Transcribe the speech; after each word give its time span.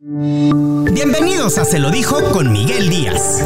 Bienvenidos 0.00 1.58
a 1.58 1.64
Se 1.64 1.80
lo 1.80 1.90
dijo 1.90 2.30
con 2.30 2.52
Miguel 2.52 2.88
Díaz. 2.88 3.42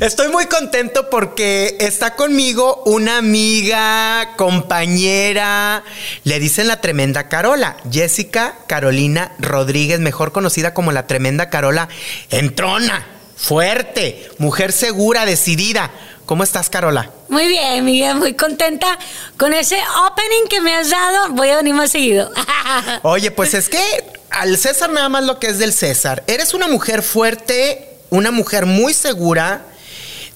Estoy 0.00 0.32
muy 0.32 0.46
contento 0.46 1.10
porque 1.10 1.76
está 1.78 2.16
conmigo 2.16 2.82
una 2.86 3.18
amiga, 3.18 4.30
compañera, 4.38 5.84
le 6.24 6.40
dicen 6.40 6.66
la 6.66 6.80
tremenda 6.80 7.28
Carola, 7.28 7.76
Jessica 7.90 8.54
Carolina 8.66 9.32
Rodríguez, 9.38 10.00
mejor 10.00 10.32
conocida 10.32 10.72
como 10.72 10.90
la 10.90 11.06
tremenda 11.06 11.50
Carola, 11.50 11.90
entrona, 12.30 13.06
fuerte, 13.36 14.30
mujer 14.38 14.72
segura, 14.72 15.26
decidida. 15.26 15.90
¿Cómo 16.32 16.44
estás, 16.44 16.70
Carola? 16.70 17.10
Muy 17.28 17.46
bien, 17.46 17.84
Miguel, 17.84 18.14
muy 18.14 18.32
contenta 18.32 18.98
con 19.36 19.52
ese 19.52 19.76
opening 20.06 20.48
que 20.48 20.62
me 20.62 20.74
has 20.74 20.88
dado. 20.88 21.28
Voy 21.34 21.50
a 21.50 21.56
venir 21.56 21.74
más 21.74 21.90
seguido. 21.90 22.32
Oye, 23.02 23.30
pues 23.30 23.52
es 23.52 23.68
que 23.68 23.78
al 24.30 24.56
César 24.56 24.88
nada 24.88 25.10
más 25.10 25.24
lo 25.24 25.38
que 25.38 25.48
es 25.48 25.58
del 25.58 25.74
César. 25.74 26.24
Eres 26.26 26.54
una 26.54 26.68
mujer 26.68 27.02
fuerte, 27.02 27.98
una 28.08 28.30
mujer 28.30 28.64
muy 28.64 28.94
segura, 28.94 29.66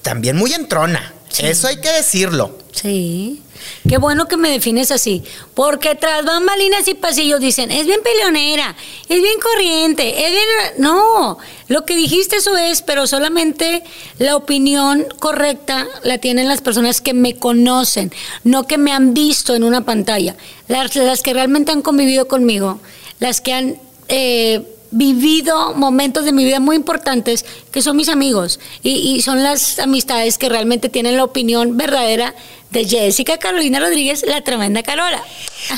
también 0.03 0.37
muy 0.37 0.53
entrona. 0.53 1.15
Eso 1.39 1.67
hay 1.67 1.79
que 1.81 1.91
decirlo. 1.91 2.57
Sí. 2.71 3.41
Qué 3.87 3.97
bueno 3.97 4.27
que 4.27 4.37
me 4.37 4.49
defines 4.49 4.91
así. 4.91 5.23
Porque 5.53 5.95
tras 5.95 6.25
bambalinas 6.25 6.87
y 6.87 6.93
pasillos 6.93 7.39
dicen, 7.39 7.71
es 7.71 7.85
bien 7.85 8.01
peleonera, 8.03 8.75
es 9.09 9.21
bien 9.21 9.39
corriente, 9.39 10.25
es 10.25 10.31
bien. 10.31 10.45
No, 10.77 11.37
lo 11.67 11.85
que 11.85 11.95
dijiste 11.95 12.37
eso 12.37 12.57
es, 12.57 12.81
pero 12.81 13.07
solamente 13.07 13.83
la 14.19 14.35
opinión 14.35 15.05
correcta 15.19 15.87
la 16.03 16.17
tienen 16.17 16.47
las 16.47 16.61
personas 16.61 17.01
que 17.01 17.13
me 17.13 17.35
conocen, 17.35 18.11
no 18.43 18.67
que 18.67 18.77
me 18.77 18.91
han 18.91 19.13
visto 19.13 19.55
en 19.55 19.63
una 19.63 19.85
pantalla. 19.85 20.35
Las, 20.67 20.95
las 20.95 21.21
que 21.21 21.33
realmente 21.33 21.71
han 21.71 21.81
convivido 21.81 22.27
conmigo, 22.27 22.79
las 23.19 23.41
que 23.41 23.53
han. 23.53 23.79
Eh, 24.09 24.63
vivido 24.91 25.73
momentos 25.73 26.25
de 26.25 26.31
mi 26.31 26.43
vida 26.45 26.59
muy 26.59 26.75
importantes 26.75 27.45
que 27.71 27.81
son 27.81 27.97
mis 27.97 28.09
amigos 28.09 28.59
y, 28.83 29.21
son 29.21 29.43
las 29.43 29.79
amistades 29.79 30.37
que 30.37 30.49
realmente 30.49 30.89
tienen 30.89 31.17
la 31.17 31.23
opinión 31.23 31.77
verdadera 31.77 32.33
de 32.71 32.85
Jessica 32.85 33.37
Carolina 33.37 33.79
Rodríguez, 33.79 34.23
la 34.27 34.43
tremenda 34.43 34.83
Carola. 34.83 35.23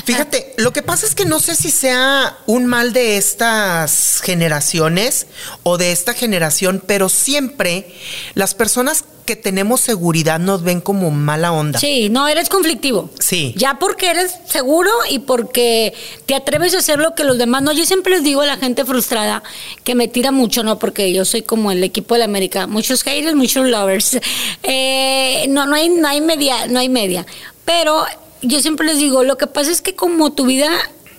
Fíjate, 0.04 0.54
lo 0.58 0.72
que 0.72 0.82
pasa 0.82 1.06
es 1.06 1.14
que 1.14 1.24
no 1.24 1.40
sé 1.40 1.54
si 1.56 1.70
sea 1.70 2.38
un 2.46 2.66
mal 2.66 2.92
de 2.92 3.16
estas 3.16 4.20
generaciones 4.22 5.26
o 5.62 5.78
de 5.78 5.92
esta 5.92 6.14
generación, 6.14 6.82
pero 6.84 7.08
siempre 7.08 7.94
las 8.34 8.54
personas 8.54 9.04
que 9.30 9.36
tenemos 9.36 9.80
seguridad 9.80 10.40
nos 10.40 10.64
ven 10.64 10.80
como 10.80 11.12
mala 11.12 11.52
onda. 11.52 11.78
Sí, 11.78 12.08
no, 12.08 12.26
eres 12.26 12.48
conflictivo. 12.48 13.10
Sí. 13.20 13.54
Ya 13.56 13.78
porque 13.78 14.10
eres 14.10 14.34
seguro 14.44 14.90
y 15.08 15.20
porque 15.20 15.94
te 16.26 16.34
atreves 16.34 16.74
a 16.74 16.78
hacer 16.78 16.98
lo 16.98 17.14
que 17.14 17.22
los 17.22 17.38
demás 17.38 17.62
no. 17.62 17.70
Yo 17.70 17.86
siempre 17.86 18.14
les 18.14 18.24
digo 18.24 18.40
a 18.40 18.46
la 18.46 18.56
gente 18.56 18.84
frustrada 18.84 19.44
que 19.84 19.94
me 19.94 20.08
tira 20.08 20.32
mucho, 20.32 20.64
¿no? 20.64 20.80
Porque 20.80 21.12
yo 21.12 21.24
soy 21.24 21.42
como 21.42 21.70
el 21.70 21.84
equipo 21.84 22.16
de 22.16 22.18
la 22.18 22.24
América. 22.24 22.66
Muchos 22.66 23.04
haters, 23.04 23.36
muchos 23.36 23.68
lovers. 23.68 24.18
Eh, 24.62 25.46
no, 25.48 25.66
no 25.66 25.74
hay, 25.74 25.88
no 25.88 26.06
hay 26.06 26.20
media, 26.20 26.66
no 26.66 26.78
hay 26.78 26.88
media. 26.88 27.24
Pero 27.64 28.04
yo 28.42 28.60
siempre 28.60 28.86
les 28.86 28.98
digo, 28.98 29.22
lo 29.22 29.38
que 29.38 29.46
pasa 29.46 29.70
es 29.70 29.80
que 29.80 29.94
como 29.94 30.32
tu 30.32 30.44
vida 30.44 30.70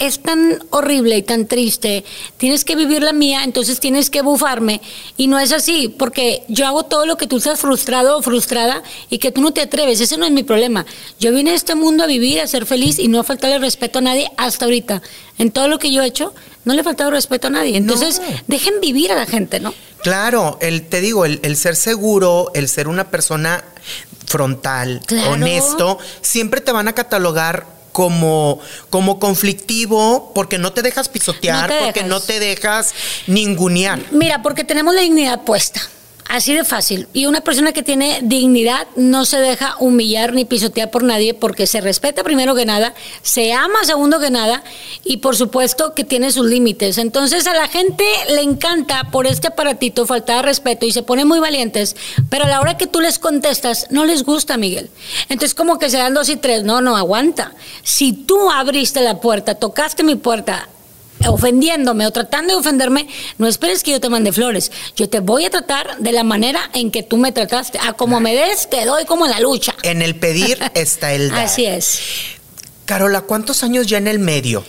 es 0.01 0.19
tan 0.21 0.63
horrible 0.71 1.17
y 1.17 1.21
tan 1.21 1.45
triste, 1.47 2.03
tienes 2.37 2.65
que 2.65 2.75
vivir 2.75 3.01
la 3.03 3.13
mía, 3.13 3.43
entonces 3.43 3.79
tienes 3.79 4.09
que 4.09 4.21
bufarme. 4.21 4.81
Y 5.17 5.27
no 5.27 5.39
es 5.39 5.51
así, 5.51 5.87
porque 5.89 6.43
yo 6.47 6.65
hago 6.67 6.83
todo 6.83 7.05
lo 7.05 7.17
que 7.17 7.27
tú 7.27 7.37
estás 7.37 7.59
frustrado 7.59 8.17
o 8.17 8.21
frustrada 8.21 8.83
y 9.09 9.19
que 9.19 9.31
tú 9.31 9.41
no 9.41 9.51
te 9.53 9.61
atreves. 9.61 10.01
Ese 10.01 10.17
no 10.17 10.25
es 10.25 10.31
mi 10.31 10.43
problema. 10.43 10.85
Yo 11.19 11.31
vine 11.31 11.51
a 11.51 11.55
este 11.55 11.75
mundo 11.75 12.03
a 12.03 12.07
vivir, 12.07 12.41
a 12.41 12.47
ser 12.47 12.65
feliz 12.65 12.99
y 12.99 13.07
no 13.07 13.19
a 13.19 13.23
faltarle 13.23 13.59
respeto 13.59 13.99
a 13.99 14.01
nadie 14.01 14.31
hasta 14.37 14.65
ahorita. 14.65 15.01
En 15.37 15.51
todo 15.51 15.67
lo 15.67 15.79
que 15.79 15.91
yo 15.91 16.01
he 16.03 16.07
hecho, 16.07 16.33
no 16.65 16.73
le 16.73 16.81
he 16.81 16.83
faltado 16.83 17.11
respeto 17.11 17.47
a 17.47 17.51
nadie. 17.51 17.77
Entonces, 17.77 18.19
No. 18.19 18.37
dejen 18.47 18.75
vivir 18.81 19.11
a 19.11 19.15
la 19.15 19.25
gente, 19.25 19.59
¿no? 19.59 19.73
Claro, 20.03 20.57
el, 20.61 20.87
te 20.87 20.99
digo, 21.01 21.25
el, 21.25 21.39
el 21.43 21.55
ser 21.55 21.75
seguro, 21.75 22.51
el 22.55 22.67
ser 22.69 22.87
una 22.87 23.09
persona 23.11 23.63
frontal, 24.25 25.01
Claro. 25.05 25.31
honesto, 25.31 25.99
siempre 26.21 26.61
te 26.61 26.71
van 26.71 26.87
a 26.87 26.93
catalogar 26.93 27.65
como, 27.91 28.59
como 28.89 29.19
conflictivo 29.19 30.31
porque 30.33 30.57
no 30.57 30.73
te 30.73 30.81
dejas 30.81 31.09
pisotear, 31.09 31.69
No 31.69 31.75
te 31.75 31.83
porque 31.85 31.99
dejas. 32.03 32.09
no 32.09 32.21
te 32.21 32.39
dejas 32.39 32.93
ningunear. 33.27 33.99
Mira, 34.11 34.41
porque 34.41 34.63
tenemos 34.63 34.93
la 34.95 35.01
dignidad 35.01 35.41
puesta. 35.41 35.81
Así 36.27 36.53
de 36.53 36.63
fácil. 36.63 37.07
Y 37.13 37.25
una 37.25 37.41
persona 37.41 37.73
que 37.73 37.83
tiene 37.83 38.19
dignidad 38.23 38.87
no 38.95 39.25
se 39.25 39.37
deja 39.37 39.75
humillar 39.79 40.33
ni 40.33 40.45
pisotear 40.45 40.89
por 40.89 41.03
nadie 41.03 41.33
porque 41.33 41.67
se 41.67 41.81
respeta 41.81 42.23
primero 42.23 42.55
que 42.55 42.65
nada, 42.65 42.93
se 43.21 43.51
ama 43.53 43.83
segundo 43.83 44.19
que 44.19 44.29
nada 44.29 44.63
y 45.03 45.17
por 45.17 45.35
supuesto 45.35 45.93
que 45.93 46.03
tiene 46.03 46.31
sus 46.31 46.45
límites. 46.45 46.97
Entonces 46.97 47.47
a 47.47 47.53
la 47.53 47.67
gente 47.67 48.05
le 48.29 48.41
encanta 48.41 49.09
por 49.11 49.27
este 49.27 49.47
aparatito 49.47 50.05
faltar 50.05 50.37
de 50.37 50.41
respeto 50.43 50.85
y 50.85 50.91
se 50.91 51.03
ponen 51.03 51.27
muy 51.27 51.39
valientes, 51.39 51.95
pero 52.29 52.45
a 52.45 52.47
la 52.47 52.61
hora 52.61 52.77
que 52.77 52.87
tú 52.87 53.01
les 53.01 53.19
contestas 53.19 53.87
no 53.89 54.05
les 54.05 54.23
gusta, 54.23 54.57
Miguel. 54.57 54.89
Entonces 55.27 55.53
como 55.53 55.79
que 55.79 55.89
se 55.89 55.97
dan 55.97 56.13
dos 56.13 56.29
y 56.29 56.37
tres. 56.37 56.63
No, 56.63 56.81
no, 56.81 56.95
aguanta. 56.95 57.53
Si 57.83 58.13
tú 58.13 58.49
abriste 58.49 59.01
la 59.01 59.19
puerta, 59.19 59.55
tocaste 59.55 60.03
mi 60.03 60.15
puerta, 60.15 60.69
ofendiéndome 61.27 62.07
o 62.07 62.11
tratando 62.11 62.53
de 62.53 62.59
ofenderme, 62.59 63.07
no 63.37 63.47
esperes 63.47 63.83
que 63.83 63.91
yo 63.91 63.99
te 63.99 64.09
mande 64.09 64.31
flores. 64.31 64.71
Yo 64.95 65.09
te 65.09 65.19
voy 65.19 65.45
a 65.45 65.49
tratar 65.49 65.97
de 65.99 66.11
la 66.11 66.23
manera 66.23 66.69
en 66.73 66.91
que 66.91 67.03
tú 67.03 67.17
me 67.17 67.31
trataste. 67.31 67.79
A 67.79 67.93
como 67.93 68.19
me 68.19 68.35
des, 68.35 68.69
te 68.69 68.85
doy 68.85 69.05
como 69.05 69.25
en 69.25 69.31
la 69.31 69.39
lucha. 69.39 69.75
En 69.83 70.01
el 70.01 70.15
pedir 70.15 70.59
está 70.73 71.13
el 71.13 71.29
dar. 71.29 71.45
Así 71.45 71.65
es. 71.65 71.99
Carola, 72.85 73.21
¿cuántos 73.21 73.63
años 73.63 73.87
ya 73.87 73.97
en 73.97 74.07
el 74.07 74.19
medio? 74.19 74.65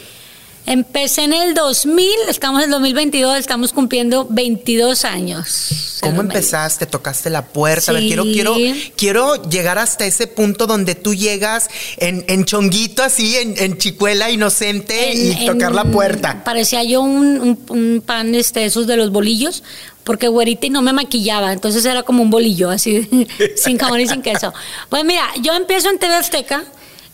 Empecé 0.65 1.25
en 1.25 1.33
el 1.33 1.55
2000, 1.55 2.09
estamos 2.29 2.61
en 2.61 2.67
el 2.67 2.71
2022, 2.71 3.37
estamos 3.39 3.73
cumpliendo 3.73 4.27
22 4.31 5.05
años. 5.05 5.99
¿Cómo 6.01 6.21
empezaste? 6.21 6.87
¿Tocaste 6.87 7.31
la 7.31 7.47
puerta? 7.47 7.91
A 7.91 7.95
ver, 7.95 8.03
Sí. 8.03 8.09
quiero, 8.09 8.25
quiero, 8.25 8.55
quiero 8.97 9.43
llegar 9.49 9.79
hasta 9.79 10.07
ese 10.07 10.27
punto 10.29 10.67
donde 10.69 10.95
tú 10.95 11.15
llegas 11.15 11.69
en, 11.97 12.25
en 12.29 12.45
chonguito 12.45 13.03
así, 13.03 13.37
en, 13.37 13.55
en 13.59 13.77
chicuela 13.79 14.31
inocente 14.31 15.15
y 15.15 15.33
En- 15.33 15.47
tocar 15.47 15.75
la 15.75 15.85
puerta. 15.85 16.43
Parecía 16.45 16.85
yo 16.85 17.03
un, 17.03 17.41
un- 17.41 17.65
un 17.69 18.03
pan 18.05 18.35
este, 18.37 18.65
esos 18.65 18.87
de 18.87 18.97
los 18.97 19.11
bolillos, 19.11 19.65
porque 20.05 20.29
güerita 20.29 20.67
y 20.67 20.71
no 20.71 20.81
me 20.83 20.93
maquillaba, 20.93 21.53
entonces 21.53 21.85
era 21.85 22.03
como 22.05 22.23
un 22.23 22.31
bolillo, 22.31 22.71
así, 22.71 23.09
sin 23.57 23.79
jamón 23.79 24.01
y 24.01 24.07
sin 24.09 24.23
queso. 24.23 24.53
Pues 24.89 25.05
mira, 25.05 25.25
yo 25.41 25.55
empiezo 25.55 25.91
en 25.91 25.99
TV 25.99 26.15
Azteca, 26.15 26.65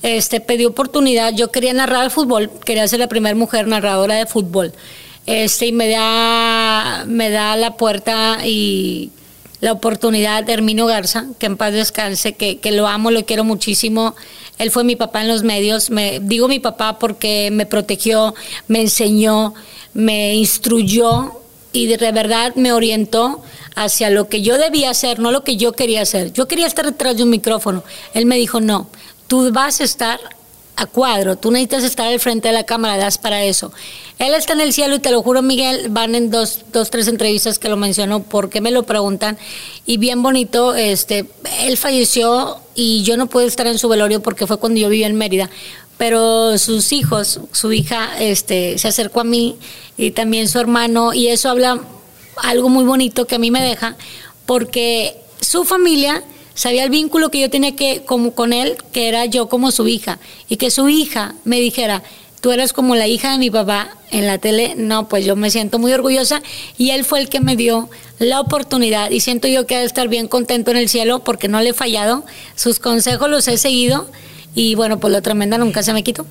este, 0.02 0.40
pedí 0.40 0.64
oportunidad, 0.64 1.34
yo 1.34 1.50
quería 1.50 1.72
narrar 1.72 2.04
el 2.04 2.10
fútbol, 2.10 2.50
quería 2.64 2.86
ser 2.88 3.00
la 3.00 3.08
primera 3.08 3.34
mujer 3.34 3.66
narradora 3.66 4.14
de 4.14 4.26
fútbol, 4.26 4.72
este, 5.26 5.66
y 5.66 5.72
me 5.72 5.88
da, 5.88 7.04
me 7.06 7.30
da 7.30 7.56
la 7.56 7.76
puerta 7.76 8.38
y 8.46 9.10
la 9.60 9.72
oportunidad 9.72 10.44
de 10.44 10.56
Garza, 10.56 11.26
que 11.38 11.46
en 11.46 11.56
paz 11.56 11.72
descanse, 11.72 12.34
que, 12.34 12.58
que 12.58 12.72
lo 12.72 12.86
amo, 12.86 13.10
lo 13.10 13.24
quiero 13.24 13.44
muchísimo. 13.44 14.14
Él 14.58 14.70
fue 14.70 14.84
mi 14.84 14.96
papá 14.96 15.22
en 15.22 15.28
los 15.28 15.42
medios. 15.42 15.90
Me, 15.90 16.20
digo 16.20 16.48
mi 16.48 16.60
papá 16.60 16.98
porque 16.98 17.50
me 17.52 17.66
protegió, 17.66 18.34
me 18.68 18.80
enseñó, 18.82 19.54
me 19.94 20.34
instruyó 20.36 21.32
y 21.72 21.86
de 21.86 22.12
verdad 22.12 22.54
me 22.54 22.72
orientó 22.72 23.42
hacia 23.74 24.10
lo 24.10 24.28
que 24.28 24.42
yo 24.42 24.58
debía 24.58 24.90
hacer, 24.90 25.18
no 25.18 25.30
lo 25.30 25.44
que 25.44 25.56
yo 25.56 25.72
quería 25.72 26.02
hacer. 26.02 26.32
Yo 26.32 26.48
quería 26.48 26.66
estar 26.66 26.84
detrás 26.84 27.16
de 27.16 27.24
un 27.24 27.30
micrófono. 27.30 27.84
Él 28.14 28.26
me 28.26 28.36
dijo, 28.36 28.60
no, 28.60 28.88
tú 29.28 29.52
vas 29.52 29.80
a 29.80 29.84
estar 29.84 30.18
a 30.78 30.86
cuadro, 30.86 31.36
tú 31.36 31.50
necesitas 31.50 31.82
estar 31.82 32.06
al 32.06 32.20
frente 32.20 32.48
de 32.48 32.54
la 32.54 32.64
cámara, 32.64 32.96
das 32.96 33.18
para 33.18 33.42
eso. 33.42 33.72
Él 34.20 34.32
está 34.34 34.52
en 34.52 34.60
el 34.60 34.72
cielo 34.72 34.94
y 34.94 35.00
te 35.00 35.10
lo 35.10 35.22
juro, 35.24 35.42
Miguel, 35.42 35.88
van 35.90 36.14
en 36.14 36.30
dos, 36.30 36.60
dos 36.72 36.90
tres 36.90 37.08
entrevistas 37.08 37.58
que 37.58 37.68
lo 37.68 37.76
menciono 37.76 38.22
porque 38.22 38.60
me 38.60 38.70
lo 38.70 38.84
preguntan 38.84 39.38
y 39.86 39.96
bien 39.96 40.22
bonito, 40.22 40.76
este, 40.76 41.26
él 41.62 41.76
falleció 41.76 42.60
y 42.76 43.02
yo 43.02 43.16
no 43.16 43.26
pude 43.26 43.46
estar 43.46 43.66
en 43.66 43.76
su 43.76 43.88
velorio 43.88 44.22
porque 44.22 44.46
fue 44.46 44.58
cuando 44.58 44.78
yo 44.78 44.88
vivía 44.88 45.08
en 45.08 45.16
Mérida, 45.16 45.50
pero 45.96 46.56
sus 46.58 46.92
hijos, 46.92 47.40
su 47.50 47.72
hija, 47.72 48.10
este, 48.20 48.78
se 48.78 48.86
acercó 48.86 49.20
a 49.20 49.24
mí 49.24 49.56
y 49.96 50.12
también 50.12 50.48
su 50.48 50.60
hermano 50.60 51.12
y 51.12 51.26
eso 51.26 51.50
habla 51.50 51.80
algo 52.36 52.68
muy 52.68 52.84
bonito 52.84 53.26
que 53.26 53.34
a 53.34 53.40
mí 53.40 53.50
me 53.50 53.62
deja 53.62 53.96
porque 54.46 55.16
su 55.40 55.64
familia 55.64 56.22
sabía 56.58 56.82
el 56.82 56.90
vínculo 56.90 57.30
que 57.30 57.38
yo 57.38 57.50
tenía 57.50 57.76
que 57.76 58.02
como 58.04 58.34
con 58.34 58.52
él, 58.52 58.76
que 58.90 59.08
era 59.08 59.26
yo 59.26 59.48
como 59.48 59.70
su 59.70 59.86
hija, 59.86 60.18
y 60.48 60.56
que 60.56 60.72
su 60.72 60.88
hija 60.88 61.36
me 61.44 61.60
dijera, 61.60 62.02
tú 62.40 62.50
eres 62.50 62.72
como 62.72 62.96
la 62.96 63.06
hija 63.06 63.30
de 63.30 63.38
mi 63.38 63.48
papá 63.48 63.96
en 64.10 64.26
la 64.26 64.38
tele, 64.38 64.74
no, 64.76 65.08
pues 65.08 65.24
yo 65.24 65.36
me 65.36 65.52
siento 65.52 65.78
muy 65.78 65.92
orgullosa. 65.92 66.42
Y 66.76 66.90
él 66.90 67.04
fue 67.04 67.20
el 67.20 67.28
que 67.28 67.38
me 67.38 67.54
dio 67.54 67.88
la 68.18 68.40
oportunidad. 68.40 69.12
Y 69.12 69.20
siento 69.20 69.46
yo 69.46 69.66
que 69.66 69.76
ha 69.76 69.80
de 69.80 69.86
estar 69.86 70.08
bien 70.08 70.26
contento 70.26 70.72
en 70.72 70.78
el 70.78 70.88
cielo 70.88 71.22
porque 71.22 71.46
no 71.46 71.60
le 71.60 71.70
he 71.70 71.74
fallado, 71.74 72.24
sus 72.56 72.80
consejos 72.80 73.30
los 73.30 73.46
he 73.46 73.56
seguido. 73.56 74.10
Y 74.52 74.74
bueno, 74.74 74.98
pues 74.98 75.12
la 75.12 75.22
tremenda 75.22 75.58
nunca 75.58 75.84
se 75.84 75.92
me 75.92 76.02
quitó. 76.02 76.26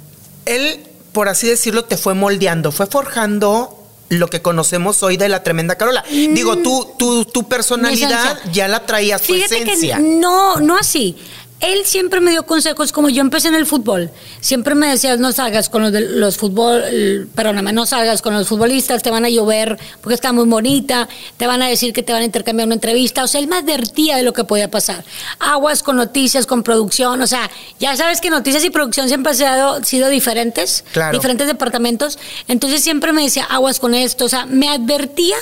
Él, 0.46 0.82
por 1.14 1.30
así 1.30 1.48
decirlo, 1.48 1.86
te 1.86 1.96
fue 1.96 2.16
moldeando, 2.16 2.74
fue 2.74 2.88
forjando 2.88 3.77
lo 4.10 4.30
que 4.30 4.42
conocemos 4.42 5.04
hoy 5.04 5.18
de 5.18 5.30
la 5.30 5.44
tremenda 5.44 5.76
Carola. 5.76 6.04
Digo, 6.10 6.58
tú, 6.58 6.94
tu, 6.98 7.26
tu 7.26 7.48
personalidad 7.48 8.40
ya 8.52 8.68
la 8.68 8.86
traías, 8.86 9.22
tu 9.22 9.34
Fíjate 9.34 9.64
esencia. 9.64 9.98
que 9.98 10.02
no, 10.04 10.58
no 10.58 10.78
así. 10.78 11.16
Él 11.60 11.86
siempre 11.86 12.22
me 12.22 12.30
dio 12.30 12.46
consejos, 12.46 12.92
como 12.92 13.10
yo 13.10 13.22
empecé 13.22 13.48
en 13.48 13.56
el 13.56 13.66
fútbol, 13.66 14.12
siempre 14.42 14.76
me 14.76 14.88
decía, 14.88 15.18
no 15.18 15.32
salgas 15.32 15.70
con 15.70 15.82
los, 15.82 15.92
de- 15.92 16.02
los 16.02 16.38
fútbol, 16.38 17.28
perdóname, 17.34 17.74
no 17.74 17.88
salgas 17.88 18.22
con 18.22 18.36
los 18.36 18.48
futbolistas, 18.48 19.02
te 19.02 19.10
van 19.10 19.26
a 19.26 19.30
llover 19.30 19.80
porque 20.02 20.14
está 20.14 20.32
muy 20.34 20.46
bonita, 20.46 21.10
te 21.38 21.48
van 21.48 21.64
a 21.64 21.68
decir 21.68 21.94
que 21.94 22.04
te 22.04 22.14
van 22.14 22.22
a 22.22 22.26
intercambiar 22.26 22.68
una 22.68 22.76
entrevista, 22.76 23.24
o 23.24 23.28
sea, 23.28 23.42
él 23.42 23.48
me 23.48 23.56
advertía 23.56 24.18
de 24.18 24.22
lo 24.24 24.34
que 24.34 24.44
podía 24.44 24.70
pasar. 24.70 25.04
Aguas 25.40 25.82
con 25.82 25.96
noticias, 25.96 26.46
con 26.46 26.62
producción, 26.62 27.20
o 27.24 27.28
sea, 27.28 27.50
ya 27.80 27.98
sabes 27.98 28.22
que 28.22 28.30
noticias 28.30 28.64
y 28.64 28.70
producción 28.70 29.08
siempre 29.08 29.32
han 29.32 29.38
sido, 29.38 29.84
sido 29.84 30.10
diferentes, 30.10 30.84
Claro. 30.94 31.18
diferentes 31.18 31.48
departamentos, 31.48 32.20
entonces 32.48 32.84
siempre 32.84 33.14
me 33.14 33.24
decía, 33.24 33.46
aguas 33.46 33.80
con 33.80 33.96
esto, 33.96 34.26
o 34.26 34.30
sea, 34.30 34.46
me 34.46 34.70
advertía 34.70 35.38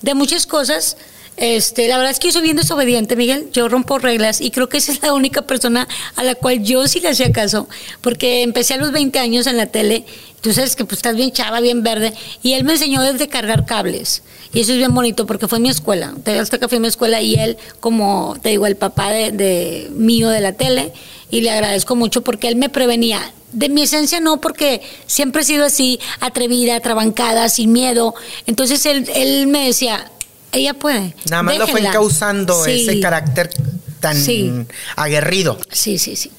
de 0.00 0.14
muchas 0.14 0.46
cosas. 0.46 0.96
Este, 1.36 1.86
la 1.86 1.98
verdad 1.98 2.12
es 2.12 2.18
que 2.18 2.28
yo 2.28 2.32
soy 2.32 2.42
bien 2.42 2.56
desobediente, 2.56 3.14
Miguel. 3.14 3.48
Yo 3.52 3.68
rompo 3.68 3.98
reglas 3.98 4.40
y 4.40 4.50
creo 4.50 4.68
que 4.68 4.78
esa 4.78 4.92
es 4.92 5.02
la 5.02 5.12
única 5.12 5.42
persona 5.42 5.86
a 6.16 6.24
la 6.24 6.34
cual 6.34 6.62
yo 6.62 6.88
sí 6.88 7.00
le 7.00 7.10
hacía 7.10 7.30
caso, 7.30 7.68
porque 8.00 8.42
empecé 8.42 8.74
a 8.74 8.78
los 8.78 8.92
20 8.92 9.18
años 9.18 9.46
en 9.46 9.56
la 9.58 9.66
tele. 9.66 10.04
Tú 10.40 10.52
sabes 10.52 10.76
que 10.76 10.84
pues 10.84 10.98
estás 10.98 11.16
bien 11.16 11.32
chava, 11.32 11.60
bien 11.60 11.82
verde, 11.82 12.14
y 12.42 12.54
él 12.54 12.64
me 12.64 12.72
enseñó 12.72 13.02
desde 13.02 13.28
cargar 13.28 13.66
cables. 13.66 14.22
Y 14.54 14.60
eso 14.60 14.72
es 14.72 14.78
bien 14.78 14.94
bonito 14.94 15.26
porque 15.26 15.48
fue 15.48 15.58
mi 15.58 15.68
escuela. 15.68 16.14
Hasta 16.40 16.58
que 16.58 16.68
fue 16.68 16.80
mi 16.80 16.88
escuela 16.88 17.20
y 17.20 17.34
él, 17.34 17.58
como 17.80 18.36
te 18.40 18.50
digo, 18.50 18.66
el 18.66 18.76
papá 18.76 19.10
de, 19.10 19.88
mío 19.92 20.30
de 20.30 20.40
la 20.40 20.52
tele, 20.52 20.92
y 21.30 21.40
le 21.42 21.50
agradezco 21.50 21.96
mucho 21.96 22.22
porque 22.22 22.48
él 22.48 22.56
me 22.56 22.68
prevenía. 22.70 23.32
De 23.52 23.68
mi 23.68 23.82
esencia 23.82 24.20
no, 24.20 24.40
porque 24.40 24.82
siempre 25.06 25.42
he 25.42 25.44
sido 25.44 25.64
así, 25.64 25.98
atrevida, 26.20 26.78
trabancada, 26.80 27.48
sin 27.48 27.72
miedo. 27.72 28.14
Entonces 28.46 28.86
él 28.86 29.46
me 29.46 29.66
decía, 29.66 30.10
ella 30.56 30.74
puede. 30.74 31.14
Nada 31.30 31.42
más 31.42 31.54
lo 31.58 31.64
fue 31.66 31.74
déjenla". 31.74 31.88
encauzando 31.90 32.64
Sí. 32.64 32.82
ese 32.88 33.00
carácter 33.00 33.50
tan 34.00 34.16
Sí. 34.20 34.52
aguerrido. 34.96 35.58
Sí, 35.70 35.98
sí, 35.98 36.16
sí. 36.16 36.30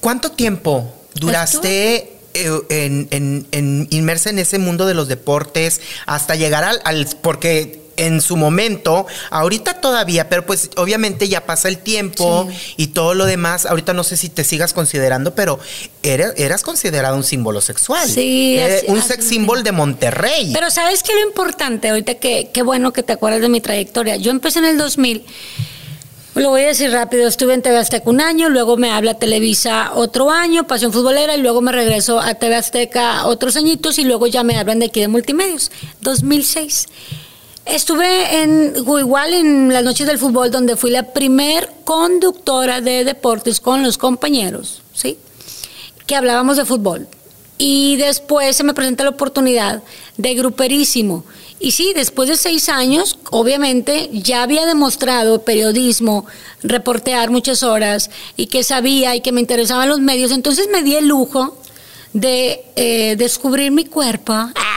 ¿Cuánto 0.00 0.30
tiempo 0.32 0.92
duraste 1.14 2.12
eh, 2.34 2.50
en, 2.68 3.08
en- 3.10 3.46
en- 3.52 3.88
inmersa 3.90 4.28
en 4.30 4.38
ese 4.38 4.58
mundo 4.58 4.84
de 4.86 4.92
los 4.94 5.08
deportes 5.08 5.80
hasta 6.04 6.34
llegar 6.34 6.64
al, 6.64 6.80
al- 6.84 7.08
porque 7.22 7.80
en 7.96 8.20
su 8.20 8.36
momento, 8.36 9.06
ahorita 9.30 9.80
todavía, 9.80 10.28
pero 10.28 10.44
pues 10.46 10.70
obviamente 10.76 11.28
ya 11.28 11.46
pasa 11.46 11.68
el 11.68 11.78
tiempo 11.78 12.46
Sí. 12.50 12.74
y 12.76 12.86
todo 12.88 13.14
lo 13.14 13.24
demás, 13.26 13.66
ahorita 13.66 13.92
no 13.92 14.04
sé 14.04 14.16
si 14.16 14.28
te 14.28 14.44
sigas 14.44 14.72
considerando, 14.72 15.34
pero 15.34 15.58
eras, 16.02 16.32
eras 16.36 16.62
considerado 16.62 17.16
un 17.16 17.24
símbolo 17.24 17.60
sexual. 17.60 18.08
Sí, 18.08 18.56
Eh, 18.58 18.78
así- 18.78 18.86
un 18.88 18.98
así 18.98 19.08
sex 19.08 19.24
lo 19.24 19.30
symbol 19.30 19.62
de 19.62 19.72
Monterrey. 19.72 20.52
Pero 20.52 20.70
¿sabes 20.70 21.02
qué 21.02 21.12
es 21.12 21.18
lo 21.20 21.26
importante? 21.26 21.88
Ahorita 21.88 22.14
que 22.14 22.50
qué 22.52 22.62
bueno 22.62 22.92
que 22.92 23.02
te 23.02 23.12
acuerdas 23.14 23.40
de 23.40 23.48
mi 23.48 23.60
trayectoria. 23.60 24.16
Yo 24.16 24.30
empecé 24.30 24.58
en 24.60 24.66
el 24.66 24.78
2000. 24.78 25.24
Lo 26.34 26.50
voy 26.50 26.64
a 26.64 26.66
decir 26.66 26.90
rápido, 26.90 27.26
estuve 27.26 27.54
en 27.54 27.62
TV 27.62 27.78
Azteca 27.78 28.10
un 28.10 28.20
año, 28.20 28.50
luego 28.50 28.76
me 28.76 28.90
habla 28.90 29.14
Televisa 29.14 29.92
otro 29.94 30.30
año, 30.30 30.66
Pasión 30.66 30.92
Futbolera, 30.92 31.34
y 31.34 31.40
luego 31.40 31.62
me 31.62 31.72
regreso 31.72 32.20
a 32.20 32.34
TV 32.34 32.56
Azteca 32.56 33.24
otros 33.24 33.56
añitos 33.56 33.98
y 33.98 34.04
luego 34.04 34.26
ya 34.26 34.42
me 34.44 34.58
hablan 34.58 34.78
de 34.78 34.86
aquí 34.86 35.00
de 35.00 35.08
Multimedios. 35.08 35.70
2006. 36.02 36.88
Estuve 37.66 38.42
en 38.42 38.74
igual 38.76 39.34
en 39.34 39.72
las 39.72 39.82
noches 39.82 40.06
del 40.06 40.18
fútbol 40.18 40.52
donde 40.52 40.76
fui 40.76 40.90
la 40.90 41.12
primer 41.12 41.68
conductora 41.84 42.80
de 42.80 43.04
deportes 43.04 43.60
con 43.60 43.82
los 43.82 43.98
compañeros, 43.98 44.82
¿sí? 44.94 45.18
Que 46.06 46.14
hablábamos 46.14 46.56
de 46.56 46.64
fútbol. 46.64 47.08
Y 47.58 47.96
después 47.96 48.56
se 48.56 48.62
me 48.62 48.72
presenta 48.72 49.02
la 49.02 49.10
oportunidad 49.10 49.82
de 50.16 50.34
gruperísimo. 50.34 51.24
Y 51.58 51.72
sí, 51.72 51.92
después 51.94 52.28
de 52.28 52.36
seis 52.36 52.68
años, 52.68 53.18
obviamente 53.30 54.10
ya 54.12 54.42
había 54.42 54.64
demostrado 54.64 55.42
periodismo, 55.42 56.26
reportear 56.62 57.30
muchas 57.30 57.64
horas 57.64 58.10
y 58.36 58.46
que 58.46 58.62
sabía 58.62 59.16
y 59.16 59.22
que 59.22 59.32
me 59.32 59.40
interesaban 59.40 59.88
los 59.88 60.00
medios. 60.00 60.30
Entonces 60.30 60.68
me 60.70 60.82
di 60.82 60.94
el 60.94 61.08
lujo 61.08 61.56
de 62.12 62.64
eh, 62.76 63.16
descubrir 63.16 63.72
mi 63.72 63.86
cuerpo. 63.86 64.34
¡Ay! 64.54 64.75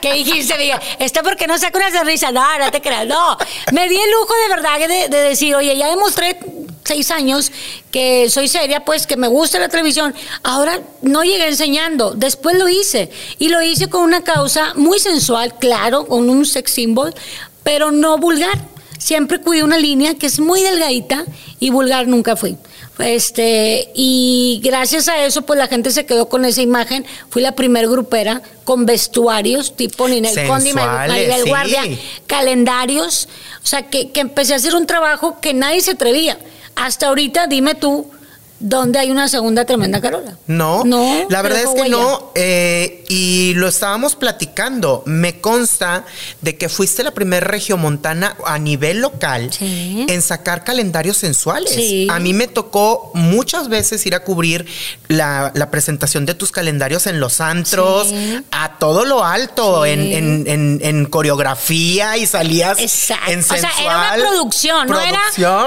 ¿Qué 0.00 0.14
dijiste, 0.14 0.56
Miguel? 0.56 0.78
¿Esto 0.98 1.20
porque 1.22 1.46
no 1.46 1.58
saco 1.58 1.78
una 1.78 1.90
sonrisa? 1.90 2.32
No, 2.32 2.58
no 2.58 2.70
te 2.70 2.80
creas, 2.80 3.06
no. 3.06 3.36
Me 3.72 3.88
di 3.88 3.96
el 3.96 4.10
lujo 4.10 4.34
de 4.42 4.48
verdad 4.48 4.78
de, 4.78 5.08
de 5.08 5.28
decir, 5.28 5.54
oye, 5.54 5.76
ya 5.76 5.88
demostré 5.88 6.38
seis 6.84 7.10
años 7.10 7.52
que 7.90 8.28
soy 8.28 8.48
seria, 8.48 8.84
pues 8.84 9.06
que 9.06 9.16
me 9.16 9.28
gusta 9.28 9.58
la 9.58 9.68
televisión. 9.68 10.14
Ahora 10.42 10.80
no 11.02 11.22
llegué 11.22 11.46
enseñando, 11.48 12.12
después 12.14 12.56
lo 12.56 12.68
hice. 12.68 13.10
Y 13.38 13.48
lo 13.48 13.62
hice 13.62 13.88
con 13.88 14.02
una 14.02 14.22
causa 14.22 14.74
muy 14.74 14.98
sensual, 14.98 15.54
claro, 15.58 16.06
con 16.06 16.28
un 16.28 16.44
sex 16.46 16.72
symbol, 16.72 17.14
pero 17.62 17.90
no 17.90 18.18
vulgar. 18.18 18.58
Siempre 19.00 19.40
cuidé 19.40 19.64
una 19.64 19.78
línea 19.78 20.14
que 20.14 20.26
es 20.26 20.40
muy 20.40 20.62
delgadita 20.62 21.24
y 21.58 21.70
vulgar 21.70 22.06
nunca 22.06 22.36
fui. 22.36 22.58
Este, 22.98 23.90
y 23.94 24.60
gracias 24.62 25.08
a 25.08 25.24
eso, 25.24 25.40
pues 25.42 25.58
la 25.58 25.68
gente 25.68 25.90
se 25.90 26.04
quedó 26.04 26.28
con 26.28 26.44
esa 26.44 26.60
imagen. 26.60 27.06
Fui 27.30 27.40
la 27.40 27.52
primer 27.52 27.88
grupera 27.88 28.42
con 28.64 28.84
vestuarios, 28.84 29.74
tipo 29.74 30.06
Ninel 30.06 30.34
Sensuales, 30.34 30.74
Maribel 30.74 31.42
sí. 31.44 31.48
Guardia, 31.48 31.82
calendarios. 32.26 33.26
O 33.64 33.66
sea, 33.66 33.88
que, 33.88 34.10
que 34.10 34.20
empecé 34.20 34.52
a 34.52 34.56
hacer 34.56 34.74
un 34.74 34.86
trabajo 34.86 35.40
que 35.40 35.54
nadie 35.54 35.80
se 35.80 35.92
atrevía. 35.92 36.38
Hasta 36.76 37.08
ahorita, 37.08 37.46
dime 37.46 37.74
tú, 37.74 38.10
¿dónde 38.60 38.98
hay 38.98 39.10
una 39.10 39.28
segunda 39.28 39.64
tremenda 39.64 40.00
Carola? 40.00 40.36
No, 40.46 40.84
No, 40.84 41.26
la 41.28 41.42
verdad 41.42 41.60
es 41.62 41.68
que 41.70 41.80
huella. 41.82 41.96
no. 41.96 42.30
eh, 42.34 43.04
y 43.08 43.54
lo 43.54 43.66
estábamos 43.66 44.14
platicando. 44.14 45.02
Me 45.06 45.40
consta 45.40 46.04
de 46.42 46.56
que 46.56 46.68
fuiste 46.68 47.02
la 47.02 47.10
primera 47.10 47.44
regiomontana 47.46 48.36
a 48.46 48.58
nivel 48.58 49.00
local 49.00 49.50
Sí. 49.52 50.06
en 50.08 50.22
sacar 50.22 50.62
calendarios 50.62 51.16
sensuales. 51.16 51.72
Sí. 51.74 52.06
A 52.10 52.18
mí 52.20 52.32
me 52.34 52.46
tocó 52.46 53.10
muchas 53.14 53.68
veces 53.68 54.04
ir 54.06 54.14
a 54.14 54.20
cubrir 54.22 54.66
la, 55.08 55.50
la 55.54 55.70
presentación 55.70 56.24
de 56.26 56.34
tus 56.34 56.52
calendarios 56.52 57.06
en 57.08 57.18
los 57.18 57.40
antros, 57.40 58.08
Sí. 58.08 58.38
a 58.52 58.78
todo 58.78 59.04
lo 59.04 59.24
alto, 59.24 59.84
en, 59.86 60.00
en- 60.12 60.46
en- 60.46 60.80
en 60.82 61.06
coreografía 61.06 62.16
y 62.16 62.26
salías 62.26 62.78
Exacto. 62.78 63.30
en 63.30 63.40
o 63.40 63.42
sea, 63.42 63.56
sensual. 63.58 63.86
era 63.86 63.98
una 63.98 64.16
producción, 64.30 64.88
no 64.88 65.00
era 65.00 65.20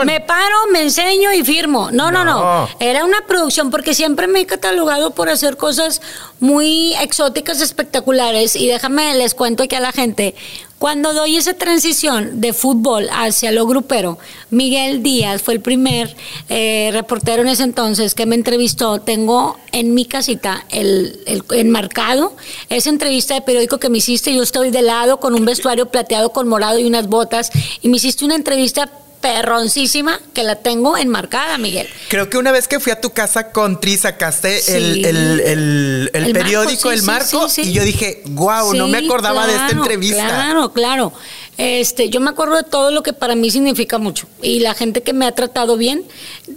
me 0.05 0.21
paro, 0.21 0.55
me 0.71 0.81
enseño 0.83 1.31
y 1.33 1.43
firmo. 1.43 1.89
No, 1.91 2.11
no, 2.11 2.23
no, 2.23 2.39
No. 2.39 2.69
Era 2.83 3.05
una 3.05 3.25
producción 3.25 3.71
porque 3.71 3.93
siempre 3.93 4.27
me 4.27 4.41
he 4.41 4.45
catalogado 4.45 5.11
por 5.11 5.29
hacer 5.29 5.55
cosas 5.55 6.01
muy 6.41 6.93
exóticas, 6.95 7.61
espectaculares. 7.61 8.57
Y 8.57 8.67
déjame, 8.67 9.15
les 9.15 9.35
cuento 9.35 9.63
aquí 9.63 9.75
a 9.75 9.79
la 9.79 9.93
gente. 9.93 10.35
Cuando 10.79 11.13
doy 11.13 11.37
esa 11.37 11.53
transición 11.53 12.41
de 12.41 12.51
fútbol 12.51 13.07
hacia 13.09 13.53
lo 13.53 13.65
grupero, 13.65 14.19
Miguel 14.49 15.01
Díaz 15.01 15.41
fue 15.41 15.53
el 15.53 15.61
primer 15.61 16.13
eh, 16.49 16.89
reportero 16.91 17.43
en 17.43 17.47
ese 17.47 17.63
entonces 17.63 18.15
que 18.15 18.25
me 18.25 18.35
entrevistó. 18.35 18.99
Tengo 18.99 19.57
en 19.71 19.93
mi 19.93 20.03
casita 20.03 20.65
el, 20.69 21.21
el 21.25 21.45
enmarcado 21.51 22.35
esa 22.67 22.89
entrevista 22.89 23.33
de 23.33 23.43
periódico 23.43 23.79
que 23.79 23.87
me 23.87 23.99
hiciste. 23.99 24.35
Yo 24.35 24.43
estoy 24.43 24.71
de 24.71 24.81
lado 24.81 25.21
con 25.21 25.35
un 25.35 25.45
vestuario 25.45 25.85
plateado 25.85 26.33
con 26.33 26.49
morado 26.49 26.77
y 26.77 26.83
unas 26.83 27.07
botas. 27.07 27.49
Y 27.81 27.87
me 27.87 27.95
hiciste 27.95 28.25
una 28.25 28.35
entrevista 28.35 28.91
perroncísima 29.23 30.19
que 30.33 30.43
la 30.43 30.57
tengo 30.57 30.97
enmarcada, 30.97 31.57
Miguel. 31.57 31.87
Creo 32.09 32.29
que 32.29 32.37
una 32.37 32.51
vez 32.51 32.67
que 32.67 32.79
fui 32.81 32.91
a 32.91 32.99
tu 33.01 33.11
casa 33.11 33.51
con 33.51 33.79
Tri 33.79 33.97
sacaste 33.97 34.59
Sí. 34.59 34.71
el, 34.73 35.05
el- 35.05 35.39
el- 35.39 35.39
el 35.41 36.09
El 36.13 36.21
marco, 36.33 36.33
periódico, 36.39 36.89
sí, 36.89 36.95
el 36.95 37.03
marco, 37.03 37.49
sí, 37.49 37.61
y 37.61 37.71
yo 37.73 37.83
dije, 37.83 38.21
wow, 38.25 38.73
no 38.73 38.87
me 38.89 38.97
acordaba 38.99 39.47
de 39.47 39.53
esta 39.53 39.69
entrevista. 39.71 40.27
Claro, 40.27 40.73
claro. 40.73 41.13
Este, 41.57 42.09
yo 42.09 42.19
me 42.19 42.31
acuerdo 42.31 42.55
de 42.55 42.63
todo 42.63 42.91
lo 42.91 43.01
que 43.03 43.13
para 43.13 43.35
mí 43.35 43.49
significa 43.51 43.97
mucho. 43.99 44.27
Y 44.41 44.59
la 44.59 44.73
gente 44.73 45.01
que 45.03 45.13
me 45.13 45.25
ha 45.25 45.31
tratado 45.33 45.77
bien, 45.77 46.03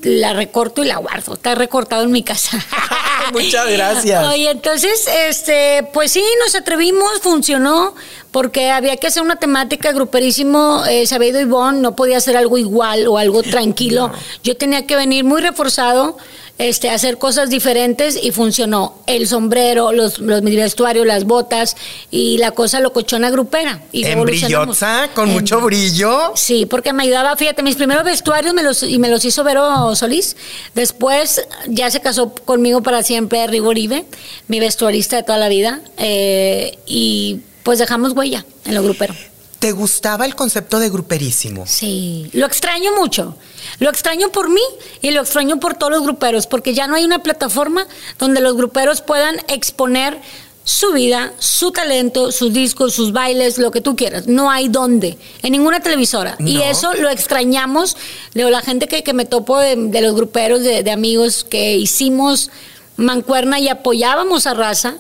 la 0.03 0.33
recorto 0.33 0.83
y 0.83 0.87
la 0.87 0.97
guardo. 0.97 1.35
Está 1.35 1.55
recortado 1.55 2.03
en 2.03 2.11
mi 2.11 2.23
casa. 2.23 2.59
Muchas 3.33 3.71
gracias. 3.71 4.27
Oye, 4.27 4.51
entonces, 4.51 5.09
este, 5.29 5.89
pues 5.93 6.13
sí, 6.13 6.23
nos 6.45 6.55
atrevimos, 6.55 7.21
funcionó, 7.21 7.95
porque 8.31 8.71
había 8.71 8.97
que 8.97 9.07
hacer 9.07 9.23
una 9.23 9.37
temática 9.37 9.93
gruperísimo. 9.93 10.85
Eh, 10.87 11.05
ido 11.05 11.41
Ivonne, 11.41 11.81
no 11.81 11.97
podía 11.97 12.19
hacer 12.19 12.37
algo 12.37 12.59
igual 12.59 13.07
o 13.09 13.19
algo 13.19 13.43
tranquilo. 13.43 14.11
Yo 14.45 14.57
tenía 14.57 14.87
que 14.87 14.97
venir 14.97 15.25
muy 15.25 15.41
reforzado. 15.41 16.17
Este, 16.59 16.89
hacer 16.91 17.19
cosas 17.19 17.51
diferentes 17.51 18.19
y 18.23 18.31
funcionó. 18.31 18.95
El 19.07 19.27
sombrero, 19.29 19.93
los, 19.93 20.19
los 20.19 20.43
vestuarios, 20.43 21.07
las 21.07 21.25
botas 21.25 21.77
y 22.11 22.39
la 22.39 22.53
cosa 22.53 22.81
locochona 22.81 23.31
grupera. 23.31 23.83
Y 23.93 24.05
En 24.07 24.23
brillosa, 24.23 25.11
con 25.15 25.29
En- 25.29 25.35
mucho 25.35 25.61
brillo. 25.61 26.33
Sí, 26.35 26.65
porque 26.67 26.93
me 26.93 27.03
ayudaba, 27.03 27.37
fíjate, 27.37 27.63
mis 27.63 27.77
primeros 27.77 28.05
vestuarios 28.05 28.55
me 28.55 28.63
los, 28.63 28.83
y 28.83 28.99
me 28.99 29.09
los 29.11 29.25
hizo 29.25 29.45
Vero 29.45 29.95
Solís. 29.95 30.37
Después 30.75 31.47
ya 31.69 31.91
se 31.91 32.01
casó 32.01 32.33
conmigo 32.35 32.83
para 32.83 33.03
siempre 33.03 33.47
Rigo 33.47 33.69
Uribe, 33.71 34.05
mi 34.49 34.61
vestuarista 34.61 35.17
de 35.17 35.23
toda 35.23 35.39
la 35.39 35.49
vida. 35.49 35.81
eh, 35.99 36.79
y 36.87 37.41
pues 37.63 37.79
dejamos 37.81 38.13
huella 38.13 38.45
en 38.65 38.75
lo 38.77 38.83
grupero. 38.83 39.13
¿Te 39.59 39.73
gustaba 39.73 40.27
el 40.27 40.35
concepto 40.35 40.79
de 40.79 40.91
gruperísimo? 40.91 41.65
Sí, 41.67 42.29
lo 42.35 42.47
extraño 42.47 42.95
mucho. 42.97 43.37
Lo 43.79 43.89
extraño 43.91 44.31
por 44.31 44.51
mí 44.51 44.61
y 45.01 45.11
lo 45.11 45.23
extraño 45.23 45.59
por 45.59 45.75
todos 45.75 45.93
los 45.93 46.03
gruperos, 46.03 46.47
porque 46.47 46.75
ya 46.75 46.87
no 46.87 46.95
hay 46.95 47.05
una 47.05 47.23
plataforma 47.23 47.87
donde 48.19 48.41
los 48.41 48.57
gruperos 48.57 49.01
puedan 49.01 49.37
exponer 49.49 50.21
su 50.67 50.93
vida, 50.93 51.33
su 51.39 51.71
talento, 51.71 52.33
sus 52.33 52.53
discos, 52.53 52.93
sus 52.93 53.13
bailes, 53.13 53.57
lo 53.57 53.71
que 53.71 53.81
tú 53.81 53.95
quieras. 53.95 54.27
No 54.27 54.51
hay 54.51 54.69
dónde, 54.69 55.17
en 55.43 55.53
ninguna 55.53 55.81
televisora. 55.81 56.37
Y 56.41 56.61
eso 56.61 56.93
lo 56.95 57.09
extrañamos. 57.09 57.97
Digo, 58.35 58.51
la 58.51 58.63
gente 58.63 58.89
que, 58.89 59.05
que 59.05 59.13
me 59.15 59.27
topo 59.27 59.59
de, 59.59 59.77
de 59.77 60.01
los 60.01 60.15
gruperos, 60.17 60.63
de, 60.63 60.83
de 60.83 60.91
amigos 60.91 61.45
que 61.49 61.77
hicimos 61.77 62.51
mancuerna 62.97 63.61
y 63.61 63.69
apoyábamos 63.69 64.47
a 64.47 64.55
raza, 64.55 64.97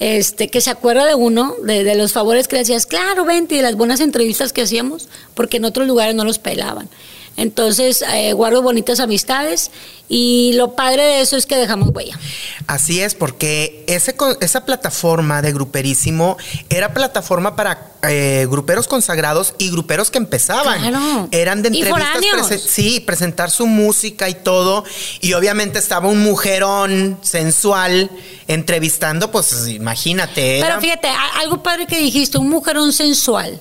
este, 0.00 0.48
que 0.48 0.60
se 0.60 0.70
acuerda 0.70 1.04
de 1.04 1.14
uno, 1.14 1.54
de, 1.62 1.84
de 1.84 1.94
los 1.94 2.12
favores 2.12 2.48
que 2.48 2.56
le 2.56 2.62
hacías, 2.62 2.86
claro, 2.86 3.24
vente, 3.24 3.54
y 3.54 3.58
de 3.58 3.64
las 3.64 3.76
buenas 3.76 4.00
entrevistas 4.00 4.52
que 4.52 4.62
hacíamos, 4.62 5.08
porque 5.34 5.56
en 5.56 5.64
otros 5.64 5.86
lugares 5.86 6.14
no 6.14 6.24
los 6.24 6.38
pelaban. 6.38 6.88
Entonces, 7.38 8.02
eh, 8.12 8.32
guardo 8.34 8.60
bonitas 8.62 9.00
amistades 9.00 9.70
y 10.08 10.52
lo 10.54 10.74
padre 10.74 11.02
de 11.04 11.20
eso 11.20 11.36
es 11.36 11.46
que 11.46 11.56
dejamos 11.56 11.90
huella. 11.94 12.18
Así 12.66 13.00
es, 13.00 13.14
porque 13.14 13.84
ese, 13.86 14.14
esa 14.40 14.64
plataforma 14.66 15.40
de 15.40 15.52
gruperísimo 15.52 16.36
era 16.68 16.92
plataforma 16.92 17.54
para 17.56 17.92
eh, 18.02 18.46
gruperos 18.50 18.88
consagrados 18.88 19.54
y 19.58 19.70
gruperos 19.70 20.10
que 20.10 20.18
empezaban. 20.18 20.80
Claro. 20.80 21.28
Eran 21.30 21.62
de 21.62 21.68
entrevistas. 21.68 22.60
sí, 22.60 23.00
presentar 23.00 23.50
su 23.50 23.66
música 23.66 24.28
y 24.28 24.34
todo. 24.34 24.84
Y 25.20 25.32
obviamente 25.34 25.78
estaba 25.78 26.08
un 26.08 26.20
mujerón 26.22 27.18
sensual 27.22 28.10
entrevistando, 28.48 29.30
pues 29.30 29.68
imagínate. 29.68 30.58
era- 30.58 30.66
Pero 30.68 30.80
fíjate, 30.80 31.08
algo 31.36 31.62
padre 31.62 31.86
que 31.86 31.98
dijiste, 31.98 32.38
un 32.38 32.48
mujerón 32.48 32.92
sensual, 32.92 33.60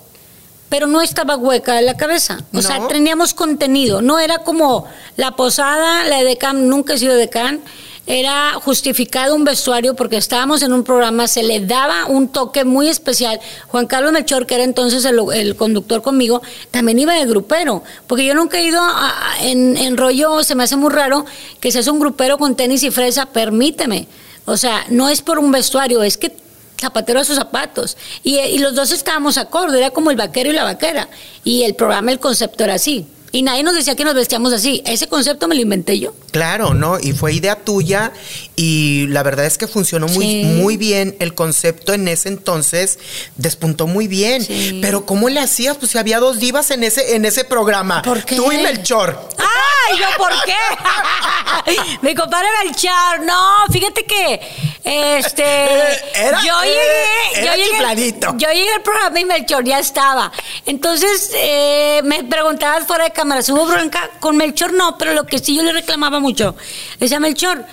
pero 0.70 0.88
no 0.88 1.02
estaba 1.02 1.36
hueca 1.38 1.76
de 1.76 1.82
la 1.84 1.96
cabeza. 1.96 2.40
O 2.54 2.62
sea, 2.62 2.80
No. 2.80 2.88
teníamos 2.88 3.34
contenido. 3.34 4.02
No 4.02 4.20
era 4.20 4.40
como 4.40 4.86
la 5.16 5.32
posada, 5.32 6.04
la 6.06 6.24
de 6.24 6.38
Can, 6.38 6.68
nunca 6.70 6.94
he 6.94 6.98
sido 6.98 7.16
de 7.16 7.30
Can. 7.30 7.62
Era 8.10 8.54
justificado 8.54 9.36
un 9.36 9.44
vestuario 9.44 9.94
porque 9.94 10.16
estábamos 10.16 10.62
en 10.62 10.72
un 10.72 10.86
programa, 10.86 11.28
se 11.28 11.44
le 11.44 11.60
daba 11.60 12.06
un 12.06 12.30
toque 12.30 12.64
muy 12.64 12.88
especial. 12.88 13.38
Juan 13.68 13.86
Carlos 13.86 14.14
Melchor, 14.14 14.46
que 14.46 14.56
era 14.56 14.64
entonces 14.64 15.04
el, 15.04 15.20
el 15.34 15.58
conductor 15.58 16.02
conmigo, 16.02 16.42
también 16.72 17.00
iba 17.00 17.14
de 17.16 17.26
grupero. 17.26 17.84
Porque 18.08 18.26
yo 18.26 18.34
nunca 18.34 18.60
he 18.60 18.64
ido 18.64 18.82
a- 18.82 19.10
a- 19.34 19.44
en, 19.44 19.76
en 19.76 19.98
rollo, 19.98 20.42
se 20.46 20.56
me 20.56 20.64
hace 20.64 20.78
muy 20.78 20.90
raro 20.90 21.26
que 21.60 21.70
seas 21.70 21.88
un 21.90 22.00
grupero 22.00 22.38
con 22.38 22.56
tenis 22.56 22.82
y 22.84 22.92
fresa, 22.92 23.26
permíteme. 23.26 24.08
O 24.46 24.56
sea, 24.56 24.86
no 24.88 25.10
es 25.10 25.22
por 25.22 25.38
un 25.40 25.52
vestuario, 25.52 26.02
es 26.02 26.18
que 26.18 26.34
zapatero 26.80 27.20
a 27.20 27.24
sus 27.24 27.36
zapatos. 27.36 27.98
Y, 28.24 28.58
los 28.60 28.76
dos 28.76 28.92
estábamos 28.92 29.38
acorde, 29.38 29.78
era 29.78 29.92
como 29.92 30.12
el 30.12 30.18
vaquero 30.18 30.50
y 30.50 30.54
la 30.54 30.64
vaquera. 30.64 31.10
Y 31.44 31.64
el 31.64 31.76
programa, 31.76 32.12
el 32.12 32.20
concepto 32.20 32.64
era 32.64 32.76
así. 32.76 33.06
Y 33.32 33.42
nadie 33.42 33.62
nos 33.64 33.76
decía 33.76 33.96
que 33.96 34.06
nos 34.06 34.16
vestíamos 34.16 34.54
así. 34.54 34.82
Ese 34.86 35.08
concepto 35.08 35.48
me 35.48 35.56
lo 35.56 35.62
inventé 35.62 36.00
yo. 36.00 36.14
Claro, 36.32 36.74
¿no? 36.74 36.98
Y 37.00 37.12
fue 37.14 37.34
idea 37.34 37.56
tuya 37.58 38.12
y 38.56 39.08
la 39.08 39.22
verdad 39.24 39.46
es 39.46 39.58
que 39.58 39.68
funcionó 39.68 40.08
muy, 40.08 40.26
Sí. 40.26 40.44
muy 40.46 40.78
bien. 40.78 41.16
El 41.20 41.34
concepto 41.36 41.94
en 41.94 42.08
ese 42.08 42.30
entonces 42.30 43.00
despuntó 43.36 43.86
muy 43.88 44.08
bien. 44.08 44.44
Sí. 44.44 44.80
Pero 44.82 45.06
¿cómo 45.06 45.30
le 45.30 45.40
hacías? 45.40 45.78
Pues 45.78 45.92
si 45.92 45.98
había 45.98 46.20
dos 46.20 46.40
divas 46.40 46.72
en 46.72 46.84
ese, 46.84 47.16
en 47.16 47.26
ese 47.26 47.44
programa. 47.44 48.02
¿Por 48.02 48.24
qué? 48.24 48.36
Tú 48.36 48.52
y 48.52 48.58
Melchor. 48.58 49.20
¡Ay, 49.38 49.98
yo 50.00 50.06
por 50.18 50.32
qué! 50.46 50.54
Mi 52.02 52.16
compadre 52.16 52.48
Melchor, 52.64 53.22
no, 53.26 53.66
fíjate 53.72 54.06
que 54.06 54.40
este 54.84 55.44
Era- 56.16 56.42
yo 56.44 56.54
llegué, 56.64 57.42
era 57.42 57.56
yo 57.58 57.64
llegué, 57.64 58.16
yo 58.38 58.50
llegué 58.52 58.72
al 58.74 58.82
programa 58.84 59.20
y 59.20 59.26
Melchor 59.26 59.64
ya 59.66 59.80
estaba. 59.80 60.32
Entonces 60.66 61.32
eh, 61.36 62.02
me 62.04 62.24
preguntabas 62.24 62.86
fuera 62.88 63.06
de 63.06 63.12
cámara, 63.18 63.42
¿hubo 63.50 63.66
bronca? 63.66 64.12
Con 64.20 64.38
Melchor 64.38 64.74
no, 64.74 64.96
pero 64.96 65.14
lo 65.14 65.26
que 65.26 65.40
sí 65.40 65.56
yo 65.56 65.64
le 65.64 65.74
reclamaba 65.74 66.20
mucho, 66.20 66.56
decía 67.00 67.20
Melchor, 67.20 67.66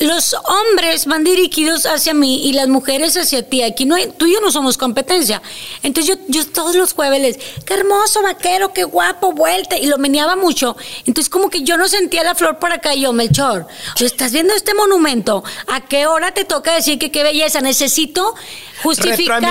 los 0.00 0.34
hombres 0.44 1.06
van 1.06 1.24
dirigidos 1.24 1.84
hacia 1.86 2.14
mí 2.14 2.46
y 2.48 2.52
las 2.52 2.68
mujeres 2.68 3.16
hacia 3.16 3.42
ti. 3.48 3.62
Aquí 3.62 3.84
no 3.84 3.96
hay- 3.96 4.08
tú 4.16 4.26
y 4.26 4.32
yo 4.34 4.40
no 4.40 4.50
somos 4.52 4.76
competencia. 4.78 5.42
Entonces 5.82 6.16
yo, 6.16 6.22
yo 6.28 6.46
todos 6.46 6.76
los 6.76 6.92
jueves 6.92 7.20
les, 7.20 7.38
qué 7.64 7.74
hermoso 7.74 8.22
vaquero, 8.22 8.72
qué 8.72 8.84
guapo, 8.84 9.32
vuelta. 9.32 9.76
Y 9.76 9.86
lo 9.86 9.98
meneaba 9.98 10.36
mucho. 10.36 10.76
Entonces 11.06 11.28
como 11.28 11.50
que 11.50 11.62
yo 11.62 11.76
no 11.76 11.88
sentía 11.88 12.22
la 12.22 12.34
flor 12.34 12.58
por 12.58 12.72
acá. 12.72 12.94
Y 12.94 13.00
yo, 13.02 13.12
Melchor, 13.12 13.66
sea, 13.96 14.06
estás 14.06 14.32
viendo 14.32 14.54
este 14.54 14.72
monumento. 14.74 15.42
¿A 15.66 15.80
qué 15.86 16.06
hora 16.06 16.32
te 16.32 16.44
toca 16.44 16.74
decir 16.74 16.98
que 16.98 17.10
qué 17.10 17.22
belleza? 17.24 17.60
Necesito 17.60 18.34
justificar. 18.82 19.42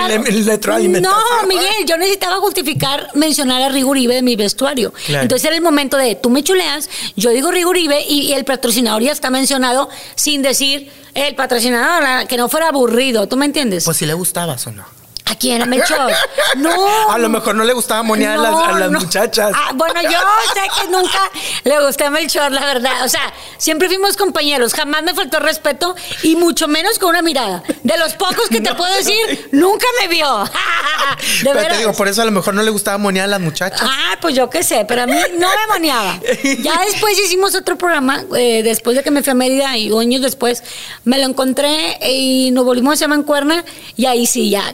No, 1.02 1.48
Miguel, 1.48 1.86
yo 1.86 1.98
necesitaba 1.98 2.38
justificar, 2.38 3.10
mencionar 3.14 3.62
a 3.62 3.70
Rigo 3.70 3.90
Uribe 3.92 4.16
de 4.16 4.22
mi 4.22 4.36
vestuario. 4.36 4.94
Claro. 5.06 5.24
Entonces 5.24 5.46
era 5.46 5.56
el 5.56 5.62
momento 5.62 5.98
de, 5.98 6.16
tú 6.16 6.30
me 6.30 6.44
chuleas, 6.44 6.90
yo 7.16 7.32
digo 7.32 7.52
Rigo 7.52 7.70
Uribe 7.72 8.02
y, 8.08 8.22
y 8.22 8.34
el 8.34 8.46
patrocinador 8.46 9.02
ya 9.02 9.12
está 9.12 9.30
mencionado 9.30 9.90
sin 10.16 10.37
decir 10.42 10.92
el 11.14 11.36
patrocinador, 11.36 12.28
que 12.28 12.38
no 12.38 12.50
fuera 12.50 12.70
aburrido, 12.70 13.28
¿tú 13.28 13.38
me 13.38 13.46
entiendes? 13.46 13.86
Pues 13.86 13.98
si 13.98 14.06
le 14.06 14.14
gustabas 14.14 14.66
o 14.68 14.72
no. 14.72 14.97
¿A 15.30 15.36
quién? 15.36 15.62
¿A 15.62 15.66
Melchor? 15.66 16.12
No. 16.58 17.12
A 17.12 17.18
lo 17.18 17.30
mejor 17.30 17.56
no 17.56 17.64
le 17.66 17.74
gustaba 17.74 18.02
monear 18.04 18.38
a 18.40 18.42
las, 18.42 18.54
a 18.56 18.72
No, 18.72 18.80
las 18.80 18.92
no. 18.92 19.00
muchachas. 19.02 19.52
Ah, 19.54 19.72
bueno, 19.76 20.02
yo 20.02 20.18
sé 20.54 20.62
que 20.82 20.88
nunca 20.90 21.20
le 21.66 21.86
gusté 21.86 22.06
a 22.06 22.10
Melchor, 22.10 22.52
la 22.52 22.66
verdad. 22.66 23.04
O 23.06 23.10
sea, 23.10 23.34
siempre 23.58 23.88
fuimos 23.90 24.16
compañeros, 24.18 24.74
jamás 24.74 25.04
me 25.04 25.14
faltó 25.14 25.40
respeto 25.40 25.96
y 26.24 26.36
mucho 26.36 26.68
menos 26.68 26.98
con 27.00 27.10
una 27.10 27.22
mirada. 27.22 27.64
De 27.84 27.98
los 27.98 28.14
pocos 28.14 28.48
que 28.50 28.62
te 28.62 28.74
puedo 28.76 28.92
decir, 28.96 29.50
nunca 29.52 29.86
me 30.00 30.08
vio. 30.08 30.44
De 30.48 31.44
Pero 31.44 31.56
veras. 31.56 31.74
te 31.74 31.78
digo, 31.80 31.94
por 31.94 32.08
eso 32.08 32.22
a 32.22 32.26
lo 32.26 32.32
mejor 32.32 32.54
no 32.54 32.64
le 32.64 32.72
gustaba 32.72 32.98
monear 32.98 33.26
a 33.26 33.28
las 33.28 33.40
muchachas. 33.42 33.82
Ah, 33.84 34.16
pues 34.22 34.36
yo 34.36 34.50
qué 34.50 34.64
sé, 34.64 34.86
pero 34.88 35.04
a 35.04 35.08
mí 35.08 35.18
no 35.38 35.48
me 35.48 35.68
maneaba. 35.68 36.20
Ya 36.60 36.80
después 36.86 37.20
hicimos 37.20 37.54
otro 37.56 37.78
programa, 37.78 38.24
eh, 38.36 38.62
después 38.64 38.96
de 38.96 39.04
que 39.04 39.12
me 39.12 39.22
fui 39.24 39.32
a 39.32 39.36
Mérida 39.36 39.78
y 39.78 39.92
años 39.98 40.22
después, 40.22 40.64
me 41.04 41.18
lo 41.18 41.26
encontré 41.26 41.98
y 42.08 42.52
nos 42.52 42.66
volvimos 42.66 43.02
a 43.02 43.08
mancuerna 43.08 43.64
y 43.96 44.06
ahí 44.06 44.26
sí, 44.26 44.50
ya, 44.50 44.74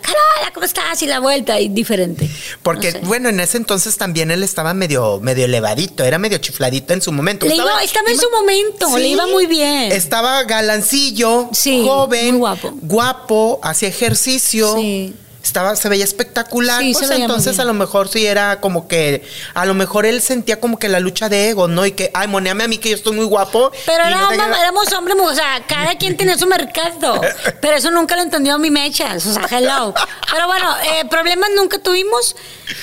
¿cómo 0.51 0.65
estás? 0.65 1.01
Y 1.01 1.05
la 1.07 1.19
vuelta, 1.19 1.59
y 1.59 1.69
diferente. 1.69 2.29
Porque, 2.63 2.91
No 2.91 3.00
sé. 3.00 3.05
bueno, 3.05 3.29
en 3.29 3.39
ese 3.39 3.57
entonces 3.57 3.97
también 3.97 4.31
él 4.31 4.43
estaba 4.43 4.73
medio, 4.73 5.19
medio 5.21 5.45
elevadito, 5.45 6.03
era 6.03 6.17
medio 6.17 6.38
chifladito 6.39 6.93
en 6.93 7.01
su 7.01 7.12
momento. 7.12 7.45
Le 7.45 7.55
iba- 7.55 7.83
estaba 7.83 8.09
en 8.12 8.19
su 8.19 8.29
momento, 8.29 8.97
le 8.97 9.07
iba 9.07 9.27
muy 9.27 9.45
bien. 9.45 9.91
Estaba 9.91 10.43
galancillo, 10.43 11.50
Sí, 11.53 11.83
joven, 11.85 12.31
muy 12.31 12.39
guapo. 12.39 12.73
guapo, 12.81 13.59
hacía 13.63 13.89
ejercicio. 13.89 14.75
Sí. 14.75 15.13
Estaba, 15.43 15.75
se 15.75 15.89
veía 15.89 16.05
espectacular. 16.05 16.79
Sí, 16.81 16.93
pues 16.93 17.09
veía 17.09 17.25
entonces 17.25 17.59
a 17.59 17.65
lo 17.65 17.73
mejor 17.73 18.07
sí 18.07 18.25
era 18.25 18.62
como 18.62 18.88
que, 18.88 19.23
a 19.53 19.65
lo 19.65 19.73
mejor 19.73 20.05
él 20.05 20.21
sentía 20.21 20.59
como 20.62 20.79
que 20.79 20.88
la 20.88 21.01
lucha 21.01 21.27
de 21.27 21.50
ego, 21.50 21.67
¿no? 21.67 21.85
Y 21.85 21.91
que, 21.91 22.09
ay, 22.13 22.27
moneame 22.29 22.63
a 22.63 22.67
mí 22.69 22.77
que 22.77 22.89
yo 22.89 22.95
estoy 22.95 23.13
muy 23.13 23.25
guapo. 23.25 23.69
Pero 23.85 24.07
y 24.09 24.13
no 24.13 24.31
era- 24.31 24.45
te- 24.53 24.62
éramos 24.62 24.91
hombres, 24.93 25.17
o 25.21 25.35
sea, 25.35 25.62
cada 25.67 25.95
quien 25.97 26.15
tenía 26.15 26.38
su 26.38 26.47
mercado. 26.47 27.19
Pero 27.62 27.75
eso 27.75 27.91
nunca 27.91 28.15
lo 28.15 28.21
entendió 28.21 28.57
mi 28.57 28.71
mecha, 28.71 29.13
o 29.15 29.19
sea, 29.19 29.45
hello. 29.51 29.93
Pero 30.31 30.47
bueno, 30.47 30.73
eh, 30.93 31.05
problemas 31.09 31.50
nunca 31.55 31.77
tuvimos, 31.77 32.35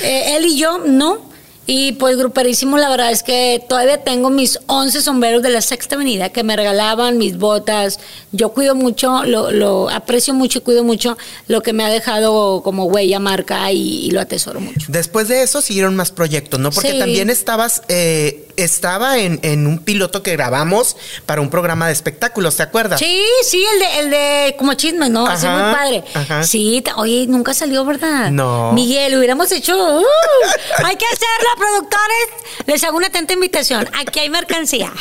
eh, 0.03 0.37
él 0.37 0.45
y 0.45 0.59
yo, 0.59 0.79
no. 0.85 1.30
Y 1.73 1.93
pues 1.93 2.17
gruperísimo, 2.17 2.79
la 2.79 2.89
verdad 2.89 3.13
es 3.13 3.23
que 3.23 3.65
todavía 3.69 4.03
tengo 4.03 4.29
mis 4.29 4.59
11 4.67 5.01
sombreros 5.03 5.41
de 5.41 5.51
la 5.51 5.61
Sexta 5.63 5.95
Avenida 5.95 6.31
que 6.31 6.43
me 6.43 6.57
regalaban, 6.57 7.17
mis 7.17 7.39
botas. 7.39 8.01
Yo 8.33 8.49
cuido 8.49 8.75
mucho, 8.75 9.23
lo, 9.23 9.53
lo 9.53 9.89
aprecio 9.89 10.35
mucho 10.35 10.59
y 10.59 10.63
cuido 10.63 10.83
mucho 10.83 11.17
lo 11.47 11.63
que 11.63 11.73
me 11.73 11.85
ha 11.85 11.89
dejado 11.89 12.63
como 12.65 12.87
huella, 12.87 13.21
marca 13.21 13.71
y, 13.71 14.07
y 14.07 14.11
lo 14.11 14.21
atesoro 14.21 14.59
mucho. 14.61 14.87
Después 14.89 15.29
de 15.29 15.45
eso 15.45 15.63
siguieron 15.63 15.95
más 15.95 16.11
proyectos, 16.11 16.59
¿no? 16.59 16.73
Porque 16.73 16.91
Sí. 16.91 16.99
también 16.99 17.31
estabas, 17.31 17.83
eh, 17.89 18.49
estaba 18.57 19.19
en, 19.19 19.39
en 19.45 19.69
un 19.69 19.79
piloto 19.79 20.25
que 20.25 20.33
grabamos 20.33 20.97
para 21.25 21.41
un 21.41 21.51
programa 21.51 21.87
de 21.87 21.93
espectáculos, 21.93 22.57
¿te 22.57 22.65
acuerdas? 22.65 22.99
Sí, 22.99 23.23
sí, 23.49 23.65
el 23.75 23.79
de, 23.79 23.99
el 24.01 24.11
de 24.11 24.57
como 24.59 24.75
chismes, 24.75 25.09
¿no? 25.11 25.25
Así 25.29 25.47
Ajá, 25.47 25.63
muy 25.67 25.75
padre. 25.75 26.05
ajá. 26.15 26.43
Sí, 26.43 26.83
oye, 26.97 27.27
nunca 27.29 27.55
salió, 27.55 27.85
¿verdad? 27.85 28.33
No. 28.33 28.73
Miguel, 28.73 29.17
hubiéramos 29.17 29.53
hecho. 29.53 29.77
¡uh! 29.77 30.03
hay 30.85 30.97
que 30.97 31.07
hacerlo, 31.07 31.49
productores. 31.61 32.67
Les 32.67 32.83
hago 32.85 32.97
una 32.97 33.09
atenta 33.09 33.35
invitación. 33.35 33.89
Aquí 33.99 34.19
hay 34.19 34.31
mercancía. 34.31 34.93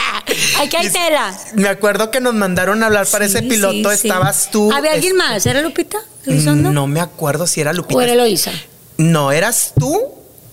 Aquí 0.60 0.76
hay 0.76 0.90
tela. 0.90 1.38
Me 1.54 1.68
acuerdo 1.68 2.10
que 2.10 2.20
nos 2.20 2.34
mandaron 2.34 2.82
a 2.82 2.86
hablar 2.86 3.06
para 3.06 3.26
ese 3.26 3.42
piloto, 3.42 3.90
sí, 3.90 3.96
sí. 3.96 4.08
estabas 4.08 4.50
tú. 4.50 4.72
¿Había 4.72 4.92
alguien 4.92 5.16
más? 5.16 5.46
¿Era 5.46 5.62
Lupita? 5.62 5.98
Elizondo? 6.26 6.70
No 6.72 6.86
me 6.86 7.00
acuerdo 7.00 7.46
si 7.46 7.60
era 7.60 7.72
Lupita. 7.72 7.98
¿O 7.98 8.02
era 8.02 8.12
Eloisa? 8.12 8.52
No, 8.96 9.32
eras 9.32 9.72
tú 9.78 9.98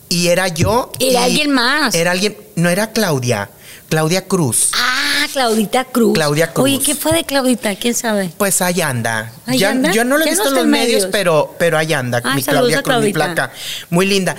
y 0.10 0.28
era 0.28 0.48
yo. 0.48 0.92
Era 1.00 1.12
y 1.12 1.16
alguien 1.24 1.52
más. 1.52 1.96
Era 1.96 2.12
alguien, 2.12 2.38
no 2.56 2.70
era 2.70 2.92
Claudia, 2.92 3.50
Claudia 3.90 4.28
Cruz. 4.28 4.72
Ah, 4.74 5.26
Claudita 5.34 5.86
Cruz. 5.86 6.14
Claudia 6.14 6.54
Cruz. 6.54 6.66
Oye, 6.66 6.80
¿qué 6.80 6.96
fue 6.96 7.12
de 7.12 7.24
Claudita? 7.24 7.76
¿Quién 7.76 7.94
sabe? 7.94 8.32
Pues 8.38 8.62
ahí 8.62 8.82
anda. 8.82 9.32
¿Ahí 9.46 9.60
ya, 9.60 9.72
anda? 9.72 9.92
Yo 9.92 10.06
no 10.06 10.18
lo 10.18 10.26
he 10.26 10.30
visto 10.30 10.48
en 10.48 10.56
los 10.56 10.66
medios, 10.66 10.88
medios. 10.88 11.10
pero, 11.12 11.56
pero 11.58 11.78
ahí 11.78 11.92
anda. 11.94 12.22
Ah, 12.24 12.36
mi 12.36 12.44
Claudia 12.44 12.82
Cruz, 12.82 13.04
mi 13.04 13.14
placa. 13.14 13.52
Muy 13.90 14.06
linda. 14.06 14.36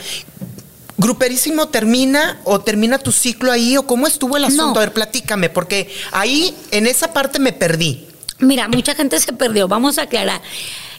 ¿Gruperísimo 0.99 1.69
termina 1.69 2.41
o 2.45 2.61
termina 2.61 2.99
tu 2.99 3.13
ciclo 3.13 3.53
ahí 3.53 3.77
o 3.77 3.87
cómo 3.87 4.07
estuvo 4.07 4.37
el 4.37 4.45
asunto? 4.45 4.67
No. 4.75 4.77
A 4.77 4.81
ver, 4.81 4.93
platícame, 4.93 5.51
porque 5.51 5.95
ahí 6.13 6.55
en 6.71 6.87
esa 6.87 7.13
parte 7.13 7.39
me 7.39 7.53
perdí. 7.53 8.07
Mira, 8.39 8.69
mucha 8.69 8.95
gente 8.95 9.19
se 9.21 9.33
perdió, 9.33 9.69
vamos 9.69 9.99
a 9.99 10.03
aclarar. 10.03 10.41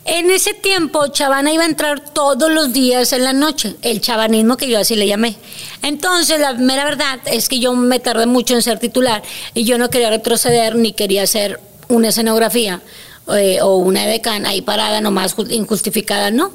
En 0.06 0.32
ese 0.32 0.54
tiempo, 0.54 1.08
Chavana 1.08 1.52
iba 1.52 1.64
a 1.64 1.68
entrar 1.68 2.00
todos 2.00 2.50
los 2.50 2.72
días 2.72 3.12
en 3.12 3.26
la 3.26 3.34
noche, 3.34 3.76
el 3.82 4.00
chavanismo 4.00 4.56
que 4.56 4.70
yo 4.70 4.80
así 4.80 4.96
le 4.96 5.06
llamé. 5.06 5.36
Entonces, 5.82 6.40
la 6.40 6.54
mera 6.54 6.86
verdad 6.86 7.20
es 7.26 7.50
que 7.50 7.60
yo 7.60 7.74
me 7.74 8.00
tardé 8.00 8.26
mucho 8.26 8.54
en 8.54 8.62
ser 8.62 8.80
titular 8.80 9.22
y 9.54 9.66
yo 9.66 9.78
no 9.78 9.90
quería 9.90 10.10
retroceder 10.10 10.76
ni 10.76 10.94
quería 10.94 11.24
hacer 11.24 11.60
una 11.90 12.10
escenografía 12.10 12.82
eh, 13.36 13.60
o 13.62 13.78
una 13.78 14.06
edecán 14.06 14.46
ahí 14.46 14.62
parada 14.62 15.02
nomás 15.02 15.36
ju- 15.36 15.52
injustificada, 15.52 16.32
no. 16.32 16.52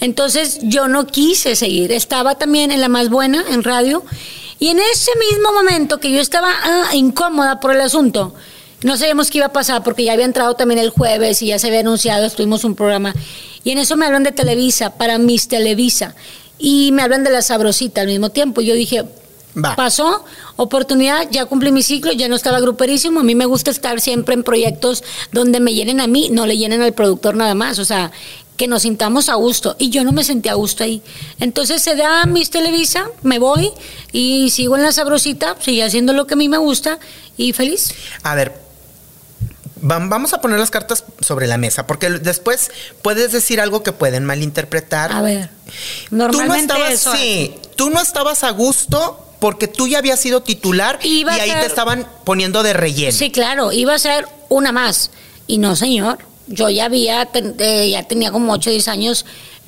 Entonces, 0.00 0.58
yo 0.62 0.88
no 0.88 1.06
quise 1.06 1.56
seguir. 1.56 1.92
Estaba 1.92 2.36
también 2.36 2.70
en 2.70 2.80
la 2.80 2.88
más 2.88 3.08
buena, 3.10 3.44
en 3.50 3.62
radio, 3.62 4.04
y 4.58 4.68
en 4.68 4.78
ese 4.78 5.10
mismo 5.30 5.52
momento 5.52 6.00
que 6.00 6.10
yo 6.10 6.20
estaba 6.20 6.48
ah, 6.62 6.94
incómoda 6.94 7.60
por 7.60 7.72
el 7.72 7.80
asunto, 7.80 8.34
no 8.82 8.96
sabíamos 8.96 9.30
qué 9.30 9.38
iba 9.38 9.46
a 9.48 9.52
pasar 9.52 9.82
porque 9.82 10.04
ya 10.04 10.12
había 10.12 10.24
entrado 10.26 10.54
también 10.54 10.78
el 10.78 10.90
jueves 10.90 11.40
y 11.42 11.46
ya 11.46 11.58
se 11.58 11.68
había 11.68 11.80
anunciado, 11.80 12.24
estuvimos 12.26 12.64
un 12.64 12.74
programa. 12.74 13.14
Y 13.64 13.70
en 13.70 13.78
eso 13.78 13.96
me 13.96 14.04
hablan 14.06 14.22
de 14.24 14.32
Televisa, 14.32 14.96
para 14.96 15.18
Miss 15.18 15.48
Televisa. 15.48 16.14
Y 16.58 16.92
me 16.92 17.02
hablan 17.02 17.24
de 17.24 17.30
la 17.30 17.42
sabrosita 17.42 18.02
al 18.02 18.06
mismo 18.08 18.30
tiempo. 18.30 18.60
Y 18.60 18.66
yo 18.66 18.74
dije, 18.74 19.04
Va. 19.56 19.76
pasó, 19.76 20.24
oportunidad, 20.56 21.28
ya 21.30 21.46
cumplí 21.46 21.70
mi 21.70 21.82
ciclo, 21.82 22.12
ya 22.12 22.28
no 22.28 22.34
estaba 22.36 22.58
gruperísimo. 22.60 23.20
A 23.20 23.22
mí 23.22 23.34
me 23.34 23.46
gusta 23.46 23.70
estar 23.70 24.00
siempre 24.00 24.34
en 24.34 24.42
proyectos 24.42 25.04
donde 25.32 25.60
me 25.60 25.74
llenen 25.74 26.00
a 26.00 26.06
mí, 26.08 26.28
no 26.30 26.46
le 26.46 26.56
llenen 26.58 26.82
al 26.82 26.92
productor 26.92 27.36
nada 27.36 27.54
más. 27.54 27.78
O 27.78 27.84
sea, 27.84 28.10
que 28.56 28.66
nos 28.68 28.82
sintamos 28.82 29.28
a 29.28 29.34
gusto. 29.34 29.76
Y 29.78 29.90
yo 29.90 30.02
no 30.04 30.12
me 30.12 30.24
sentía 30.24 30.52
a 30.52 30.54
gusto 30.56 30.82
ahí. 30.84 31.02
Entonces 31.40 31.82
se 31.82 31.94
da 31.96 32.24
Miss 32.26 32.50
Televisa, 32.50 33.06
me 33.22 33.38
voy 33.38 33.70
y 34.12 34.50
sigo 34.50 34.76
en 34.76 34.82
la 34.82 34.92
sabrosita, 34.92 35.56
sigue 35.60 35.82
haciendo 35.84 36.12
lo 36.12 36.26
que 36.26 36.34
a 36.34 36.36
mí 36.36 36.48
me 36.48 36.58
gusta 36.58 36.98
y 37.36 37.52
feliz. 37.52 37.92
A 38.22 38.34
ver, 38.34 38.52
vam- 39.82 40.08
vamos 40.08 40.32
a 40.34 40.40
poner 40.40 40.58
las 40.58 40.70
cartas 40.70 41.04
sobre 41.20 41.46
la 41.46 41.58
mesa, 41.58 41.86
porque 41.86 42.10
después 42.10 42.70
puedes 43.02 43.32
decir 43.32 43.60
algo 43.60 43.82
que 43.82 43.92
pueden 43.92 44.24
malinterpretar. 44.24 45.12
A 45.12 45.22
ver, 45.22 45.50
tú 46.10 46.16
no 46.16 46.28
normalmente 46.28 46.72
estabas, 46.74 46.92
eso 46.92 47.12
sí, 47.16 47.54
tú 47.76 47.90
no 47.90 48.00
estabas 48.00 48.44
a 48.44 48.50
gusto 48.50 49.20
porque 49.40 49.68
tú 49.68 49.86
ya 49.88 49.98
habías 49.98 50.18
sido 50.20 50.42
titular 50.42 50.98
Iba 51.02 51.36
y 51.36 51.40
ahí 51.40 51.50
ser- 51.50 51.60
te 51.60 51.66
estaban 51.66 52.06
poniendo 52.24 52.62
de 52.62 52.72
relleno. 52.72 53.12
Sí, 53.12 53.30
claro, 53.30 53.72
iba 53.72 53.94
a 53.94 53.98
ser 53.98 54.26
una 54.48 54.72
más. 54.72 55.10
Y 55.46 55.58
no, 55.58 55.76
señor. 55.76 56.18
Yo 56.46 56.68
ya 56.68 56.84
había, 56.86 57.28
eh, 57.32 57.88
ya 57.90 58.02
tenía 58.02 58.30
como 58.30 58.52
8 58.52 58.68
o 58.68 58.72
10 58.72 58.88
años 58.88 59.24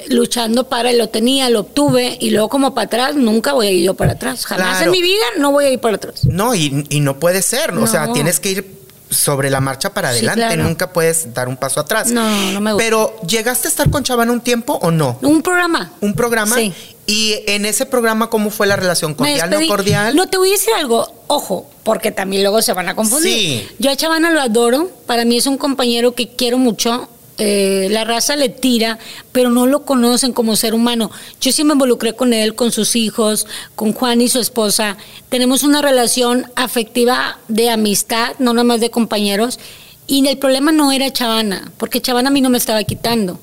luchando 0.08 0.68
para, 0.68 0.92
lo 0.92 1.08
tenía, 1.08 1.48
lo 1.48 1.60
obtuve, 1.60 2.18
y 2.20 2.30
luego 2.30 2.50
como 2.50 2.74
para 2.74 2.84
atrás, 2.86 3.14
nunca 3.16 3.54
voy 3.54 3.66
a 3.66 3.70
ir 3.70 3.82
yo 3.82 3.94
para 3.94 4.12
atrás. 4.12 4.44
Jamás 4.44 4.76
Claro. 4.76 4.84
en 4.86 4.90
mi 4.90 5.00
vida 5.02 5.24
no 5.38 5.52
voy 5.52 5.64
a 5.64 5.70
ir 5.70 5.80
para 5.80 5.96
atrás. 5.96 6.24
No, 6.24 6.54
y, 6.54 6.84
y 6.90 7.00
no 7.00 7.18
puede 7.18 7.40
ser, 7.42 7.72
o 7.72 7.86
sea, 7.86 8.12
tienes 8.12 8.38
que 8.40 8.50
ir 8.50 8.76
sobre 9.08 9.48
la 9.50 9.60
marcha 9.60 9.94
para 9.94 10.10
Sí, 10.12 10.18
adelante, 10.18 10.42
claro. 10.54 10.64
nunca 10.64 10.92
puedes 10.92 11.32
dar 11.32 11.48
un 11.48 11.56
paso 11.56 11.80
atrás. 11.80 12.10
No, 12.10 12.28
no 12.52 12.60
me 12.60 12.72
gusta. 12.72 12.84
Pero, 12.84 13.16
¿llegaste 13.26 13.68
a 13.68 13.70
estar 13.70 13.88
con 13.88 14.02
Chavana 14.02 14.32
un 14.32 14.40
tiempo 14.42 14.78
o 14.82 14.90
no? 14.90 15.18
Un 15.22 15.40
programa. 15.42 15.92
Un 16.02 16.12
programa. 16.12 16.56
Sí. 16.56 16.74
Y 17.06 17.36
en 17.46 17.66
ese 17.66 17.86
programa, 17.86 18.30
¿cómo 18.30 18.50
fue 18.50 18.66
la 18.66 18.76
relación? 18.76 19.14
¿Cordial, 19.14 19.48
no 19.48 19.66
cordial? 19.68 20.16
No, 20.16 20.28
te 20.28 20.38
voy 20.38 20.48
a 20.48 20.52
decir 20.52 20.74
algo, 20.74 21.06
ojo, 21.28 21.68
porque 21.84 22.10
también 22.10 22.42
luego 22.42 22.60
se 22.62 22.72
van 22.72 22.88
a 22.88 22.96
confundir. 22.96 23.32
Sí. 23.32 23.68
Yo 23.78 23.90
a 23.90 23.96
Chavana 23.96 24.30
lo 24.30 24.40
adoro, 24.40 24.90
para 25.06 25.24
mí 25.24 25.36
es 25.36 25.46
un 25.46 25.56
compañero 25.56 26.14
que 26.14 26.28
quiero 26.28 26.58
mucho. 26.58 27.08
eh, 27.38 27.88
la 27.90 28.04
raza 28.04 28.34
le 28.34 28.48
tira, 28.48 28.98
pero 29.30 29.50
no 29.50 29.66
lo 29.66 29.84
conocen 29.84 30.32
como 30.32 30.56
ser 30.56 30.72
humano. 30.74 31.10
Yo 31.40 31.52
sí 31.52 31.64
me 31.64 31.74
involucré 31.74 32.14
con 32.14 32.32
él, 32.32 32.54
con 32.54 32.72
sus 32.72 32.96
hijos, 32.96 33.46
con 33.74 33.92
Juan 33.92 34.20
y 34.22 34.28
su 34.28 34.40
esposa. 34.40 34.96
Tenemos 35.28 35.62
una 35.62 35.82
relación 35.82 36.50
afectiva 36.56 37.38
de 37.48 37.68
amistad, 37.70 38.32
no 38.38 38.52
nada 38.54 38.64
más 38.64 38.80
de 38.80 38.90
compañeros. 38.90 39.58
Y 40.06 40.26
el 40.26 40.38
problema 40.38 40.72
no 40.72 40.92
era 40.92 41.12
Chavana, 41.12 41.70
porque 41.78 42.00
Chavana 42.00 42.28
a 42.30 42.32
mí 42.32 42.40
no 42.40 42.48
me 42.50 42.58
estaba 42.58 42.82
quitando. 42.84 43.38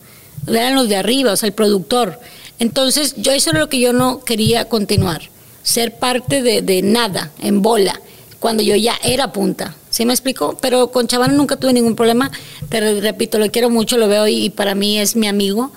Eran 0.48 0.76
los 0.76 0.90
de 0.90 0.96
arriba, 0.98 1.32
o 1.34 1.36
sea, 1.38 1.48
el 1.48 1.54
productor. 1.54 2.20
Entonces, 2.60 3.16
yo 3.18 3.32
eso 3.32 3.52
lo 3.54 3.70
que 3.70 3.80
yo 3.80 3.94
no 3.94 4.24
quería 4.24 4.70
continuar. 4.70 5.22
Ser 5.64 5.96
parte 5.98 6.42
de, 6.42 6.62
de 6.62 6.82
nada, 6.82 7.32
en 7.40 7.62
bola, 7.62 8.00
cuando 8.40 8.64
yo 8.64 8.76
ya 8.76 8.96
era 9.04 9.32
punta. 9.32 9.76
¿Sí 9.90 10.06
me 10.06 10.14
explico? 10.14 10.58
Pero 10.62 10.92
con 10.92 11.08
Chavana 11.08 11.34
nunca 11.34 11.56
tuve 11.58 11.72
ningún 11.74 11.96
problema. 11.96 12.32
Te 12.70 12.80
re- 12.80 13.00
repito, 13.02 13.38
lo 13.40 13.50
quiero 13.52 13.70
mucho, 13.70 13.98
lo 13.98 14.08
veo 14.08 14.28
y, 14.28 14.46
y 14.46 14.50
para 14.50 14.76
mí 14.76 15.00
es 15.00 15.16
mi 15.16 15.28
amigo. 15.28 15.72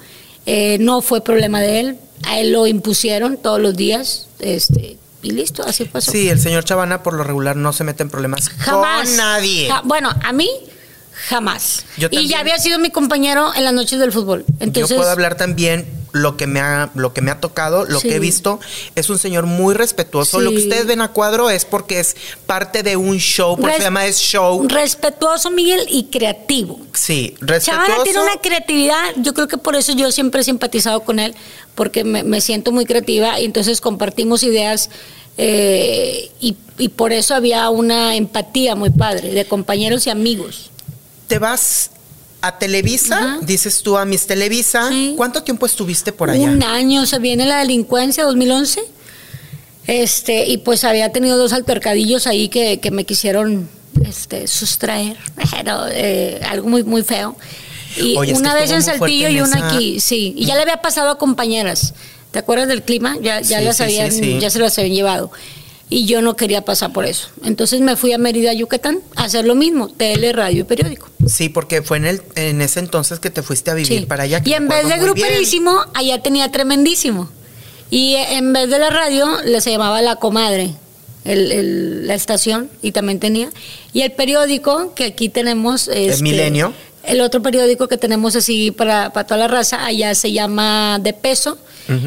Eh, 0.47 0.79
no 0.81 1.03
fue 1.03 1.23
problema 1.23 1.61
de 1.61 1.81
él. 1.81 1.97
A 2.25 2.41
él 2.41 2.53
lo 2.53 2.67
impusieron 2.67 3.37
todos 3.37 3.61
los 3.61 3.77
días. 3.77 4.27
Este, 4.39 4.97
y 5.23 5.31
listo, 5.33 5.63
así 5.65 5.85
pasó. 5.85 6.11
Sí, 6.11 6.29
el 6.29 6.41
señor 6.41 6.65
Chavana 6.65 7.03
por 7.03 7.15
lo 7.15 7.25
regular 7.25 7.57
no 7.57 7.73
se 7.73 7.85
mete 7.85 8.03
en 8.03 8.11
problemas 8.11 8.49
Jamás. 8.49 9.07
con 9.09 9.17
nadie. 9.17 9.69
Ja- 9.69 9.83
bueno, 9.85 10.11
a 10.25 10.33
mí, 10.33 10.49
jamás. 11.29 11.85
Yo 11.99 12.07
y 12.09 12.11
también. 12.11 12.29
ya 12.29 12.41
había 12.41 12.59
sido 12.59 12.79
mi 12.79 12.91
compañero 12.91 13.53
en 13.55 13.65
las 13.65 13.73
noches 13.75 13.99
del 13.99 14.13
fútbol. 14.13 14.45
Entonces, 14.61 14.91
Yo 14.91 14.97
puedo 14.97 15.11
hablar 15.11 15.37
también 15.37 15.87
lo 16.17 16.37
que 16.37 16.47
me 16.47 16.61
ha, 16.61 16.91
lo 16.95 17.13
que 17.13 17.21
me 17.21 17.31
ha 17.31 17.41
tocado, 17.41 17.85
lo 17.85 18.01
Sí. 18.01 18.09
que 18.09 18.17
he 18.17 18.19
visto. 18.19 18.59
Es 18.95 19.09
un 19.11 19.19
señor 19.19 19.47
muy 19.47 19.75
respetuoso. 19.75 20.39
Sí. 20.39 20.45
Lo 20.45 20.51
que 20.51 20.59
ustedes 20.59 20.87
ven 20.87 21.01
a 21.01 21.13
cuadro 21.13 21.51
es 21.51 21.65
porque 21.65 22.01
es 22.01 22.17
parte 22.47 22.83
de 22.83 22.97
un 22.97 23.19
show, 23.19 23.57
por 23.57 23.71
eso 23.71 23.79
se 23.79 23.85
llama 23.85 24.07
es 24.07 24.19
show. 24.19 24.67
Respetuoso, 24.69 25.51
Miguel, 25.51 25.87
y 25.91 26.05
creativo. 26.05 26.81
Sí, 26.93 27.35
respetuoso. 27.41 28.03
tiene 28.05 28.21
una 28.21 28.37
creatividad, 28.41 29.13
yo 29.17 29.35
creo 29.35 29.49
que 29.49 29.59
por 29.59 29.77
eso 29.77 29.93
yo 29.93 30.11
siempre 30.13 30.41
he 30.41 30.45
simpatizado 30.45 31.01
con 31.01 31.19
él, 31.19 31.35
porque 31.75 32.05
me, 32.05 32.23
me 32.23 32.41
siento 32.41 32.73
muy 32.73 32.85
creativa 32.87 33.39
y 33.41 33.45
entonces 33.45 33.81
compartimos 33.81 34.43
ideas 34.43 34.91
eh, 35.39 36.31
y, 36.41 36.57
y 36.79 36.89
por 36.89 37.13
eso 37.13 37.35
había 37.35 37.69
una 37.71 38.17
empatía 38.17 38.75
muy 38.75 38.91
padre 38.91 39.33
de 39.33 39.45
compañeros 39.45 40.07
y 40.07 40.11
amigos. 40.11 40.71
Te 41.29 41.39
vas 41.39 41.91
a 42.47 42.59
Televisa, 42.59 43.39
dices 43.43 43.83
tú 43.83 43.97
a 43.97 44.05
Miss 44.05 44.27
Televisa. 44.27 44.89
Sí. 44.89 45.15
¿Cuánto 45.17 45.43
tiempo 45.43 45.67
estuviste 45.67 46.13
por 46.13 46.31
allá? 46.31 46.45
Un 46.49 46.63
año, 46.63 47.07
se 47.07 47.19
viene 47.19 47.47
la 47.47 47.59
delincuencia, 47.59 48.25
2011. 48.25 48.81
Este, 49.87 50.47
y 50.47 50.59
pues 50.59 50.85
había 50.85 51.13
tenido 51.13 51.37
dos 51.39 51.53
altercadillos 51.53 52.27
ahí 52.27 52.49
que, 52.49 52.81
que 52.81 52.91
me 52.91 53.05
quisieron 53.05 53.69
este, 54.05 54.47
sustraer, 54.49 55.17
pero, 55.53 55.87
eh, 55.91 56.41
algo 56.49 56.69
muy, 56.69 56.83
muy 56.83 57.03
feo. 57.03 57.37
Y 57.97 58.17
Oye, 58.17 58.35
una 58.35 58.55
vez 58.55 58.71
en 58.73 58.83
Saltillo 58.83 59.29
en 59.29 59.37
y 59.37 59.41
una 59.41 59.57
esa- 59.57 59.69
aquí, 59.75 60.01
sí. 60.01 60.35
Y 60.37 60.45
ya 60.45 60.55
le 60.55 60.63
había 60.63 60.83
pasado 60.83 61.09
a 61.11 61.19
compañeras. 61.19 61.95
¿Te 62.31 62.41
acuerdas 62.41 62.69
del 62.69 62.83
clima? 62.83 63.17
Ya, 63.23 63.41
ya 63.41 63.61
Sí, 63.61 63.65
las 63.65 63.77
sí, 63.79 63.83
habían, 63.85 64.41
ya 64.41 64.51
se 64.51 64.59
las 64.59 64.77
habían 64.79 64.95
llevado. 64.95 65.31
Y 65.89 66.07
yo 66.07 66.21
no 66.21 66.35
quería 66.35 66.63
pasar 66.65 66.93
por 66.93 67.07
eso. 67.07 67.29
Entonces 67.45 67.81
me 67.81 67.95
fui 67.97 68.13
a 68.13 68.19
Mérida, 68.19 68.53
Yucatán, 68.53 68.99
a 69.15 69.25
hacer 69.25 69.45
lo 69.45 69.55
mismo, 69.55 69.89
tele, 69.89 70.33
radio 70.33 70.63
y 70.63 70.65
periódico. 70.65 71.09
Sí, 71.29 71.49
porque 71.49 71.81
fue 71.83 71.99
en 71.99 72.07
el 72.07 72.23
en 72.35 72.61
ese 72.61 72.81
entonces 72.81 73.21
que 73.21 73.31
te 73.31 73.43
fuiste 73.43 73.71
a 73.71 73.75
vivir 73.75 74.01
Sí. 74.01 74.07
para 74.07 74.25
allá. 74.25 74.41
que 74.43 74.51
Y 74.51 74.55
en 74.55 74.67
vez 74.67 74.83
de 74.89 74.95
bien. 74.95 75.01
gruperísimo, 75.05 75.79
allá 75.95 76.21
tenía 76.23 76.51
tremendísimo. 76.51 77.31
Y 77.89 78.15
en 78.17 78.53
vez 78.53 78.69
de 78.69 78.81
la 78.81 78.91
radio, 78.91 79.29
le 79.45 79.61
se 79.61 79.71
llamaba 79.71 80.03
La 80.03 80.17
Comadre, 80.17 80.75
el- 81.25 81.53
el- 81.53 82.07
la 82.09 82.15
estación, 82.15 82.69
y 82.83 82.91
también 82.91 83.21
tenía. 83.21 83.51
Y 83.93 84.01
el 84.03 84.11
periódico, 84.11 84.93
que 84.95 85.05
aquí 85.05 85.29
tenemos... 85.29 85.87
este, 85.87 86.21
Milenio. 86.21 86.73
El 87.05 87.21
otro 87.21 87.41
periódico 87.43 87.87
que 87.87 87.97
tenemos 87.97 88.35
así 88.35 88.73
para, 88.73 89.13
para 89.13 89.25
toda 89.25 89.39
la 89.39 89.47
raza, 89.47 89.87
allá 89.87 90.13
se 90.17 90.33
llama 90.33 90.99
De 91.01 91.13
Peso, 91.13 91.59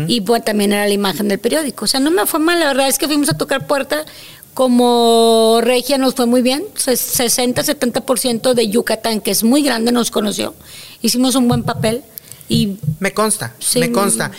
y 0.07 0.21
pues 0.21 0.43
también 0.43 0.73
era 0.73 0.85
la 0.87 0.93
imagen 0.93 1.27
del 1.27 1.39
periódico. 1.39 1.85
O 1.85 1.87
sea, 1.87 1.99
no 1.99 2.11
me 2.11 2.25
fue 2.25 2.39
mal, 2.39 2.59
la 2.59 2.67
verdad 2.67 2.87
es 2.89 2.97
que 2.97 3.07
fuimos 3.07 3.29
a 3.29 3.37
tocar 3.37 3.65
puerta. 3.67 4.05
Como 4.53 5.59
regia 5.63 5.97
nos 5.97 6.15
fue 6.15 6.25
muy 6.25 6.41
bien, 6.41 6.63
Se- 6.75 6.93
60-70% 6.97 8.53
de 8.53 8.67
Yucatán, 8.69 9.21
que 9.21 9.31
es 9.31 9.43
muy 9.43 9.63
grande, 9.63 9.91
nos 9.91 10.11
conoció. 10.11 10.53
Hicimos 11.01 11.35
un 11.35 11.47
buen 11.47 11.63
papel 11.63 12.03
y 12.49 12.77
Me 12.99 13.13
consta, 13.13 13.53
Sí, 13.59 13.79
me 13.79 13.91
consta. 13.91 14.31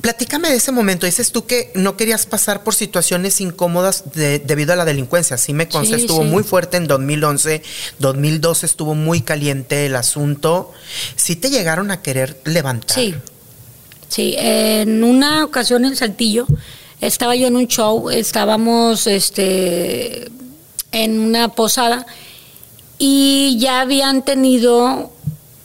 Platícame 0.00 0.50
de 0.50 0.56
ese 0.56 0.70
momento. 0.72 1.06
Dices 1.06 1.32
tú 1.32 1.46
que 1.46 1.70
no 1.74 1.96
querías 1.96 2.26
pasar 2.26 2.62
por 2.62 2.74
situaciones 2.74 3.40
incómodas 3.40 4.12
de- 4.14 4.38
debido 4.38 4.72
a 4.72 4.76
la 4.76 4.84
delincuencia. 4.84 5.38
Sí 5.38 5.54
me 5.54 5.66
consta, 5.68 5.96
Sí, 5.96 6.02
estuvo 6.02 6.22
sí. 6.22 6.28
muy 6.28 6.42
fuerte 6.42 6.76
en 6.76 6.86
2011, 6.86 7.62
2012 8.00 8.66
estuvo 8.66 8.94
muy 8.94 9.22
caliente 9.22 9.86
el 9.86 9.96
asunto. 9.96 10.72
Sí 11.16 11.36
te 11.36 11.48
llegaron 11.48 11.90
a 11.90 12.02
querer 12.02 12.38
levantar. 12.44 12.94
Sí, 12.96 13.14
sí. 14.14 14.34
En 14.38 15.02
una 15.04 15.44
ocasión 15.44 15.84
en 15.84 15.96
Saltillo 15.96 16.46
estaba 17.00 17.34
yo 17.36 17.46
en 17.48 17.56
un 17.56 17.66
show, 17.68 18.10
estábamos 18.10 19.06
este, 19.06 20.28
en 20.92 21.18
una 21.20 21.48
posada 21.48 22.06
y 22.98 23.56
ya 23.58 23.80
habían 23.80 24.24
tenido 24.24 25.10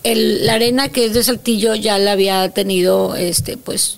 el- 0.03 0.45
la 0.45 0.53
arena 0.53 0.89
que 0.89 1.05
es 1.05 1.13
de 1.13 1.23
Saltillo, 1.23 1.75
ya 1.75 1.97
la 1.99 2.13
había 2.13 2.49
tenido, 2.49 3.15
este, 3.15 3.57
pues, 3.57 3.97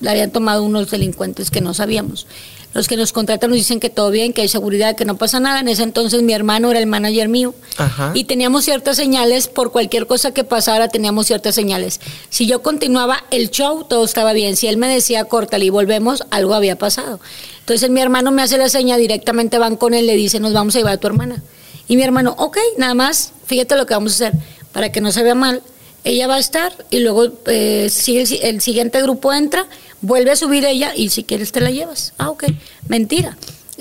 la 0.00 0.10
habían 0.12 0.30
tomado 0.30 0.62
unos 0.62 0.90
delincuentes 0.90 1.50
que 1.50 1.60
no 1.60 1.74
sabíamos. 1.74 2.26
Los 2.74 2.86
que 2.86 2.96
nos 2.96 3.12
contratan 3.12 3.50
nos 3.50 3.58
dicen 3.58 3.80
que 3.80 3.90
todo 3.90 4.10
bien, 4.10 4.32
que 4.32 4.42
hay 4.42 4.48
seguridad, 4.48 4.94
que 4.94 5.04
no 5.04 5.16
pasa 5.16 5.40
nada. 5.40 5.60
En 5.60 5.68
ese 5.68 5.82
entonces 5.82 6.22
mi 6.22 6.32
hermano 6.32 6.70
era 6.70 6.78
el 6.78 6.86
manager 6.86 7.28
mío. 7.28 7.54
Ajá. 7.76 8.12
Y 8.14 8.24
teníamos 8.24 8.64
ciertas 8.64 8.96
señales, 8.96 9.48
por 9.48 9.72
cualquier 9.72 10.06
cosa 10.06 10.32
que 10.32 10.44
pasara, 10.44 10.88
teníamos 10.88 11.26
ciertas 11.26 11.54
señales. 11.54 12.00
Si 12.28 12.46
yo 12.46 12.62
continuaba 12.62 13.24
el 13.30 13.50
show, 13.50 13.84
todo 13.84 14.04
estaba 14.04 14.32
bien. 14.32 14.56
Si 14.56 14.66
él 14.66 14.76
me 14.76 14.86
decía, 14.86 15.24
córtale 15.24 15.64
y 15.64 15.70
volvemos, 15.70 16.24
algo 16.30 16.54
había 16.54 16.76
pasado. 16.76 17.20
Entonces 17.60 17.90
mi 17.90 18.00
hermano 18.00 18.32
me 18.32 18.42
hace 18.42 18.58
la 18.58 18.68
seña, 18.68 18.96
directamente 18.96 19.58
van 19.58 19.76
con 19.76 19.92
él, 19.92 20.06
le 20.06 20.14
dice, 20.14 20.40
nos 20.40 20.52
vamos 20.52 20.74
a 20.74 20.78
llevar 20.78 20.94
a 20.94 20.96
tu 20.98 21.06
hermana. 21.06 21.42
Y 21.88 21.96
mi 21.96 22.02
hermano, 22.02 22.34
ok, 22.38 22.58
nada 22.76 22.94
más, 22.94 23.32
fíjate 23.46 23.76
lo 23.76 23.86
que 23.86 23.94
vamos 23.94 24.12
a 24.12 24.28
hacer, 24.28 24.38
para 24.72 24.92
que 24.92 25.00
no 25.00 25.10
se 25.10 25.22
vea 25.22 25.34
mal. 25.34 25.62
Ella 26.04 26.26
va 26.26 26.36
a 26.36 26.38
estar 26.38 26.72
y 26.90 27.00
luego 27.00 27.30
eh, 27.46 27.88
sigue 27.90 28.22
el 28.48 28.60
siguiente 28.60 29.02
grupo 29.02 29.32
entra, 29.32 29.66
vuelve 30.00 30.30
a 30.30 30.36
subir 30.36 30.64
ella 30.64 30.92
y 30.94 31.10
si 31.10 31.24
quieres 31.24 31.52
te 31.52 31.60
la 31.60 31.70
llevas. 31.70 32.12
Ah, 32.18 32.30
ok, 32.30 32.44
mentira. 32.88 33.36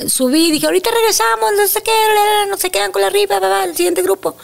Subí, 0.07 0.51
dije, 0.51 0.65
ahorita 0.67 0.91
regresamos, 0.91 1.51
no 1.57 1.67
sé 1.67 1.81
qué, 1.81 1.91
no 2.49 2.57
se 2.57 2.69
quedan 2.69 2.91
con 2.91 3.01
la 3.01 3.09
bla, 3.09 3.39
bla, 3.39 3.63
el 3.63 3.75
siguiente 3.75 4.03
grupo. 4.03 4.35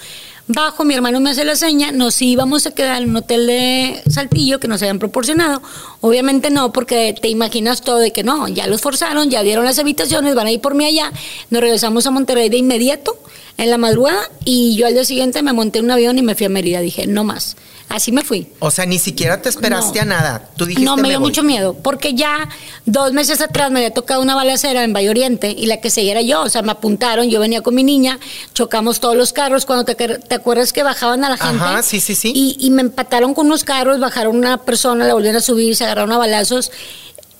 Bajo, 0.47 0.83
mi 0.83 0.93
hermano 0.93 1.21
me 1.21 1.29
hace 1.29 1.45
la 1.45 1.55
seña, 1.55 1.93
nos 1.93 2.21
íbamos 2.21 2.67
a 2.67 2.71
quedar 2.71 3.01
en 3.01 3.11
un 3.11 3.15
hotel 3.15 3.47
de 3.47 4.01
Saltillo 4.09 4.59
que 4.59 4.67
nos 4.67 4.81
habían 4.81 4.99
proporcionado. 4.99 5.61
Obviamente 6.01 6.49
no, 6.49 6.73
porque 6.73 7.15
te 7.19 7.29
imaginas 7.29 7.81
todo 7.81 7.99
de 7.99 8.11
que 8.11 8.23
no, 8.23 8.49
ya 8.49 8.67
los 8.67 8.81
forzaron, 8.81 9.29
ya 9.29 9.41
dieron 9.41 9.63
las 9.63 9.79
habitaciones, 9.79 10.35
van 10.35 10.47
a 10.47 10.51
ir 10.51 10.59
por 10.59 10.75
mí 10.75 10.83
allá. 10.83 11.13
Nos 11.49 11.61
regresamos 11.61 12.05
a 12.07 12.11
Monterrey 12.11 12.49
de 12.49 12.57
inmediato, 12.57 13.17
en 13.57 13.69
la 13.69 13.77
madrugada, 13.77 14.29
y 14.43 14.75
yo 14.75 14.87
al 14.87 14.95
día 14.95 15.05
siguiente 15.05 15.41
me 15.43 15.53
monté 15.53 15.79
en 15.79 15.85
un 15.85 15.91
avión 15.91 16.17
y 16.17 16.23
me 16.23 16.35
fui 16.35 16.47
a 16.47 16.49
Mérida. 16.49 16.81
Dije, 16.81 17.07
no 17.07 17.23
más. 17.23 17.55
Así 17.89 18.11
me 18.11 18.23
fui. 18.23 18.47
O 18.59 18.71
sea, 18.71 18.85
ni 18.87 18.97
siquiera 18.97 19.41
te 19.41 19.49
esperaste 19.49 19.97
No. 19.99 20.01
a 20.01 20.05
nada. 20.05 20.49
Tú 20.57 20.65
dijiste 20.65 20.83
No, 20.85 20.97
me 20.97 21.09
dio 21.09 21.19
voy". 21.19 21.29
mucho 21.29 21.43
miedo, 21.43 21.75
porque 21.75 22.15
ya 22.15 22.49
dos 22.85 23.13
meses 23.13 23.39
atrás 23.41 23.69
me 23.71 23.79
había 23.79 23.93
tocado 23.93 24.21
una 24.21 24.33
balacera 24.35 24.83
en 24.83 24.93
Valle 24.93 25.09
Oriente 25.11 25.51
y 25.55 25.67
la 25.67 25.77
que 25.79 25.89
seguía 25.91 26.13
era 26.13 26.21
yo, 26.21 26.41
o 26.41 26.49
sea, 26.49 26.63
me 26.63 26.71
apuntaron, 26.71 27.29
yo 27.29 27.39
venía 27.39 27.61
con 27.61 27.75
mi 27.75 27.83
niña, 27.83 28.19
chocamos 28.55 28.99
todos 28.99 29.15
los 29.15 29.31
carros, 29.31 29.65
cuando 29.65 29.85
te, 29.85 29.93
te 29.95 30.35
acuerdas 30.35 30.73
que 30.73 30.81
bajaban 30.81 31.23
a 31.23 31.29
la 31.29 31.37
gente. 31.37 31.63
Ajá, 31.63 31.83
sí, 31.83 31.99
sí, 31.99 32.15
sí. 32.15 32.31
Y, 32.35 32.57
y 32.59 32.71
me 32.71 32.81
empataron 32.81 33.33
con 33.35 33.45
unos 33.45 33.63
carros, 33.63 33.99
bajaron 33.99 34.35
una 34.37 34.57
persona, 34.57 35.05
la 35.05 35.13
volvieron 35.13 35.37
a 35.37 35.41
subir, 35.41 35.75
se 35.75 35.83
agarraron 35.83 36.11
a 36.13 36.17
balazos 36.17 36.71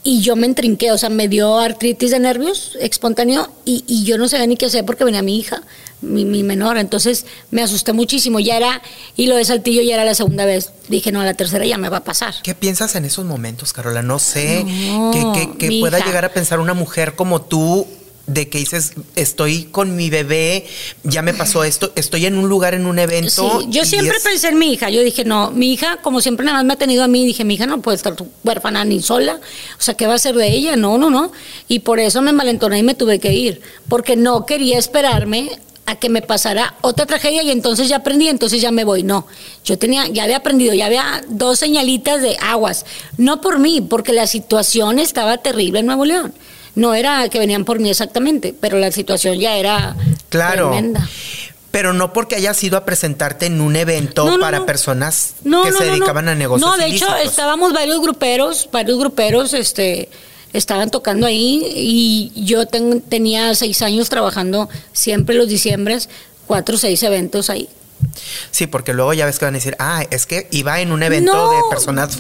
y 0.04 0.22
yo 0.22 0.36
me 0.36 0.46
entrinqué, 0.48 0.92
o 0.92 0.98
sea, 0.98 1.10
me 1.10 1.28
dio 1.28 1.58
artritis 1.60 2.12
de 2.12 2.20
nervios 2.20 2.78
espontáneo 2.82 3.50
y, 3.66 3.84
y 3.88 4.04
yo 4.04 4.18
no 4.18 4.28
sabía 4.28 4.46
ni 4.48 4.58
qué 4.58 4.66
hacer 4.66 4.86
porque 4.86 5.04
venía 5.06 5.22
mi 5.22 5.38
hija, 5.38 5.62
mi, 6.02 6.26
mi 6.26 6.44
menor, 6.44 6.78
entonces 6.78 7.26
me 7.52 7.62
asusté 7.62 7.94
muchísimo, 7.94 8.40
ya 8.42 8.58
era, 8.58 8.82
y 9.16 9.28
lo 9.28 9.38
de 9.38 9.46
Saltillo 9.46 9.82
ya 9.82 9.94
era 9.94 10.04
la 10.04 10.14
segunda 10.16 10.46
vez, 10.46 10.72
dije, 10.90 11.12
no, 11.14 11.22
a 11.22 11.26
la 11.26 11.34
tercera 11.34 11.66
ya 11.66 11.78
me 11.78 11.88
va 11.88 11.98
a 11.98 12.04
pasar. 12.04 12.36
¿Qué 12.44 12.54
piensas 12.54 12.96
en 12.96 13.06
esos 13.06 13.24
momentos, 13.24 13.72
Carola? 13.72 14.02
No 14.02 14.20
sé 14.20 14.66
No, 14.66 15.12
qué, 15.58 15.80
pueda 15.80 16.00
hija. 16.00 16.08
llegar 16.08 16.26
a 16.26 16.34
pensar 16.34 16.60
una 16.60 16.74
mujer 16.74 17.16
como 17.16 17.42
tú 17.42 17.88
de 18.26 18.48
que 18.48 18.58
dices, 18.60 18.94
estoy 19.18 19.66
con 19.66 19.98
mi 19.98 20.10
bebé, 20.10 20.66
ya 21.04 21.22
me 21.22 21.34
pasó 21.34 21.66
esto, 21.66 21.92
estoy 21.96 22.26
en 22.26 22.38
un 22.38 22.48
lugar, 22.48 22.74
en 22.74 22.86
un 22.86 22.98
evento. 22.98 23.60
Sí, 23.62 23.68
yo 23.70 23.84
siempre 23.84 24.16
es- 24.18 24.24
pensé 24.24 24.48
en 24.48 24.58
mi 24.58 24.72
hija. 24.72 24.90
Yo 24.90 25.02
dije, 25.04 25.26
no, 25.26 25.52
mi 25.52 25.74
hija, 25.74 25.98
como 26.02 26.22
siempre 26.22 26.46
nada 26.46 26.60
más 26.60 26.66
me 26.66 26.74
ha 26.74 26.78
tenido 26.78 27.04
a 27.04 27.08
mí, 27.10 27.26
dije, 27.26 27.44
mi 27.44 27.56
hija 27.56 27.66
no 27.66 27.82
puede 27.82 27.98
estar 27.98 28.16
huérfana 28.46 28.86
ni 28.86 29.02
sola. 29.02 29.42
O 29.78 29.82
sea, 29.82 29.96
¿qué 29.96 30.08
va 30.08 30.14
a 30.14 30.16
hacer 30.16 30.36
de 30.36 30.48
ella? 30.52 30.78
No, 30.78 30.98
no, 30.98 31.10
no. 31.10 31.34
Y 31.68 31.80
por 31.80 32.00
eso 32.00 32.22
me 32.22 32.30
envalentoné 32.30 32.80
y 32.80 32.84
me 32.84 32.96
tuve 32.96 33.20
que 33.20 33.34
ir. 33.34 33.62
Porque 33.90 34.16
no 34.16 34.46
quería 34.46 34.80
esperarme 34.80 35.60
a 35.86 35.96
que 35.98 36.08
me 36.08 36.22
pasara 36.22 36.76
otra 36.80 37.06
tragedia 37.06 37.44
y 37.44 37.52
entonces 37.52 37.90
ya 37.90 37.98
aprendí, 37.98 38.30
entonces 38.30 38.62
ya 38.62 38.72
me 38.72 38.86
voy. 38.86 39.04
No, 39.04 39.28
yo 39.66 39.78
tenía, 39.78 40.08
ya 40.08 40.24
había 40.24 40.38
aprendido, 40.38 40.74
ya 40.74 40.86
había 40.86 41.26
dos 41.28 41.60
señalitas 41.60 42.22
de 42.22 42.38
aguas. 42.40 42.86
No 43.18 43.42
por 43.42 43.60
mí, 43.60 43.82
porque 43.82 44.14
la 44.14 44.28
situación 44.28 44.98
estaba 44.98 45.40
terrible 45.40 45.80
en 45.80 45.88
Nuevo 45.88 46.06
León. 46.06 46.34
No 46.76 46.94
era 46.96 47.28
que 47.30 47.40
venían 47.40 47.66
por 47.66 47.80
mí 47.80 47.90
exactamente, 47.90 48.56
pero 48.60 48.78
la 48.80 48.92
situación 48.92 49.38
ya 49.40 49.58
era 49.58 49.96
Claro. 50.30 50.70
tremenda. 50.72 51.08
Pero 51.72 51.92
no 51.94 52.14
porque 52.14 52.36
hayas 52.36 52.64
ido 52.64 52.78
a 52.78 52.86
presentarte 52.86 53.48
en 53.48 53.60
un 53.62 53.76
evento 53.76 54.26
No, 54.26 54.38
no, 54.38 54.40
para 54.44 54.60
no. 54.60 54.66
personas 54.68 55.34
que 55.44 55.72
se 55.72 55.84
dedicaban 55.86 56.28
a 56.30 56.36
negocios 56.36 56.70
No, 56.70 56.78
de 56.78 56.88
hecho, 56.88 57.08
estábamos 57.18 57.74
varios 57.74 58.00
gruperos, 58.00 58.70
varios 58.72 59.00
gruperos, 59.00 59.54
este, 59.56 60.10
estaban 60.54 60.92
tocando 60.92 61.26
ahí 61.26 61.64
y 61.76 62.32
yo 62.46 62.68
ten- 62.68 63.02
tenía 63.02 63.56
seis 63.56 63.82
años 63.82 64.10
trabajando 64.10 64.70
siempre 64.92 65.34
los 65.36 65.48
diciembres, 65.48 66.10
cuatro 66.46 66.76
o 66.76 66.78
seis 66.78 67.02
eventos 67.02 67.50
ahí. 67.50 67.68
Sí, 68.52 68.68
porque 68.68 68.94
luego 68.94 69.14
ya 69.14 69.26
ves 69.26 69.40
que 69.40 69.46
van 69.46 69.56
a 69.56 69.58
decir, 69.58 69.76
ah, 69.80 70.04
es 70.12 70.28
que 70.28 70.48
iba 70.52 70.80
en 70.82 70.92
un 70.92 71.02
evento 71.02 71.50
de 71.52 71.58
personas. 71.72 72.20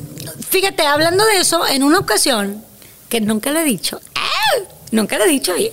Fíjate, 0.49 0.83
hablando 0.87 1.23
de 1.25 1.37
eso, 1.37 1.67
en 1.67 1.83
una 1.83 1.99
ocasión, 1.99 2.63
que 3.13 3.21
nunca 3.21 3.51
le 3.51 3.61
he 3.61 3.63
dicho, 3.63 4.01
¡ah! 4.15 4.59
nunca 4.89 5.19
le 5.19 5.25
he 5.25 5.27
dicho 5.27 5.53
bien, 5.53 5.71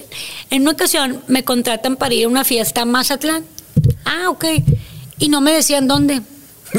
en 0.50 0.60
una 0.60 0.72
ocasión 0.72 1.22
me 1.26 1.42
contratan 1.42 1.96
para 1.96 2.12
ir 2.12 2.26
a 2.26 2.28
una 2.28 2.44
fiesta 2.44 2.82
a 2.82 2.84
Mazatlán. 2.84 3.46
Ah, 4.04 4.28
ok. 4.28 4.44
Y 5.18 5.30
no 5.30 5.40
me 5.40 5.50
decían 5.50 5.88
dónde. 5.88 6.20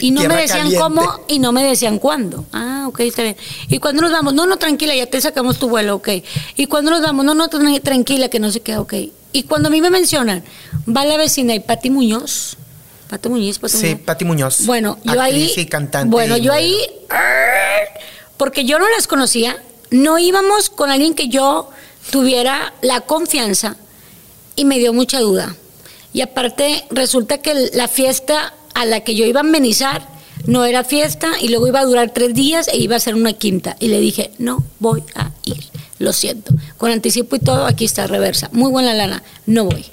Y 0.02 0.12
no 0.12 0.22
me 0.22 0.36
decían 0.36 0.60
caliente. 0.72 0.78
cómo 0.80 1.20
y 1.28 1.40
no 1.40 1.52
me 1.52 1.64
decían 1.64 1.98
cuándo. 1.98 2.46
Ah, 2.54 2.86
ok, 2.88 3.00
está 3.00 3.24
bien. 3.24 3.38
¿Y 3.70 3.80
cuándo 3.80 4.04
nos 4.04 4.12
vamos? 4.12 4.36
No, 4.36 4.46
no, 4.46 4.58
tranquila, 4.58 4.96
ya 4.96 5.08
te 5.08 5.20
sacamos 5.20 5.58
tu 5.58 5.68
vuelo, 5.68 5.96
ok. 5.96 6.10
¿Y 6.58 6.68
cuándo 6.68 6.92
nos 6.92 7.02
vamos? 7.02 7.26
No, 7.26 7.34
no, 7.34 7.50
tran- 7.50 7.82
tranquila, 7.82 8.30
que 8.30 8.40
no 8.40 8.52
sé 8.52 8.60
qué, 8.60 8.78
ok. 8.78 8.94
Y 9.34 9.44
cuando 9.44 9.70
a 9.70 9.72
mí 9.72 9.82
me 9.82 9.90
mencionan, 9.90 10.44
va 10.88 11.06
la 11.06 11.18
vecina 11.18 11.56
y 11.56 11.60
Pati 11.60 11.90
Muñoz. 11.90 12.56
Pati 13.10 13.30
Muñoz, 13.30 13.58
Pati 13.58 13.78
Sí. 13.78 13.96
Pati 13.96 14.26
Muñoz. 14.26 14.64
Bueno, 14.68 15.00
yo 15.04 15.20
ahí. 15.20 15.52
y 15.58 15.66
cantante. 15.66 16.12
Bueno, 16.12 16.38
y 16.38 16.42
yo 16.42 16.54
ahí. 16.54 16.78
Porque 18.38 18.64
yo 18.64 18.78
no 18.78 18.88
las 18.90 19.08
conocía, 19.08 19.58
no 19.92 20.18
íbamos 20.20 20.70
con 20.70 20.90
alguien 20.90 21.14
que 21.14 21.28
yo 21.30 21.70
tuviera 22.12 22.74
la 22.82 23.02
confianza 23.02 23.76
y 24.56 24.66
me 24.66 24.80
dio 24.80 24.94
mucha 24.94 25.20
duda. 25.20 25.56
Y 26.14 26.22
aparte, 26.22 26.84
resulta 26.90 27.38
que 27.38 27.70
la 27.74 27.88
fiesta 27.88 28.54
a 28.74 28.86
la 28.86 29.02
que 29.02 29.16
yo 29.16 29.26
iba 29.26 29.40
a 29.40 29.44
amenizar 29.44 30.08
no 30.46 30.66
era 30.66 30.84
fiesta 30.84 31.34
y 31.40 31.50
luego 31.50 31.68
iba 31.68 31.80
a 31.80 31.86
durar 31.86 32.12
tres 32.12 32.34
días 32.34 32.68
e 32.68 32.78
iba 32.78 32.96
a 32.96 33.00
ser 33.00 33.16
una 33.16 33.34
quinta. 33.34 33.78
Y 33.80 33.88
le 33.88 34.00
dije, 34.00 34.32
no 34.40 34.64
voy 34.80 35.04
a 35.16 35.32
ir, 35.46 35.64
lo 36.00 36.12
siento. 36.14 36.54
Con 36.78 36.92
anticipo 36.92 37.36
y 37.36 37.40
todo, 37.40 37.66
aquí 37.66 37.86
está 37.86 38.08
reversa. 38.08 38.50
Muy 38.52 38.72
buena 38.72 38.94
lana, 38.94 39.24
no 39.46 39.66
voy. 39.66 39.86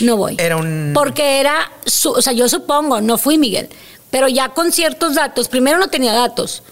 No 0.00 0.16
voy. 0.16 0.34
Era 0.38 0.56
un- 0.56 0.90
Porque 0.92 1.38
era, 1.40 1.70
su- 1.86 2.10
o 2.10 2.20
sea, 2.20 2.32
yo 2.32 2.48
supongo, 2.48 3.00
no 3.00 3.16
fui 3.16 3.38
Miguel, 3.38 3.68
pero 4.10 4.28
ya 4.28 4.48
con 4.50 4.72
ciertos 4.72 5.14
datos, 5.14 5.48
primero 5.48 5.78
no 5.78 5.88
tenía 5.88 6.12
datos, 6.12 6.62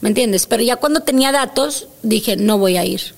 ¿me 0.00 0.08
entiendes? 0.08 0.46
Pero 0.46 0.62
ya 0.62 0.76
cuando 0.76 1.00
tenía 1.00 1.32
datos, 1.32 1.88
dije, 2.02 2.36
no 2.36 2.58
voy 2.58 2.76
a 2.76 2.84
ir. 2.84 3.14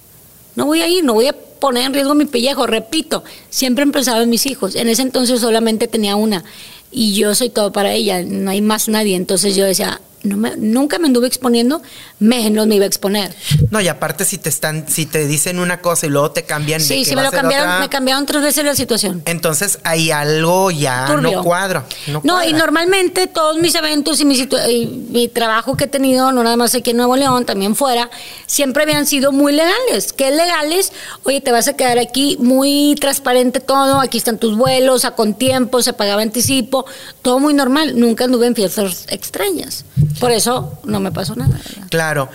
No 0.55 0.67
voy 0.67 0.83
a 0.83 0.89
ir, 0.89 1.03
no 1.05 1.15
voy 1.15 1.29
a 1.29 1.33
poner 1.33 1.85
en 1.85 1.95
riesgo 1.95 2.15
mi 2.15 2.27
pellejo. 2.27 2.67
Repito, 2.67 3.25
siempre 3.51 3.87
pensado 3.87 4.23
en 4.23 4.31
mis 4.31 4.47
hijos. 4.47 4.75
En 4.75 4.89
ese 4.89 5.03
entonces 5.03 5.41
solamente 5.41 5.89
tenía 5.89 6.17
una 6.17 6.45
y 6.91 7.15
yo 7.15 7.35
soy 7.35 7.49
todo 7.49 7.73
para 7.73 7.93
ella, 7.93 8.23
no 8.23 8.51
hay 8.51 8.61
más 8.61 8.89
nadie. 8.89 9.17
Entonces 9.17 9.57
yo 9.57 9.65
decía, 9.65 10.01
no 10.23 10.37
me- 10.37 10.57
nunca 10.57 10.99
me 10.99 11.07
anduve 11.07 11.27
exponiendo, 11.27 11.83
menos 12.19 12.67
me 12.67 12.77
iba 12.77 12.85
a 12.85 12.89
exponer. 12.89 13.35
No, 13.71 13.81
y 13.81 13.89
aparte 13.89 14.25
si 14.25 14.39
te 14.39 14.49
están, 14.49 14.87
si 14.89 15.07
te 15.07 15.27
dicen 15.27 15.59
una 15.59 15.81
cosa 15.81 16.07
y 16.07 16.11
luego 16.11 16.31
te 16.31 16.45
cambian 16.45 16.81
de 16.81 16.85
Sí, 16.87 16.99
que 17.01 17.05
sí, 17.11 17.17
me 17.17 17.23
lo 17.23 17.31
cambiaron, 17.31 17.69
otra, 17.69 17.81
me 17.81 17.89
cambiaron 17.89 18.27
tres 18.27 18.43
veces 18.43 18.65
la 18.65 18.75
situación. 18.75 19.23
Entonces 19.27 19.79
hay 19.85 20.11
algo 20.11 20.71
ya 20.71 21.07
turbio. 21.07 21.31
no 21.39 21.43
cuadra. 21.43 21.85
No, 22.07 22.15
No, 22.15 22.35
cuadra. 22.35 22.47
y 22.49 22.53
normalmente 22.53 23.27
todos 23.27 23.59
mis 23.59 23.75
eventos 23.75 24.21
y 24.21 24.25
mi, 24.25 24.35
y 24.71 24.87
mi 25.11 25.29
trabajo 25.29 25.77
que 25.77 25.85
he 25.85 25.89
tenido, 25.89 26.33
no 26.33 26.43
nada 26.45 26.57
más 26.57 26.75
aquí 26.75 26.91
en 26.91 26.99
Nuevo 26.99 27.17
León, 27.17 27.45
también 27.45 27.75
fuera, 27.77 28.11
siempre 28.47 28.83
habían 28.85 29.07
sido 29.07 29.33
muy 29.33 29.53
legales. 29.53 30.13
¿Qué 30.13 30.31
legales? 30.31 30.93
Oye, 31.25 31.41
te 31.41 31.51
vas 31.53 31.69
a 31.69 31.75
quedar 31.75 31.99
aquí 31.99 32.37
muy 32.41 32.97
transparente 33.01 33.61
todo, 33.61 34.01
aquí 34.01 34.19
están 34.19 34.39
tus 34.39 34.57
vuelos, 34.57 35.05
a 35.05 35.13
con 35.13 35.35
tiempo, 35.35 35.83
se 35.83 35.93
pagaba 35.93 36.23
anticipo, 36.23 36.87
todo 37.23 37.39
muy 37.39 37.55
normal. 37.55 37.99
Nunca 37.99 38.25
anduve 38.25 38.47
en 38.47 38.55
fiestas 38.55 39.07
extrañas. 39.09 39.85
Por 40.21 40.33
eso 40.33 40.79
no 40.85 41.01
me 41.01 41.13
pasó 41.13 41.35
nada. 41.37 41.57
¿verdad? 41.57 41.89
Claro. 41.91 42.29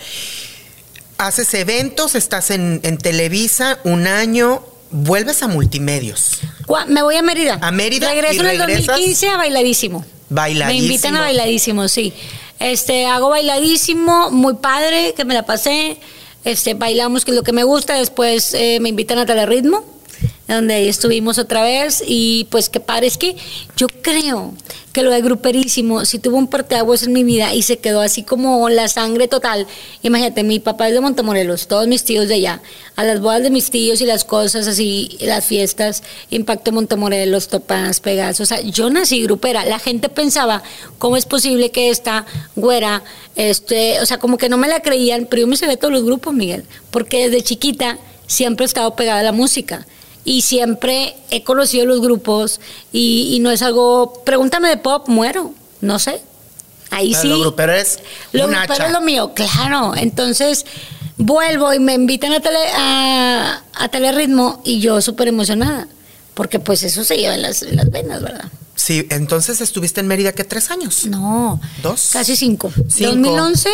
Haces 1.18 1.54
eventos, 1.54 2.16
estás 2.16 2.52
en, 2.52 2.80
en 2.84 2.98
Televisa 2.98 3.80
un 3.84 4.08
año, 4.08 4.63
vuelves 4.92 5.42
a 5.44 5.48
multimedios. 5.48 6.40
Me 6.88 7.02
voy 7.02 7.16
a 7.16 7.22
Mérida. 7.22 7.58
¿A 7.62 7.72
Mérida? 7.72 8.10
Regreso 8.10 8.36
¿Y 8.36 8.40
en 8.40 8.46
el 8.46 8.60
regresas? 8.60 8.88
2015 8.88 9.30
a 9.30 9.38
bailadísimo. 9.38 10.06
Bailadísimo. 10.30 10.80
Me 10.80 10.86
invitan 10.86 11.16
a 11.16 11.22
bailadísimo, 11.22 11.88
sí. 11.88 12.13
Este, 12.60 13.06
hago 13.06 13.30
bailadísimo, 13.30 14.32
muy 14.32 14.56
padre, 14.56 15.13
que 15.16 15.26
me 15.26 15.34
la 15.34 15.44
pasé. 15.44 15.98
Este, 16.44 16.74
bailamos, 16.74 17.26
que 17.26 17.32
es 17.32 17.38
lo 17.38 17.44
que 17.44 17.54
me 17.54 17.63
gusta. 17.63 17.96
Después 17.96 18.54
eh, 18.54 18.80
me 18.82 18.90
invitan 18.90 19.20
a 19.20 19.26
Teleritmo, 19.26 19.84
donde 20.47 20.75
ahí 20.75 20.88
estuvimos 20.88 21.38
otra 21.38 21.63
vez. 21.63 22.03
Y 22.06 22.47
pues 22.49 22.69
qué 22.69 22.80
padre, 22.80 23.08
es 23.08 23.17
que 23.17 23.36
yo 23.75 23.88
creo 23.88 24.53
que 24.93 25.03
lo 25.03 25.12
de 25.12 25.21
gruperísimo, 25.21 26.06
si 26.06 26.17
tuvo 26.17 26.38
un 26.38 26.47
parteaguas 26.47 27.03
en 27.03 27.13
mi 27.13 27.23
vida 27.23 27.53
y 27.53 27.62
se 27.62 27.77
quedó 27.77 28.01
así 28.01 28.23
como 28.23 28.67
la 28.69 28.88
sangre 28.88 29.27
total. 29.27 29.67
Imagínate, 30.01 30.43
mi 30.43 30.60
papá 30.60 30.88
es 30.88 30.95
de 30.95 31.01
Montemorelos, 31.01 31.67
todos 31.67 31.88
mis 31.88 32.03
tíos 32.03 32.27
de 32.27 32.36
allá. 32.36 32.62
A 32.95 33.03
las 33.03 33.21
bodas 33.21 33.43
de 33.43 33.51
mis 33.51 33.69
tíos 33.69 34.01
y 34.01 34.06
las 34.06 34.23
cosas 34.23 34.67
así, 34.67 35.17
las 35.21 35.45
fiestas, 35.45 36.01
Impacto 36.32 36.71
Montemorelos, 36.71 37.47
Topaz, 37.47 37.99
Pegaso. 37.99 38.41
O 38.41 38.45
sea, 38.47 38.62
yo 38.62 38.89
nací 38.89 39.21
grupera. 39.21 39.65
La 39.65 39.77
gente 39.77 40.10
pensaba, 40.10 40.63
¿cómo 40.97 41.15
es 41.15 41.25
posible 41.25 41.69
que 41.69 41.91
esta 41.91 42.25
güera, 42.56 43.03
este, 43.36 43.99
o 44.01 44.06
sea, 44.08 44.17
como 44.17 44.38
que 44.38 44.49
no 44.49 44.58
me 44.58 44.67
la 44.67 44.80
creían, 44.80 45.27
pero 45.30 45.41
yo 45.41 45.47
me 45.47 45.58
sabía 45.58 45.77
todos 45.77 45.93
los 45.93 46.03
grupos, 46.03 46.34
Miguel. 46.34 46.63
Porque 46.89 47.30
desde 47.30 47.43
chiquita 47.43 47.99
siempre 48.25 48.63
he 48.63 48.67
estado 48.67 48.95
pegada 48.95 49.19
a 49.19 49.23
la 49.23 49.32
música 49.32 49.86
y 50.28 50.42
siempre 50.42 51.16
he 51.30 51.46
conocido 51.46 51.86
los 51.86 52.02
grupos 52.02 52.60
y, 52.92 53.30
y 53.34 53.40
no 53.40 53.50
es 53.50 53.62
algo, 53.62 54.24
pregúntame 54.26 54.68
de 54.68 54.76
pop, 54.76 55.08
muero, 55.08 55.54
no 55.80 56.00
sé. 56.00 56.22
Ahí 56.92 57.12
Pero 57.12 57.22
sí. 57.22 57.28
Lo 57.30 57.40
grupero 57.40 57.74
es 57.74 58.00
Lo 58.34 58.44
un 58.46 58.52
grupero 58.52 58.74
hacha. 58.74 58.88
es 58.88 58.92
lo 58.92 59.00
mío, 59.00 59.32
claro. 59.34 59.96
Entonces 59.96 60.66
vuelvo 61.16 61.74
y 61.74 61.80
me 61.80 61.94
invitan 61.94 62.34
a, 62.34 62.42
tele, 62.42 62.60
a, 62.76 63.63
a 63.74 63.88
Teleritmo 63.88 64.62
y 64.66 64.82
yo 64.82 65.02
súper 65.02 65.30
emocionada. 65.30 65.88
Porque 66.34 66.60
pues 66.60 66.84
eso 66.84 67.06
se 67.06 67.16
lleva 67.16 67.34
en 67.34 67.44
las, 67.44 67.62
en 67.62 67.78
las 67.78 67.90
venas, 67.90 68.22
¿verdad? 68.22 68.52
Sí, 68.76 69.08
entonces 69.10 69.62
estuviste 69.62 70.02
en 70.02 70.08
Mérida, 70.08 70.34
¿qué? 70.34 70.44
¿Tres 70.44 70.72
años? 70.72 71.06
No. 71.06 71.62
¿Dos? 71.82 72.10
Casi 72.12 72.36
cinco. 72.36 72.70
Cinco. 72.90 73.12
2011. 73.13 73.70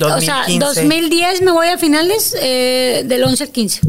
O 0.00 0.20
sea, 0.20 0.44
2015. 0.48 0.58
2010 0.58 1.42
me 1.42 1.52
voy 1.52 1.68
a 1.68 1.78
finales 1.78 2.34
eh, 2.40 3.04
del 3.06 3.22
11 3.24 3.44
al 3.44 3.50
15. 3.50 3.80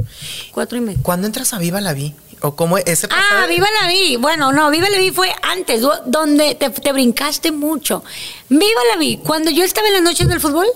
Cuatro 0.60 0.78
y 0.78 0.82
medio. 0.82 1.00
¿Cuándo 1.02 1.26
entras 1.26 1.54
a 1.54 1.58
Viva 1.58 1.80
la 1.80 1.94
Vi? 1.94 2.14
¿O 2.42 2.54
cómo 2.56 2.78
ese 2.78 3.06
Ah, 3.08 3.10
pasado- 3.10 3.48
Viva 3.48 3.68
la 3.82 3.88
Vi. 3.88 4.18
Bueno, 4.18 4.52
no, 4.52 4.70
Viva 4.72 4.90
la 4.90 4.98
Vi 4.98 5.12
fue 5.12 5.34
antes, 5.42 5.80
do- 5.80 6.02
donde 6.06 6.56
te, 6.56 6.70
te 6.70 6.92
brincaste 6.92 7.54
mucho. 7.54 8.04
Viva 8.50 8.82
la 8.92 8.98
Vi. 8.98 9.18
Cuando 9.24 9.52
yo 9.52 9.64
estaba 9.64 9.88
en 9.88 9.94
las 9.94 10.02
noches 10.04 10.28
del 10.28 10.42
fútbol, 10.42 10.68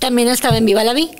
también 0.00 0.26
estaba 0.26 0.56
en 0.56 0.66
Viva 0.66 0.82
la 0.82 0.94
Vi. 0.94 1.10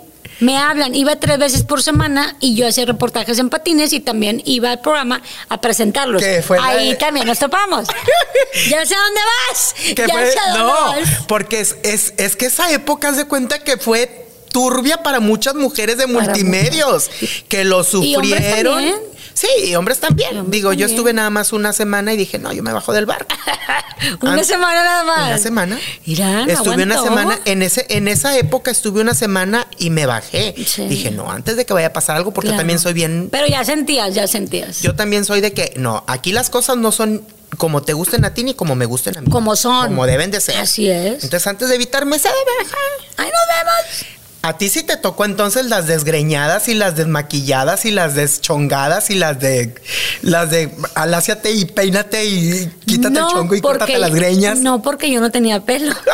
Me 0.41 0.57
hablan, 0.57 0.93
iba 0.95 1.15
tres 1.17 1.37
veces 1.37 1.63
por 1.63 1.83
semana 1.83 2.35
y 2.41 2.55
yo 2.55 2.67
hacía 2.67 2.85
reportajes 2.85 3.37
en 3.39 3.49
patines 3.49 3.93
y 3.93 3.99
también 4.01 4.41
iba 4.43 4.71
al 4.71 4.81
programa 4.81 5.21
a 5.49 5.61
presentarlos. 5.61 6.21
¿Qué 6.21 6.41
fue 6.41 6.57
Ahí 6.61 6.89
de- 6.89 6.95
también 6.95 7.27
nos 7.27 7.39
topamos. 7.39 7.87
ya 8.69 8.85
sé 8.85 8.95
dónde 8.95 9.21
vas. 9.49 9.75
ya 9.95 10.07
fue- 10.09 10.31
sé 10.31 10.39
dónde 10.47 10.59
no, 10.59 10.67
vas. 10.67 11.09
porque 11.27 11.59
es, 11.61 11.75
es, 11.83 12.13
es 12.17 12.35
que 12.35 12.47
esa 12.47 12.71
época 12.71 13.09
haz 13.09 13.17
de 13.17 13.25
cuenta 13.25 13.59
que 13.59 13.77
fue 13.77 14.27
turbia 14.51 15.03
para 15.03 15.19
muchas 15.19 15.55
mujeres 15.55 15.97
de 15.97 16.07
Para 16.07 16.25
multimedios 16.25 17.09
que 17.47 17.63
lo 17.63 17.77
Y 18.01 18.15
hombres 18.15 18.31
sufrieron. 18.39 18.75
también. 18.75 18.95
Sí, 19.33 19.47
y 19.67 19.75
hombres 19.75 19.99
también. 19.99 20.29
Y 20.33 20.37
hombres 20.39 20.51
Digo, 20.51 20.73
yo 20.73 20.85
estuve 20.85 21.13
nada 21.13 21.29
más 21.29 21.53
una 21.53 21.71
semana 21.73 22.13
y 22.13 22.17
dije, 22.17 22.37
no, 22.37 22.51
yo 22.51 22.61
me 22.63 22.73
bajo 22.73 22.91
del 22.93 23.05
barco. 23.05 23.33
Una 24.21 24.31
Antes- 24.33 24.47
semana 24.47 24.83
nada 24.83 25.03
más. 25.03 25.27
Una 25.27 25.37
semana. 25.37 25.79
Irán, 26.05 26.49
estuve 26.49 26.83
una 26.83 27.01
semana, 27.01 27.39
en 27.45 27.61
ese, 27.61 27.85
en 27.89 28.07
esa 28.07 28.35
época 28.37 28.71
estuve 28.71 28.99
una 28.99 29.13
semana 29.13 29.67
y 29.77 29.89
me 29.91 30.05
bajé. 30.07 30.53
Sí. 30.65 30.85
Dije, 30.87 31.11
no, 31.11 31.31
antes 31.31 31.55
de 31.55 31.65
que 31.65 31.73
vaya 31.73 31.87
a 31.87 31.93
pasar 31.93 32.17
algo, 32.17 32.31
porque 32.33 32.47
Claro. 32.49 32.59
también 32.61 32.79
soy 32.79 32.93
bien. 32.93 33.29
Pero 33.31 33.45
ya 33.47 33.63
sentías, 33.63 34.13
ya 34.15 34.27
sentías. 34.27 34.81
Yo 34.81 34.95
también 34.95 35.23
soy 35.23 35.39
de 35.39 35.53
que, 35.53 35.73
no, 35.77 36.03
aquí 36.07 36.31
las 36.33 36.49
cosas 36.49 36.77
no 36.77 36.91
son 36.91 37.23
como 37.57 37.83
te 37.83 37.93
gusten 37.93 38.25
a 38.25 38.33
ti 38.33 38.43
ni 38.43 38.53
como 38.55 38.75
me 38.75 38.85
gusten 38.85 39.17
a 39.17 39.21
mí. 39.21 39.29
Como 39.29 39.55
son. 39.55 39.87
Como 39.89 40.05
deben 40.07 40.31
de 40.31 40.41
ser. 40.41 40.57
Así 40.57 40.89
es. 40.89 41.23
Entonces, 41.23 41.45
antes 41.47 41.69
de 41.69 41.75
evitarme 41.75 42.15
esa 42.15 42.29
de 42.29 42.35
bajar. 42.63 42.79
¡Ay, 43.17 43.27
nos 43.27 43.57
vemos! 43.57 44.20
A 44.43 44.57
ti 44.57 44.69
sí 44.69 44.81
te 44.83 44.97
tocó 44.97 45.25
entonces 45.25 45.65
las 45.67 45.85
desgreñadas 45.85 46.67
y 46.67 46.73
las 46.73 46.95
desmaquilladas 46.95 47.85
y 47.85 47.91
las 47.91 48.15
deschongadas 48.15 49.09
y 49.11 49.15
las 49.15 49.39
de 49.39 49.75
las 50.23 50.49
de 50.49 50.73
aláciate 50.95 51.51
y 51.51 51.65
peínate 51.65 52.25
y 52.25 52.67
quítate 52.85 53.19
el 53.19 53.25
chongo 53.27 53.53
y 53.55 53.61
córtate 53.61 53.99
las 53.99 54.09
greñas. 54.15 54.57
No, 54.59 54.81
porque 54.81 55.11
yo 55.11 55.21
no 55.21 55.29
tenía 55.31 55.61
pelo. 55.63 55.93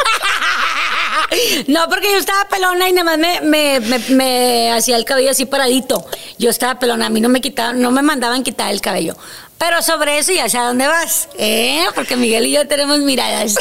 No, 1.68 1.88
porque 1.90 2.10
yo 2.12 2.18
estaba 2.18 2.48
pelona 2.48 2.88
y 2.90 2.94
nada 2.94 3.04
más 3.04 3.18
me, 3.20 3.42
me, 3.42 3.80
me- 3.82 4.00
me 4.16 4.72
hacía 4.72 4.96
el 4.96 5.04
cabello 5.04 5.30
así 5.32 5.46
paradito. 5.46 6.06
Yo 6.40 6.50
estaba 6.50 6.80
pelona, 6.80 7.08
a 7.08 7.10
mí 7.10 7.20
no 7.20 7.28
me 7.30 7.42
quitaban, 7.42 7.82
no 7.82 7.92
me 7.92 8.02
mandaban 8.02 8.44
quitar 8.44 8.72
el 8.72 8.80
cabello. 8.82 9.16
Pero 9.58 9.82
sobre 9.82 10.20
eso 10.20 10.32
ya 10.32 10.48
sé 10.50 10.58
a 10.60 10.68
dónde 10.68 10.86
vas, 10.88 11.28
¿eh? 11.40 11.84
Porque 11.96 12.16
Miguel 12.16 12.46
y 12.46 12.52
yo 12.52 12.68
tenemos 12.68 13.00
miradas. 13.00 13.56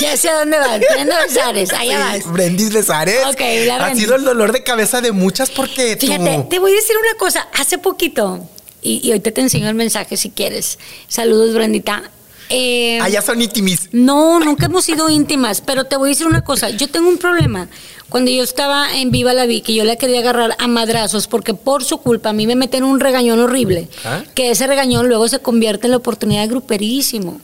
Ya 0.00 0.16
sé 0.16 0.28
a 0.28 0.38
dónde 0.38 0.58
vas, 0.58 0.78
Brenda 0.78 1.20
Besares, 1.26 1.72
allá 1.72 1.98
vas. 1.98 2.16
Sí, 2.18 2.22
Brendis 2.26 2.72
Besares. 2.72 3.26
Ok, 3.26 3.40
la 3.66 3.74
ha 3.76 3.78
Brendis. 3.84 4.04
sido 4.04 4.14
el 4.14 4.24
dolor 4.24 4.52
de 4.52 4.62
cabeza 4.62 5.00
de 5.00 5.10
muchas 5.12 5.50
porque 5.50 5.96
tú- 5.96 6.06
Fíjate, 6.06 6.46
te 6.48 6.58
voy 6.60 6.70
a 6.72 6.74
decir 6.76 6.96
una 6.96 7.18
cosa. 7.18 7.48
Hace 7.54 7.78
poquito, 7.78 8.48
y, 8.80 9.00
y 9.06 9.10
ahorita 9.10 9.32
te 9.32 9.40
enseño 9.40 9.68
el 9.68 9.74
mensaje 9.74 10.16
si 10.16 10.30
quieres. 10.30 10.78
Saludos, 11.08 11.52
Brendita. 11.52 12.04
Eh, 12.48 12.98
allá 13.00 13.20
son 13.22 13.40
íntimis. 13.42 13.88
no, 13.92 14.40
nunca 14.40 14.66
hemos 14.66 14.84
sido 14.84 15.08
íntimas, 15.08 15.60
pero 15.60 15.84
te 15.84 15.96
voy 15.96 16.08
a 16.08 16.12
decir 16.12 16.26
una 16.26 16.42
cosa. 16.42 16.70
Yo 16.70 16.88
tengo 16.88 17.08
un 17.08 17.18
problema. 17.18 17.68
Cuando 18.10 18.30
yo 18.30 18.42
estaba 18.42 18.96
en 18.98 19.10
Viva 19.10 19.32
la 19.32 19.46
Vi, 19.46 19.60
que 19.60 19.72
yo 19.72 19.84
la 19.84 19.96
quería 19.96 20.18
agarrar 20.18 20.56
a 20.58 20.66
madrazos, 20.66 21.28
porque 21.28 21.54
por 21.54 21.84
su 21.84 21.98
culpa 21.98 22.30
a 22.30 22.32
mí 22.32 22.46
me 22.46 22.56
meten 22.56 22.82
un 22.82 23.00
regañón 23.00 23.38
horrible, 23.38 23.88
¿Ah? 24.04 24.22
que 24.34 24.50
ese 24.50 24.66
regañón 24.66 25.08
luego 25.08 25.28
se 25.28 25.38
convierte 25.38 25.86
en 25.86 25.92
la 25.92 25.96
oportunidad 25.98 26.42
de 26.42 26.48
gruperísimo. 26.48 27.40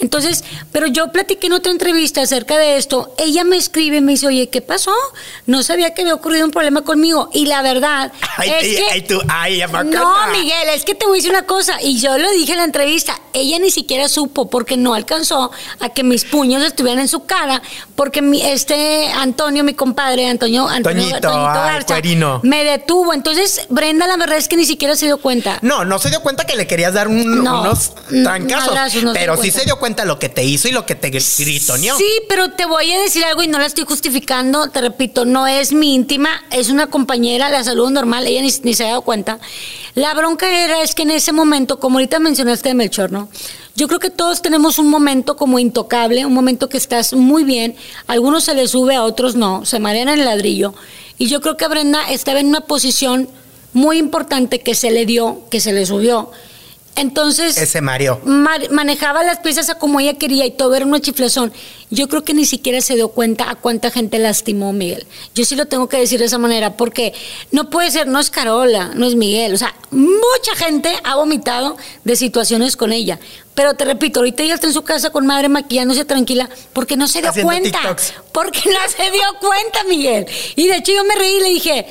Entonces, 0.00 0.44
pero 0.72 0.86
yo 0.86 1.10
platiqué 1.10 1.48
en 1.48 1.54
otra 1.54 1.72
entrevista 1.72 2.22
acerca 2.22 2.56
de 2.56 2.76
esto. 2.76 3.12
Ella 3.18 3.42
me 3.44 3.56
escribe 3.56 3.96
y 3.96 4.00
me 4.00 4.12
dice, 4.12 4.28
oye, 4.28 4.48
¿qué 4.48 4.62
pasó? 4.62 4.92
No 5.46 5.62
sabía 5.64 5.92
que 5.92 6.02
había 6.02 6.14
ocurrido 6.14 6.44
un 6.44 6.52
problema 6.52 6.82
conmigo. 6.82 7.28
Y 7.32 7.46
la 7.46 7.62
verdad 7.62 8.12
Ay, 8.36 8.48
es 8.50 8.62
ay, 8.62 8.76
que... 8.76 8.84
ay, 8.92 9.02
tú, 9.02 9.20
ay, 9.28 9.62
No. 9.86 10.28
Miguel, 10.30 10.68
es 10.74 10.84
que 10.84 10.94
te 10.94 11.04
voy 11.06 11.14
a 11.14 11.18
decir 11.18 11.30
una 11.30 11.46
cosa, 11.46 11.82
y 11.82 11.98
yo 11.98 12.16
lo 12.16 12.30
dije 12.30 12.52
en 12.52 12.58
la 12.58 12.64
entrevista, 12.64 13.18
ella 13.32 13.58
ni 13.58 13.70
siquiera 13.70 14.08
supo 14.08 14.48
porque 14.48 14.76
no 14.76 14.94
alcanzó 14.94 15.50
a 15.80 15.88
que 15.88 16.04
mis 16.04 16.24
puños 16.24 16.62
estuvieran 16.62 17.00
en 17.00 17.08
su 17.08 17.24
cara, 17.24 17.60
porque 17.96 18.22
mi, 18.22 18.40
este 18.42 19.08
Antonio, 19.12 19.64
mi 19.64 19.74
compadre, 19.74 20.28
Antonio, 20.28 20.68
Antonio 20.68 21.02
Toñito, 21.08 21.28
ay, 21.48 21.82
cuerino. 21.84 22.40
me 22.44 22.62
detuvo. 22.62 23.12
Entonces, 23.14 23.62
Brenda, 23.68 24.06
la 24.06 24.16
verdad 24.16 24.38
es 24.38 24.46
que 24.46 24.56
ni 24.56 24.64
siquiera 24.64 24.94
se 24.94 25.06
dio 25.06 25.18
cuenta. 25.18 25.58
No, 25.62 25.84
no 25.84 25.98
se 25.98 26.08
dio 26.10 26.20
cuenta 26.22 26.44
que 26.44 26.54
le 26.56 26.66
querías 26.68 26.94
dar 26.94 27.08
un- 27.08 27.42
No, 27.42 27.62
unos 27.62 27.92
trancazos. 28.22 29.02
no 29.02 29.12
pero 29.12 29.36
sí 29.36 29.50
se 29.50 29.64
dio 29.64 29.76
cuenta 29.78 29.87
lo 30.04 30.18
que 30.18 30.28
te 30.28 30.44
hizo 30.44 30.68
y 30.68 30.72
lo 30.72 30.86
que 30.86 30.94
te 30.94 31.10
gritoneó. 31.10 31.96
Sí, 31.96 32.08
pero 32.28 32.50
te 32.50 32.66
voy 32.66 32.90
a 32.92 33.00
decir 33.00 33.24
algo 33.24 33.42
y 33.42 33.48
no 33.48 33.58
la 33.58 33.66
estoy 33.66 33.84
justificando, 33.84 34.68
te 34.70 34.80
repito, 34.80 35.24
no 35.24 35.46
es 35.46 35.72
mi 35.72 35.94
íntima, 35.94 36.42
es 36.50 36.70
una 36.70 36.88
compañera, 36.88 37.48
la 37.48 37.64
salud 37.64 37.90
normal, 37.90 38.26
ella 38.26 38.42
ni, 38.42 38.52
ni 38.62 38.74
se 38.74 38.84
ha 38.84 38.88
dado 38.88 39.02
cuenta. 39.02 39.38
La 39.94 40.14
bronca 40.14 40.48
era 40.48 40.82
es 40.82 40.94
que 40.94 41.02
en 41.02 41.10
ese 41.10 41.32
momento, 41.32 41.80
como 41.80 41.98
ahorita 41.98 42.18
mencionaste 42.18 42.68
de 42.68 42.74
Melchor, 42.74 43.10
¿no? 43.10 43.28
Yo 43.74 43.86
creo 43.86 44.00
que 44.00 44.10
todos 44.10 44.42
tenemos 44.42 44.78
un 44.78 44.88
momento 44.90 45.36
como 45.36 45.58
intocable, 45.58 46.26
un 46.26 46.34
momento 46.34 46.68
que 46.68 46.76
estás 46.76 47.12
muy 47.12 47.44
bien, 47.44 47.76
a 48.06 48.12
algunos 48.12 48.44
se 48.44 48.54
les 48.54 48.72
sube, 48.72 48.96
a 48.96 49.04
otros 49.04 49.36
no, 49.36 49.64
se 49.64 49.78
marean 49.78 50.08
en 50.08 50.18
el 50.18 50.24
ladrillo. 50.24 50.74
Y 51.16 51.26
yo 51.28 51.40
creo 51.40 51.56
que 51.56 51.68
Brenda 51.68 52.10
estaba 52.10 52.40
en 52.40 52.48
una 52.48 52.60
posición 52.62 53.28
muy 53.72 53.98
importante 53.98 54.60
que 54.60 54.74
se 54.74 54.90
le 54.90 55.06
dio, 55.06 55.42
que 55.50 55.60
se 55.60 55.72
le 55.72 55.86
subió. 55.86 56.30
Entonces, 57.00 57.56
Ese 57.56 57.80
Mario. 57.80 58.20
ma- 58.24 58.58
manejaba 58.70 59.22
las 59.22 59.38
piezas 59.38 59.70
a 59.70 59.76
como 59.78 60.00
ella 60.00 60.14
quería 60.14 60.44
y 60.46 60.50
todo 60.50 60.74
era 60.74 60.84
una 60.84 61.00
chiflazón. 61.00 61.52
Yo 61.90 62.08
creo 62.08 62.22
que 62.24 62.34
ni 62.34 62.44
siquiera 62.44 62.80
se 62.80 62.96
dio 62.96 63.08
cuenta 63.08 63.48
a 63.50 63.54
cuánta 63.54 63.90
gente 63.90 64.18
lastimó 64.18 64.72
Miguel. 64.72 65.06
Yo 65.34 65.44
sí 65.44 65.56
lo 65.56 65.66
tengo 65.66 65.88
que 65.88 65.96
decir 65.98 66.18
de 66.18 66.26
esa 66.26 66.36
manera 66.38 66.76
porque 66.76 67.14
no 67.50 67.70
puede 67.70 67.90
ser, 67.90 68.06
no 68.08 68.18
es 68.20 68.30
Carola, 68.30 68.90
no 68.94 69.06
es 69.06 69.14
Miguel. 69.14 69.54
O 69.54 69.56
sea, 69.56 69.74
mucha 69.90 70.54
gente 70.56 70.90
ha 71.04 71.14
vomitado 71.16 71.76
de 72.04 72.16
situaciones 72.16 72.76
con 72.76 72.92
ella. 72.92 73.18
Pero 73.54 73.74
te 73.74 73.84
repito, 73.84 74.20
ahorita 74.20 74.42
ella 74.42 74.54
está 74.54 74.66
en 74.66 74.72
su 74.74 74.82
casa 74.82 75.10
con 75.10 75.26
madre 75.26 75.48
maquillándose 75.48 76.04
tranquila 76.04 76.48
porque 76.72 76.96
no 76.96 77.08
se 77.08 77.20
dio 77.20 77.30
Haciendo 77.30 77.50
cuenta. 77.50 77.78
TikToks. 77.80 78.12
Porque 78.32 78.60
no 78.66 78.78
se 78.96 79.10
dio 79.10 79.22
cuenta, 79.40 79.84
Miguel. 79.88 80.26
Y 80.56 80.66
de 80.68 80.76
hecho 80.76 80.92
yo 80.92 81.04
me 81.04 81.14
reí 81.14 81.36
y 81.36 81.40
le 81.40 81.48
dije, 81.48 81.86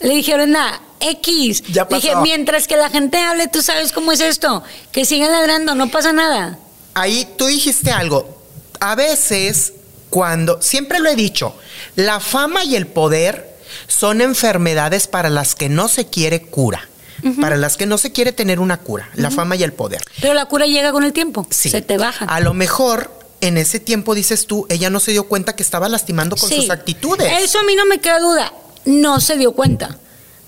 le 0.00 0.14
dije, 0.14 0.34
Brenda, 0.34 0.80
X. 1.00 1.62
Ya 1.68 1.88
pasó. 1.88 2.00
Dije, 2.02 2.16
mientras 2.22 2.66
que 2.66 2.76
la 2.76 2.90
gente 2.90 3.18
hable, 3.18 3.48
tú 3.48 3.62
sabes 3.62 3.92
cómo 3.92 4.12
es 4.12 4.20
esto. 4.20 4.62
Que 4.92 5.04
sigan 5.04 5.32
ladrando, 5.32 5.74
no 5.74 5.90
pasa 5.90 6.12
nada. 6.12 6.58
Ahí 6.94 7.26
tú 7.36 7.46
dijiste 7.46 7.90
algo. 7.90 8.38
A 8.80 8.94
veces, 8.94 9.72
cuando, 10.10 10.60
siempre 10.62 10.98
lo 11.00 11.08
he 11.08 11.16
dicho, 11.16 11.54
la 11.96 12.20
fama 12.20 12.64
y 12.64 12.76
el 12.76 12.86
poder 12.86 13.56
son 13.86 14.20
enfermedades 14.20 15.06
para 15.06 15.30
las 15.30 15.54
que 15.54 15.68
no 15.68 15.88
se 15.88 16.06
quiere 16.06 16.42
cura. 16.42 16.86
Para 17.38 17.58
las 17.58 17.76
que 17.76 17.84
no 17.84 17.98
se 17.98 18.12
quiere 18.12 18.32
tener 18.32 18.60
una 18.60 18.78
cura, 18.78 19.10
la 19.14 19.30
fama 19.30 19.54
y 19.54 19.62
el 19.62 19.74
poder. 19.74 20.00
Pero 20.22 20.32
la 20.32 20.46
cura 20.46 20.64
llega 20.64 20.90
con 20.90 21.04
el 21.04 21.12
tiempo. 21.12 21.46
Sí. 21.50 21.68
Se 21.68 21.82
te 21.82 21.98
baja. 21.98 22.24
A 22.24 22.40
lo 22.40 22.54
mejor 22.54 23.12
en 23.42 23.58
ese 23.58 23.78
tiempo 23.78 24.14
dices 24.14 24.46
tú, 24.46 24.64
ella 24.70 24.88
no 24.88 25.00
se 25.00 25.10
dio 25.12 25.24
cuenta 25.28 25.54
que 25.54 25.62
estaba 25.62 25.90
lastimando 25.90 26.34
con 26.36 26.48
Sí. 26.48 26.56
sus 26.56 26.70
actitudes. 26.70 27.30
Eso 27.42 27.58
a 27.58 27.62
mí 27.64 27.74
no 27.74 27.84
me 27.84 28.00
queda 28.00 28.20
duda. 28.20 28.54
No 28.86 29.20
se 29.20 29.36
dio 29.36 29.52
cuenta. 29.52 29.98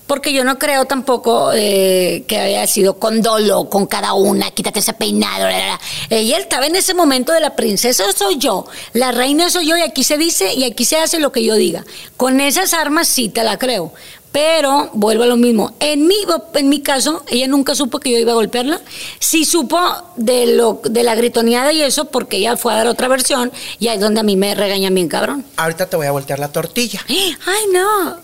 Porque 0.07 0.33
yo 0.33 0.43
no 0.43 0.59
creo 0.59 0.85
tampoco 0.85 1.51
eh, 1.53 2.25
que 2.27 2.37
haya 2.37 2.67
sido 2.67 2.99
con 2.99 3.21
dolo, 3.21 3.69
con 3.69 3.87
cada 3.87 4.13
una, 4.13 4.51
quítate 4.51 4.79
ese 4.79 4.93
peinado. 4.93 5.45
bla, 5.47 5.57
bla. 5.57 5.81
Ella 6.09 6.37
estaba 6.37 6.65
en 6.67 6.75
ese 6.75 6.93
momento 6.93 7.31
de 7.31 7.39
la 7.39 7.55
princesa 7.55 8.03
soy 8.11 8.37
yo, 8.37 8.65
la 8.93 9.11
reina 9.11 9.49
soy 9.49 9.67
yo 9.67 9.77
y 9.77 9.81
aquí 9.81 10.03
se 10.03 10.17
dice 10.17 10.53
y 10.53 10.65
aquí 10.65 10.85
se 10.85 10.97
hace 10.97 11.19
lo 11.19 11.31
que 11.31 11.43
yo 11.43 11.55
diga. 11.55 11.85
Con 12.17 12.41
esas 12.41 12.73
armas 12.73 13.07
sí 13.07 13.29
te 13.29 13.43
la 13.43 13.57
creo. 13.57 13.93
Pero 14.33 14.89
vuelvo 14.93 15.23
a 15.23 15.27
lo 15.27 15.37
mismo. 15.37 15.75
En 15.79 16.07
mi, 16.07 16.15
en 16.55 16.67
mi 16.67 16.81
caso, 16.81 17.23
ella 17.29 17.47
nunca 17.47 17.75
supo 17.75 17.99
que 17.99 18.09
yo 18.11 18.17
iba 18.17 18.31
a 18.31 18.35
golpearla. 18.35 18.81
Sí 19.19 19.45
supo 19.45 19.79
de, 20.15 20.47
lo, 20.55 20.81
de 20.83 21.03
la 21.03 21.13
gritoneada 21.13 21.71
y 21.71 21.83
eso 21.83 22.05
porque 22.05 22.37
ella 22.37 22.57
fue 22.57 22.73
a 22.73 22.77
dar 22.77 22.87
otra 22.87 23.07
versión 23.07 23.51
y 23.79 23.89
ahí 23.89 23.95
es 23.97 24.01
donde 24.01 24.21
a 24.21 24.23
mí 24.23 24.35
me 24.35 24.55
regañan 24.55 24.95
bien 24.95 25.07
cabrón. 25.07 25.45
Ahorita 25.55 25.85
te 25.87 25.95
voy 25.97 26.07
a 26.07 26.11
voltear 26.11 26.39
la 26.39 26.47
tortilla. 26.51 26.99
Ay, 27.07 27.63
no. 27.71 28.17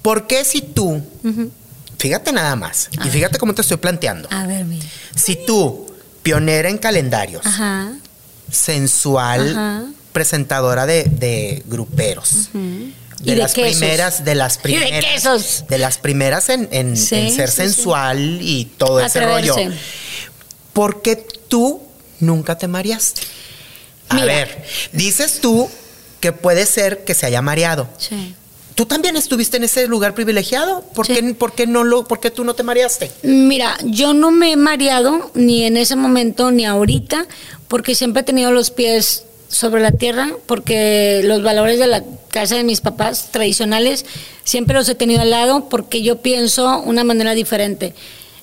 ¿Por 0.00 0.26
qué 0.26 0.44
si 0.46 0.62
tú, 0.62 1.02
fíjate 1.98 2.32
nada 2.32 2.56
más, 2.56 2.88
y 3.04 3.10
fíjate 3.10 3.38
cómo 3.38 3.52
te 3.54 3.60
estoy 3.60 3.76
planteando, 3.76 4.28
A 4.32 4.46
ver, 4.46 4.64
mira. 4.64 4.86
si 5.14 5.36
tú, 5.44 5.86
pionera 6.22 6.70
en 6.70 6.78
calendarios, 6.78 7.44
Ajá. 7.44 7.92
sensual, 8.50 9.50
Ajá. 9.50 9.84
presentadora 10.12 10.86
de, 10.86 11.04
de 11.04 11.62
gruperos, 11.66 12.48
De, 13.20 13.32
Y 13.32 13.36
las 13.36 13.52
primeras, 13.52 14.24
de 14.24 14.34
las 14.34 14.54
Y 14.54 14.56
de 14.56 14.62
primeras. 14.80 15.04
quesos. 15.04 15.64
De 15.68 15.78
las 15.78 15.98
primeras 15.98 16.48
en, 16.48 16.68
en- 16.72 16.96
Sí, 16.96 17.14
en 17.16 17.34
ser 17.36 17.50
sí, 17.50 17.56
sensual 17.56 18.38
y 18.42 18.64
todo 18.78 18.98
ese 19.00 19.20
rollo. 19.24 19.54
¿Por 20.72 21.02
qué 21.02 21.16
tú 21.16 21.82
nunca 22.20 22.56
te 22.58 22.66
mareaste? 22.68 23.20
A 24.08 24.14
Mira. 24.14 24.26
ver, 24.26 24.64
dices 24.92 25.40
tú 25.40 25.68
que 26.20 26.32
puede 26.32 26.66
ser 26.66 27.04
que 27.04 27.14
se 27.14 27.26
haya 27.26 27.42
mareado. 27.42 27.88
Sí. 27.98 28.34
¿Tú 28.74 28.86
también 28.86 29.16
estuviste 29.16 29.58
en 29.58 29.64
ese 29.64 29.86
lugar 29.86 30.14
privilegiado? 30.14 30.80
¿Por, 30.94 31.06
Sí. 31.06 31.14
qué, 31.14 31.34
por 31.34 31.52
qué 31.52 31.66
no 31.66 31.84
lo, 31.84 32.04
por 32.08 32.20
qué 32.20 32.30
tú 32.30 32.44
no 32.44 32.54
te 32.54 32.62
mareaste? 32.62 33.10
Mira, 33.22 33.76
yo 33.84 34.14
no 34.14 34.30
me 34.30 34.52
he 34.52 34.56
mareado 34.56 35.30
ni 35.34 35.64
en 35.64 35.76
ese 35.76 35.96
momento 35.96 36.50
ni 36.50 36.64
ahorita, 36.64 37.26
porque 37.68 37.94
siempre 37.94 38.20
he 38.22 38.24
tenido 38.24 38.52
los 38.52 38.70
pies 38.70 39.24
sobre 39.50 39.82
la 39.82 39.90
tierra, 39.92 40.30
porque 40.46 41.20
los 41.24 41.42
valores 41.42 41.78
de 41.78 41.88
la 41.88 42.04
casa 42.30 42.54
de 42.54 42.64
mis 42.64 42.80
papás 42.80 43.28
tradicionales 43.32 44.06
siempre 44.44 44.76
los 44.76 44.88
he 44.88 44.94
tenido 44.94 45.20
al 45.22 45.30
lado, 45.30 45.68
porque 45.68 46.02
yo 46.02 46.22
pienso 46.22 46.80
una 46.80 47.04
manera 47.04 47.34
diferente. 47.34 47.94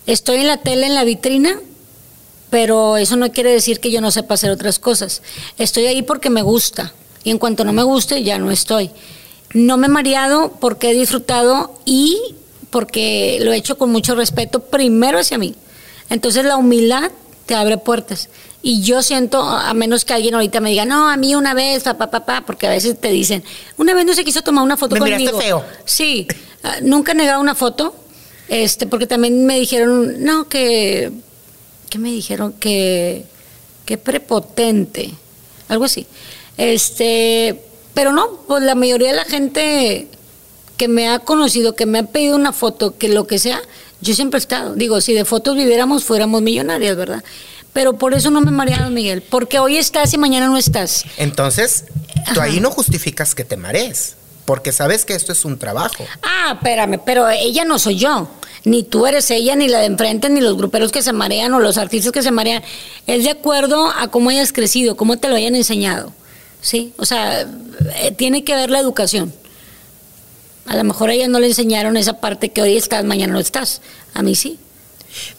Estoy 0.06 0.42
en 0.42 0.48
la 0.48 0.58
tele, 0.58 0.86
en 0.86 0.96
la 0.96 1.06
vitrina, 1.06 1.60
pero 2.50 2.98
eso 2.98 3.16
no 3.16 3.32
quiere 3.32 3.52
decir 3.52 3.80
que 3.80 3.90
yo 3.90 4.02
no 4.02 4.12
sepa 4.12 4.34
hacer 4.34 4.52
otras 4.52 4.80
cosas. 4.80 5.22
Estoy 5.58 5.88
ahí 5.88 6.02
porque 6.02 6.30
me 6.30 6.42
gusta, 6.42 6.94
y 7.24 7.32
en 7.32 7.40
cuanto 7.40 7.64
no 7.64 7.74
me 7.74 7.84
guste, 7.84 8.24
ya 8.24 8.38
no 8.38 8.52
estoy. 8.52 8.92
No 9.54 9.78
me 9.78 9.88
he 9.88 9.90
mareado 9.90 10.52
porque 10.60 10.92
he 10.92 10.94
disfrutado 10.94 11.80
y 11.86 12.20
porque 12.70 13.40
lo 13.42 13.54
he 13.54 13.58
hecho 13.58 13.78
con 13.78 13.92
mucho 13.92 14.14
respeto, 14.14 14.60
primero 14.60 15.20
hacia 15.20 15.38
mí. 15.38 15.56
Entonces 16.10 16.44
la 16.44 16.58
humildad 16.58 17.12
te 17.46 17.56
abre 17.56 17.78
puertas. 17.78 18.30
Y 18.62 18.82
yo 18.82 19.04
siento, 19.04 19.42
a 19.42 19.74
menos 19.74 20.04
que 20.04 20.14
alguien 20.14 20.34
ahorita 20.34 20.60
me 20.60 20.72
diga, 20.72 20.84
no, 20.86 21.10
a 21.10 21.16
mí 21.16 21.36
una 21.36 21.54
vez, 21.54 21.84
papá, 21.84 22.10
papá, 22.10 22.44
porque 22.46 22.68
a 22.68 22.72
veces 22.72 23.00
te 23.00 23.10
dicen, 23.10 23.44
una 23.78 23.94
vez 23.94 24.06
no 24.06 24.14
se 24.14 24.26
quiso 24.26 24.42
tomar 24.42 24.64
una 24.64 24.78
foto 24.78 24.96
Me 24.96 25.02
miraste 25.02 25.32
conmigo. 25.32 25.62
feo. 25.62 25.66
Sí, 25.86 26.28
ah, 26.64 26.78
nunca 26.82 27.12
he 27.12 27.16
negado 27.16 27.40
una 27.40 27.56
foto, 27.56 27.96
este, 28.48 28.88
porque 28.88 29.08
también 29.08 29.46
me 29.46 29.60
dijeron, 29.60 30.24
no, 30.24 30.48
que, 30.50 31.12
¿qué 31.90 32.00
me 32.00 32.12
dijeron? 32.12 32.54
Que, 32.54 33.26
que 33.86 33.98
prepotente, 33.98 35.12
algo 35.70 35.86
así. 35.86 36.08
Este, 36.58 37.62
pero 37.94 38.12
no, 38.12 38.42
pues 38.48 38.64
la 38.64 38.76
mayoría 38.76 39.10
de 39.10 39.16
la 39.16 39.26
gente 39.26 40.08
que 40.78 40.88
me 40.88 41.10
ha 41.10 41.20
conocido, 41.20 41.76
que 41.76 41.86
me 41.86 42.00
ha 42.00 42.04
pedido 42.04 42.36
una 42.36 42.54
foto, 42.54 42.98
que 42.98 43.08
lo 43.10 43.28
que 43.28 43.40
sea, 43.40 43.62
yo 44.02 44.14
siempre 44.14 44.38
he 44.38 44.42
estado. 44.42 44.76
Digo, 44.76 45.02
si 45.02 45.14
de 45.14 45.26
fotos 45.26 45.56
viviéramos, 45.56 46.04
fuéramos 46.04 46.42
millonarias, 46.42 46.96
¿verdad? 46.96 47.24
Pero 47.78 47.94
por 47.94 48.16
eso 48.16 48.32
no 48.32 48.42
me 48.42 48.50
he 48.50 48.52
mareado, 48.52 48.90
Miguel, 48.90 49.22
porque 49.22 49.60
hoy 49.60 49.78
estás 49.78 50.12
y 50.12 50.18
mañana 50.18 50.48
no 50.48 50.58
estás. 50.58 51.06
Entonces, 51.16 51.86
tú 52.34 52.42
ahí 52.42 52.60
no 52.60 52.72
justificas 52.72 53.36
que 53.36 53.46
te 53.46 53.56
marees, 53.56 54.16
porque 54.46 54.72
sabes 54.72 55.06
que 55.06 55.14
esto 55.14 55.32
es 55.32 55.46
un 55.46 55.60
trabajo. 55.60 56.04
Ah, 56.24 56.54
espérame, 56.56 57.00
pero 57.06 57.30
ella 57.30 57.66
no 57.66 57.78
soy 57.78 57.98
yo. 58.00 58.32
Ni 58.64 58.82
tú 58.82 59.06
eres 59.06 59.30
ella, 59.30 59.56
ni 59.56 59.68
la 59.68 59.82
de 59.82 59.86
enfrente, 59.86 60.28
ni 60.28 60.42
los 60.42 60.58
gruperos 60.58 60.92
que 60.92 61.04
se 61.04 61.14
marean 61.14 61.54
o 61.54 61.60
los 61.60 61.78
artistas 61.78 62.12
que 62.12 62.24
se 62.24 62.32
marean. 62.32 62.64
Es 63.06 63.24
de 63.26 63.30
acuerdo 63.30 63.92
a 63.92 64.08
cómo 64.08 64.32
hayas 64.32 64.54
crecido, 64.54 64.98
cómo 64.98 65.18
te 65.18 65.30
lo 65.30 65.36
hayan 65.36 65.54
enseñado. 65.54 66.12
¿Sí? 66.62 66.96
O 66.98 67.06
sea, 67.06 67.42
eh, 67.42 68.12
tiene 68.18 68.44
que 68.44 68.56
ver 68.56 68.72
la 68.72 68.80
educación. 68.80 69.32
A 70.66 70.76
lo 70.76 70.84
mejor 70.84 71.12
a 71.12 71.14
ella 71.14 71.28
no 71.28 71.40
le 71.40 71.46
enseñaron 71.46 71.96
esa 71.96 72.20
parte 72.22 72.50
que 72.50 72.64
hoy 72.64 72.76
estás, 72.76 73.06
mañana 73.06 73.34
no 73.34 73.40
estás. 73.40 73.84
A 74.16 74.24
mí 74.24 74.34
sí. 74.34 74.58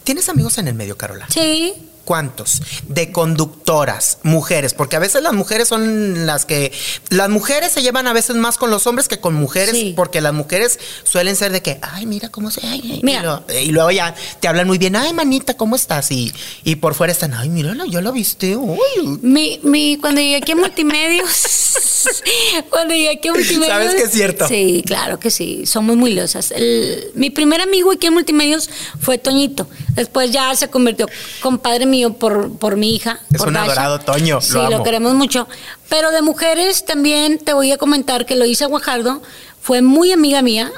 ¿Tienes 0.05 0.29
amigos 0.29 0.57
en 0.57 0.69
el 0.69 0.73
medio, 0.73 0.97
Carola? 0.97 1.27
Sí. 1.29 1.73
¿Cuántos? 2.09 2.63
De 2.87 3.11
conductoras, 3.11 4.17
mujeres, 4.23 4.73
porque 4.73 4.95
a 4.95 4.99
veces 4.99 5.21
las 5.21 5.33
mujeres 5.33 5.67
son 5.67 6.25
las 6.25 6.47
que... 6.47 6.71
Las 7.11 7.29
mujeres 7.29 7.71
se 7.71 7.83
llevan 7.83 8.07
a 8.07 8.13
veces 8.13 8.35
más 8.35 8.57
con 8.57 8.71
los 8.71 8.87
hombres 8.87 9.07
que 9.07 9.19
con 9.19 9.35
mujeres, 9.35 9.75
Sí. 9.75 9.93
porque 9.95 10.19
las 10.19 10.33
mujeres 10.33 10.79
suelen 11.03 11.35
ser 11.35 11.51
de 11.51 11.61
que, 11.61 11.77
ay, 11.83 12.07
mira 12.07 12.29
cómo 12.29 12.49
se... 12.49 12.65
ay, 12.65 12.81
ay", 12.93 12.99
Mira. 13.03 13.19
Y, 13.19 13.23
luego, 13.23 13.43
y 13.61 13.71
luego 13.71 13.91
ya 13.91 14.15
te 14.39 14.47
hablan 14.47 14.65
muy 14.65 14.79
bien, 14.79 14.95
ay, 14.95 15.13
manita, 15.13 15.53
¿cómo 15.55 15.75
estás? 15.75 16.09
Y, 16.09 16.33
y 16.63 16.77
por 16.77 16.95
fuera 16.95 17.13
están, 17.13 17.35
ay, 17.35 17.47
mírala, 17.49 17.83
ya 17.87 18.01
la 18.01 18.09
viste, 18.09 18.57
uy. 18.57 18.79
Mi, 19.21 19.59
mi, 19.61 19.97
cuando 19.97 20.19
llegué 20.19 20.37
aquí 20.37 20.53
a 20.53 20.55
Multimedios, 20.55 21.29
cuando 22.71 22.95
llegué 22.95 23.09
aquí 23.11 23.27
a 23.27 23.33
Multimedios. 23.33 23.67
¿Sabes 23.67 23.93
que 23.93 24.01
es 24.01 24.11
cierto? 24.11 24.47
Sí, 24.47 24.83
claro 24.83 25.19
que 25.19 25.29
sí, 25.29 25.67
somos 25.67 25.95
muy 25.95 26.13
losas. 26.15 26.49
El- 26.49 27.11
mi 27.13 27.29
primer 27.29 27.61
amigo 27.61 27.91
aquí 27.91 28.07
en 28.07 28.13
Multimedios 28.13 28.67
fue 28.99 29.19
Toñito. 29.19 29.67
Después 29.95 30.31
ya 30.31 30.55
se 30.55 30.69
convirtió 30.69 31.07
compadre 31.41 31.85
mío 31.85 31.98
por, 32.07 32.57
por 32.57 32.77
mi 32.77 32.95
hija. 32.95 33.19
Es 33.31 33.37
por 33.39 33.49
un 33.49 33.53
Dasha. 33.55 33.65
adorado 33.71 33.99
Toño, 33.99 34.35
lo 34.35 34.41
Sí, 34.41 34.53
lo, 34.53 34.65
amo. 34.75 34.83
queremos 34.83 35.13
mucho. 35.15 35.47
Pero 35.89 36.11
de 36.11 36.21
mujeres 36.21 36.85
también 36.85 37.37
te 37.39 37.53
voy 37.53 37.71
a 37.71 37.77
comentar 37.77 38.25
que 38.25 38.35
Loisa 38.35 38.65
Guajardo 38.67 39.21
fue 39.61 39.81
muy 39.81 40.11
amiga 40.11 40.41
mía, 40.41 40.71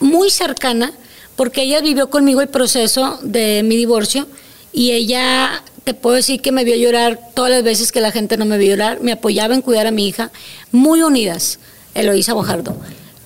muy 0.00 0.30
cercana, 0.30 0.92
porque 1.36 1.62
ella 1.62 1.80
vivió 1.80 2.10
conmigo 2.10 2.40
el 2.40 2.48
proceso 2.48 3.18
de 3.22 3.62
mi 3.64 3.76
divorcio 3.76 4.26
y 4.72 4.92
ella, 4.92 5.62
te 5.84 5.94
puedo 5.94 6.16
decir 6.16 6.40
que 6.40 6.52
me 6.52 6.64
vio 6.64 6.76
llorar 6.76 7.18
todas 7.34 7.50
las 7.50 7.62
veces 7.62 7.92
que 7.92 8.00
la 8.00 8.10
gente 8.12 8.36
no 8.36 8.44
me 8.44 8.58
vio 8.58 8.70
llorar, 8.70 9.00
me 9.00 9.12
apoyaba 9.12 9.54
en 9.54 9.62
cuidar 9.62 9.86
a 9.86 9.90
mi 9.90 10.06
hija, 10.08 10.30
muy 10.70 11.02
unidas, 11.02 11.58
Eloísa 11.94 12.32
Guajardo. 12.32 12.76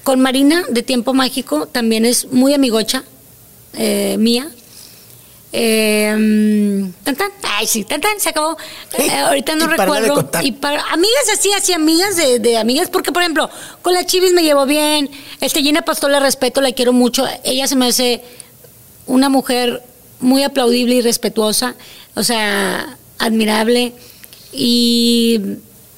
Con 0.05 0.21
Marina, 0.21 0.63
de 0.71 0.83
Tiempo 0.83 1.15
Mágico, 1.15 1.67
también 1.67 2.05
es 2.05 2.27
muy 2.33 2.55
amigocha 2.55 3.03
eh, 3.75 4.17
mía. 4.19 4.49
Eh, 5.53 6.91
tan, 7.05 7.17
tan, 7.17 7.31
ay, 7.43 7.67
sí, 7.67 7.85
tan, 7.85 8.01
tan, 8.01 8.19
se 8.21 8.29
acabó. 8.29 8.57
Eh, 8.99 9.11
ahorita 9.11 9.55
no 9.55 9.65
Y 9.65 9.69
recuerdo. 9.69 10.31
Y 10.43 10.53
para 10.53 10.83
amigas 10.91 11.29
así, 11.33 11.53
así, 11.53 11.73
amigas 11.73 12.17
de, 12.17 12.39
de 12.39 12.59
amigas, 12.59 12.91
porque 12.91 13.13
por 13.13 13.23
ejemplo, 13.23 13.49
con 13.83 13.95
la 13.95 14.05
Chivis 14.05 14.33
me 14.33 14.43
llevo 14.43 14.67
bien. 14.67 15.11
Este 15.41 15.63
Gina 15.63 15.83
Pastor 15.83 16.11
la 16.11 16.21
respeto, 16.21 16.61
la 16.61 16.73
quiero 16.73 16.93
mucho. 16.93 17.27
Ella 17.45 17.67
se 17.69 17.77
me 17.77 17.87
hace 17.87 18.23
una 19.07 19.29
mujer 19.29 19.83
muy 20.21 20.43
aplaudible 20.43 20.97
y 20.97 21.01
respetuosa, 21.01 21.75
o 22.15 22.23
sea, 22.23 22.99
admirable. 23.19 23.93
Y 24.53 25.41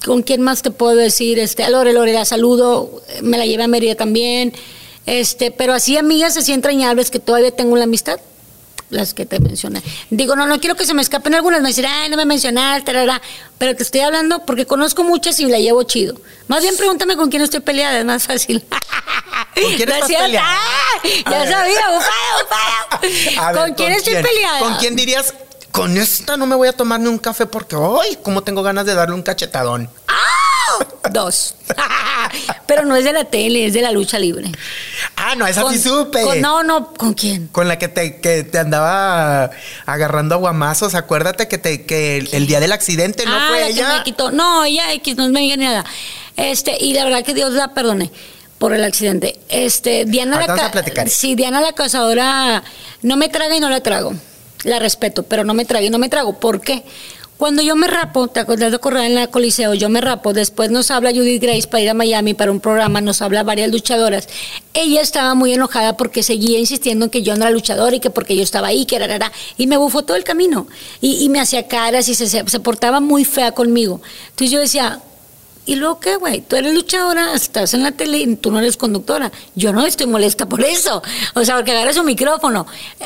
con 0.05 0.23
quién 0.23 0.43
más 0.43 0.63
te 0.63 0.71
puedo 0.71 0.97
decir, 0.97 1.39
este, 1.39 1.65
a 1.65 1.71
Lore, 1.71 1.93
Lore, 1.93 2.13
la 2.13 2.25
saludo, 2.25 3.03
me 3.23 3.39
la 3.39 3.47
llevé 3.47 3.65
a 3.65 3.69
Mérida 3.69 3.95
también. 3.95 4.53
Este, 5.07 5.51
pero 5.51 5.73
así 5.73 5.97
amigas 5.97 6.37
así 6.37 6.53
entrañables 6.53 7.11
que 7.11 7.19
todavía 7.19 7.51
tengo 7.51 7.77
la 7.77 7.85
amistad 7.85 8.21
las 8.90 9.14
que 9.14 9.27
te 9.27 9.40
mencioné. 9.40 9.83
Digo, 10.11 10.37
no, 10.37 10.46
no 10.46 10.61
quiero 10.61 10.74
que 10.77 10.85
se 10.87 10.94
me 10.94 11.03
escapen 11.03 11.35
algunas, 11.35 11.61
me 11.61 11.68
dicen, 11.68 11.87
ay, 11.87 12.09
no 12.09 12.16
me 12.16 12.24
mencionaste, 12.24 12.85
tarara", 12.85 13.20
pero 13.59 13.77
te 13.77 13.83
estoy 13.83 14.01
hablando 14.01 14.44
porque 14.44 14.66
conozco 14.66 15.05
muchas 15.05 15.38
y 15.40 15.46
la 15.46 15.59
llevo 15.59 15.83
chido. 15.83 16.14
Más 16.46 16.62
bien 16.62 16.77
pregúntame 16.77 17.16
con 17.16 17.31
quién 17.31 17.42
estoy 17.42 17.61
peleada, 17.61 17.98
es 17.98 18.05
más 18.05 18.27
fácil. 18.27 18.64
¿Con 19.55 19.74
quién 19.74 19.88
estás 19.90 20.09
peleada? 20.09 20.48
¡Ah! 20.48 21.09
Ya 21.31 21.38
ver. 21.38 21.48
sabía, 21.48 21.81
¿Con 23.55 23.74
quién 23.74 23.92
estoy 23.92 24.14
peleada? 24.14 24.59
¿Con 24.61 24.77
quién 24.77 24.96
dirías, 24.96 25.35
con 25.70 25.96
esta 25.96 26.37
no 26.37 26.46
me 26.46 26.57
voy 26.57 26.68
a 26.68 26.72
tomar 26.72 27.01
ni 27.01 27.09
un 27.09 27.18
café 27.18 27.46
porque, 27.46 27.77
ay, 27.77 28.18
cómo 28.22 28.42
tengo 28.42 28.62
ganas 28.62 28.87
de 28.87 28.94
darle 28.94 29.14
un 29.14 29.22
cachetadón? 29.22 29.90
Dos. 31.11 31.54
pero 32.66 32.85
no 32.85 32.96
es 32.96 33.04
de 33.04 33.12
la 33.12 33.24
tele, 33.24 33.66
es 33.66 33.72
de 33.74 33.83
la 33.83 33.92
lucha 33.92 34.18
libre. 34.18 34.50
Ah, 35.16 35.35
no, 35.37 35.46
esa 35.46 35.62
Con- 35.62 35.72
sí 35.72 35.81
supe. 35.81 36.22
con- 36.22 36.40
no, 36.40 36.62
no, 36.62 36.92
¿con 36.94 37.14
quién? 37.14 37.48
Con 37.48 37.68
la 37.68 37.78
que 37.78 37.88
te, 37.88 38.20
que 38.20 38.44
te 38.44 38.59
andaba 38.59 39.50
agarrando 39.87 40.35
aguamazos. 40.35 40.94
Acuérdate 40.94 41.48
que, 41.48 41.59
te, 41.59 41.85
que 41.85 42.18
el, 42.18 42.28
el 42.33 42.46
día 42.46 42.61
del 42.61 42.72
accidente 42.72 43.24
no 43.24 43.35
ah, 43.35 43.46
fue 43.48 43.61
la 43.61 43.66
que 43.66 43.72
ella. 43.72 43.96
me 43.98 44.02
quitó. 44.04 44.31
No, 44.31 44.64
ella 44.64 44.92
X, 44.94 45.16
no 45.16 45.28
me 45.28 45.40
diga 45.40 45.57
ni 45.57 45.64
nada. 45.64 45.85
Este, 46.37 46.76
y 46.81 46.92
la 46.94 47.04
verdad 47.04 47.24
que 47.24 47.35
Dios 47.35 47.52
la 47.52 47.74
perdone 47.74 48.11
por 48.59 48.74
el 48.74 48.85
accidente. 48.85 49.38
Este, 49.48 50.04
Diana 50.04 50.37
Ahorita 50.37 50.57
la 50.57 50.68
vamos 50.68 50.98
a. 50.98 51.07
Sí, 51.07 51.35
Diana 51.35 51.61
la 51.61 51.72
cazadora 51.72 52.62
no 53.02 53.16
me 53.16 53.28
traga 53.28 53.57
y 53.57 53.61
no 53.61 53.70
la 53.70 53.81
trago. 53.81 54.12
La 54.64 54.81
respeto, 54.81 55.22
pero 55.22 55.44
no 55.44 55.54
me 55.54 55.64
traga 55.64 55.85
y 55.87 55.90
no 55.90 55.98
me 55.98 56.09
trago. 56.09 56.38
¿Por 56.38 56.61
qué? 56.61 56.85
Cuando 57.38 57.62
yo 57.62 57.77
me 57.77 57.87
rapo, 57.87 58.27
te 58.27 58.40
acuerdas 58.40 58.72
de 58.72 58.81
correr 58.81 59.05
en 59.05 59.14
la 59.14 59.29
Coliseo, 59.29 59.72
yo 59.72 59.88
me 59.88 60.01
rapo, 60.01 60.33
después 60.33 60.72
nos 60.72 60.90
habla 60.90 61.12
Judith 61.12 61.40
Grace 61.40 61.68
para 61.68 61.85
ir 61.85 61.88
a 61.88 61.94
Miami 61.94 62.35
para 62.35 62.51
un 62.51 62.59
programa, 62.59 63.01
nos 63.01 63.22
habla 63.22 63.44
varias 63.44 63.70
luchadoras. 63.70 64.29
Ella 64.74 65.01
estaba 65.01 65.37
muy 65.37 65.55
enojada 65.55 65.96
porque 65.96 66.24
seguía 66.24 66.59
insistiendo 66.59 67.05
en 67.05 67.12
que 67.12 67.22
yo 67.22 67.37
no 67.37 67.42
era 67.42 67.53
luchadora 67.53 67.94
y 67.94 68.01
que 68.01 68.11
porque 68.11 68.35
yo 68.35 68.42
estaba 68.42 68.66
ahí, 68.66 68.87
que 68.87 68.98
rarara, 68.98 69.31
y 69.57 69.68
me 69.68 69.77
bufó 69.77 70.03
todo 70.03 70.16
el 70.16 70.24
camino. 70.24 70.66
Y, 71.01 71.22
y 71.24 71.29
me 71.29 71.38
hacía 71.38 71.68
caras 71.68 72.09
y 72.09 72.16
se, 72.16 72.27
se, 72.27 72.42
se 72.44 72.59
portaba 72.59 72.98
muy 72.98 73.24
fea 73.24 73.53
conmigo. 73.53 74.01
Entonces 74.31 74.51
yo 74.51 74.59
decía, 74.59 75.01
¿Y 75.68 75.76
luego 75.76 76.00
qué, 76.00 76.16
güey? 76.16 76.40
Tú 76.40 76.57
eres 76.57 76.72
luchadora, 76.72 77.35
estás 77.35 77.74
en 77.74 77.83
la 77.83 77.92
tele 77.92 78.16
y 78.16 78.37
tú 78.37 78.50
no 78.50 78.59
eres 78.59 78.78
conductora. 78.78 79.31
Yo 79.54 79.70
no 79.70 79.85
estoy 79.85 80.07
molesta 80.07 80.46
por 80.46 80.64
eso. 80.64 81.02
O 81.35 81.44
sea, 81.44 81.57
porque 81.57 81.72
agarra 81.72 81.92
su 81.92 82.02
micrófono. 82.04 82.66
Eh, 82.98 83.04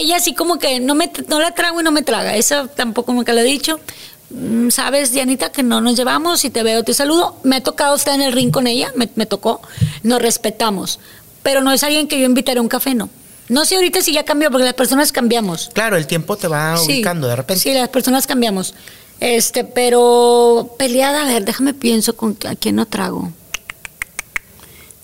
ella 0.00 0.16
así 0.16 0.34
como 0.34 0.58
que 0.58 0.78
no, 0.78 0.94
me, 0.94 1.10
no 1.28 1.40
la 1.40 1.52
trago 1.54 1.80
y 1.80 1.84
no 1.84 1.90
me 1.90 2.02
traga. 2.02 2.36
Eso 2.36 2.68
tampoco 2.68 3.14
nunca 3.14 3.32
lo 3.32 3.40
he 3.40 3.44
dicho. 3.44 3.80
Mm, 4.28 4.68
Sabes, 4.68 5.12
Dianita, 5.12 5.52
que 5.52 5.62
no 5.62 5.80
nos 5.80 5.96
llevamos. 5.96 6.40
Si 6.40 6.50
te 6.50 6.62
veo, 6.62 6.84
te 6.84 6.92
saludo. 6.92 7.38
Me 7.44 7.56
ha 7.56 7.62
tocado 7.62 7.96
estar 7.96 8.14
en 8.14 8.20
el 8.20 8.34
ring 8.34 8.50
con 8.50 8.66
ella, 8.66 8.92
me, 8.94 9.08
me 9.14 9.24
tocó. 9.24 9.62
Nos 10.02 10.20
respetamos. 10.20 11.00
Pero 11.42 11.62
no 11.62 11.72
es 11.72 11.82
alguien 11.82 12.08
que 12.08 12.20
yo 12.20 12.26
invitaré 12.26 12.58
a 12.58 12.62
un 12.62 12.68
café, 12.68 12.94
no. 12.94 13.08
No 13.48 13.64
sé 13.64 13.76
ahorita 13.76 14.02
si 14.02 14.12
ya 14.12 14.24
cambió, 14.24 14.50
porque 14.50 14.64
las 14.66 14.74
personas 14.74 15.12
cambiamos. 15.12 15.70
Claro, 15.72 15.96
el 15.96 16.06
tiempo 16.06 16.36
te 16.36 16.46
va 16.46 16.76
Sí, 16.76 16.92
ubicando 16.92 17.26
de 17.26 17.36
repente. 17.36 17.62
Sí, 17.62 17.72
las 17.72 17.88
personas 17.88 18.26
cambiamos. 18.26 18.74
Este, 19.22 19.62
pero 19.62 20.74
peleada, 20.76 21.22
a 21.22 21.26
ver, 21.26 21.44
déjame 21.44 21.74
pienso 21.74 22.16
con 22.16 22.36
a 22.44 22.56
quién 22.56 22.74
no 22.74 22.86
trago. 22.86 23.30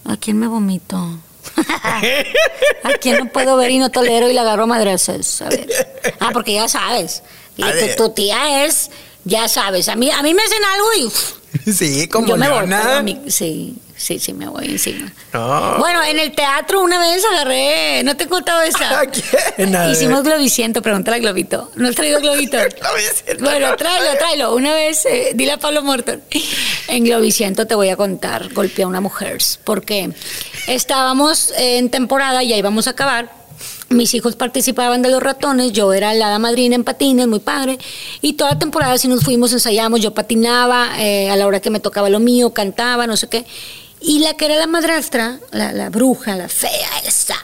¿A 0.05 0.17
quién 0.17 0.41
me 0.41 0.49
vomito? 0.49 0.97
¿A 2.83 2.91
quién 3.01 3.19
no 3.19 3.27
puedo 3.31 3.57
ver 3.57 3.71
y 3.71 3.79
no 3.79 3.93
tolero 3.93 4.29
y 4.29 4.33
la 4.33 4.41
agarro 4.41 4.67
madrazos? 4.67 5.41
A 5.43 5.51
ver. 5.51 5.69
Ah, 6.19 6.31
porque 6.33 6.55
ya 6.55 6.67
sabes. 6.67 7.23
Y 7.57 7.63
A 7.63 7.71
tu, 7.71 8.09
tu 8.09 8.11
tía 8.11 8.65
es, 8.67 8.91
ya 9.25 9.49
sabes. 9.49 9.89
A 9.89 9.97
mí, 9.97 10.11
a 10.11 10.23
mí 10.23 10.35
me 10.35 10.43
hacen 10.43 10.65
algo 10.65 10.87
y 10.99 11.05
uf, 11.05 11.33
Sí, 11.77 12.09
como 12.09 12.29
yo 12.29 12.37
me 12.37 12.49
voy. 12.49 13.03
Mí- 13.03 13.23
sí, 13.31 13.77
sí, 13.97 14.19
sí, 14.19 14.33
me 14.35 14.47
voy 14.49 14.67
encima. 14.67 15.11
No. 15.33 15.77
Bueno, 15.79 16.03
en 16.05 16.19
el 16.19 16.33
teatro 16.35 16.81
una 16.83 16.99
vez 16.99 17.23
agarré, 17.33 18.03
no 18.05 18.17
te 18.17 18.25
he 18.25 18.27
contado 18.29 18.63
esta. 18.63 19.01
¿A 19.01 19.07
quién? 19.07 19.75
A. 19.75 19.91
Hicimos 19.91 20.23
Globiciento, 20.23 20.83
pregúntale 20.83 21.17
a 21.17 21.21
Globito. 21.21 21.71
¿No 21.77 21.89
has 21.89 21.95
traído 21.95 22.21
Globito? 22.21 22.59
Bueno, 23.41 23.69
no. 23.71 23.77
tráelo, 23.77 24.19
tráelo. 24.19 24.55
Una 24.55 24.75
vez, 24.75 25.05
eh, 25.07 25.33
dile 25.35 25.53
a 25.53 25.59
Pablo 25.59 25.83
Morton. 25.83 26.23
En 26.89 27.05
Globiciento 27.05 27.67
te 27.67 27.75
voy 27.75 27.89
a 27.91 27.97
contar, 27.97 28.53
golpeé 28.53 28.85
a 28.85 28.89
una 28.89 29.01
mujer. 29.01 29.39
Porque 29.65 30.11
estábamos 30.67 31.53
en 31.57 31.91
temporada, 31.91 32.43
ya 32.43 32.57
íbamos 32.57 32.87
a 32.87 32.91
acabar. 32.91 33.38
Mis 33.91 34.13
hijos 34.15 34.37
participaban 34.37 35.01
de 35.01 35.09
los 35.11 35.23
ratones, 35.23 35.73
yo 35.73 35.93
era 35.95 36.13
la 36.13 36.29
hada 36.29 36.39
madrina 36.39 36.75
en 36.75 36.85
patines, 36.85 37.27
muy 37.27 37.41
padre. 37.41 37.79
Y 38.21 38.35
toda 38.35 38.59
temporada 38.59 38.99
si 38.99 39.09
nos 39.09 39.25
fuimos, 39.25 39.53
ensayamos, 39.53 40.01
yo 40.01 40.13
patinaba, 40.13 41.01
eh, 41.01 41.31
a 41.31 41.37
la 41.37 41.47
hora 41.47 41.61
que 41.61 41.71
me 41.71 41.81
tocaba 41.81 42.11
lo 42.11 42.21
mío, 42.21 42.51
cantaba, 42.51 43.07
no 43.07 43.17
sé 43.17 43.29
qué. 43.29 43.47
Y 44.01 44.21
la 44.21 44.35
que 44.35 44.45
era 44.45 44.57
la 44.57 44.67
madrastra, 44.67 45.41
la, 45.53 45.73
la 45.73 45.89
bruja, 45.89 46.37
la 46.37 46.49
fea 46.49 46.89
esa, 47.07 47.37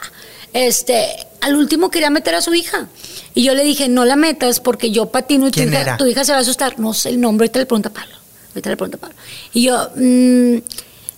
este, 0.53 1.05
al 1.41 1.55
último 1.55 1.91
quería 1.91 2.09
meter 2.09 2.35
a 2.35 2.41
su 2.41 2.53
hija. 2.53 2.87
Y 3.33 3.43
yo 3.43 3.53
le 3.53 3.63
dije, 3.63 3.89
no 3.89 4.05
la 4.05 4.15
metas 4.15 4.61
porque 4.61 4.91
yo 4.91 5.07
patino 5.07 5.47
y 5.47 5.51
tu 5.51 5.59
¿Quién 5.59 5.73
hija, 5.73 5.97
tu 5.97 6.05
hija 6.05 6.23
se 6.23 6.31
va 6.31 6.37
a 6.37 6.41
asustar. 6.41 6.79
No 6.79 6.93
sé 6.93 7.09
el 7.09 7.19
nombre, 7.19 7.45
ahorita 7.45 7.59
le 7.59 7.65
pregunta 7.65 7.89
a 7.89 7.93
Pablo. 7.93 8.15
Ahorita 8.49 8.69
le 8.69 8.77
pregunta 8.77 8.97
a 8.97 9.01
Pablo. 9.01 9.15
Y 9.53 9.63
yo, 9.63 9.89
mm, 9.95 10.57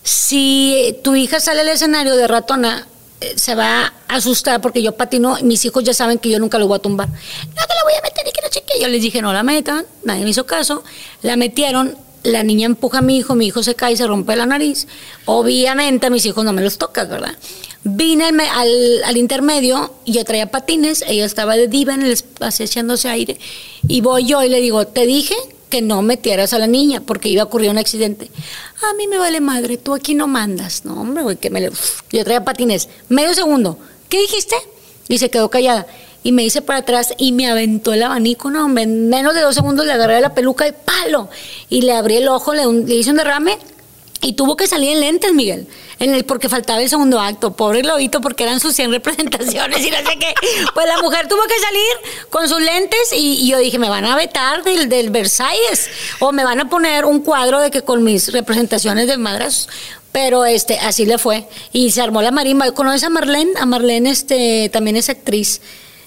si 0.01 0.97
tu 1.03 1.15
hija 1.15 1.39
sale 1.39 1.61
al 1.61 1.69
escenario 1.69 2.15
de 2.15 2.28
ratona, 2.28 2.88
se 3.36 3.55
va 3.55 3.93
a 4.07 4.15
asustar 4.15 4.61
porque 4.61 4.82
yo 4.82 4.93
patino 4.95 5.38
y 5.39 5.43
mis 5.43 5.63
hijos 5.65 5.84
ya 5.84 5.93
saben 5.93 6.20
que 6.20 6.30
yo 6.30 6.39
nunca 6.39 6.59
lo 6.59 6.68
voy 6.68 6.78
a 6.78 6.82
tumbar. 6.82 7.07
No 7.09 7.15
te 7.15 7.74
la 7.74 7.84
voy 7.84 7.93
a 7.97 8.01
meter 8.03 8.28
y 8.28 8.32
que 8.32 8.41
no 8.41 8.49
cheque. 8.49 8.74
Yo 8.82 8.88
les 8.88 9.01
dije, 9.01 9.22
no 9.22 9.34
la 9.34 9.43
metan, 9.43 9.86
nadie 10.03 10.24
me 10.24 10.30
hizo 10.30 10.45
caso. 10.45 10.84
La 11.24 11.36
metieron, 11.36 11.97
la 12.24 12.43
niña 12.43 12.65
empuja 12.68 12.99
a 12.99 13.01
mi 13.01 13.18
hijo, 13.18 13.36
mi 13.36 13.47
hijo 13.47 13.63
se 13.63 13.76
cae 13.76 13.93
y 13.93 13.97
se 13.97 14.05
rompe 14.07 14.36
la 14.36 14.45
nariz. 14.45 14.88
Obviamente 15.26 16.07
a 16.07 16.09
mis 16.09 16.26
hijos 16.26 16.43
no 16.45 16.53
me 16.53 16.61
los 16.61 16.78
tocas, 16.78 17.09
¿verdad? 17.09 17.36
Vine 17.84 18.26
al, 18.26 18.39
al- 18.39 19.03
al 19.05 19.18
intermedio 19.18 19.93
y 20.03 20.11
yo 20.13 20.24
traía 20.26 20.51
patines, 20.51 21.03
ella 21.07 21.26
estaba 21.26 21.55
de 21.55 21.68
diva 21.68 21.93
en 21.93 22.01
el 22.03 22.11
espacio 22.11 22.65
echándose 22.65 23.07
aire. 23.09 23.39
Y 23.88 24.01
voy 24.01 24.26
yo 24.26 24.43
y 24.43 24.49
le 24.49 24.59
digo, 24.61 24.86
te 24.88 25.05
dije 25.05 25.36
que 25.70 25.82
no 25.82 26.01
metieras 26.01 26.53
a 26.53 26.59
la 26.59 26.68
niña 26.68 27.01
porque 27.01 27.30
iba 27.30 27.41
a 27.41 27.45
ocurrir 27.45 27.70
un 27.70 27.78
accidente. 27.78 28.30
A 28.89 28.93
mí 28.95 29.07
me 29.07 29.18
vale 29.18 29.41
madre, 29.41 29.78
tú 29.78 29.93
aquí 29.93 30.15
no 30.15 30.28
mandas. 30.28 30.86
No, 30.86 31.01
hombre, 31.01 31.24
güey, 31.24 31.38
que 31.38 31.49
me 31.49 31.61
le... 31.61 31.72
Yo 32.11 32.24
traía 32.24 32.43
patines. 32.43 32.89
Medio 33.09 33.34
segundo. 33.34 33.78
¿Qué 34.09 34.20
dijiste? 34.20 34.55
Y 35.07 35.18
se 35.18 35.30
quedó 35.30 35.49
callada. 35.49 35.88
Y 36.24 36.32
me 36.32 36.43
hice 36.43 36.61
para 36.61 36.80
atrás 36.80 37.13
y 37.18 37.32
me 37.32 37.49
aventó 37.49 37.93
el 37.93 38.03
abanico, 38.03 38.51
no, 38.51 38.65
hombre, 38.65 38.84
en 38.84 39.07
menos 39.07 39.34
de 39.34 39.41
dos 39.41 39.55
segundos 39.55 39.86
le 39.86 39.93
agarré 39.93 40.20
la 40.20 40.34
peluca 40.34 40.68
y 40.68 40.74
palo. 40.74 41.30
Y 41.70 41.82
le 41.82 41.93
abrí 41.93 42.18
el 42.18 42.28
ojo, 42.28 42.53
le, 42.53 42.65
le 42.65 42.95
hice 42.95 43.11
un 43.11 43.18
derrame 43.18 43.57
y 44.22 44.34
tuvo 44.34 44.55
que 44.57 44.68
salir 44.68 44.93
en 44.93 44.99
lentes, 45.01 45.34
Miguel. 45.34 45.68
En 45.99 46.13
el, 46.13 46.26
porque 46.26 46.49
faltaba 46.49 46.82
el 46.82 46.89
segundo 46.89 47.20
acto. 47.20 47.53
Pobre 47.53 47.82
globito, 47.82 48.20
porque 48.22 48.43
eran 48.43 48.59
sus 48.59 48.76
100 48.76 48.91
representaciones 48.97 49.86
y 49.86 49.89
no 49.91 49.97
sé 49.97 50.18
qué. 50.20 50.34
Pues 50.74 50.88
la 50.88 51.01
mujer 51.01 51.28
tuvo 51.28 51.41
que 51.43 51.59
salir 51.59 52.28
con 52.30 52.49
sus 52.49 52.59
lentes 52.61 53.13
y, 53.13 53.41
y 53.41 53.49
yo 53.49 53.57
dije, 53.59 53.78
me 53.80 53.89
van 53.89 54.05
a 54.05 54.15
vetar 54.15 54.63
del, 54.63 54.89
del 54.89 55.09
Versalles 55.11 55.89
o 56.20 56.32
me 56.32 56.43
van 56.43 56.59
a 56.59 56.70
poner 56.70 57.05
un 57.05 57.20
cuadro 57.22 57.59
de 57.59 57.72
que 57.72 57.82
con 57.84 58.03
mis 58.03 58.32
representaciones 58.34 59.07
de 59.07 59.18
madras. 59.18 59.68
Pero 60.11 60.45
este, 60.45 60.80
así 60.80 61.05
le 61.05 61.20
fue. 61.20 61.47
Y 61.72 61.91
se 61.91 62.01
armó 62.01 62.22
la 62.24 62.32
marimba. 62.32 62.72
¿Conoces 62.72 63.03
a 63.03 63.09
Marlene? 63.09 63.51
A 63.59 63.65
Marlene 63.68 64.09
este, 64.09 64.70
también 64.74 64.95
es 64.97 65.09
actriz. 65.09 65.61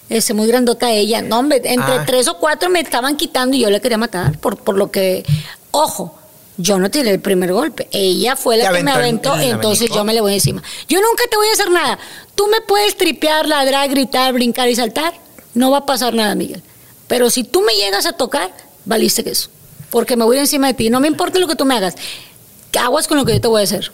Este, 0.09 0.35
muy 0.35 0.49
grandota 0.49 0.91
ella. 0.91 1.23
No, 1.23 1.39
hombre, 1.39 1.61
entre 1.65 1.95
Ah. 1.95 2.05
tres 2.05 2.27
o 2.27 2.37
cuatro 2.39 2.69
me 2.71 2.81
estaban 2.81 3.17
quitando 3.17 3.57
y 3.57 3.61
yo 3.61 3.71
le 3.71 3.81
quería 3.81 3.99
matar 3.99 4.37
por, 4.39 4.57
por 4.57 4.77
lo 4.77 4.91
que... 4.91 5.25
Ojo, 5.71 6.19
yo 6.61 6.79
no 6.79 6.91
tiré 6.91 7.11
el 7.11 7.21
primer 7.21 7.53
golpe. 7.53 7.89
Ella 7.91 8.37
fue 8.37 8.57
la 8.57 8.71
Te 8.71 8.79
que 8.79 8.85
me 8.85 8.91
aventó 8.91 9.39
entonces 9.39 9.91
yo 9.93 10.05
me 10.05 10.13
le 10.13 10.21
voy 10.21 10.35
encima. 10.35 10.63
Yo 10.89 11.01
nunca 11.01 11.25
te 11.31 11.37
voy 11.37 11.49
a 11.49 11.53
hacer 11.53 11.71
nada. 11.71 11.99
Tú 12.35 12.47
me 12.49 12.61
puedes 12.61 12.97
tripear, 12.97 13.47
ladrar, 13.47 13.89
gritar, 13.89 14.33
brincar 14.33 14.69
y 14.69 14.77
saltar. 14.77 15.15
No 15.55 15.71
va 15.71 15.79
a 15.79 15.87
pasar 15.87 16.15
nada, 16.15 16.35
Miguel. 16.35 16.63
Pero 17.09 17.31
si 17.31 17.45
tú 17.45 17.63
me 17.63 17.75
llegas 17.75 18.07
a 18.07 18.13
tocar, 18.13 18.53
valiste 18.85 19.25
que 19.25 19.31
eso. 19.31 19.49
Porque 19.91 20.17
me 20.17 20.25
voy 20.25 20.39
encima 20.39 20.69
de 20.69 20.75
ti. 20.75 20.91
No 20.91 21.01
me 21.01 21.09
importa 21.09 21.39
lo 21.39 21.49
que 21.49 21.57
tú 21.57 21.65
me 21.65 21.75
hagas. 21.75 21.95
Aguas 22.79 23.09
con 23.09 23.19
lo 23.19 23.25
que 23.25 23.33
yo 23.33 23.41
te 23.41 23.49
voy 23.49 23.63
a 23.63 23.65
hacer. 23.65 23.91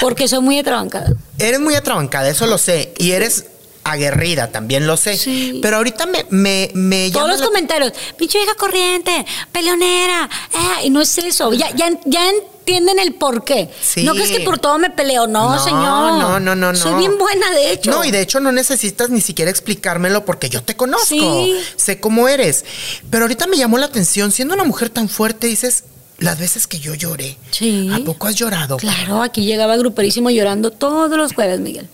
Porque 0.00 0.26
soy 0.28 0.40
muy 0.40 0.58
atrabancada. 0.58 1.14
Eres 1.38 1.60
muy 1.60 1.74
atrabancada, 1.74 2.28
eso 2.28 2.46
lo 2.46 2.58
sé. 2.58 2.92
Y 2.98 3.12
eres 3.12 3.46
aguerrida, 3.84 4.48
también 4.50 4.86
lo 4.86 4.96
sé. 4.96 5.16
Sí. 5.16 5.58
Pero 5.62 5.76
ahorita 5.78 6.06
me, 6.06 6.24
me, 6.30 6.70
me 6.74 7.10
Todos 7.10 7.28
los 7.28 7.40
la- 7.40 7.46
comentarios, 7.46 7.92
pinche 8.16 8.38
vieja 8.38 8.54
corriente, 8.54 9.24
peleonera, 9.50 10.28
eh, 10.54 10.86
y 10.86 10.90
no 10.90 11.00
es 11.00 11.16
eso, 11.18 11.52
ya, 11.52 11.70
ya, 11.74 11.90
ya 12.04 12.30
entienden 12.30 12.98
el 13.00 13.14
por 13.14 13.44
qué. 13.44 13.68
Sí. 13.82 14.04
No 14.04 14.14
crees 14.14 14.30
que 14.30 14.40
por 14.40 14.58
todo 14.58 14.78
me 14.78 14.90
peleo, 14.90 15.26
no, 15.26 15.50
No, 15.56 15.64
señor. 15.64 15.80
no, 15.82 16.38
no, 16.40 16.54
no, 16.54 16.74
Soy 16.76 16.92
no. 16.92 16.98
bien 16.98 17.18
buena, 17.18 17.50
de 17.50 17.72
hecho. 17.72 17.90
No, 17.90 18.04
y 18.04 18.10
de 18.10 18.20
hecho 18.20 18.38
no 18.40 18.52
necesitas 18.52 19.10
ni 19.10 19.20
siquiera 19.20 19.50
explicármelo 19.50 20.24
porque 20.24 20.48
yo 20.48 20.62
te 20.62 20.76
conozco. 20.76 21.06
Sí. 21.06 21.56
Sé 21.76 21.98
cómo 21.98 22.28
eres. 22.28 22.64
Pero 23.10 23.24
ahorita 23.24 23.46
me 23.48 23.56
llamó 23.56 23.78
la 23.78 23.86
atención, 23.86 24.30
siendo 24.30 24.54
una 24.54 24.64
mujer 24.64 24.90
tan 24.90 25.08
fuerte, 25.08 25.48
dices, 25.48 25.84
las 26.18 26.38
veces 26.38 26.68
que 26.68 26.78
yo 26.78 26.94
lloré. 26.94 27.36
Sí. 27.50 27.90
¿A 27.92 27.98
poco 28.04 28.28
has 28.28 28.36
llorado? 28.36 28.76
Claro, 28.76 29.22
aquí 29.22 29.44
llegaba 29.44 29.76
gruperísimo 29.76 30.30
llorando 30.30 30.70
todos 30.70 31.10
los 31.18 31.32
jueves, 31.34 31.58
Miguel. 31.58 31.88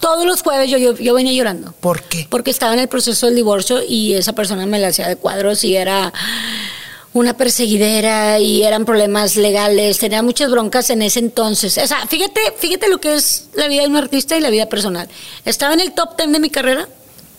Todos 0.00 0.26
los 0.26 0.42
jueves 0.42 0.70
yo, 0.70 0.78
yo, 0.78 0.94
yo 0.96 1.14
venía 1.14 1.32
llorando. 1.32 1.72
¿Por 1.80 2.02
qué? 2.02 2.26
Porque 2.28 2.50
estaba 2.50 2.74
en 2.74 2.80
el 2.80 2.88
proceso 2.88 3.26
del 3.26 3.34
divorcio 3.34 3.82
y 3.82 4.14
esa 4.14 4.34
persona 4.34 4.66
me 4.66 4.78
la 4.78 4.88
hacía 4.88 5.08
de 5.08 5.16
cuadros 5.16 5.64
y 5.64 5.76
era 5.76 6.12
una 7.16 7.34
perseguidera 7.34 8.38
y 8.38 8.62
eran 8.62 8.84
problemas 8.84 9.36
legales, 9.36 9.98
tenía 9.98 10.22
muchas 10.22 10.50
broncas 10.50 10.90
en 10.90 11.00
ese 11.00 11.18
entonces. 11.18 11.78
O 11.78 11.86
sea, 11.86 12.06
fíjate, 12.06 12.40
fíjate 12.58 12.88
lo 12.90 12.98
que 12.98 13.14
es 13.14 13.48
la 13.54 13.68
vida 13.68 13.82
de 13.82 13.88
un 13.88 13.96
artista 13.96 14.36
y 14.36 14.40
la 14.40 14.50
vida 14.50 14.68
personal. 14.68 15.08
Estaba 15.46 15.72
en 15.72 15.80
el 15.80 15.92
top 15.92 16.16
ten 16.16 16.32
de 16.32 16.40
mi 16.40 16.50
carrera, 16.50 16.86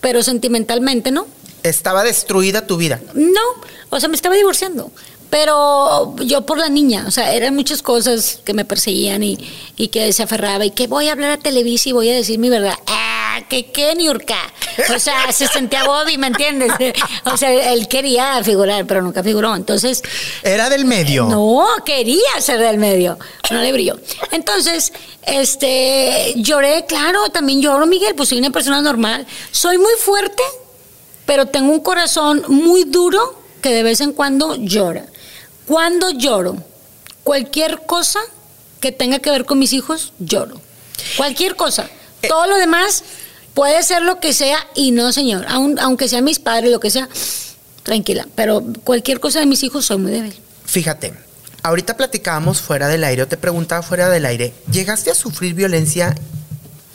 pero 0.01 0.23
sentimentalmente 0.23 1.11
no. 1.11 1.27
Estaba 1.61 2.03
destruida 2.03 2.65
tu 2.65 2.77
vida. 2.77 2.99
No, 3.13 3.41
o 3.89 3.99
sea, 3.99 4.09
me 4.09 4.15
estaba 4.15 4.35
divorciando. 4.35 4.91
Pero 5.29 6.15
yo 6.19 6.45
por 6.45 6.57
la 6.57 6.69
niña, 6.69 7.05
o 7.07 7.11
sea, 7.11 7.33
eran 7.33 7.53
muchas 7.55 7.81
cosas 7.81 8.39
que 8.45 8.53
me 8.53 8.63
perseguían 8.65 9.23
y, 9.23 9.37
y 9.75 9.89
que 9.89 10.13
se 10.13 10.23
aferraba 10.23 10.65
y 10.65 10.71
que 10.71 10.87
voy 10.87 11.09
a 11.09 11.11
hablar 11.11 11.31
a 11.31 11.37
Televisa 11.37 11.89
y 11.89 11.91
voy 11.91 12.09
a 12.09 12.13
decir 12.15 12.39
mi 12.39 12.49
verdad. 12.49 12.75
Ah, 12.87 13.41
que 13.49 13.71
qué 13.71 13.93
Niurka. 13.95 14.37
O 14.95 14.99
sea, 14.99 15.31
se 15.31 15.47
sentía 15.47 15.83
Bobby, 15.83 16.17
¿me 16.17 16.27
entiendes? 16.27 16.71
O 17.25 17.35
sea, 17.35 17.51
él 17.73 17.87
quería 17.87 18.41
figurar, 18.43 18.85
pero 18.85 19.01
nunca 19.01 19.21
figuró. 19.23 19.55
Entonces, 19.55 20.01
Era 20.43 20.69
del 20.69 20.85
medio. 20.85 21.25
no, 21.25 21.65
quería 21.85 22.39
ser 22.39 22.59
del 22.59 22.77
medio. 22.77 23.17
No 23.51 23.61
le 23.61 23.71
brilló. 23.73 23.99
Entonces, 24.31 24.93
este, 25.23 26.33
lloré, 26.37 26.85
claro, 26.87 27.29
también 27.29 27.61
lloro, 27.61 27.85
Miguel, 27.85 28.15
pues 28.15 28.29
soy 28.29 28.39
una 28.39 28.51
persona 28.51 28.81
normal. 28.81 29.25
Soy 29.51 29.77
muy 29.77 29.93
fuerte, 29.99 30.43
pero 31.25 31.47
tengo 31.47 31.71
un 31.71 31.81
corazón 31.81 32.43
muy 32.47 32.85
duro 32.85 33.39
que 33.61 33.69
de 33.69 33.83
vez 33.83 33.99
en 34.01 34.13
cuando 34.13 34.55
llora. 34.55 35.05
Cuando 35.67 36.09
lloro, 36.11 36.55
cualquier 37.23 37.81
cosa 37.85 38.19
que 38.79 38.91
tenga 38.91 39.19
que 39.19 39.29
ver 39.29 39.45
con 39.45 39.59
mis 39.59 39.73
hijos, 39.73 40.13
lloro. 40.17 40.61
Cualquier 41.17 41.55
cosa. 41.55 41.89
Todo 42.27 42.47
lo 42.47 42.57
demás 42.57 43.03
puede 43.53 43.83
ser 43.83 44.01
lo 44.01 44.19
que 44.19 44.33
sea 44.33 44.59
y 44.75 44.91
no, 44.91 45.11
señor. 45.11 45.45
Aun- 45.49 45.77
aunque 45.79 46.07
sean 46.07 46.23
mis 46.23 46.39
padres, 46.39 46.71
lo 46.71 46.79
que 46.79 46.89
sea, 46.89 47.09
tranquila. 47.83 48.27
Pero 48.35 48.63
cualquier 48.83 49.19
cosa 49.19 49.39
de 49.39 49.45
mis 49.45 49.61
hijos 49.63 49.85
soy 49.85 49.97
muy 49.97 50.11
débil. 50.11 50.35
Fíjate, 50.65 51.13
ahorita 51.63 51.97
platicábamos 51.97 52.61
fuera 52.61 52.87
del 52.87 53.03
aire, 53.03 53.23
o 53.23 53.27
te 53.27 53.37
preguntaba 53.37 53.81
fuera 53.81 54.09
del 54.09 54.25
aire, 54.25 54.53
¿llegaste 54.71 55.11
a 55.11 55.15
sufrir 55.15 55.53
violencia 55.53 56.15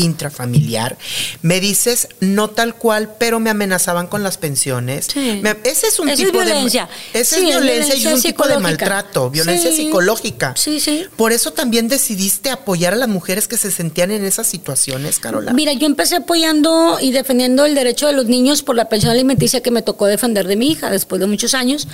intrafamiliar? 0.02 0.98
Me 1.42 1.60
dices, 1.60 2.08
no 2.20 2.50
tal 2.50 2.74
cual, 2.74 3.14
pero 3.18 3.40
me 3.40 3.50
amenazaban 3.50 4.06
con 4.06 4.22
las 4.22 4.38
pensiones. 4.38 5.06
Sí. 5.12 5.40
Me- 5.42 5.56
ese 5.64 5.86
es 5.88 5.98
un 5.98 6.08
Esa 6.08 6.22
es 6.22 6.28
tipo 6.28 6.40
violencia. 6.44 6.88
de... 7.12 7.20
Ese 7.20 7.36
Sí, 7.36 7.42
es 7.48 7.54
es 7.56 7.60
violencia 7.62 7.94
y 7.94 7.98
violencia 8.00 8.14
un 8.14 8.22
tipo 8.22 8.46
de 8.48 8.58
maltrato, 8.58 9.30
violencia 9.30 9.70
Sí. 9.70 9.76
psicológica. 9.84 10.54
Sí, 10.56 10.80
sí. 10.80 11.06
Por 11.16 11.32
eso 11.32 11.52
también 11.52 11.88
decidiste 11.88 12.50
apoyar 12.50 12.92
a 12.92 12.96
las 12.96 13.08
mujeres 13.08 13.48
que 13.48 13.56
se 13.56 13.70
sentían 13.70 14.10
en 14.10 14.24
esas 14.24 14.46
situaciones, 14.46 15.18
Carola. 15.18 15.52
Mira, 15.52 15.72
yo 15.72 15.86
empecé 15.86 16.16
apoyando 16.16 16.98
y 17.00 17.12
defendiendo 17.12 17.64
el 17.64 17.74
derecho 17.74 18.06
de 18.06 18.12
los 18.12 18.26
niños 18.26 18.62
por 18.62 18.76
la 18.76 18.88
pensión 18.88 19.12
alimenticia 19.12 19.60
que 19.62 19.70
me 19.70 19.82
tocó 19.82 20.06
defender 20.06 20.46
de 20.46 20.56
mi 20.56 20.70
hija 20.70 20.90
después 20.90 21.20
de 21.20 21.26
muchos 21.26 21.54
años, 21.54 21.88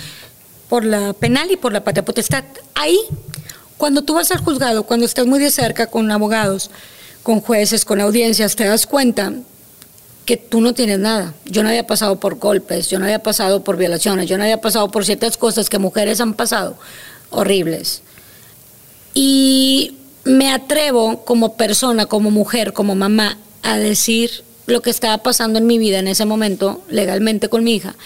por 0.69 0.85
la 0.85 1.13
penal 1.13 1.51
y 1.51 1.57
por 1.57 1.73
la 1.73 1.85
patria 1.85 2.05
potestad. 2.05 2.45
Ahí, 2.75 2.99
cuando 3.77 4.03
tú 4.03 4.15
vas 4.15 4.31
al 4.31 4.39
juzgado, 4.39 4.83
cuando 4.85 5.07
estás 5.07 5.27
muy 5.27 5.39
de 5.39 5.51
cerca 5.51 5.87
con 5.87 6.11
abogados, 6.11 6.71
con 7.23 7.41
jueces, 7.41 7.85
con 7.85 8.01
audiencias, 8.01 8.57
te 8.57 8.65
das 8.65 8.87
cuenta 8.87 9.33
que 10.25 10.37
tú 10.37 10.61
no 10.61 10.75
tienes 10.75 10.99
nada. 10.99 11.35
Yo 11.47 11.63
no 11.63 11.71
había 11.71 11.87
pasado 11.87 12.21
por 12.21 12.39
golpes, 12.39 12.91
yo 12.91 12.99
no 12.99 13.07
había 13.07 13.23
pasado 13.23 13.65
por 13.65 13.79
violaciones, 13.79 14.29
yo 14.29 14.37
no 14.37 14.45
había 14.45 14.61
pasado 14.61 14.91
por 14.91 15.07
ciertas 15.07 15.37
cosas 15.39 15.71
que 15.71 15.79
mujeres 15.79 16.21
han 16.21 16.35
pasado 16.35 16.77
horribles. 17.31 18.03
Y 19.15 19.97
me 20.25 20.53
atrevo 20.53 21.25
como 21.25 21.57
persona, 21.57 22.07
como 22.07 22.31
mujer, 22.31 22.75
como 22.75 22.95
mamá, 22.95 23.39
a 23.63 23.79
decir 23.79 24.45
lo 24.67 24.83
que 24.83 24.91
estaba 24.91 25.19
pasando 25.19 25.59
en 25.59 25.67
mi 25.67 25.79
vida 25.79 25.99
en 25.99 26.09
ese 26.09 26.27
momento, 26.27 26.83
legalmente 26.91 27.49
con 27.49 27.65
mi 27.65 27.77
hija. 27.77 27.97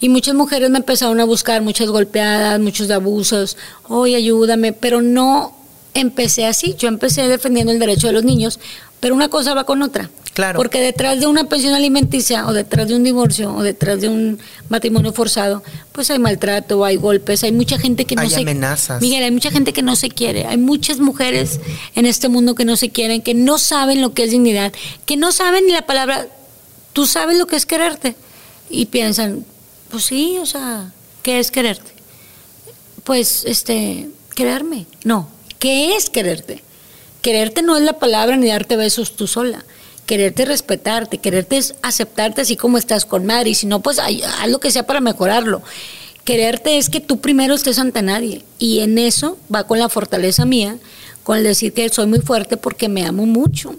Y 0.00 0.08
muchas 0.08 0.34
mujeres 0.34 0.70
me 0.70 0.78
empezaron 0.78 1.20
a 1.20 1.24
buscar, 1.24 1.60
muchas 1.60 1.88
golpeadas, 1.88 2.58
muchos 2.60 2.90
abusos, 2.90 3.58
oye, 3.88 4.16
ayúdame, 4.16 4.72
pero 4.72 5.02
no 5.02 5.57
empecé 5.94 6.46
así, 6.46 6.74
yo 6.78 6.88
empecé 6.88 7.28
defendiendo 7.28 7.72
el 7.72 7.78
derecho 7.78 8.06
de 8.06 8.12
los 8.12 8.24
niños, 8.24 8.60
pero 9.00 9.14
una 9.14 9.28
cosa 9.28 9.54
va 9.54 9.64
con 9.64 9.82
otra. 9.82 10.10
Claro. 10.34 10.56
Porque 10.56 10.80
detrás 10.80 11.18
de 11.18 11.26
una 11.26 11.44
pensión 11.48 11.74
alimenticia 11.74 12.46
o 12.46 12.52
detrás 12.52 12.86
de 12.86 12.94
un 12.94 13.02
divorcio 13.02 13.52
o 13.52 13.62
detrás 13.64 14.00
de 14.00 14.08
un 14.08 14.38
matrimonio 14.68 15.12
forzado, 15.12 15.64
pues 15.90 16.12
hay 16.12 16.20
maltrato, 16.20 16.84
hay 16.84 16.94
golpes, 16.94 17.42
hay 17.42 17.50
mucha 17.50 17.76
gente 17.76 18.04
que 18.04 18.14
no 18.14 18.22
Hay 18.22 18.30
se 18.30 18.42
amenazas. 18.42 19.00
Miguel, 19.00 19.24
hay 19.24 19.32
mucha 19.32 19.50
gente 19.50 19.72
que 19.72 19.82
no 19.82 19.96
se 19.96 20.10
quiere, 20.10 20.46
hay 20.46 20.56
muchas 20.56 21.00
mujeres 21.00 21.58
en 21.96 22.06
este 22.06 22.28
mundo 22.28 22.54
que 22.54 22.64
no 22.64 22.76
se 22.76 22.90
quieren, 22.90 23.20
que 23.20 23.34
no 23.34 23.58
saben 23.58 24.00
lo 24.00 24.14
que 24.14 24.24
es 24.24 24.30
dignidad, 24.30 24.72
que 25.06 25.16
no 25.16 25.32
saben 25.32 25.66
ni 25.66 25.72
la 25.72 25.86
palabra, 25.86 26.28
tú 26.92 27.04
sabes 27.06 27.36
lo 27.36 27.48
que 27.48 27.56
es 27.56 27.66
quererte 27.66 28.14
y 28.70 28.86
piensan, 28.86 29.44
pues 29.90 30.04
sí, 30.04 30.38
o 30.40 30.46
sea, 30.46 30.92
¿qué 31.24 31.40
es 31.40 31.50
quererte? 31.50 31.90
Pues 33.02 33.44
este, 33.44 34.08
quererme. 34.36 34.86
No, 35.02 35.28
¿qué 35.58 35.96
es 35.96 36.10
quererte? 36.10 36.62
Quererte 37.22 37.62
no 37.62 37.76
es 37.76 37.82
la 37.82 37.94
palabra 37.94 38.36
ni 38.36 38.48
darte 38.48 38.76
besos 38.76 39.16
tú 39.16 39.26
sola. 39.26 39.64
Quererte 40.06 40.44
es 40.44 40.48
respetarte, 40.48 41.18
quererte 41.18 41.58
es 41.58 41.74
aceptarte 41.82 42.40
así 42.40 42.56
como 42.56 42.78
estás 42.78 43.04
con 43.04 43.26
madre, 43.26 43.50
y 43.50 43.54
si 43.54 43.66
no, 43.66 43.80
pues 43.80 43.98
haz 43.98 44.12
lo 44.48 44.58
que 44.60 44.70
sea 44.70 44.86
para 44.86 45.00
mejorarlo. 45.00 45.62
Quererte 46.24 46.78
es 46.78 46.88
que 46.88 47.00
tú 47.00 47.20
primero 47.20 47.54
estés 47.54 47.78
ante 47.78 48.00
nadie, 48.02 48.42
y 48.58 48.80
en 48.80 48.98
eso 48.98 49.36
va 49.54 49.64
con 49.64 49.78
la 49.78 49.88
fortaleza 49.88 50.44
mía, 50.46 50.78
con 51.24 51.36
el 51.36 51.44
decir 51.44 51.74
que 51.74 51.88
soy 51.90 52.06
muy 52.06 52.20
fuerte 52.20 52.56
porque 52.56 52.88
me 52.88 53.04
amo 53.04 53.26
mucho. 53.26 53.74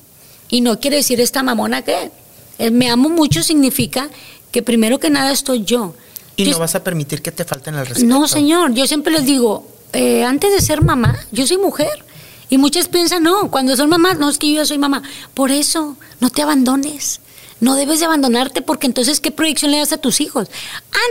Y 0.50 0.62
no 0.62 0.80
quiere 0.80 0.98
decir 0.98 1.20
esta 1.20 1.42
mamona 1.42 1.82
que 1.82 2.12
el 2.60 2.72
me 2.72 2.90
amo 2.90 3.10
mucho 3.10 3.42
significa 3.42 4.10
que 4.52 4.62
primero 4.62 5.00
que 5.00 5.10
nada 5.10 5.32
estoy 5.32 5.64
yo. 5.64 5.96
Y 6.36 6.46
Yo 6.46 6.52
no 6.52 6.60
vas 6.60 6.76
a 6.76 6.84
permitir 6.84 7.22
que 7.22 7.32
te 7.32 7.46
falten 7.46 7.76
el 7.76 7.86
respeto. 7.88 8.08
no, 8.08 8.28
señor, 8.28 8.74
yo 8.74 8.86
siempre 8.86 9.14
les 9.14 9.26
digo, 9.26 9.66
eh, 9.94 10.24
antes 10.24 10.52
de 10.52 10.62
ser 10.62 10.84
mamá, 10.84 11.20
yo 11.32 11.46
soy 11.48 11.58
mujer. 11.58 12.06
Y 12.50 12.58
muchas 12.58 12.88
piensan, 12.88 13.24
no, 13.24 13.52
cuando 13.52 13.78
son 13.78 13.90
mamás, 13.90 14.18
no, 14.18 14.30
es 14.30 14.40
que 14.40 14.50
yo 14.50 14.62
ya 14.62 14.66
soy 14.66 14.80
mamá. 14.80 15.04
Por 15.34 15.52
eso, 15.52 15.98
no 16.20 16.30
te 16.30 16.42
abandones. 16.42 17.22
No 17.60 17.76
debes 17.76 18.00
de 18.00 18.06
abandonarte 18.06 18.62
porque 18.62 18.88
entonces, 18.88 19.20
¿qué 19.20 19.32
proyección 19.32 19.72
le 19.72 19.78
das 19.78 19.94
a 19.94 19.98
tus 19.98 20.22
hijos? 20.22 20.50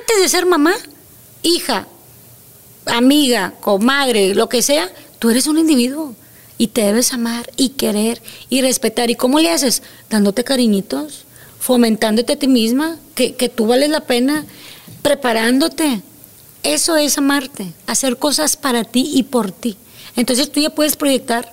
Antes 0.00 0.20
de 0.20 0.28
ser 0.28 0.46
mamá, 0.46 0.72
hija, 1.42 1.86
amiga, 2.86 3.54
comadre, 3.60 4.34
lo 4.34 4.48
que 4.48 4.62
sea, 4.62 4.90
tú 5.18 5.30
eres 5.30 5.46
un 5.46 5.58
individuo 5.58 6.14
y 6.56 6.68
te 6.68 6.82
debes 6.82 7.12
amar 7.12 7.50
y 7.56 7.70
querer 7.70 8.20
y 8.48 8.62
respetar. 8.62 9.10
¿Y 9.10 9.14
cómo 9.14 9.38
le 9.38 9.50
haces? 9.50 9.82
Dándote 10.10 10.42
cariñitos, 10.42 11.24
fomentándote 11.60 12.32
a 12.32 12.38
ti 12.38 12.48
misma, 12.48 12.96
que, 13.14 13.34
que 13.34 13.48
tú 13.48 13.66
vales 13.66 13.90
la 13.90 14.00
pena, 14.00 14.44
preparándote. 15.02 16.02
Eso 16.62 16.96
es 16.96 17.18
amarte, 17.18 17.72
hacer 17.86 18.16
cosas 18.18 18.56
para 18.56 18.84
ti 18.84 19.10
y 19.14 19.22
por 19.24 19.52
ti. 19.52 19.76
Entonces 20.16 20.50
tú 20.50 20.60
ya 20.60 20.70
puedes 20.70 20.96
proyectar 20.96 21.52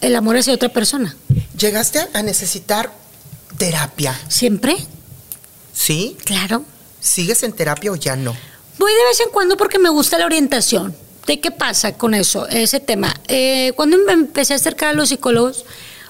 el 0.00 0.16
amor 0.16 0.36
hacia 0.36 0.54
otra 0.54 0.70
persona. 0.70 1.14
¿Llegaste 1.58 2.00
a- 2.14 2.22
necesitar 2.22 2.90
terapia? 3.58 4.18
¿Siempre? 4.28 4.76
¿Sí? 5.72 6.16
Claro. 6.24 6.64
¿Sigues 7.00 7.42
en 7.42 7.52
terapia 7.52 7.92
o 7.92 7.96
ya 7.96 8.16
no? 8.16 8.34
Voy 8.78 8.92
de 8.92 9.04
vez 9.04 9.20
en 9.20 9.30
cuando 9.30 9.56
porque 9.56 9.78
me 9.78 9.90
gusta 9.90 10.18
la 10.18 10.26
orientación. 10.26 10.94
¿De 11.26 11.38
qué 11.38 11.50
pasa 11.50 11.96
con 11.96 12.14
eso, 12.14 12.46
ese 12.48 12.80
tema? 12.80 13.14
Eh, 13.28 13.72
cuando 13.76 13.98
me 13.98 14.12
empecé 14.12 14.54
a 14.54 14.56
acercar 14.56 14.90
a 14.90 14.92
los 14.94 15.10
psicólogos, 15.10 15.64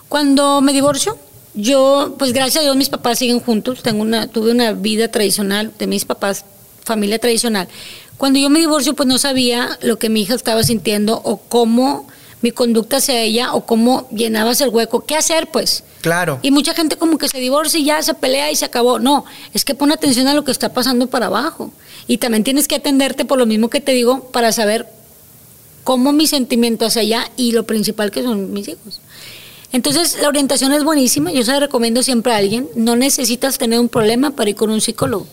cuando 0.08 0.60
me 0.60 0.72
divorcio, 0.72 1.18
yo, 1.54 2.14
pues 2.18 2.32
gracias 2.32 2.58
a 2.58 2.62
Dios 2.62 2.76
mis 2.76 2.88
papás 2.88 3.18
siguen 3.18 3.40
juntos, 3.40 3.82
tengo 3.82 4.02
una, 4.02 4.28
tuve 4.28 4.52
una 4.52 4.72
vida 4.72 5.08
tradicional 5.08 5.72
de 5.78 5.86
mis 5.88 6.04
papás, 6.04 6.44
familia 6.84 7.18
tradicional. 7.18 7.68
Cuando 8.20 8.38
yo 8.38 8.50
me 8.50 8.58
divorcio, 8.58 8.92
pues 8.92 9.06
no 9.06 9.16
sabía 9.16 9.78
lo 9.80 9.98
que 9.98 10.10
mi 10.10 10.20
hija 10.20 10.34
estaba 10.34 10.62
sintiendo 10.62 11.22
o 11.24 11.38
cómo 11.38 12.06
mi 12.42 12.50
conducta 12.50 12.98
hacia 12.98 13.18
ella 13.18 13.54
o 13.54 13.64
cómo 13.64 14.06
llenabas 14.10 14.60
el 14.60 14.68
hueco. 14.68 15.06
¿Qué 15.06 15.16
hacer, 15.16 15.50
pues? 15.50 15.84
Claro. 16.02 16.38
Y 16.42 16.50
mucha 16.50 16.74
gente 16.74 16.96
como 16.96 17.16
que 17.16 17.28
se 17.28 17.38
divorcia 17.38 17.80
y 17.80 17.84
ya 17.84 18.02
se 18.02 18.12
pelea 18.12 18.50
y 18.50 18.56
se 18.56 18.66
acabó. 18.66 18.98
No, 18.98 19.24
es 19.54 19.64
que 19.64 19.74
pon 19.74 19.90
atención 19.90 20.26
a 20.26 20.34
lo 20.34 20.44
que 20.44 20.52
está 20.52 20.74
pasando 20.74 21.06
para 21.06 21.28
abajo. 21.28 21.72
Y 22.08 22.18
también 22.18 22.44
tienes 22.44 22.68
que 22.68 22.74
atenderte 22.74 23.24
por 23.24 23.38
lo 23.38 23.46
mismo 23.46 23.70
que 23.70 23.80
te 23.80 23.92
digo 23.92 24.24
para 24.24 24.52
saber 24.52 24.86
cómo 25.82 26.12
mi 26.12 26.26
sentimiento 26.26 26.84
hacia 26.84 27.00
allá 27.00 27.30
y 27.38 27.52
lo 27.52 27.64
principal 27.64 28.10
que 28.10 28.22
son 28.22 28.52
mis 28.52 28.68
hijos. 28.68 29.00
Entonces, 29.72 30.18
la 30.20 30.28
orientación 30.28 30.72
es 30.72 30.84
buenísima. 30.84 31.32
Yo 31.32 31.42
se 31.42 31.52
la 31.52 31.60
recomiendo 31.60 32.02
siempre 32.02 32.34
a 32.34 32.36
alguien. 32.36 32.68
No 32.74 32.96
necesitas 32.96 33.56
tener 33.56 33.80
un 33.80 33.88
problema 33.88 34.32
para 34.32 34.50
ir 34.50 34.56
con 34.56 34.68
un 34.68 34.82
psicólogo. 34.82 35.26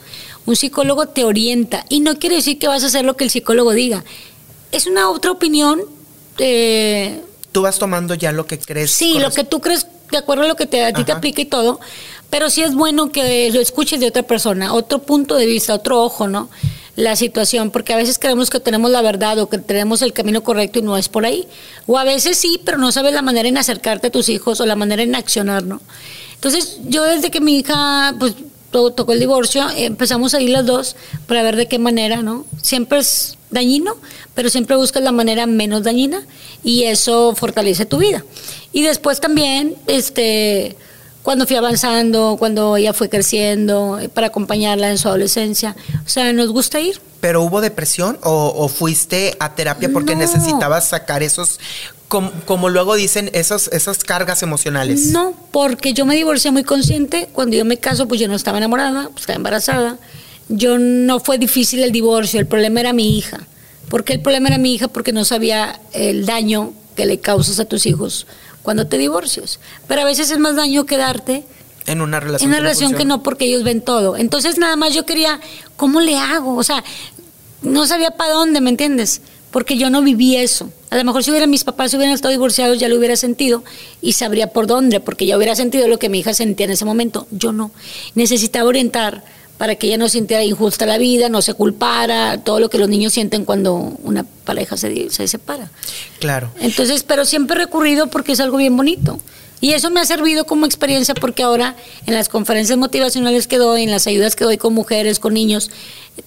Un 0.47 0.55
psicólogo 0.55 1.07
te 1.09 1.23
orienta. 1.23 1.85
Y 1.89 1.99
no 1.99 2.17
quiere 2.17 2.37
decir 2.37 2.57
que 2.57 2.67
vas 2.67 2.83
a 2.83 2.87
hacer 2.87 3.05
lo 3.05 3.15
que 3.15 3.23
el 3.25 3.29
psicólogo 3.29 3.71
diga. 3.73 4.03
Es 4.71 4.87
una 4.87 5.09
otra 5.11 5.29
opinión. 5.31 5.81
eh, 6.39 7.21
Tú 7.51 7.61
vas 7.61 7.77
tomando 7.77 8.13
ya 8.15 8.31
lo 8.31 8.45
que 8.47 8.57
crees. 8.57 8.91
Sí, 8.91 9.19
lo 9.19 9.31
que 9.31 9.43
tú 9.43 9.59
crees 9.61 9.87
de 10.11 10.17
acuerdo 10.17 10.43
a 10.43 10.47
lo 10.47 10.55
que 10.55 10.65
te, 10.65 10.83
a 10.85 10.93
ti 10.93 11.03
te 11.03 11.11
aplica 11.11 11.41
y 11.41 11.45
todo, 11.45 11.79
pero 12.29 12.49
sí 12.49 12.61
es 12.63 12.73
bueno 12.75 13.11
que 13.11 13.49
lo 13.51 13.59
escuches 13.59 13.99
de 13.99 14.07
otra 14.07 14.23
persona, 14.23 14.73
otro 14.73 14.99
punto 14.99 15.35
de 15.35 15.45
vista, 15.45 15.73
otro 15.73 16.01
ojo, 16.01 16.27
¿no? 16.27 16.49
La 16.95 17.15
situación, 17.15 17.71
porque 17.71 17.93
a 17.93 17.97
veces 17.97 18.17
creemos 18.17 18.49
que 18.49 18.59
tenemos 18.59 18.89
la 18.91 19.01
verdad 19.01 19.37
o 19.39 19.49
que 19.49 19.57
tenemos 19.57 20.01
el 20.01 20.13
camino 20.13 20.43
correcto 20.43 20.79
y 20.79 20.81
no 20.81 20.95
es 20.97 21.09
por 21.09 21.25
ahí. 21.25 21.45
O 21.87 21.97
a 21.97 22.03
veces 22.05 22.37
sí, 22.37 22.59
pero 22.63 22.77
no 22.77 22.91
sabes 22.91 23.13
la 23.13 23.21
manera 23.21 23.49
en 23.49 23.57
acercarte 23.57 24.07
a 24.07 24.11
tus 24.11 24.29
hijos 24.29 24.61
o 24.61 24.65
la 24.65 24.75
manera 24.75 25.03
en 25.03 25.13
accionar, 25.15 25.63
¿no? 25.63 25.81
Entonces, 26.35 26.77
yo 26.87 27.03
desde 27.03 27.29
que 27.31 27.41
mi 27.41 27.57
hija, 27.59 28.15
pues, 28.17 28.33
tocó 28.71 29.13
el 29.13 29.19
divorcio, 29.19 29.67
empezamos 29.75 30.33
a 30.33 30.41
ir 30.41 30.49
las 30.49 30.65
dos 30.65 30.95
para 31.27 31.43
ver 31.43 31.55
de 31.55 31.67
qué 31.67 31.79
manera, 31.79 32.21
¿no? 32.21 32.45
Siempre 32.61 32.99
es 32.99 33.37
dañino, 33.49 33.95
pero 34.35 34.49
siempre 34.49 34.75
buscas 34.75 35.03
la 35.03 35.11
manera 35.11 35.45
menos 35.45 35.83
dañina 35.83 36.25
y 36.63 36.83
eso 36.83 37.33
fortalece 37.35 37.85
tu 37.85 37.97
vida. 37.97 38.23
Y 38.73 38.83
después 38.83 39.19
también, 39.21 39.75
este, 39.87 40.75
cuando 41.27 41.45
fui 41.45 41.57
avanzando, 41.57 42.37
cuando 42.39 42.77
ella 42.77 42.93
fue 42.93 43.09
creciendo, 43.09 43.99
eh, 43.99 44.07
para 44.07 44.27
acompañarla 44.27 44.89
en 44.91 44.97
su 44.97 45.09
adolescencia, 45.09 45.75
o 46.05 46.07
sea, 46.07 46.31
nos 46.31 46.53
gusta 46.53 46.79
ir. 46.79 47.01
¿Pero 47.19 47.41
hubo 47.41 47.59
depresión 47.59 48.17
o, 48.23 48.53
o 48.55 48.69
fuiste 48.69 49.35
a 49.41 49.53
terapia 49.53 49.89
porque 49.91 50.13
No. 50.15 50.21
necesitabas 50.21 50.87
sacar 50.87 51.23
esos, 51.23 51.59
com- 52.07 52.31
como, 52.45 52.69
luego 52.69 52.95
dicen, 52.95 53.29
esos, 53.33 53.67
esas 53.73 54.05
cargas 54.05 54.41
emocionales? 54.41 55.07
No, 55.07 55.33
porque 55.51 55.91
yo 55.93 56.05
me 56.05 56.15
divorcié 56.15 56.51
muy 56.51 56.63
consciente. 56.63 57.27
Cuando 57.33 57.57
yo 57.57 57.65
me 57.65 57.75
caso, 57.75 58.07
pues 58.07 58.21
yo 58.21 58.29
no 58.29 58.35
estaba 58.35 58.59
enamorada, 58.59 59.09
pues 59.09 59.23
estaba 59.23 59.35
embarazada. 59.35 59.97
Yo 60.47 60.77
no 60.79 61.19
fue 61.19 61.37
difícil 61.37 61.83
el 61.83 61.91
divorcio, 61.91 62.39
el 62.39 62.47
problema 62.47 62.79
era 62.79 62.93
mi 62.93 63.17
hija. 63.17 63.45
¿Por 63.89 64.05
qué 64.05 64.13
el 64.13 64.21
problema 64.21 64.47
era 64.47 64.57
mi 64.59 64.73
hija? 64.75 64.87
Porque 64.87 65.11
no 65.11 65.25
sabía 65.25 65.81
el 65.91 66.25
daño 66.25 66.71
que 66.95 67.05
le 67.05 67.19
causas 67.19 67.59
a 67.59 67.65
tus 67.65 67.85
hijos 67.85 68.27
cuando 68.67 68.85
te 68.85 68.97
divorcias. 68.97 69.61
Pero 69.87 70.01
a 70.01 70.03
veces 70.03 70.29
es 70.29 70.39
más 70.39 70.57
daño 70.57 70.85
quedarte 70.85 71.45
En 71.85 72.01
una 72.01 72.19
relación. 72.19 72.49
en 72.49 72.49
una 72.49 72.57
que 72.57 72.61
no 72.61 72.63
relación 72.63 72.89
que 72.89 72.95
funciona. 72.97 73.15
no, 73.15 73.23
porque 73.23 73.45
ellos 73.45 73.63
ven 73.63 73.79
todo. 73.79 74.17
Entonces 74.17 74.57
nada 74.57 74.75
más 74.75 74.93
yo 74.93 75.05
quería, 75.05 75.39
¿cómo 75.77 76.01
le 76.01 76.17
hago? 76.17 76.53
O 76.57 76.63
sea, 76.63 76.83
no 77.61 77.87
sabía 77.87 78.11
para 78.11 78.33
dónde, 78.33 78.59
¿me 78.59 78.69
entiendes? 78.69 79.21
Porque 79.51 79.77
yo 79.77 79.89
no 79.89 80.01
viví 80.01 80.35
eso. 80.35 80.69
A 80.89 80.97
lo 80.97 81.05
mejor 81.05 81.23
si 81.23 81.31
hubiera 81.31 81.47
mis 81.47 81.63
papás 81.63 81.93
hubieran 81.93 82.13
estado 82.13 82.33
divorciados 82.33 82.77
ya 82.77 82.89
lo 82.89 82.97
hubiera 82.97 83.15
sentido 83.15 83.63
y 84.01 84.11
sabría 84.11 84.47
por 84.47 84.67
dónde, 84.67 84.99
porque 84.99 85.25
ya 85.25 85.37
hubiera 85.37 85.55
sentido 85.55 85.87
lo 85.87 85.97
que 85.97 86.09
mi 86.09 86.19
hija 86.19 86.33
sentía 86.33 86.65
en 86.65 86.73
ese 86.73 86.83
momento. 86.83 87.25
Yo 87.31 87.53
no. 87.53 87.71
Necesitaba 88.15 88.67
orientar 88.67 89.23
para 89.57 89.75
que 89.75 89.87
ella 89.87 89.97
no 89.97 90.09
sintiera 90.09 90.43
injusta 90.43 90.85
la 90.85 90.97
vida, 90.97 91.29
no 91.29 91.41
se 91.41 91.53
culpara, 91.53 92.39
todo 92.43 92.59
lo 92.59 92.69
que 92.69 92.77
los 92.77 92.89
niños 92.89 93.13
sienten 93.13 93.45
cuando 93.45 93.73
una 93.75 94.23
pareja 94.23 94.77
se, 94.77 95.09
se 95.09 95.27
separa. 95.27 95.69
Claro. 96.19 96.51
Entonces, 96.59 97.03
pero 97.03 97.25
siempre 97.25 97.55
he 97.55 97.65
recurrido 97.65 98.07
porque 98.07 98.33
es 98.33 98.39
algo 98.39 98.57
bien 98.57 98.75
bonito. 98.77 99.19
Y 99.59 99.73
eso 99.73 99.89
me 99.89 99.99
ha 99.99 100.05
servido 100.05 100.45
como 100.45 100.67
experiencia 100.67 101.15
porque 101.15 101.41
ahora 101.41 101.75
en 102.05 102.13
las 102.13 102.29
conferencias 102.29 102.77
motivacionales 102.77 103.47
que 103.47 103.57
doy, 103.57 103.83
en 103.83 103.91
las 103.91 104.05
ayudas 104.05 104.35
que 104.35 104.43
doy 104.43 104.57
con 104.57 104.73
mujeres, 104.73 105.17
con 105.17 105.33
niños, 105.33 105.71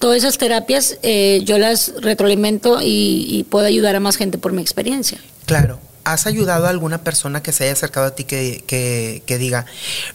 todas 0.01 0.18
esas 0.18 0.37
terapias 0.37 0.99
eh, 1.03 1.41
yo 1.45 1.59
las 1.59 1.93
retroalimento 2.01 2.81
y, 2.83 3.26
y 3.28 3.45
puedo 3.45 3.66
ayudar 3.66 3.95
a 3.95 4.01
más 4.01 4.16
gente 4.16 4.37
por 4.37 4.53
mi 4.53 4.62
experiencia. 4.62 5.18
Claro. 5.47 5.78
¿Has 6.12 6.26
ayudado 6.26 6.66
a 6.66 6.70
alguna 6.70 7.02
persona 7.02 7.42
que 7.42 7.52
se 7.52 7.64
haya 7.64 7.72
acercado 7.72 8.06
a 8.06 8.14
ti 8.14 8.24
que, 8.24 8.64
que, 8.66 9.22
que 9.26 9.38
diga, 9.38 9.66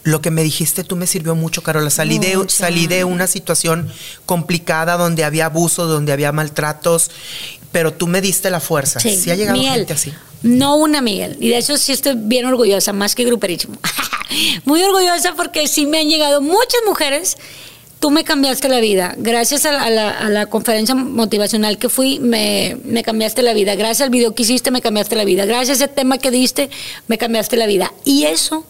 lo 0.04 0.22
que 0.22 0.32
me 0.32 0.44
dijiste 0.44 0.84
tú 0.84 0.96
me 0.96 1.08
sirvió 1.08 1.36
mucho, 1.36 1.64
Carola? 1.64 1.90
Salí, 1.90 2.20
de, 2.20 2.38
salí 2.48 2.88
de 2.88 3.04
una 3.04 3.28
situación 3.28 3.92
complicada 4.26 4.98
donde 4.98 5.24
había 5.24 5.46
abuso, 5.46 5.86
donde 5.86 6.12
había 6.12 6.32
maltratos, 6.32 7.12
pero 7.72 7.94
tú 7.94 8.08
me 8.08 8.22
diste 8.22 8.50
la 8.50 8.60
fuerza. 8.60 9.00
Sí, 9.00 9.30
ha 9.30 9.36
llegado 9.36 9.58
Miguel, 9.58 9.76
gente 9.76 9.94
así. 9.94 10.14
No 10.44 10.76
una 10.76 11.02
Miguel. 11.02 11.38
Y 11.40 11.50
de 11.50 11.58
eso 11.58 11.78
sí 11.78 11.92
estoy 11.92 12.14
bien 12.16 12.46
orgullosa, 12.46 12.94
más 12.94 13.16
que 13.16 13.24
gruperísimo. 13.24 13.78
Muy 14.66 14.84
orgullosa 14.84 15.34
porque 15.36 15.68
sí 15.68 15.86
me 15.86 16.00
han 16.00 16.08
llegado 16.08 16.42
muchas 16.42 16.82
mujeres. 16.88 17.38
Tú 18.06 18.12
me 18.12 18.24
cambiaste 18.24 18.70
la 18.70 18.82
vida. 18.82 19.16
Gracias 19.18 19.66
a 19.66 19.90
la, 19.90 20.12
a 20.12 20.30
la 20.30 20.46
conferencia 20.46 20.94
motivacional 20.94 21.80
que 21.80 21.90
fui, 21.90 22.20
me, 22.20 22.78
me, 22.86 23.02
cambiaste 23.02 23.42
la 23.42 23.52
vida. 23.56 23.74
Gracias 23.74 24.02
al 24.02 24.12
video 24.12 24.36
que 24.36 24.44
hiciste, 24.44 24.70
me 24.70 24.80
cambiaste 24.80 25.16
la 25.16 25.26
vida. 25.26 25.46
Gracias 25.46 25.82
a 25.82 25.86
ese 25.86 25.88
tema 25.92 26.20
que 26.20 26.30
diste, 26.30 26.70
me 27.08 27.18
cambiaste 27.18 27.58
la 27.58 27.66
vida. 27.66 27.92
Y 28.04 28.26
eso, 28.26 28.64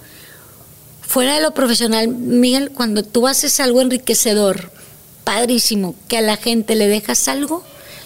fuera 1.01 1.36
de 1.36 1.41
lo 1.41 1.53
profesional, 1.53 2.07
Miguel, 2.07 2.71
cuando 2.71 3.03
tú 3.03 3.27
haces 3.27 3.59
algo 3.59 3.81
enriquecedor, 3.81 4.71
padrísimo, 5.25 5.95
que 6.07 6.19
a 6.19 6.21
la 6.21 6.38
gente 6.38 6.75
le 6.75 6.88
dejas 6.88 7.27
algo, 7.27 7.61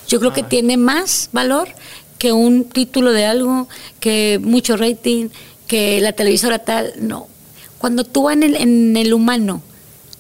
yo 0.08 0.20
creo 0.20 0.34
que 0.34 0.42
tiene 0.42 0.78
más 0.78 1.30
valor 1.32 1.70
que 2.18 2.32
un 2.32 2.64
título 2.64 3.12
de 3.12 3.26
algo, 3.26 3.70
que 4.00 4.40
mucho 4.42 4.78
rating, 4.78 5.30
que 5.68 6.02
la 6.02 6.14
televisora 6.14 6.58
tal. 6.58 6.92
No. 6.98 7.28
Cuando 7.78 8.04
tú 8.04 8.32
en 8.32 8.42
el, 8.42 8.56
en 8.56 8.98
el 8.98 9.14
humano 9.14 9.62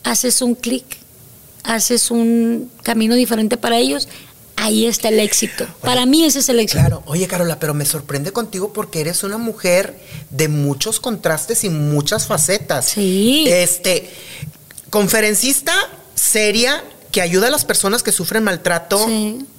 haces 0.03 0.43
un 0.43 0.53
clic, 0.53 0.98
haces 1.69 2.09
un 2.09 2.71
camino 2.83 3.15
diferente 3.15 3.55
para 3.55 3.77
ellos, 3.77 4.07
ahí 4.55 4.87
está 4.87 5.09
el 5.09 5.19
éxito. 5.19 5.67
para 5.81 6.05
mí 6.05 6.25
ese 6.25 6.39
es 6.39 6.49
el 6.49 6.59
éxito. 6.59 6.81
Claro, 6.81 7.03
oye 7.05 7.27
Carola, 7.27 7.59
pero 7.59 7.73
me 7.73 7.85
sorprende 7.85 8.31
contigo 8.31 8.73
porque 8.73 9.01
eres 9.01 9.23
una 9.23 9.37
mujer 9.37 9.99
de 10.31 10.47
muchos 10.47 10.99
contrastes 10.99 11.63
y 11.63 11.69
muchas 11.69 12.25
facetas. 12.27 12.85
Sí. 12.85 13.45
Este, 13.47 14.09
conferencista 14.89 15.73
seria 16.15 16.83
que 17.11 17.21
ayuda 17.21 17.47
a 17.47 17.49
las 17.51 17.65
personas 17.65 18.03
que 18.03 18.11
sufren 18.11 18.43
maltrato 18.43 19.03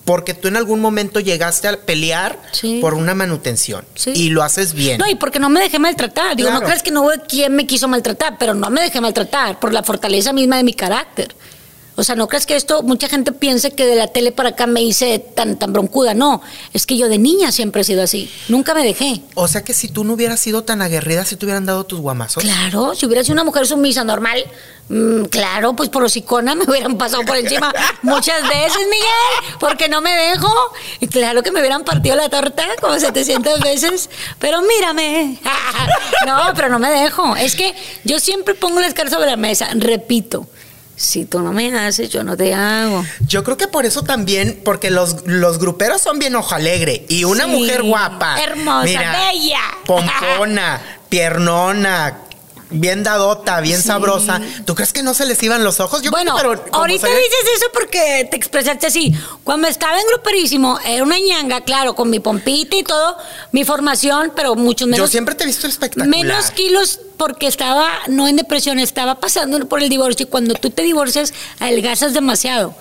porque 0.05 0.35
tú 0.35 0.49
en 0.49 0.57
algún 0.57 0.81
momento 0.81 1.19
llegaste 1.21 1.69
a 1.69 1.77
pelear 1.81 2.39
por 2.81 2.95
una 2.95 3.15
manutención 3.15 3.85
y 4.07 4.31
lo 4.31 4.43
haces 4.43 4.73
bien. 4.73 4.99
No, 4.99 5.09
y 5.09 5.15
porque 5.15 5.39
no 5.39 5.49
me 5.49 5.61
dejé 5.61 5.79
maltratar. 5.79 6.37
Digo, 6.37 6.51
no 6.51 6.61
crees 6.61 6.83
que 6.83 6.91
no 6.91 7.03
hubo 7.03 7.13
quien 7.29 7.55
me 7.55 7.67
quiso 7.67 7.89
maltratar, 7.89 8.37
pero 8.39 8.55
no 8.55 8.71
me 8.71 8.81
dejé 8.81 9.01
maltratar 9.01 9.59
por 9.59 9.73
la 9.73 9.83
fortaleza 9.83 10.33
misma 10.33 10.57
de 10.59 10.65
mi 10.65 10.75
carácter. 10.75 11.35
O 11.97 12.05
sea, 12.05 12.15
no 12.15 12.29
crees 12.29 12.47
que 12.47 12.57
esto, 12.57 12.83
mucha 12.83 13.09
gente 13.09 13.33
piense 13.33 13.73
que 13.73 13.87
de 13.87 13.97
la 13.97 14.07
tele 14.07 14.33
para 14.33 14.51
acá 14.51 14.67
me 14.67 14.81
hice 14.81 15.19
tan, 15.19 15.59
tan 15.59 15.73
broncuda. 15.73 16.15
No, 16.15 16.41
es 16.73 16.87
que 16.87 16.97
yo 16.97 17.09
de 17.09 17.19
niña 17.19 17.53
siempre 17.53 17.83
he 17.83 17.85
sido 17.85 18.03
así. 18.03 18.31
Nunca 18.49 18.75
me 18.75 18.85
dejé. 18.85 19.23
O 19.35 19.49
sea 19.49 19.65
que 19.65 19.75
si 19.75 19.89
tú 19.89 20.05
no 20.05 20.15
hubieras 20.15 20.41
sido 20.41 20.65
tan 20.65 20.83
aguerrida, 20.83 21.25
si 21.25 21.37
te 21.37 21.45
hubieran 21.45 21.67
dado 21.67 21.85
tus 21.85 22.01
guamazos. 22.01 22.43
Claro, 22.43 22.95
si 22.95 23.07
hubieras 23.07 23.27
sido 23.27 23.35
una 23.35 23.45
mujer 23.45 23.67
sumisa 23.67 24.05
normal, 24.05 24.43
mmm, 24.89 25.25
claro, 25.25 25.75
pues 25.75 25.89
por 25.89 26.05
hocicona 26.05 26.55
me 26.55 26.65
hubieran 26.65 26.97
pasado 26.97 27.23
por 27.25 27.37
encima 27.37 27.73
muchas 28.03 28.43
veces, 28.49 28.79
Miguel, 28.79 29.57
porque 29.59 29.89
no 29.89 30.01
me 30.01 30.15
dejo. 30.15 30.51
Y 31.01 31.09
claro 31.09 31.43
que 31.43 31.51
me 31.51 31.61
hubieran 31.61 31.85
partido 31.85 32.17
la 32.17 32.29
torta 32.31 32.67
como 32.81 32.99
700 32.99 33.61
veces, 33.61 34.09
pero 34.39 34.63
mírame. 34.63 35.39
no, 36.27 36.39
pero 36.55 36.69
no 36.69 36.79
me 36.79 36.89
dejo. 36.91 37.37
Es 37.37 37.57
que 37.57 37.75
yo 38.05 38.21
siempre 38.21 38.55
pongo 38.55 38.81
las 38.81 38.95
caras 38.95 39.13
sobre 39.13 39.27
la 39.27 39.37
mesa, 39.37 39.69
repito 39.75 40.47
si 41.01 41.25
tú 41.25 41.41
no 41.41 41.55
me 41.55 41.75
haces, 41.79 42.11
yo 42.11 42.23
no 42.23 42.37
te 42.37 42.53
hago. 42.53 43.03
Yo 43.27 43.43
creo 43.43 43.57
que 43.57 43.67
por 43.67 43.87
eso 43.87 44.03
también, 44.03 44.61
porque 44.63 44.91
los, 44.91 45.27
los 45.27 45.59
gruperos 45.59 46.03
son 46.03 46.19
bien 46.19 46.37
ojo 46.37 46.55
alegre 46.55 47.07
y 47.09 47.25
una 47.25 47.47
mujer 47.47 47.83
guapa, 47.83 48.39
hermosa, 48.39 48.83
bella, 48.85 49.61
pompona, 49.87 50.79
piernona, 51.09 52.19
bien 52.71 53.03
dadota, 53.03 53.61
bien 53.61 53.83
sabrosa. 53.83 54.41
¿Tú 54.65 54.75
crees 54.75 54.93
que 54.93 55.03
no 55.03 55.15
se 55.15 55.27
les 55.27 55.43
iban 55.43 55.65
los 55.65 55.81
ojos? 55.81 56.03
Yo 56.03 56.11
bueno, 56.11 56.35
pero 56.37 56.65
ahorita 56.73 57.07
dices 57.07 57.57
eso 57.57 57.67
porque 57.73 58.29
te 58.31 58.37
expresaste 58.37 58.87
así. 58.87 59.15
Cuando 59.45 59.69
estaba 59.69 59.99
en 59.99 60.07
gruperísimo, 60.07 60.79
era 60.85 61.03
una 61.03 61.19
ñanga, 61.19 61.63
claro, 61.63 61.95
con 61.95 62.11
mi 62.11 62.21
pompita 62.21 62.77
y 62.77 62.83
todo, 62.83 63.17
mi 63.53 63.65
formación, 63.65 64.33
pero 64.35 64.55
mucho 64.55 64.87
menos. 64.87 64.99
Yo 64.99 65.07
siempre 65.07 65.35
te 65.35 65.45
he 65.45 65.47
visto 65.47 65.67
espectacular. 65.67 66.09
Menos 66.09 66.51
kilos 66.51 67.01
porque 67.17 67.47
estaba, 67.47 67.91
no 68.09 68.29
en 68.29 68.37
depresión, 68.37 68.79
estaba 68.79 69.21
pasando 69.21 69.59
por 69.69 69.83
el 69.83 69.89
divorcio 69.89 70.25
y 70.25 70.29
cuando 70.29 70.55
tú 70.55 70.71
te 70.71 70.83
divorcias, 70.83 71.35
adelgazas 71.59 72.15
demasiado, 72.15 72.75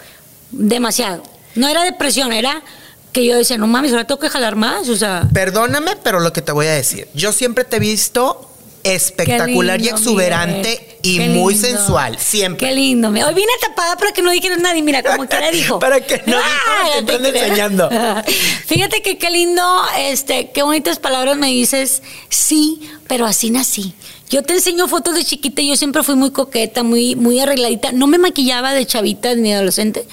demasiado. 0.51 1.23
No 1.55 1.67
era 1.67 1.83
depresión, 1.83 2.31
era 2.31 2.63
que 3.11 3.25
yo 3.25 3.35
decía, 3.35 3.57
no 3.57 3.67
mames, 3.67 3.91
ahora 3.91 4.05
tengo 4.05 4.19
que 4.19 4.29
jalar 4.29 4.55
más, 4.55 4.87
o 4.87 4.95
sea. 4.95 5.27
Perdóname, 5.33 5.95
pero 6.03 6.19
lo 6.19 6.31
que 6.31 6.41
te 6.41 6.51
voy 6.51 6.67
a 6.67 6.73
decir, 6.73 7.07
yo 7.13 7.31
siempre 7.31 7.63
te 7.63 7.77
he 7.77 7.79
visto 7.79 8.48
espectacular 8.83 9.81
y 9.81 9.89
exuberante 9.89 10.97
y 11.01 11.19
muy 11.19 11.55
sensual, 11.55 12.17
siempre. 12.19 12.67
Qué 12.67 12.75
lindo. 12.75 13.09
Hoy 13.09 13.33
vine 13.33 13.51
tapada 13.61 13.95
para 13.95 14.11
que 14.11 14.21
no 14.21 14.31
dijeras 14.31 14.59
nadie, 14.59 14.81
mira, 14.81 15.03
como 15.03 15.27
que 15.27 15.39
le 15.39 15.51
dijo. 15.51 15.79
para 15.79 16.01
que 16.05 16.21
no 16.25 16.37
ah, 16.37 17.01
te 17.05 17.15
enseñando. 17.15 17.89
Fíjate 18.65 19.01
que 19.01 19.17
qué 19.17 19.29
lindo, 19.29 19.63
este, 19.97 20.51
qué 20.51 20.63
bonitas 20.63 20.99
palabras 20.99 21.37
me 21.37 21.47
dices. 21.47 22.01
Sí, 22.29 22.89
pero 23.07 23.25
así 23.25 23.49
nací. 23.49 23.93
Yo 24.29 24.43
te 24.43 24.53
enseño 24.53 24.87
fotos 24.87 25.15
de 25.15 25.23
chiquita, 25.23 25.61
yo 25.61 25.75
siempre 25.75 26.03
fui 26.03 26.15
muy 26.15 26.31
coqueta, 26.31 26.83
muy, 26.83 27.15
muy 27.15 27.39
arregladita. 27.39 27.91
No 27.91 28.05
me 28.07 28.19
maquillaba 28.19 28.73
de 28.73 28.85
chavita 28.85 29.33
ni 29.35 29.53
adolescente. 29.53 30.05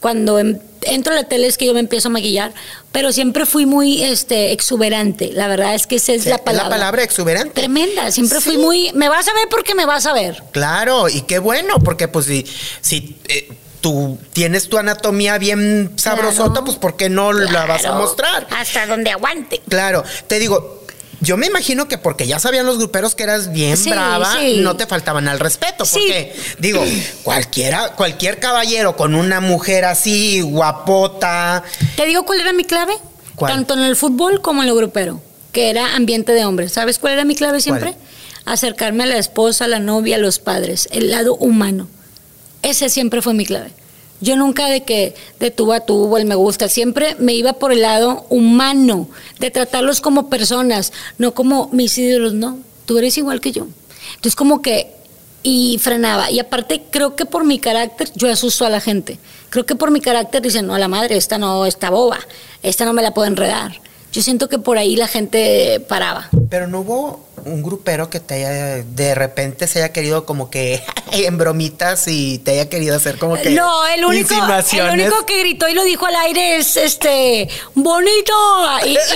Cuando 0.00 0.38
em, 0.38 0.58
entro 0.86 1.12
a 1.12 1.16
la 1.16 1.24
tele 1.24 1.46
es 1.46 1.58
que 1.58 1.66
yo 1.66 1.74
me 1.74 1.80
empiezo 1.80 2.08
a 2.08 2.10
maquillar, 2.10 2.52
pero 2.92 3.12
siempre 3.12 3.46
fui 3.46 3.66
muy 3.66 4.02
este, 4.02 4.52
exuberante. 4.52 5.30
La 5.32 5.48
verdad 5.48 5.74
es 5.74 5.86
que 5.86 5.96
esa 5.96 6.12
es 6.12 6.26
la 6.26 6.38
palabra. 6.38 6.68
La 6.68 6.76
palabra 6.76 7.02
exuberante. 7.02 7.54
Tremenda. 7.54 8.10
Siempre 8.10 8.40
fui 8.40 8.58
muy. 8.58 8.92
Me 8.94 9.08
vas 9.08 9.28
a 9.28 9.34
ver 9.34 9.48
porque 9.50 9.74
me 9.74 9.86
vas 9.86 10.06
a 10.06 10.12
ver. 10.12 10.42
Claro, 10.52 11.08
y 11.08 11.22
qué 11.22 11.38
bueno, 11.38 11.78
porque 11.78 12.08
pues 12.08 12.26
si. 12.26 12.46
si 12.80 13.16
eh, 13.28 13.48
tú 13.80 14.18
tienes 14.32 14.70
tu 14.70 14.78
anatomía 14.78 15.36
bien 15.36 15.92
sabrosota, 15.96 16.64
pues 16.64 16.78
¿por 16.78 16.96
qué 16.96 17.10
no 17.10 17.34
la 17.34 17.66
vas 17.66 17.84
a 17.84 17.92
mostrar? 17.92 18.46
Hasta 18.50 18.86
donde 18.86 19.10
aguante. 19.10 19.60
Claro, 19.68 20.02
te 20.26 20.38
digo, 20.38 20.83
yo 21.20 21.36
me 21.36 21.46
imagino 21.46 21.88
que 21.88 21.98
porque 21.98 22.26
ya 22.26 22.38
sabían 22.38 22.66
los 22.66 22.78
gruperos 22.78 23.14
que 23.14 23.22
eras 23.22 23.52
bien 23.52 23.78
brava, 23.84 24.34
no 24.58 24.76
te 24.76 24.86
faltaban 24.86 25.28
al 25.28 25.40
respeto. 25.40 25.84
Porque, 25.90 26.34
digo, 26.58 26.84
cualquiera, 27.22 27.92
cualquier 27.92 28.38
caballero 28.40 28.96
con 28.96 29.14
una 29.14 29.40
mujer 29.40 29.84
así, 29.84 30.40
guapota. 30.40 31.64
¿Te 31.96 32.06
digo 32.06 32.24
cuál 32.24 32.40
era 32.40 32.52
mi 32.52 32.64
clave? 32.64 32.94
Tanto 33.38 33.74
en 33.74 33.80
el 33.80 33.96
fútbol 33.96 34.40
como 34.40 34.62
en 34.62 34.68
el 34.68 34.74
grupero, 34.74 35.20
que 35.52 35.70
era 35.70 35.96
ambiente 35.96 36.32
de 36.32 36.44
hombres. 36.44 36.72
¿Sabes 36.72 36.98
cuál 36.98 37.14
era 37.14 37.24
mi 37.24 37.34
clave 37.34 37.60
siempre? 37.60 37.94
Acercarme 38.44 39.04
a 39.04 39.06
la 39.06 39.18
esposa, 39.18 39.64
a 39.64 39.68
la 39.68 39.80
novia, 39.80 40.16
a 40.16 40.18
los 40.18 40.38
padres, 40.38 40.88
el 40.92 41.10
lado 41.10 41.34
humano. 41.36 41.88
Ese 42.62 42.88
siempre 42.88 43.22
fue 43.22 43.34
mi 43.34 43.46
clave. 43.46 43.70
Yo 44.24 44.36
nunca 44.36 44.68
de 44.68 44.84
que 44.84 45.14
de 45.38 45.50
tú 45.50 45.72
a 45.72 45.80
tú 45.80 46.16
el 46.16 46.24
me 46.24 46.34
gusta, 46.34 46.68
siempre 46.68 47.14
me 47.18 47.34
iba 47.34 47.52
por 47.52 47.72
el 47.72 47.82
lado 47.82 48.26
humano, 48.30 49.08
de 49.38 49.50
tratarlos 49.50 50.00
como 50.00 50.30
personas, 50.30 50.92
no 51.18 51.34
como 51.34 51.68
mis 51.72 51.98
ídolos, 51.98 52.32
no, 52.32 52.58
tú 52.86 52.96
eres 52.96 53.18
igual 53.18 53.42
que 53.42 53.52
yo. 53.52 53.66
Entonces 54.16 54.34
como 54.34 54.62
que, 54.62 54.94
y 55.42 55.78
frenaba. 55.78 56.30
Y 56.30 56.40
aparte 56.40 56.84
creo 56.90 57.16
que 57.16 57.26
por 57.26 57.44
mi 57.44 57.58
carácter 57.58 58.10
yo 58.14 58.30
asusto 58.30 58.64
a 58.64 58.70
la 58.70 58.80
gente. 58.80 59.18
Creo 59.50 59.66
que 59.66 59.76
por 59.76 59.90
mi 59.90 60.00
carácter 60.00 60.40
dicen, 60.40 60.66
no, 60.66 60.78
la 60.78 60.88
madre, 60.88 61.18
esta 61.18 61.36
no, 61.36 61.66
está 61.66 61.90
boba, 61.90 62.18
esta 62.62 62.86
no 62.86 62.94
me 62.94 63.02
la 63.02 63.12
puedo 63.12 63.28
enredar. 63.28 63.78
Yo 64.14 64.22
siento 64.22 64.48
que 64.48 64.60
por 64.60 64.78
ahí 64.78 64.94
la 64.94 65.08
gente 65.08 65.80
paraba. 65.88 66.30
Pero 66.48 66.68
no 66.68 66.82
hubo 66.82 67.24
un 67.44 67.64
grupero 67.64 68.10
que 68.10 68.20
te 68.20 68.34
haya, 68.34 68.84
de 68.84 69.12
repente 69.16 69.66
se 69.66 69.80
haya 69.80 69.92
querido 69.92 70.24
como 70.24 70.50
que 70.50 70.80
en 71.12 71.36
bromitas 71.36 72.06
y 72.06 72.38
te 72.38 72.52
haya 72.52 72.68
querido 72.68 72.94
hacer 72.94 73.18
como 73.18 73.34
que. 73.34 73.50
No, 73.50 73.84
el 73.88 74.04
único, 74.04 74.32
el 74.32 74.90
único 74.92 75.26
que 75.26 75.40
gritó 75.40 75.68
y 75.68 75.74
lo 75.74 75.82
dijo 75.82 76.06
al 76.06 76.14
aire 76.14 76.58
es 76.58 76.76
este 76.76 77.48
bonito. 77.74 78.32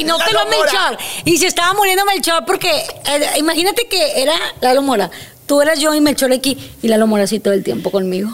Y, 0.00 0.02
no 0.02 0.18
pegó 0.26 0.40
Melchor. 0.50 0.98
Y 1.24 1.38
se 1.38 1.46
estaba 1.46 1.74
muriendo 1.74 2.04
Melchor 2.04 2.44
porque 2.44 2.68
eh, 2.68 3.38
imagínate 3.38 3.86
que 3.86 4.20
era 4.20 4.34
Lalo 4.60 4.82
Mora. 4.82 5.12
Tú 5.46 5.62
eras 5.62 5.78
yo 5.78 5.94
y 5.94 6.00
Melchor 6.00 6.32
aquí 6.32 6.58
y 6.82 6.88
Lalo 6.88 7.06
Mora 7.06 7.22
así 7.22 7.38
todo 7.38 7.54
el 7.54 7.62
tiempo 7.62 7.92
conmigo. 7.92 8.30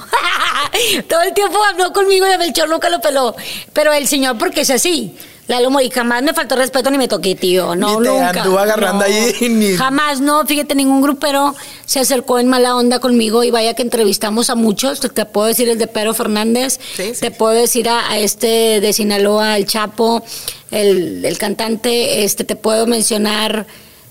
todo 1.11 1.21
el 1.21 1.35
tiempo 1.35 1.62
habló 1.62 1.93
conmigo 1.93 2.27
y 2.27 2.33
a 2.33 2.39
Melchor 2.39 2.71
nunca 2.71 2.89
lo 2.89 3.03
peló. 3.03 3.37
Pero 3.75 3.93
el 3.93 4.09
señor, 4.09 4.39
porque 4.39 4.62
es 4.62 4.71
así. 4.71 5.15
La 5.47 5.61
Lomo, 5.61 5.80
y 5.80 5.90
jamás 5.90 6.22
me 6.22 6.32
faltó 6.32 6.57
respeto 6.57 6.90
ni 6.90 6.97
me 6.97 7.07
toqué, 7.07 7.34
tío. 7.34 7.76
No, 7.76 8.01
ni 8.01 8.07
te 8.07 8.11
nunca. 8.11 8.42
Anduvo 8.42 8.59
agarrando 8.59 9.05
ahí. 9.05 9.34
Ni... 9.51 9.74
Jamás, 9.74 10.20
no. 10.20 10.47
Fíjate, 10.47 10.74
ningún 10.74 11.03
grupero 11.03 11.55
se 11.84 12.01
acercó 12.01 12.38
en 12.38 12.49
mala 12.49 12.76
onda 12.76 12.99
conmigo 12.99 13.45
y 13.45 13.51
vaya 13.51 13.74
que 13.74 13.82
entrevistamos 13.82 14.49
a 14.49 14.55
muchos. 14.55 15.01
Te 15.01 15.24
puedo 15.26 15.47
decir 15.47 15.68
el 15.68 15.78
de 15.78 15.86
Pedro 15.86 16.14
Fernández. 16.14 16.78
Te 16.97 17.30
puedo 17.30 17.53
decir 17.53 17.88
a, 17.88 18.16
este 18.18 18.80
de 18.80 18.92
Sinaloa, 18.92 19.57
el 19.57 19.66
Chapo, 19.66 20.24
el, 20.70 21.24
el 21.24 21.36
cantante. 21.36 22.24
Este, 22.24 22.45
te 22.45 22.57
puedo 22.57 22.86
mencionar 22.86 23.66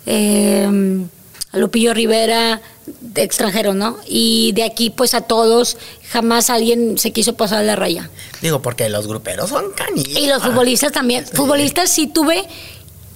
eh, 0.05 1.05
a 1.54 1.58
Lupillo 1.58 1.93
Rivera, 1.93 2.62
de 2.99 3.24
extranjeros, 3.24 3.76
¿no? 3.76 3.97
Y 4.08 4.51
de 4.54 4.64
aquí, 4.64 4.89
pues 4.89 5.14
a 5.14 5.22
todos, 5.22 5.78
jamás 6.12 6.49
alguien 6.49 6.97
se 6.97 7.12
quiso 7.12 7.36
pasar 7.36 7.64
la 7.64 7.76
raya. 7.76 8.10
Digo, 8.41 8.62
porque 8.62 8.89
los 8.89 9.08
gruperos 9.08 9.49
son 9.49 9.72
canillas. 9.72 10.22
Y 10.22 10.28
los 10.28 10.43
futbolistas 10.43 10.91
también. 10.91 11.26
Futbolistas 11.26 11.89
sí 11.89 12.08
tuve 12.08 12.43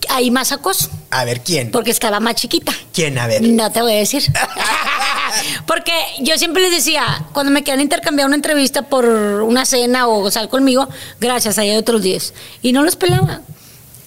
ahí 0.10 0.32
más 0.32 0.52
acoso. 0.52 0.90
A 1.10 1.26
ver, 1.26 1.42
¿quién? 1.42 1.72
Porque 1.72 1.92
estaba 1.92 2.20
más 2.20 2.36
chiquita. 2.36 2.72
¿Quién? 2.94 3.18
A 3.18 3.28
ver. 3.28 3.42
No 3.42 3.72
te 3.72 3.82
voy 3.82 3.94
a 3.94 3.98
decir. 3.98 4.24
Porque 5.66 5.92
yo 6.20 6.38
siempre 6.38 6.64
les 6.64 6.72
decía, 6.72 7.26
cuando 7.34 7.52
me 7.52 7.64
quedan 7.64 7.82
intercambiar 7.82 8.28
una 8.28 8.36
entrevista 8.36 8.84
por 8.84 9.06
una 9.06 9.66
cena 9.66 10.08
o 10.08 10.32
sal 10.32 10.50
conmigo, 10.50 10.88
gracias, 11.20 11.58
hay 11.58 11.76
otros 11.76 12.02
10. 12.02 12.34
Y 12.62 12.72
no 12.72 12.84
los 12.84 12.96
pelaba. 12.96 13.42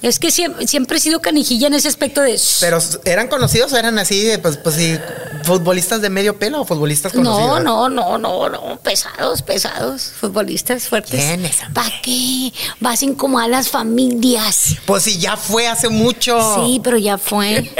Es 0.02 0.18
que 0.18 0.30
siempre, 0.30 0.66
siempre, 0.66 0.96
he 0.96 1.00
sido 1.00 1.20
canijilla 1.20 1.66
en 1.66 1.74
ese 1.74 1.88
aspecto 1.88 2.22
de... 2.22 2.40
Pero 2.60 2.78
eran 3.04 3.28
conocidos 3.28 3.70
o 3.74 3.76
eran 3.76 3.98
así, 3.98 4.30
pues, 4.40 4.56
pues 4.56 4.76
sí, 4.76 4.98
futbolistas 5.44 6.00
de 6.00 6.08
medio 6.08 6.38
pelo 6.38 6.62
o 6.62 6.64
futbolistas 6.64 7.14
No, 7.14 7.22
conocidos? 7.22 7.62
no, 7.64 7.88
no, 7.90 8.16
no, 8.16 8.48
no, 8.48 8.78
pesados, 8.82 9.42
pesados, 9.42 10.12
futbolistas 10.18 10.84
fuertes. 10.88 11.20
¿Quiénes, 11.20 11.56
hombre? 11.60 11.74
¿Para 11.74 12.00
qué? 12.00 12.50
Vas 12.80 13.02
a 13.02 13.04
incomodar 13.04 13.46
a 13.46 13.48
las 13.48 13.68
familias. 13.68 14.76
Pues 14.86 15.02
si 15.02 15.18
ya 15.18 15.36
fue 15.36 15.68
hace 15.68 15.90
mucho. 15.90 16.64
Sí, 16.64 16.80
pero 16.82 16.96
ya 16.96 17.18
fue. 17.18 17.70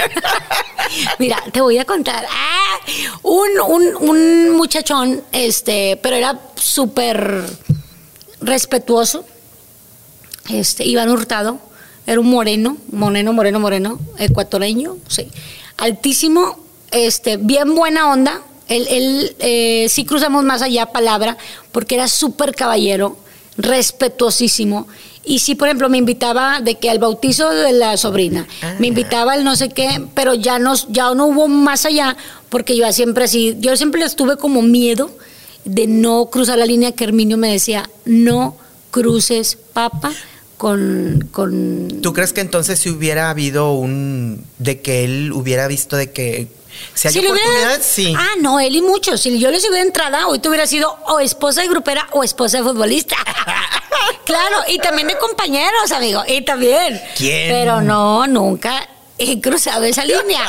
Mira, 1.18 1.42
te 1.52 1.62
voy 1.62 1.78
a 1.78 1.86
contar. 1.86 2.26
Ah, 2.30 2.78
un, 3.22 3.48
un, 3.66 3.96
un 4.10 4.50
muchachón, 4.50 5.22
este, 5.32 5.98
pero 6.02 6.16
era 6.16 6.38
súper 6.56 7.44
respetuoso. 8.40 9.24
Este, 10.50 10.84
Iván 10.84 11.08
Hurtado, 11.10 11.60
era 12.10 12.20
un 12.20 12.28
moreno, 12.28 12.76
moreno, 12.90 13.32
moreno, 13.32 13.60
moreno, 13.60 14.00
ecuatoriano, 14.18 14.96
sí. 15.06 15.28
Altísimo, 15.76 16.58
este, 16.90 17.36
bien 17.36 17.76
buena 17.76 18.10
onda. 18.10 18.42
Él, 18.66 18.84
él 18.90 19.36
eh, 19.38 19.86
sí 19.88 20.04
cruzamos 20.04 20.42
más 20.42 20.60
allá 20.60 20.86
palabra, 20.86 21.38
porque 21.70 21.94
era 21.94 22.08
súper 22.08 22.56
caballero, 22.56 23.16
respetuosísimo. 23.56 24.88
Y 25.24 25.38
sí, 25.38 25.54
por 25.54 25.68
ejemplo, 25.68 25.88
me 25.88 25.98
invitaba 25.98 26.60
de 26.60 26.74
que 26.74 26.90
al 26.90 26.98
bautizo 26.98 27.48
de 27.48 27.74
la 27.74 27.96
sobrina, 27.96 28.48
me 28.80 28.88
invitaba 28.88 29.34
al 29.34 29.44
no 29.44 29.54
sé 29.54 29.68
qué, 29.68 30.02
pero 30.12 30.34
ya 30.34 30.58
no, 30.58 30.74
ya 30.88 31.14
no 31.14 31.26
hubo 31.26 31.46
más 31.46 31.86
allá, 31.86 32.16
porque 32.48 32.76
yo 32.76 32.92
siempre 32.92 33.26
así, 33.26 33.56
yo 33.60 33.76
siempre 33.76 34.00
les 34.00 34.16
tuve 34.16 34.36
como 34.36 34.62
miedo 34.62 35.12
de 35.64 35.86
no 35.86 36.26
cruzar 36.26 36.58
la 36.58 36.66
línea 36.66 36.90
que 36.90 37.04
Herminio 37.04 37.36
me 37.36 37.52
decía, 37.52 37.88
no 38.04 38.56
cruces 38.90 39.56
papa 39.72 40.12
con, 40.60 41.26
con 41.32 42.02
¿Tú 42.02 42.12
crees 42.12 42.34
que 42.34 42.42
entonces 42.42 42.78
si 42.78 42.90
hubiera 42.90 43.30
habido 43.30 43.72
un. 43.72 44.44
de 44.58 44.82
que 44.82 45.04
él 45.04 45.32
hubiera 45.32 45.66
visto 45.66 45.96
de 45.96 46.10
que. 46.12 46.48
Si 46.94 47.08
hay 47.08 47.14
Si 47.14 47.20
hubiera- 47.20 47.34
oportunidad, 47.34 47.80
sí. 47.82 48.12
Ah, 48.14 48.32
no, 48.42 48.60
él 48.60 48.76
y 48.76 48.82
muchos. 48.82 49.22
Si 49.22 49.38
yo 49.38 49.50
les 49.50 49.66
hubiera 49.66 49.80
entrada, 49.86 50.26
hoy 50.26 50.38
te 50.38 50.50
hubiera 50.50 50.66
sido 50.66 50.94
o 51.06 51.18
esposa 51.18 51.62
de 51.62 51.68
grupera 51.68 52.06
o 52.12 52.22
esposa 52.22 52.58
de 52.58 52.64
futbolista. 52.64 53.16
claro, 54.26 54.56
y 54.68 54.76
también 54.78 55.08
de 55.08 55.16
compañeros, 55.16 55.92
amigo. 55.92 56.22
Y 56.28 56.42
también. 56.44 57.00
¿Quién? 57.16 57.48
Pero 57.50 57.80
no, 57.80 58.26
nunca 58.26 58.86
he 59.16 59.40
cruzado 59.40 59.84
esa 59.84 60.04
línea. 60.04 60.42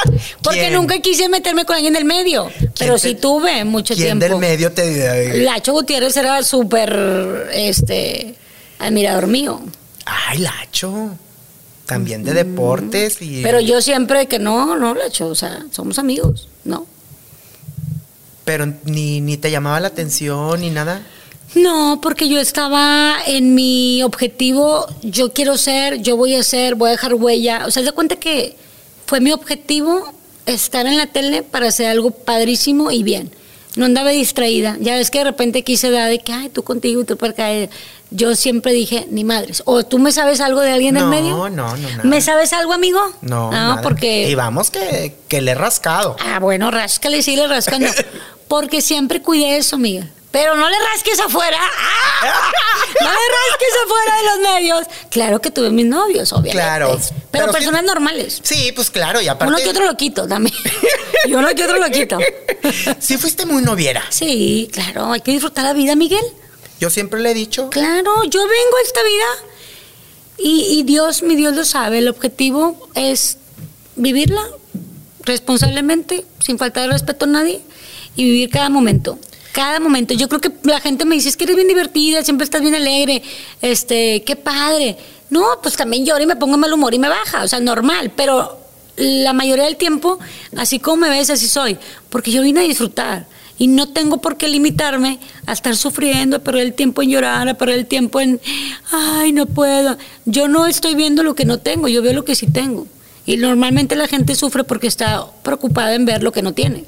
Porque 0.44 0.60
¿Quién? 0.60 0.74
nunca 0.74 1.00
quise 1.00 1.30
meterme 1.30 1.64
con 1.64 1.78
alguien 1.78 1.94
del 1.94 2.04
medio. 2.06 2.52
Pero 2.78 2.96
te- 2.96 3.00
sí 3.00 3.16
tuve 3.16 3.64
mucho 3.64 3.94
¿Quién 3.96 4.20
tiempo. 4.20 4.26
del 4.26 4.36
medio 4.50 4.74
te. 4.74 5.38
Lacho 5.38 5.72
Gutiérrez 5.72 6.18
era 6.18 6.44
súper 6.44 7.50
este 7.54 8.36
admirador 8.80 9.28
mío. 9.28 9.62
Ay, 10.06 10.40
Lacho. 10.40 11.18
También 11.86 12.24
de 12.24 12.34
deportes 12.34 13.22
y. 13.22 13.42
Pero 13.44 13.60
yo 13.60 13.82
siempre 13.82 14.28
que 14.28 14.40
no, 14.40 14.78
no, 14.78 14.94
Lacho, 14.94 15.28
o 15.28 15.36
sea, 15.36 15.66
somos 15.72 16.00
amigos, 16.00 16.48
¿no? 16.64 16.86
Pero 18.46 18.74
ni, 18.86 19.22
ni 19.22 19.38
te 19.38 19.52
llamaba 19.52 19.80
la 19.80 19.90
atención 19.90 20.62
ni 20.62 20.70
nada. 20.70 21.06
No, 21.54 22.00
porque 22.02 22.30
yo 22.30 22.40
estaba 22.40 23.18
en 23.28 23.56
mi 23.56 24.02
objetivo, 24.04 24.88
yo 25.04 25.34
quiero 25.34 25.58
ser, 25.58 26.02
yo 26.02 26.16
voy 26.16 26.36
a 26.36 26.44
ser, 26.44 26.76
voy 26.76 26.90
a 26.90 26.92
dejar 26.92 27.14
huella. 27.16 27.66
O 27.66 27.72
sea, 27.72 27.84
de 27.84 27.92
cuenta 27.92 28.16
que 28.16 28.56
fue 29.06 29.20
mi 29.20 29.34
objetivo 29.34 30.14
estar 30.46 30.88
en 30.88 30.98
la 30.98 31.08
tele 31.08 31.44
para 31.44 31.68
hacer 31.68 31.88
algo 31.88 32.12
padrísimo 32.12 32.92
y 32.92 33.04
bien. 33.04 33.32
No 33.76 33.86
andaba 33.86 34.12
distraída. 34.12 34.78
Ya 34.80 34.96
ves 34.96 35.12
que 35.12 35.20
de 35.20 35.26
repente 35.26 35.64
quise 35.64 35.92
dar 35.92 36.10
de 36.10 36.20
que, 36.20 36.32
ay, 36.32 36.50
tú 36.50 36.64
contigo 36.64 37.02
y 37.02 37.06
tú 37.06 37.18
para 37.18 37.32
acá. 37.34 37.70
Yo 38.14 38.36
siempre 38.36 38.74
dije, 38.74 39.08
ni 39.10 39.24
madres. 39.24 39.64
¿O 39.66 39.84
tú 39.86 39.98
me 39.98 40.12
sabes 40.12 40.42
algo 40.42 40.60
de 40.60 40.72
alguien 40.72 40.94
del 40.96 41.04
No, 41.06 41.10
medio? 41.10 41.30
no, 41.32 41.50
no, 41.50 41.78
nada. 41.78 42.04
¿Me 42.04 42.22
sabes 42.22 42.52
algo, 42.54 42.74
amigo? 42.74 43.00
No. 43.22 43.50
No, 43.50 43.52
nada. 43.52 43.82
porque... 43.82 44.30
Y 44.30 44.36
vamos 44.36 44.70
que, 44.70 45.16
que 45.30 45.42
le 45.42 45.52
he 45.52 45.56
rascado. 45.56 46.18
Ah, 46.20 46.40
bueno, 46.40 46.72
ráscale, 46.72 47.24
sí 47.24 47.36
le 47.36 47.48
rascando. 47.48 47.88
Porque 48.50 48.82
siempre 48.82 49.22
cuidé 49.22 49.56
eso, 49.56 49.78
Miguel. 49.78 50.12
Pero 50.32 50.56
no 50.58 50.70
le 50.70 50.76
rasques 50.94 51.20
afuera. 51.22 51.58
¡Ah! 51.62 52.52
No 53.02 53.08
le 53.08 53.16
rasques 53.16 53.74
afuera 53.86 54.18
de 54.18 54.24
los 54.24 54.54
medios. 54.54 54.88
Claro 55.10 55.40
que 55.42 55.50
tuve 55.50 55.72
mis 55.72 55.86
novios, 55.86 56.32
obviamente. 56.34 56.58
Claro, 56.58 57.00
Pero, 57.32 57.52
personas 57.52 57.84
normales. 57.84 58.40
Sí, 58.44 58.72
pues 58.76 58.92
claro, 58.92 59.22
y 59.22 59.28
aparte. 59.28 59.54
Uno 59.54 59.64
que 59.64 59.70
otro 59.70 59.86
lo 59.86 59.96
quito 59.96 60.28
también. 60.28 60.56
Y 61.28 61.34
uno 61.34 61.48
que 61.56 61.64
otro 61.64 61.78
lo 61.78 61.90
quito. 61.90 62.18
Sí, 63.00 63.18
fuiste 63.18 63.46
muy 63.46 63.62
noviera. 63.64 64.04
Sí, 64.10 64.70
claro, 64.74 65.12
hay 65.14 65.22
que 65.22 65.32
disfrutar 65.32 65.64
la 65.64 65.74
vida, 65.74 65.96
Miguel. 65.96 66.24
Yo 66.82 66.90
siempre 66.90 67.22
le 67.22 67.30
he 67.30 67.34
dicho. 67.36 67.70
Claro, 67.70 68.24
yo 68.24 68.40
vengo 68.42 68.78
a 68.78 68.82
esta 68.84 69.04
vida 69.04 69.26
y, 70.40 70.82
Dios, 70.82 71.22
mi 71.22 71.36
Dios 71.36 71.56
lo 71.56 71.64
sabe. 71.64 72.00
El 72.00 72.08
objetivo 72.08 72.90
es 72.96 73.38
vivirla 73.96 74.42
responsablemente, 75.20 76.26
sin 76.40 76.58
faltar 76.58 76.86
el 76.86 76.92
respeto 76.92 77.26
a 77.26 77.28
nadie 77.28 77.62
y 78.16 78.24
vivir 78.24 78.50
cada 78.50 78.70
momento. 78.70 79.20
Cada 79.52 79.80
momento. 79.80 80.16
Yo 80.16 80.28
creo 80.28 80.42
que 80.42 80.52
la 80.64 80.80
gente 80.80 81.06
me 81.06 81.14
dice, 81.14 81.30
es 81.30 81.38
que 81.38 81.44
eres 81.44 81.56
bien 81.56 81.68
divertida, 81.68 82.24
siempre 82.24 82.46
estás 82.46 82.62
bien 82.62 82.74
alegre, 82.74 83.22
este, 83.62 84.24
qué 84.24 84.36
padre. 84.36 84.98
No, 85.30 85.46
pues 85.62 85.76
también 85.76 86.04
lloro 86.04 86.24
y 86.24 86.26
me 86.26 86.36
pongo 86.36 86.58
mal 86.58 86.74
humor 86.74 86.96
y 86.96 87.00
me 87.00 87.10
baja, 87.10 87.44
o 87.44 87.48
sea, 87.48 87.60
normal, 87.60 88.12
pero 88.16 88.58
la 88.96 89.34
mayoría 89.34 89.66
del 89.66 89.78
tiempo, 89.78 90.18
así 90.58 90.80
como 90.80 90.98
me 90.98 91.10
ves, 91.10 91.30
así 91.30 91.48
soy, 91.48 91.78
porque 92.10 92.32
yo 92.32 92.42
vine 92.42 92.62
a 92.62 92.64
disfrutar. 92.64 93.28
Y 93.58 93.68
no 93.68 93.90
tengo 93.90 94.18
por 94.18 94.38
qué 94.38 94.48
limitarme 94.48 95.20
a 95.46 95.54
estar 95.54 95.76
sufriendo, 95.76 96.38
a 96.38 96.40
perder 96.40 96.64
el 96.64 96.74
tiempo 96.74 97.02
en 97.02 97.10
llorar, 97.10 97.48
a 97.48 97.54
perder 97.54 97.80
el 97.80 97.86
tiempo 97.86 98.20
en, 98.20 98.40
ay, 98.92 99.32
no 99.32 99.46
puedo. 99.46 99.98
Yo 100.26 100.48
no 100.48 100.66
estoy 100.66 100.96
viendo 100.96 101.24
lo 101.24 101.36
que 101.36 101.46
no 101.46 101.60
tengo, 101.60 101.88
yo 101.88 102.02
veo 102.02 102.14
lo 102.14 102.26
que 102.26 102.36
sí 102.36 102.48
tengo. 102.48 102.88
Y 103.26 103.38
normalmente 103.38 103.96
la 103.96 104.08
gente 104.08 104.36
sufre 104.36 104.64
porque 104.64 104.88
está 104.88 105.26
preocupada 105.44 105.94
en 105.94 106.06
ver 106.06 106.24
lo 106.24 106.32
que 106.32 106.42
no 106.42 106.54
tiene. 106.54 106.86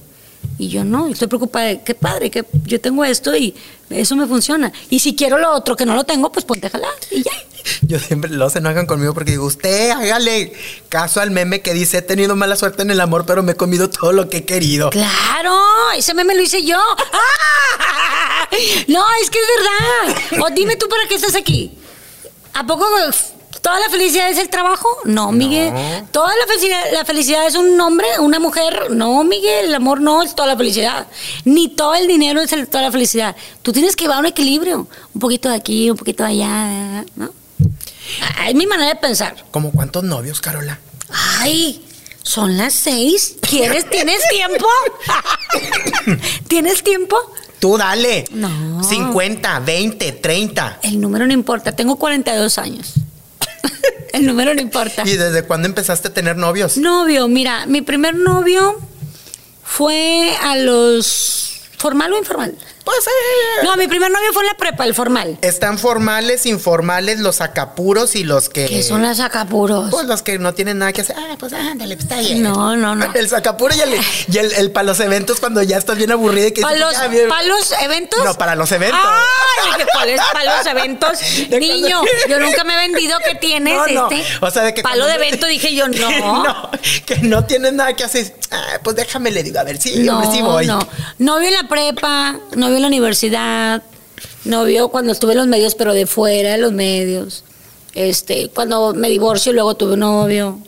Y 0.57 0.69
yo 0.69 0.83
no, 0.83 1.07
estoy 1.07 1.27
preocupada 1.27 1.65
de, 1.65 1.81
qué 1.81 1.95
padre, 1.95 2.29
que 2.29 2.45
yo 2.65 2.79
tengo 2.79 3.03
esto 3.03 3.35
y 3.35 3.55
eso 3.89 4.15
me 4.15 4.27
funciona. 4.27 4.71
Y 4.89 4.99
si 4.99 5.15
quiero 5.15 5.37
lo 5.37 5.51
otro 5.51 5.75
que 5.75 5.85
no 5.85 5.95
lo 5.95 6.03
tengo, 6.03 6.31
pues 6.31 6.45
ponte 6.45 6.67
a 6.67 6.69
jalar 6.69 6.93
y 7.11 7.23
ya. 7.23 7.31
Yo 7.81 7.97
siempre 7.97 8.29
los 8.29 8.53
se 8.53 8.59
enojan 8.59 8.85
conmigo 8.85 9.13
porque 9.13 9.31
digo, 9.31 9.45
usted 9.45 9.91
hágale 9.91 10.53
caso 10.89 11.21
al 11.21 11.31
meme 11.31 11.61
que 11.61 11.73
dice, 11.73 11.99
he 11.99 12.01
tenido 12.01 12.35
mala 12.35 12.55
suerte 12.55 12.81
en 12.81 12.91
el 12.91 12.99
amor, 12.99 13.25
pero 13.25 13.41
me 13.41 13.53
he 13.53 13.55
comido 13.55 13.89
todo 13.89 14.11
lo 14.11 14.29
que 14.29 14.37
he 14.37 14.45
querido. 14.45 14.89
Claro, 14.89 15.57
ese 15.95 16.13
meme 16.13 16.35
lo 16.35 16.41
hice 16.41 16.63
yo. 16.63 16.77
¡Ah! 16.77 18.49
No, 18.87 19.03
es 19.21 19.31
que 19.31 19.39
es 19.39 19.45
verdad. 19.57 20.43
O 20.43 20.49
dime 20.53 20.75
tú 20.75 20.87
para 20.87 21.07
qué 21.07 21.15
estás 21.15 21.33
aquí. 21.33 21.75
¿A 22.53 22.67
poco 22.67 22.85
toda 23.63 23.79
la 23.79 23.89
felicidad 23.89 24.29
es 24.29 24.37
el 24.37 24.49
trabajo? 24.49 24.87
No, 25.05 25.31
Miguel. 25.31 25.73
Toda 26.11 26.27
la 26.35 26.45
felicidad, 26.45 26.81
la 26.93 27.05
felicidad 27.05 27.47
es 27.47 27.55
un 27.55 27.79
hombre, 27.81 28.05
una 28.19 28.37
mujer. 28.39 28.91
No, 28.91 29.23
Miguel, 29.23 29.65
el 29.67 29.73
amor 29.75 29.99
no 30.01 30.21
es 30.21 30.35
toda 30.35 30.49
la 30.49 30.55
felicidad. 30.57 31.07
Ni 31.45 31.69
todo 31.69 31.95
el 31.95 32.05
dinero 32.07 32.41
es 32.41 32.53
el- 32.53 32.67
toda 32.67 32.83
la 32.83 32.91
felicidad. 32.91 33.35
Tú 33.63 33.71
tienes 33.73 33.95
que 33.95 34.03
llevar 34.03 34.19
un 34.19 34.27
equilibrio. 34.27 34.87
Un 35.15 35.19
poquito 35.19 35.49
de 35.49 35.55
aquí, 35.55 35.89
un 35.89 35.97
poquito 35.97 36.23
de 36.23 36.29
allá, 36.29 37.05
¿no? 37.15 37.31
Es 38.47 38.53
mi 38.53 38.67
manera 38.67 38.89
de 38.89 38.95
pensar. 38.97 39.45
¿Como 39.49 39.71
cuántos 39.71 40.03
novios, 40.03 40.41
Carola? 40.41 40.77
Ay, 41.39 41.83
son 42.21 42.57
las 42.57 42.73
seis. 42.73 43.37
¿Quieres? 43.41 43.89
¿Tienes 43.89 44.21
tiempo? 44.29 44.67
¿Tienes 46.47 46.83
tiempo? 46.83 47.15
Tú 47.59 47.77
dale. 47.77 48.25
No. 48.31 48.83
50, 48.83 49.59
20, 49.61 50.11
30. 50.13 50.79
El 50.83 50.99
número 50.99 51.25
no 51.25 51.33
importa. 51.33 51.71
Tengo 51.71 51.95
42 51.95 52.57
años. 52.57 52.93
El 54.13 54.25
número 54.25 54.53
no 54.53 54.61
importa. 54.61 55.03
¿Y 55.05 55.17
desde 55.17 55.43
cuándo 55.43 55.67
empezaste 55.67 56.09
a 56.09 56.13
tener 56.13 56.37
novios? 56.37 56.77
Novio, 56.77 57.27
mira, 57.27 57.65
mi 57.65 57.81
primer 57.81 58.15
novio 58.15 58.77
fue 59.63 60.35
a 60.41 60.55
los... 60.55 61.61
¿Formal 61.77 62.13
o 62.13 62.17
informal? 62.17 62.55
Pues 62.83 62.97
eh, 63.07 63.63
No, 63.63 63.75
mi 63.77 63.87
primer 63.87 64.11
novio 64.11 64.33
fue 64.33 64.43
en 64.43 64.47
la 64.47 64.57
prepa, 64.57 64.83
el 64.85 64.93
formal. 64.93 65.37
están 65.41 65.77
formales, 65.79 66.45
informales, 66.45 67.19
los 67.19 67.39
acapuros 67.39 68.15
y 68.15 68.23
los 68.25 68.49
que. 68.49 68.65
¿Qué 68.65 68.83
son 68.83 69.01
las 69.03 69.19
acapuros? 69.21 69.89
Pues 69.89 70.05
los 70.05 70.21
que 70.21 70.37
no 70.37 70.53
tienen 70.53 70.79
nada 70.79 70.91
que 70.91 71.01
hacer. 71.01 71.15
Ah, 71.17 71.35
pues 71.39 71.53
ándale, 71.53 71.95
pues 71.95 72.05
está 72.09 72.19
bien. 72.19 72.43
No, 72.43 72.75
no, 72.75 72.95
no. 72.95 73.05
El 73.13 73.29
sacapuro 73.29 73.73
y 73.75 73.79
el, 73.79 73.93
y 74.27 74.37
el, 74.37 74.51
el 74.53 74.71
para 74.71 74.83
los 74.87 74.99
eventos 74.99 75.39
cuando 75.39 75.61
ya 75.63 75.77
estás 75.77 75.97
bien 75.97 76.11
aburrida 76.11 76.47
y 76.47 76.51
que 76.51 76.61
¿Para 76.61 76.75
dices, 76.75 77.09
los, 77.47 77.47
los 77.69 77.81
eventos? 77.81 78.23
No, 78.25 78.33
para 78.35 78.55
los 78.55 78.71
eventos. 78.71 78.99
¡Ay! 79.01 79.71
Dije, 79.77 79.87
¿cuáles 79.93 80.21
para 80.33 80.57
los 80.57 80.65
eventos? 80.65 81.19
De 81.49 81.59
Niño, 81.59 82.01
cuando- 82.01 82.27
yo 82.27 82.39
nunca 82.39 82.63
me 82.65 82.73
he 82.73 82.87
vendido. 82.89 83.17
¿Qué 83.25 83.35
tienes 83.35 83.75
No, 83.75 83.87
no. 83.87 84.11
este? 84.11 84.25
O 84.41 84.51
sea, 84.51 84.63
de 84.63 84.73
que. 84.73 84.83
Palo 84.83 85.05
de 85.05 85.13
evento, 85.13 85.45
dije 85.47 85.73
yo, 85.73 85.89
que 85.89 85.99
no. 85.99 86.43
no, 86.43 86.69
que 87.05 87.17
no 87.19 87.45
tienes 87.45 87.71
nada 87.73 87.95
que 87.95 88.03
hacer. 88.03 88.35
Ah, 88.51 88.79
pues 88.83 88.95
déjame 88.97 89.31
le 89.31 89.41
digo, 89.41 89.59
a 89.59 89.63
ver, 89.63 89.81
sí, 89.81 89.99
No, 89.99 90.19
hombre, 90.19 90.29
sí 90.35 90.41
voy. 90.41 90.65
no. 90.67 90.85
Novio 91.19 91.47
en 91.47 91.53
la 91.53 91.67
prepa, 91.69 92.35
novio 92.55 92.72
en 92.77 92.83
la 92.83 92.87
universidad, 92.87 93.83
novio 94.45 94.89
cuando 94.89 95.11
estuve 95.11 95.33
en 95.33 95.39
los 95.39 95.47
medios, 95.47 95.75
pero 95.75 95.93
de 95.93 96.05
fuera 96.05 96.51
de 96.51 96.57
los 96.57 96.71
medios. 96.71 97.43
Este, 97.93 98.49
cuando 98.49 98.93
me 98.93 99.09
divorcio, 99.09 99.53
luego 99.53 99.75
tuve 99.75 99.93
un 99.93 99.99
novio, 99.99 100.59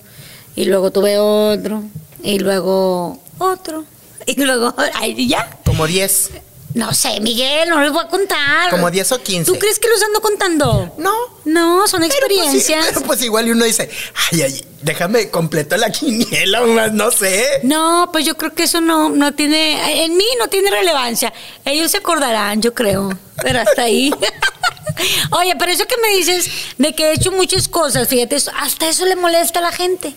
y 0.56 0.66
luego 0.66 0.92
tuve 0.92 1.18
otro, 1.18 1.84
y 2.24 2.40
luego 2.40 3.20
otro, 3.40 3.86
y 4.26 4.42
luego, 4.42 4.74
ay, 4.94 5.28
ya. 5.28 5.60
Como 5.66 5.88
10. 5.88 6.32
No 6.76 6.94
sé, 6.94 7.22
Miguel, 7.22 7.70
no 7.70 7.80
les 7.82 7.90
voy 7.92 8.04
a 8.04 8.08
contar. 8.10 8.70
Como 8.70 8.92
10 8.92 9.12
o 9.14 9.24
15. 9.24 9.50
¿Tú 9.52 9.58
crees 9.58 9.80
que 9.80 9.88
los 9.88 10.04
ando 10.04 10.20
contando? 10.22 10.94
No. 10.98 11.14
No, 11.46 11.88
son 11.88 12.02
Pero 12.02 12.12
pues, 12.12 12.28
experiencias. 12.38 12.86
pero 12.90 13.02
pues 13.06 13.22
igual 13.22 13.48
y 13.48 13.52
uno 13.52 13.64
dice, 13.64 13.90
ay, 14.32 14.42
ay, 14.42 14.66
déjame 14.82 15.30
completo 15.30 15.78
la 15.78 15.90
quiniela, 15.90 16.62
más 16.66 16.92
no 16.92 17.12
sé. 17.12 17.62
No, 17.64 18.10
pues 18.12 18.26
yo 18.26 18.36
creo 18.36 18.54
que 18.54 18.64
eso 18.64 18.82
no, 18.82 19.10
no 19.10 19.34
tiene, 19.34 20.04
en 20.04 20.18
mí 20.18 20.26
no 20.38 20.48
tiene 20.50 20.70
relevancia. 20.70 21.32
Ellos 21.64 21.92
se 21.92 21.98
acordarán, 21.98 22.62
yo 22.62 22.74
creo, 22.74 23.18
pero 23.42 23.62
hasta 23.62 23.84
ahí. 23.84 24.12
Oye, 25.32 25.56
pero 25.58 25.72
eso 25.72 25.86
que 25.86 25.96
me 26.02 26.10
dices 26.16 26.50
de 26.78 26.94
que 26.94 27.06
he 27.10 27.14
hecho 27.14 27.32
muchas 27.32 27.68
cosas, 27.68 28.08
fíjate, 28.08 28.36
eso- 28.36 28.52
hasta 28.60 28.90
eso 28.90 29.06
le 29.06 29.16
molesta 29.16 29.60
a 29.60 29.64
la 29.64 29.72
gente, 29.72 30.14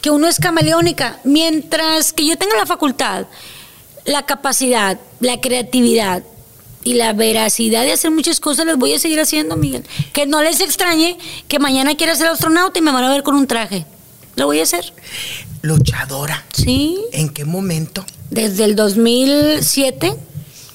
que 0.00 0.10
uno 0.10 0.26
es 0.28 0.38
camaleónica, 0.38 1.18
mientras 1.24 2.12
que 2.12 2.26
yo 2.26 2.36
tenga 2.36 2.56
la 2.56 2.66
facultad, 2.66 3.26
la 4.10 4.26
capacidad, 4.26 4.98
la 5.20 5.40
creatividad 5.40 6.22
y 6.84 6.94
la 6.94 7.12
veracidad 7.12 7.82
de 7.82 7.92
hacer 7.92 8.10
muchas 8.10 8.40
cosas, 8.40 8.66
las 8.66 8.76
voy 8.78 8.94
a 8.94 8.98
seguir 8.98 9.20
haciendo, 9.20 9.56
Miguel. 9.56 9.84
Que 10.12 10.26
no 10.26 10.42
les 10.42 10.60
extrañe 10.60 11.18
que 11.48 11.58
mañana 11.58 11.94
quiera 11.96 12.14
ser 12.16 12.26
astronauta 12.28 12.78
y 12.78 12.82
me 12.82 12.90
van 12.92 13.04
a 13.04 13.10
ver 13.10 13.22
con 13.22 13.34
un 13.34 13.46
traje. 13.46 13.84
Lo 14.36 14.46
voy 14.46 14.60
a 14.60 14.62
hacer. 14.62 14.92
Luchadora. 15.62 16.44
Sí, 16.52 16.98
¿En 17.12 17.28
qué 17.28 17.44
momento? 17.44 18.04
desde 18.30 18.64
el 18.64 18.76
2007 18.76 20.14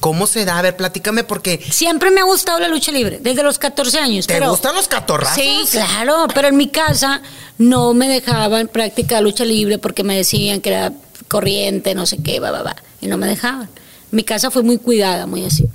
¿Cómo 0.01 0.27
se 0.27 0.45
da? 0.45 0.59
A 0.59 0.61
ver, 0.61 0.75
platícame 0.75 1.23
porque 1.23 1.59
siempre 1.71 2.11
me 2.11 2.21
ha 2.21 2.25
gustado 2.25 2.59
la 2.59 2.67
lucha 2.67 2.91
libre, 2.91 3.17
desde 3.21 3.41
los 3.41 3.57
14 3.57 3.97
años. 3.97 4.27
¿te 4.27 4.36
pero- 4.36 4.51
gustan 4.51 4.75
los 4.75 4.88
catorrazos? 4.88 5.41
Sí, 5.41 5.61
claro, 5.71 6.27
pero 6.31 6.49
en 6.49 6.57
mi 6.57 6.67
casa 6.67 7.23
no 7.57 7.95
me 7.95 8.07
dejaban 8.07 8.67
practicar 8.67 9.23
lucha 9.23 9.45
libre 9.45 9.79
porque 9.79 10.03
me 10.03 10.15
decían 10.15 10.61
que 10.61 10.69
era 10.69 10.93
corriente, 11.27 11.95
no 11.95 12.05
sé 12.05 12.17
qué, 12.21 12.39
va, 12.39 12.51
va, 12.51 12.61
va, 12.61 12.75
y 13.01 13.07
no 13.07 13.17
me 13.17 13.27
dejaban. 13.27 13.69
Mi 14.11 14.23
casa 14.23 14.51
fue 14.51 14.63
muy 14.63 14.77
cuidada, 14.77 15.25
muy 15.25 15.45
así. 15.45 15.65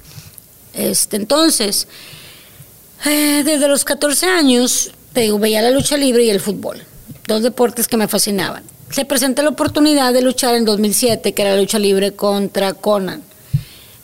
Este, 0.72 1.16
entonces, 1.16 1.88
eh, 3.04 3.42
desde 3.44 3.68
los 3.68 3.84
14 3.84 4.26
años, 4.26 4.92
te 5.12 5.20
digo, 5.22 5.38
veía 5.38 5.62
la 5.62 5.70
lucha 5.70 5.96
libre 5.96 6.24
y 6.24 6.30
el 6.30 6.40
fútbol, 6.40 6.82
dos 7.26 7.42
deportes 7.42 7.88
que 7.88 7.96
me 7.96 8.08
fascinaban. 8.08 8.62
Se 8.90 9.04
presentó 9.04 9.42
la 9.42 9.50
oportunidad 9.50 10.12
de 10.12 10.22
luchar 10.22 10.54
en 10.54 10.64
2007, 10.64 11.32
que 11.32 11.42
era 11.42 11.52
la 11.52 11.60
lucha 11.60 11.78
libre 11.78 12.12
contra 12.12 12.72
Conan. 12.72 13.22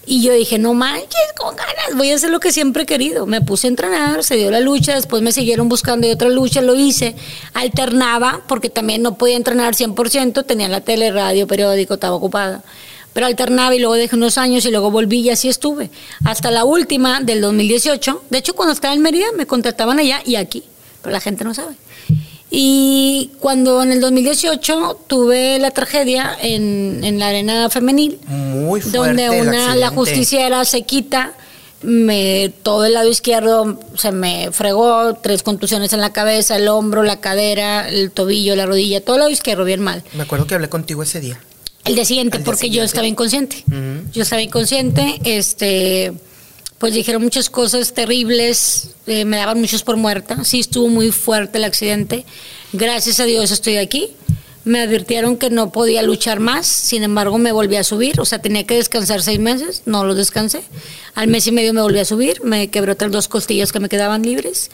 Y 0.08 0.22
yo 0.22 0.32
dije, 0.32 0.58
no 0.58 0.72
manches, 0.72 1.32
con 1.36 1.56
ganas, 1.56 1.96
voy 1.96 2.12
a 2.12 2.14
hacer 2.14 2.30
lo 2.30 2.38
que 2.38 2.52
siempre 2.52 2.84
he 2.84 2.86
querido. 2.86 3.26
Me 3.26 3.40
puse 3.40 3.66
a 3.66 3.70
entrenar, 3.70 4.22
se 4.22 4.36
dio 4.36 4.52
la 4.52 4.60
lucha, 4.60 4.94
después 4.94 5.20
me 5.20 5.32
siguieron 5.32 5.68
buscando 5.68 6.06
y 6.06 6.12
otra 6.12 6.28
lucha, 6.28 6.62
lo 6.62 6.76
hice. 6.76 7.16
Alternaba, 7.54 8.42
porque 8.46 8.70
también 8.70 9.02
no 9.02 9.18
podía 9.18 9.36
entrenar 9.36 9.74
100%, 9.74 10.46
tenía 10.46 10.68
la 10.68 10.80
tele, 10.80 11.10
radio, 11.10 11.48
periódico, 11.48 11.94
estaba 11.94 12.14
ocupada. 12.14 12.62
Pero 13.16 13.28
alternaba 13.28 13.74
y 13.74 13.78
luego 13.78 13.94
dejé 13.94 14.14
unos 14.14 14.36
años 14.36 14.66
y 14.66 14.70
luego 14.70 14.90
volví 14.90 15.20
y 15.20 15.30
así 15.30 15.48
estuve. 15.48 15.88
Hasta 16.26 16.50
la 16.50 16.66
última 16.66 17.22
del 17.22 17.40
2018. 17.40 18.24
De 18.28 18.36
hecho, 18.36 18.54
cuando 18.54 18.74
estaba 18.74 18.92
en 18.92 19.00
Mérida 19.00 19.24
me 19.34 19.46
contrataban 19.46 19.98
allá 19.98 20.20
y 20.26 20.36
aquí, 20.36 20.64
pero 21.00 21.14
la 21.14 21.20
gente 21.20 21.42
no 21.42 21.54
sabe. 21.54 21.76
Y 22.50 23.30
cuando 23.40 23.82
en 23.82 23.92
el 23.92 24.02
2018 24.02 25.00
tuve 25.06 25.58
la 25.58 25.70
tragedia 25.70 26.36
en, 26.42 27.02
en 27.04 27.18
la 27.18 27.28
arena 27.28 27.70
femenil, 27.70 28.18
Muy 28.26 28.82
fuerte 28.82 28.98
donde 28.98 29.30
una 29.40 29.74
la 29.76 29.88
justiciera 29.88 30.62
se 30.66 30.82
quita 30.82 31.32
me 31.80 32.52
todo 32.62 32.84
el 32.84 32.92
lado 32.92 33.08
izquierdo 33.08 33.80
se 33.94 34.12
me 34.12 34.50
fregó 34.52 35.14
tres 35.14 35.42
contusiones 35.42 35.94
en 35.94 36.02
la 36.02 36.12
cabeza 36.12 36.56
el 36.56 36.68
hombro 36.68 37.02
la 37.02 37.20
cadera 37.20 37.88
el 37.88 38.10
tobillo 38.10 38.56
la 38.56 38.64
rodilla 38.66 39.02
todo 39.02 39.16
el 39.16 39.20
lado 39.20 39.30
izquierdo 39.30 39.64
bien 39.64 39.80
mal 39.80 40.02
Me 40.14 40.22
acuerdo 40.24 40.46
que 40.46 40.54
hablé 40.54 40.68
contigo 40.68 41.02
ese 41.02 41.20
día. 41.20 41.38
El 41.87 41.95
día 41.95 42.05
siguiente 42.05 42.39
día 42.39 42.45
porque 42.45 42.70
yo 42.70 42.82
estaba 42.82 43.07
inconsciente. 43.07 43.64
Yo 44.12 44.22
estaba 44.22 44.43
inconsciente 44.43 45.20
este 45.24 46.12
pues 46.78 46.93
dijeron 46.93 47.22
muchas 47.22 47.49
cosas 47.49 47.95
terribles 47.95 48.91
eh, 49.07 49.24
me 49.24 49.39
daban 49.39 49.61
muchos 49.61 49.82
por 49.82 49.97
muerta. 49.97 50.45
Sí 50.45 50.61
estuvo 50.61 50.89
muy 50.89 51.11
fuerte 51.11 51.59
el 51.59 51.64
accidente. 51.64 52.24
Gracias 52.72 53.20
a 53.20 53.24
Dios 53.24 53.51
estoy 53.51 53.76
aquí 53.78 54.11
me 54.66 54.80
advirtieron 54.80 55.36
que 55.36 55.48
no 55.48 55.70
podía 55.70 56.02
luchar 56.02 56.40
más, 56.40 56.66
sin 56.66 57.04
embargo 57.04 57.38
me 57.38 57.52
volví 57.52 57.76
a 57.76 57.84
subir, 57.84 58.20
o 58.20 58.24
sea, 58.24 58.40
tenía 58.40 58.66
que 58.66 58.74
descansar 58.74 59.22
seis 59.22 59.38
meses, 59.38 59.82
no 59.86 60.04
lo 60.04 60.16
descansé. 60.16 60.60
Al 61.14 61.28
mes 61.28 61.46
y 61.46 61.52
medio 61.52 61.72
me 61.72 61.80
volví 61.82 62.00
a 62.00 62.04
subir, 62.04 62.42
me 62.42 62.68
quebré 62.68 62.90
otras 62.90 63.12
dos 63.12 63.28
costillas 63.28 63.70
que 63.70 63.78
me 63.78 63.88
quedaban 63.88 64.22
libres. 64.22 64.72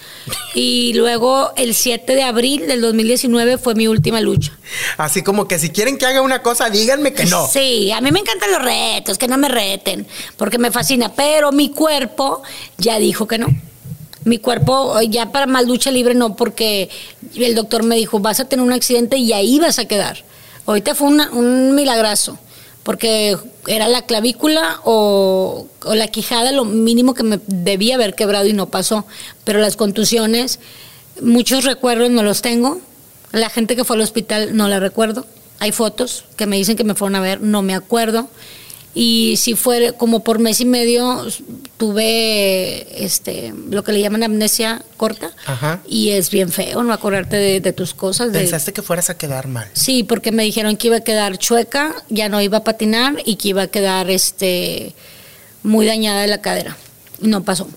Y 0.54 0.94
luego 0.94 1.52
el 1.56 1.74
7 1.74 2.14
de 2.14 2.22
abril 2.22 2.66
del 2.66 2.80
2019 2.80 3.58
fue 3.58 3.74
mi 3.74 3.86
última 3.86 4.22
lucha. 4.22 4.52
Así 4.96 5.22
como 5.22 5.46
que 5.46 5.58
si 5.58 5.68
quieren 5.68 5.98
que 5.98 6.06
haga 6.06 6.22
una 6.22 6.40
cosa, 6.40 6.70
díganme 6.70 7.12
que 7.12 7.26
no. 7.26 7.46
Sí, 7.46 7.92
a 7.92 8.00
mí 8.00 8.10
me 8.10 8.20
encantan 8.20 8.50
los 8.50 8.62
retos, 8.62 9.18
que 9.18 9.28
no 9.28 9.36
me 9.36 9.48
reten, 9.50 10.06
porque 10.38 10.56
me 10.56 10.70
fascina, 10.70 11.12
pero 11.14 11.52
mi 11.52 11.68
cuerpo 11.68 12.42
ya 12.78 12.98
dijo 12.98 13.26
que 13.28 13.36
no. 13.36 13.48
Mi 14.24 14.38
cuerpo 14.38 14.98
eh, 15.00 15.08
ya 15.08 15.32
para 15.32 15.46
más 15.46 15.66
lucha 15.66 15.90
libre 15.90 16.14
no, 16.14 16.36
porque 16.36 16.88
el 17.34 17.54
doctor 17.54 17.82
me 17.82 17.96
dijo, 17.96 18.20
vas 18.20 18.40
a 18.40 18.44
tener 18.48 18.64
un 18.64 18.72
accidente 18.72 19.16
y 19.16 19.32
ahí 19.32 19.58
vas 19.58 19.78
a 19.78 19.84
quedar. 19.86 20.18
Ahorita 20.66 20.94
fue 20.94 21.08
una- 21.08 21.30
un 21.32 21.74
milagrazo, 21.74 22.38
porque 22.84 23.36
era 23.66 23.88
la 23.88 24.02
clavícula 24.02 24.80
o, 24.84 25.66
o 25.84 25.94
la 25.94 26.06
quijada 26.08 26.52
lo 26.52 26.64
mínimo 26.64 27.14
que 27.14 27.22
me 27.24 27.40
debía 27.46 27.96
haber 27.96 28.14
quebrado 28.14 28.46
y 28.46 28.52
no 28.52 28.66
pasó. 28.70 29.04
Pero 29.44 29.58
las 29.60 29.76
contusiones, 29.76 30.60
muchos 31.20 31.64
recuerdos 31.64 32.10
no 32.10 32.22
los 32.22 32.42
tengo. 32.42 32.80
La 33.32 33.50
gente 33.50 33.74
que 33.76 33.84
fue 33.84 33.96
al 33.96 34.02
hospital 34.02 34.56
no 34.56 34.68
la 34.68 34.78
recuerdo. 34.78 35.26
Hay 35.58 35.72
fotos 35.72 36.24
que 36.36 36.46
me 36.46 36.56
dicen 36.56 36.76
que 36.76 36.84
me 36.84 36.94
fueron 36.94 37.16
a 37.16 37.20
ver, 37.20 37.40
no 37.40 37.62
me 37.62 37.74
acuerdo. 37.74 38.28
Y 38.94 39.36
si 39.38 39.54
fue 39.54 39.94
como 39.96 40.22
por 40.22 40.38
mes 40.38 40.60
y 40.60 40.66
medio 40.66 41.26
tuve 41.78 43.04
este 43.04 43.54
lo 43.70 43.82
que 43.84 43.92
le 43.92 44.00
llaman 44.00 44.22
amnesia 44.22 44.82
corta 44.96 45.30
Ajá. 45.46 45.80
y 45.88 46.10
es 46.10 46.30
bien 46.30 46.50
feo 46.50 46.82
no 46.82 46.92
acordarte 46.92 47.36
de, 47.36 47.60
de 47.60 47.72
tus 47.72 47.94
cosas. 47.94 48.32
de- 48.32 48.40
Pensaste 48.40 48.72
que 48.72 48.82
fueras 48.82 49.10
a 49.10 49.16
quedar 49.16 49.48
mal. 49.48 49.68
Sí, 49.72 50.02
porque 50.02 50.30
me 50.32 50.42
dijeron 50.44 50.76
que 50.76 50.88
iba 50.88 50.96
a 50.96 51.00
quedar 51.00 51.38
chueca, 51.38 51.94
ya 52.08 52.28
no 52.28 52.40
iba 52.40 52.58
a 52.58 52.64
patinar 52.64 53.16
y 53.24 53.36
que 53.36 53.48
iba 53.48 53.62
a 53.62 53.66
quedar 53.68 54.10
este 54.10 54.94
muy 55.62 55.86
dañada 55.86 56.22
de 56.22 56.28
la 56.28 56.40
cadera. 56.40 56.76
No 57.20 57.42
pasó. 57.44 57.68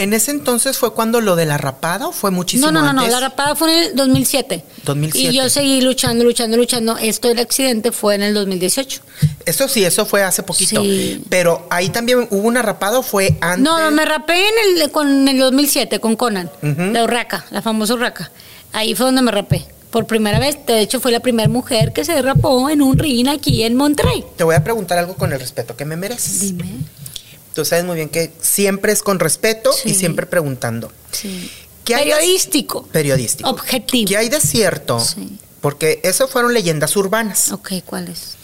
¿En 0.00 0.14
ese 0.14 0.30
entonces 0.30 0.78
fue 0.78 0.94
cuando 0.94 1.20
lo 1.20 1.36
de 1.36 1.44
la 1.44 1.58
rapada 1.58 2.08
o 2.08 2.12
fue 2.12 2.30
muchísimo 2.30 2.72
No, 2.72 2.80
no, 2.80 2.92
no, 2.92 3.02
no, 3.02 3.06
la 3.06 3.20
rapada 3.20 3.54
fue 3.54 3.70
en 3.70 3.84
el 3.84 3.96
2007. 3.96 4.64
2007. 4.84 5.28
Y 5.28 5.36
yo 5.36 5.50
seguí 5.50 5.82
luchando, 5.82 6.24
luchando, 6.24 6.56
luchando. 6.56 6.96
Esto 6.96 7.28
del 7.28 7.38
accidente 7.38 7.92
fue 7.92 8.14
en 8.14 8.22
el 8.22 8.32
2018. 8.32 9.02
Eso 9.44 9.68
sí, 9.68 9.84
eso 9.84 10.06
fue 10.06 10.22
hace 10.22 10.42
poquito. 10.42 10.80
Sí. 10.80 11.22
Pero 11.28 11.66
ahí 11.68 11.90
también 11.90 12.26
hubo 12.30 12.48
una 12.48 12.62
rapada 12.62 12.98
o 12.98 13.02
fue 13.02 13.36
antes. 13.42 13.62
No, 13.62 13.78
no, 13.78 13.90
me 13.90 14.06
rapé 14.06 14.38
en 14.38 14.80
el, 14.80 14.90
con 14.90 15.28
el 15.28 15.38
2007 15.38 16.00
con 16.00 16.16
Conan, 16.16 16.50
la 16.62 17.04
urraca, 17.04 17.44
la 17.50 17.60
famosa 17.60 17.92
urraca. 17.92 18.30
Ahí 18.72 18.94
fue 18.94 19.04
donde 19.04 19.20
me 19.20 19.30
rapé. 19.30 19.66
Por 19.90 20.06
primera 20.06 20.38
vez, 20.38 20.56
de 20.66 20.80
hecho 20.80 21.00
fue 21.00 21.10
la 21.10 21.20
primera 21.20 21.48
mujer 21.48 21.92
que 21.92 22.04
se 22.04 22.22
rapó 22.22 22.70
en 22.70 22.80
un 22.80 22.96
ring 22.96 23.28
aquí 23.28 23.64
en 23.64 23.74
Monterrey. 23.74 24.24
Te 24.36 24.44
voy 24.44 24.54
a 24.54 24.64
preguntar 24.64 24.98
algo 24.98 25.14
con 25.14 25.32
el 25.32 25.40
respeto 25.40 25.76
que 25.76 25.84
me 25.84 25.96
mereces. 25.96 26.40
Dime. 26.40 26.78
Tú 27.54 27.64
sabes 27.64 27.84
muy 27.84 27.96
bien 27.96 28.08
que 28.08 28.32
siempre 28.40 28.92
es 28.92 29.02
con 29.02 29.18
respeto 29.18 29.70
y 29.84 29.94
siempre 29.94 30.26
preguntando. 30.26 30.92
Sí. 31.12 31.50
¿Qué 31.84 31.94
hay 31.94 32.04
de- 32.06 32.10
Periodístico. 32.14 32.82
Periodístico. 32.86 33.48
Objetivo. 33.50 34.08
¿Qué 34.08 34.16
hay 34.16 34.28
de 34.28 34.40
cierto? 34.40 35.00
Sí. 35.00 35.38
Porque 35.60 36.00
eso 36.04 36.28
fueron 36.28 36.54
leyendas 36.54 36.96
urbanas. 36.96 37.50
Ok, 37.52 37.72
¿cuál 37.84 38.08
es? 38.08 38.36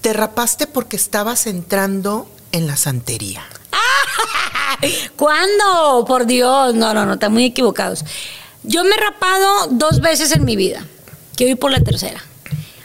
Te 0.00 0.12
rapaste 0.12 0.66
porque 0.66 0.96
estabas 0.96 1.46
entrando 1.46 2.30
en 2.52 2.66
la 2.66 2.76
santería. 2.76 3.44
¿Cuándo? 5.16 6.04
Por 6.06 6.26
Dios, 6.26 6.74
no, 6.74 6.92
no, 6.94 7.06
no, 7.06 7.14
están 7.14 7.32
muy 7.32 7.44
equivocados. 7.46 8.04
Yo 8.62 8.84
me 8.84 8.90
he 8.94 8.98
rapado 8.98 9.68
dos 9.70 10.00
veces 10.00 10.32
en 10.32 10.44
mi 10.44 10.56
vida, 10.56 10.86
que 11.36 11.44
voy 11.44 11.54
por 11.54 11.70
la 11.70 11.80
tercera. 11.80 12.22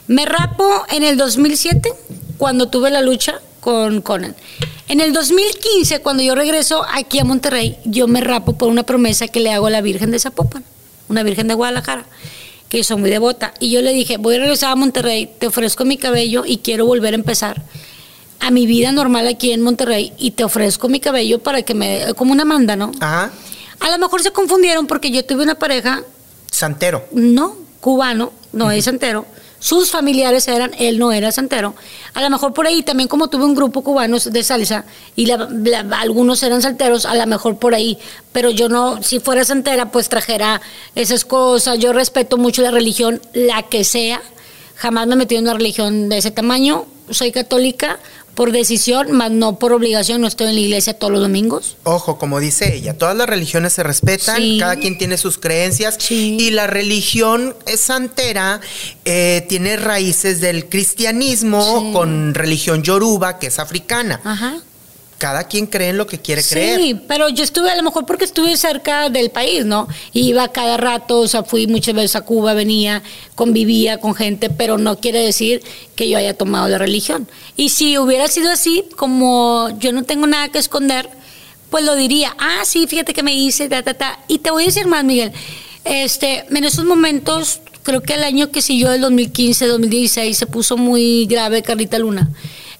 Me 0.08 0.26
rapo 0.26 0.84
en 0.90 1.04
el 1.04 1.18
2007, 1.18 1.94
cuando 2.38 2.70
tuve 2.70 2.90
la 2.92 3.02
lucha 3.02 3.42
con 3.60 4.02
Conan. 4.02 4.36
En 4.92 5.00
el 5.00 5.14
2015, 5.14 6.02
cuando 6.02 6.22
yo 6.22 6.36
regreso 6.36 6.86
aquí 6.94 7.18
a 7.18 7.24
Monterrey, 7.24 7.78
yo 7.86 8.10
me 8.10 8.20
rapo 8.20 8.58
por 8.58 8.68
una 8.68 8.84
promesa 8.84 9.30
que 9.30 9.40
le 9.40 9.50
hago 9.54 9.68
a 9.68 9.70
la 9.70 9.80
Virgen 9.80 10.12
de 10.12 10.20
Zapopan, 10.20 10.66
una 11.08 11.24
Virgen 11.24 11.48
de 11.48 11.54
Guadalajara, 11.54 12.04
que 12.68 12.80
yo 12.80 12.84
soy 12.84 12.98
muy 12.98 13.10
devota. 13.10 13.54
Y 13.62 13.72
yo 13.72 13.82
le 13.82 13.94
dije, 13.94 14.18
voy 14.18 14.36
a 14.36 14.40
regresar 14.40 14.72
a 14.72 14.76
Monterrey, 14.76 15.34
te 15.40 15.48
ofrezco 15.48 15.86
mi 15.86 15.96
cabello 15.96 16.44
y 16.46 16.58
quiero 16.58 16.86
volver 16.86 17.14
a 17.14 17.16
empezar 17.16 17.64
a 18.42 18.52
mi 18.52 18.66
vida 18.66 18.92
normal 18.92 19.30
aquí 19.30 19.54
en 19.54 19.62
Monterrey 19.62 20.12
y 20.18 20.32
te 20.32 20.44
ofrezco 20.44 20.90
mi 20.90 21.00
cabello 21.00 21.40
para 21.40 21.62
que 21.62 21.74
me 21.74 22.14
como 22.18 22.34
una 22.34 22.44
manda, 22.44 22.76
¿no? 22.76 22.92
Ajá. 23.00 23.32
A 23.80 23.92
lo 23.92 23.98
mejor 23.98 24.22
se 24.22 24.32
confundieron 24.32 24.88
porque 24.88 25.10
yo 25.10 25.24
tuve 25.24 25.44
una 25.44 25.56
pareja, 25.56 26.04
Santero. 26.52 27.08
no, 27.14 27.56
cubano, 27.80 28.34
no 28.52 28.72
es 28.72 28.84
santero. 28.84 29.26
Sus 29.62 29.92
familiares 29.92 30.48
eran, 30.48 30.72
él 30.80 30.98
no 30.98 31.12
era 31.12 31.32
santero. 31.32 31.76
A 32.16 32.22
lo 32.22 32.30
mejor 32.32 32.52
por 32.52 32.66
ahí 32.66 32.82
también 32.82 33.08
como 33.08 33.30
tuve 33.30 33.46
un 33.46 33.54
grupo 33.54 33.84
cubanos 33.84 34.26
de 34.34 34.44
salsa 34.44 34.86
y 35.16 35.28
la- 35.28 35.48
algunos 36.00 36.42
eran 36.42 36.64
salteros, 36.64 37.06
a 37.06 37.14
lo 37.14 37.28
mejor 37.28 37.58
por 37.58 37.76
ahí. 37.76 38.00
Pero 38.34 38.50
yo 38.50 38.70
no, 38.70 39.04
si 39.04 39.20
fuera 39.20 39.46
santera, 39.46 39.92
pues 39.92 40.10
trajera 40.10 40.62
esas 40.96 41.26
cosas. 41.26 41.78
Yo 41.78 41.94
respeto 41.94 42.38
mucho 42.38 42.64
la 42.64 42.72
religión, 42.72 43.22
la 43.34 43.62
que 43.64 43.84
sea. 43.84 44.22
Jamás 44.78 45.06
me 45.06 45.14
he 45.14 45.18
metido 45.18 45.38
en 45.40 45.46
una 45.46 45.54
religión 45.54 46.10
de 46.10 46.18
ese 46.18 46.32
tamaño. 46.32 46.88
Soy 47.12 47.32
católica 47.32 48.00
por 48.36 48.52
decisión, 48.52 49.12
más 49.12 49.32
no 49.32 49.60
por 49.60 49.74
obligación, 49.74 50.22
no 50.22 50.28
estoy 50.28 50.48
en 50.48 50.56
la 50.56 50.62
iglesia 50.62 50.94
todos 50.98 51.12
los 51.14 51.22
domingos. 51.22 51.78
Ojo, 51.84 52.18
como 52.18 52.40
dice 52.40 52.76
ella, 52.76 52.98
todas 52.98 53.16
las 53.16 53.28
religiones 53.28 53.74
se 53.74 53.84
respetan, 53.84 54.38
Sí. 54.38 54.58
cada 54.60 54.76
quien 54.78 54.98
tiene 54.98 55.18
sus 55.18 55.38
creencias 55.38 55.96
Sí. 56.00 56.38
y 56.40 56.52
la 56.52 56.68
religión 56.68 57.56
santera 57.78 58.62
eh, 59.06 59.46
tiene 59.50 59.76
raíces 59.78 60.40
del 60.42 60.68
cristianismo 60.70 61.82
Sí. 61.88 61.92
con 61.94 62.34
religión 62.34 62.84
yoruba, 62.84 63.40
que 63.40 63.48
es 63.48 63.60
africana. 63.60 64.22
Ajá. 64.24 64.58
Cada 65.22 65.44
quien 65.44 65.68
cree 65.68 65.90
en 65.90 65.98
lo 66.00 66.08
que 66.08 66.18
quiere 66.20 66.42
Sí, 66.42 66.50
creer. 66.56 67.04
pero 67.08 67.30
yo 67.30 67.44
estuve 67.44 67.70
a 67.70 67.76
lo 67.76 67.84
mejor 67.84 68.08
porque 68.08 68.26
estuve 68.26 68.58
cerca 68.58 69.08
del 69.12 69.30
país, 69.30 69.66
¿no? 69.66 69.88
Iba 70.14 70.48
cada 70.48 70.78
rato, 70.78 71.20
o 71.20 71.28
sea, 71.28 71.44
fui 71.44 71.68
muchas 71.68 71.94
veces 71.94 72.16
a 72.16 72.22
Cuba, 72.22 72.56
venía, 72.56 73.04
convivía 73.36 74.00
con 74.00 74.16
gente, 74.16 74.50
pero 74.50 74.80
no 74.80 74.98
quiere 75.00 75.20
decir 75.20 75.62
que 75.96 76.10
yo 76.10 76.18
haya 76.18 76.34
tomado 76.36 76.68
la 76.70 76.80
religión. 76.80 77.28
Y 77.56 77.70
si 77.70 78.00
hubiera 78.00 78.28
sido 78.30 78.50
así, 78.52 78.84
como 78.98 79.70
yo 79.78 79.92
no 79.94 80.02
tengo 80.06 80.26
nada 80.26 80.50
que 80.50 80.58
esconder, 80.58 81.08
pues 81.70 81.84
lo 81.86 81.94
diría, 81.96 82.36
ah, 82.40 82.64
sí, 82.66 82.88
fíjate 82.88 83.14
que 83.14 83.22
me 83.22 83.36
hice, 83.36 83.70
ta, 83.70 83.84
ta, 83.84 83.94
ta. 83.94 84.20
Y 84.28 84.40
te 84.40 84.50
voy 84.50 84.64
a 84.64 84.66
decir 84.66 84.88
más, 84.88 85.04
Miguel, 85.04 85.32
este, 85.86 86.46
en 86.50 86.64
esos 86.64 86.84
momentos, 86.86 87.62
creo 87.84 88.02
que 88.02 88.16
el 88.16 88.24
año 88.24 88.50
que 88.50 88.64
siguió 88.64 88.90
del 88.90 89.02
2015, 89.02 89.68
2016, 89.68 90.36
se 90.36 90.46
puso 90.48 90.78
muy 90.78 91.28
grave 91.28 91.62
Carlita 91.62 92.00
Luna. 92.00 92.28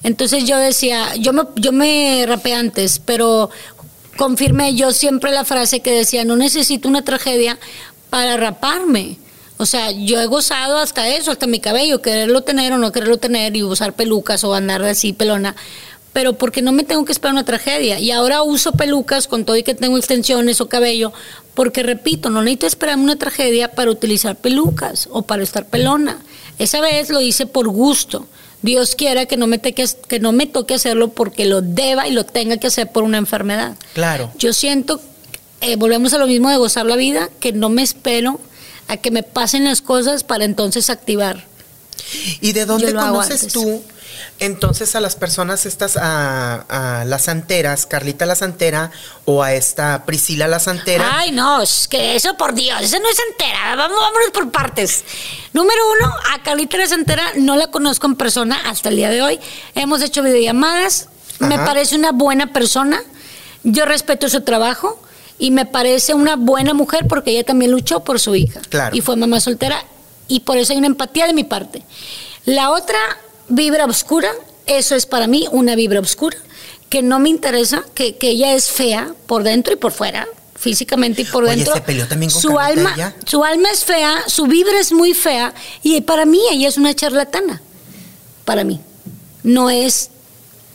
Entonces 0.04 0.46
yo 0.46 0.58
decía, 0.58 1.16
yo 1.16 1.34
me, 1.34 1.44
yo 1.56 1.72
me 1.72 2.26
rapé 2.28 2.54
antes, 2.54 3.00
pero 3.00 3.50
confirmé 4.18 4.76
yo 4.76 4.92
siempre 4.92 5.32
la 5.32 5.46
frase 5.46 5.82
que 5.82 5.92
decía, 5.92 6.26
no 6.26 6.36
necesito 6.36 6.88
una 6.88 7.04
tragedia 7.04 7.60
para 8.10 8.38
raparme. 8.38 9.18
O 9.58 9.66
sea, 9.68 9.92
yo 9.92 10.20
he 10.20 10.26
gozado 10.26 10.78
hasta 10.78 11.08
eso, 11.08 11.32
hasta 11.32 11.46
mi 11.46 11.60
cabello, 11.60 12.02
quererlo 12.02 12.42
tener 12.42 12.74
o 12.74 12.80
no 12.80 12.92
quererlo 12.92 13.18
tener 13.18 13.56
y 13.56 13.64
usar 13.64 13.94
pelucas 13.94 14.44
o 14.44 14.56
andar 14.56 14.82
así 14.84 15.14
pelona, 15.14 15.56
pero 16.14 16.34
porque 16.34 16.64
no 16.64 16.72
me 16.72 16.84
tengo 16.84 17.06
que 17.06 17.12
esperar 17.12 17.34
una 17.34 17.46
tragedia. 17.46 18.00
Y 18.00 18.10
ahora 18.10 18.42
uso 18.42 18.72
pelucas 18.72 19.28
con 19.28 19.46
todo 19.46 19.56
y 19.56 19.64
que 19.64 19.76
tengo 19.76 19.98
extensiones 19.98 20.62
o 20.62 20.68
cabello, 20.68 21.14
porque 21.54 21.84
repito, 21.84 22.32
no 22.32 22.42
necesito 22.42 22.66
esperarme 22.66 23.04
una 23.04 23.18
tragedia 23.18 23.72
para 23.72 23.92
utilizar 23.92 24.36
pelucas 24.36 25.08
o 25.12 25.22
para 25.22 25.44
estar 25.44 25.68
pelona. 25.68 26.18
Esa 26.58 26.82
vez 26.82 27.12
lo 27.12 27.22
hice 27.22 27.46
por 27.46 27.68
gusto. 27.70 28.28
Dios 28.62 28.96
quiera 28.96 29.26
que 29.26 29.38
no 29.38 29.48
me, 29.48 29.60
teque- 29.62 29.96
que 30.08 30.20
no 30.20 30.32
me 30.32 30.46
toque 30.48 30.76
hacerlo 30.76 31.10
porque 31.10 31.46
lo 31.46 31.62
deba 31.62 32.08
y 32.08 32.12
lo 32.12 32.26
tenga 32.26 32.58
que 32.58 32.68
hacer 32.68 32.92
por 32.92 33.04
una 33.04 33.18
enfermedad. 33.18 33.76
Claro. 33.94 34.32
Yo 34.38 34.54
siento, 34.54 35.02
eh, 35.62 35.76
volvemos 35.76 36.14
a 36.14 36.18
lo 36.18 36.28
mismo 36.28 36.50
de 36.50 36.58
gozar 36.58 36.86
la 36.86 36.96
vida, 36.96 37.30
que 37.40 37.54
no 37.54 37.70
me 37.70 37.82
espero 37.82 38.40
a 38.88 38.98
que 38.98 39.10
me 39.12 39.24
pasen 39.24 39.64
las 39.66 39.82
cosas 39.82 40.24
para 40.24 40.46
entonces 40.46 40.90
activar. 40.90 41.46
¿Y 42.42 42.52
de 42.54 42.66
dónde 42.66 42.88
conoces 42.94 43.48
tú 43.54 43.82
entonces 44.42 44.96
a 44.96 45.00
las 45.00 45.16
personas 45.16 45.68
estas, 45.68 45.98
a, 45.98 47.00
a 47.02 47.06
las 47.06 47.26
santeras, 47.26 47.86
Carlita 47.86 48.26
la 48.26 48.36
santera 48.36 48.92
o 49.26 49.44
a 49.44 49.54
esta 49.54 50.04
Priscila 50.06 50.48
la 50.48 50.60
santera? 50.60 51.20
Ay, 51.20 51.32
no, 51.32 51.62
es 51.62 51.88
que 51.88 52.16
eso 52.16 52.36
por 52.36 52.56
Dios, 52.56 52.82
eso 52.82 52.98
no 53.00 53.08
es 53.08 53.18
entera. 53.30 53.76
Vamos, 53.76 54.00
vámonos 54.00 54.32
por 54.34 54.52
partes. 54.52 55.04
Número 55.54 55.80
uno, 55.92 56.12
a 56.34 56.42
Carlita 56.42 56.78
la 56.78 56.88
Santera 56.88 57.24
no 57.38 57.56
la 57.56 57.68
conozco 57.68 58.08
en 58.08 58.16
persona 58.16 58.60
hasta 58.66 58.90
el 58.90 58.96
día 58.96 59.12
de 59.12 59.22
hoy. 59.22 59.40
Hemos 59.76 60.02
hecho 60.02 60.24
videollamadas. 60.24 61.08
Me 61.40 61.58
parece 61.58 61.96
una 61.96 62.12
buena 62.12 62.52
persona. 62.52 63.02
Yo 63.64 63.86
respeto 63.86 64.28
su 64.28 64.42
trabajo 64.42 65.02
y 65.38 65.52
me 65.52 65.66
parece 65.66 66.14
una 66.14 66.36
buena 66.36 66.74
mujer 66.74 67.06
porque 67.08 67.32
ella 67.32 67.44
también 67.44 67.72
luchó 67.72 68.04
por 68.04 68.20
su 68.20 68.36
hija. 68.36 68.60
Claro. 68.70 68.96
Y 68.96 69.02
fue 69.02 69.16
mamá 69.16 69.40
soltera 69.40 69.84
y 70.28 70.42
por 70.42 70.58
eso 70.58 70.74
hay 70.74 70.80
una 70.80 70.88
empatía 70.88 71.28
de 71.28 71.34
mi 71.34 71.44
parte. 71.44 71.84
La 72.46 72.72
otra 72.72 72.98
vibra 73.52 73.86
oscura, 73.86 74.32
eso 74.66 74.96
es 74.96 75.06
para 75.06 75.28
mí 75.28 75.48
una 75.52 75.76
vibra 75.76 76.00
oscura, 76.00 76.38
que 76.90 77.02
no 77.02 77.20
me 77.20 77.30
interesa, 77.30 77.84
que, 77.94 78.18
que 78.18 78.30
ella 78.30 78.54
es 78.54 78.70
fea 78.70 79.14
por 79.28 79.44
dentro 79.44 79.74
y 79.74 79.78
por 79.78 79.92
fuera, 79.92 80.28
físicamente 80.56 81.24
y 81.24 81.26
por 81.26 81.44
Oye, 81.44 81.56
dentro. 81.56 81.74
¿se 81.74 81.82
peleó 81.82 82.08
también 82.08 82.32
con 82.32 82.42
su 82.42 82.60
alma, 82.60 82.94
ella? 82.96 83.16
su 83.26 83.44
alma 83.44 83.70
es 83.72 83.84
fea, 83.84 84.24
su 84.28 84.46
vibra 84.46 84.80
es 84.80 84.92
muy 84.92 85.14
fea 85.14 85.54
y 85.84 86.02
para 86.02 86.26
mí 86.26 86.40
ella 86.52 86.68
es 86.68 86.78
una 86.78 86.94
charlatana. 86.94 87.62
Para 88.46 88.64
mí. 88.64 88.80
No 89.44 89.70
es, 89.70 90.10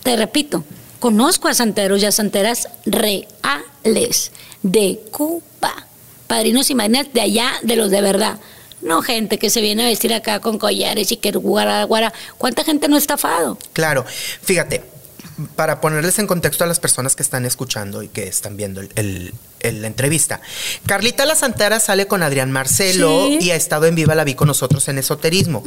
te 0.02 0.16
repito, 0.16 0.64
conozco 0.98 1.48
a 1.48 1.54
santeros 1.54 2.02
y 2.02 2.06
a 2.06 2.12
santeras 2.12 2.68
reales 2.84 4.32
de 4.62 5.00
Cuba. 5.10 5.86
Padrinos 6.26 6.70
y 6.70 6.74
madrinas 6.74 7.12
de 7.12 7.20
allá, 7.20 7.52
de 7.62 7.76
los 7.76 7.90
de 7.90 8.00
verdad. 8.00 8.38
No 8.87 9.03
gente 9.03 9.39
que 9.39 9.51
se 9.51 9.61
viene 9.61 9.84
a 9.84 9.89
vestir 9.89 10.14
acá 10.14 10.41
con 10.41 10.59
collares 10.59 11.11
y 11.12 11.16
que 11.16 11.32
guara, 11.32 11.84
guara. 11.84 12.12
¿Cuánta 12.39 12.64
gente 12.64 12.89
no 12.89 12.97
ha 12.97 12.99
estafado? 12.99 13.59
Claro, 13.72 14.05
fíjate, 14.43 14.84
para 15.57 15.80
ponerles 15.80 16.18
en 16.18 16.26
contexto 16.26 16.64
a 16.64 16.66
las 16.66 16.80
personas 16.80 17.14
que 17.16 17.22
están 17.22 17.45
escuchando 17.45 18.03
y 18.03 18.09
que 18.09 18.26
están 18.28 18.57
viendo 18.57 18.80
el, 18.80 18.91
el- 18.95 19.34
el- 19.61 19.82
la 19.82 19.89
entrevista. 19.89 20.41
Carlita 20.87 21.26
la 21.26 21.34
Santera 21.34 21.80
sale 21.80 22.07
con 22.07 22.22
Adrián 22.22 22.53
Marcelo 22.53 23.26
Sí. 23.26 23.39
y 23.41 23.51
ha 23.51 23.57
estado 23.57 23.87
en 23.87 23.97
Viva 23.97 24.14
la 24.14 24.22
Vi 24.24 24.34
con 24.34 24.47
nosotros 24.49 24.87
en 24.89 24.99
Esoterismo. 24.99 25.64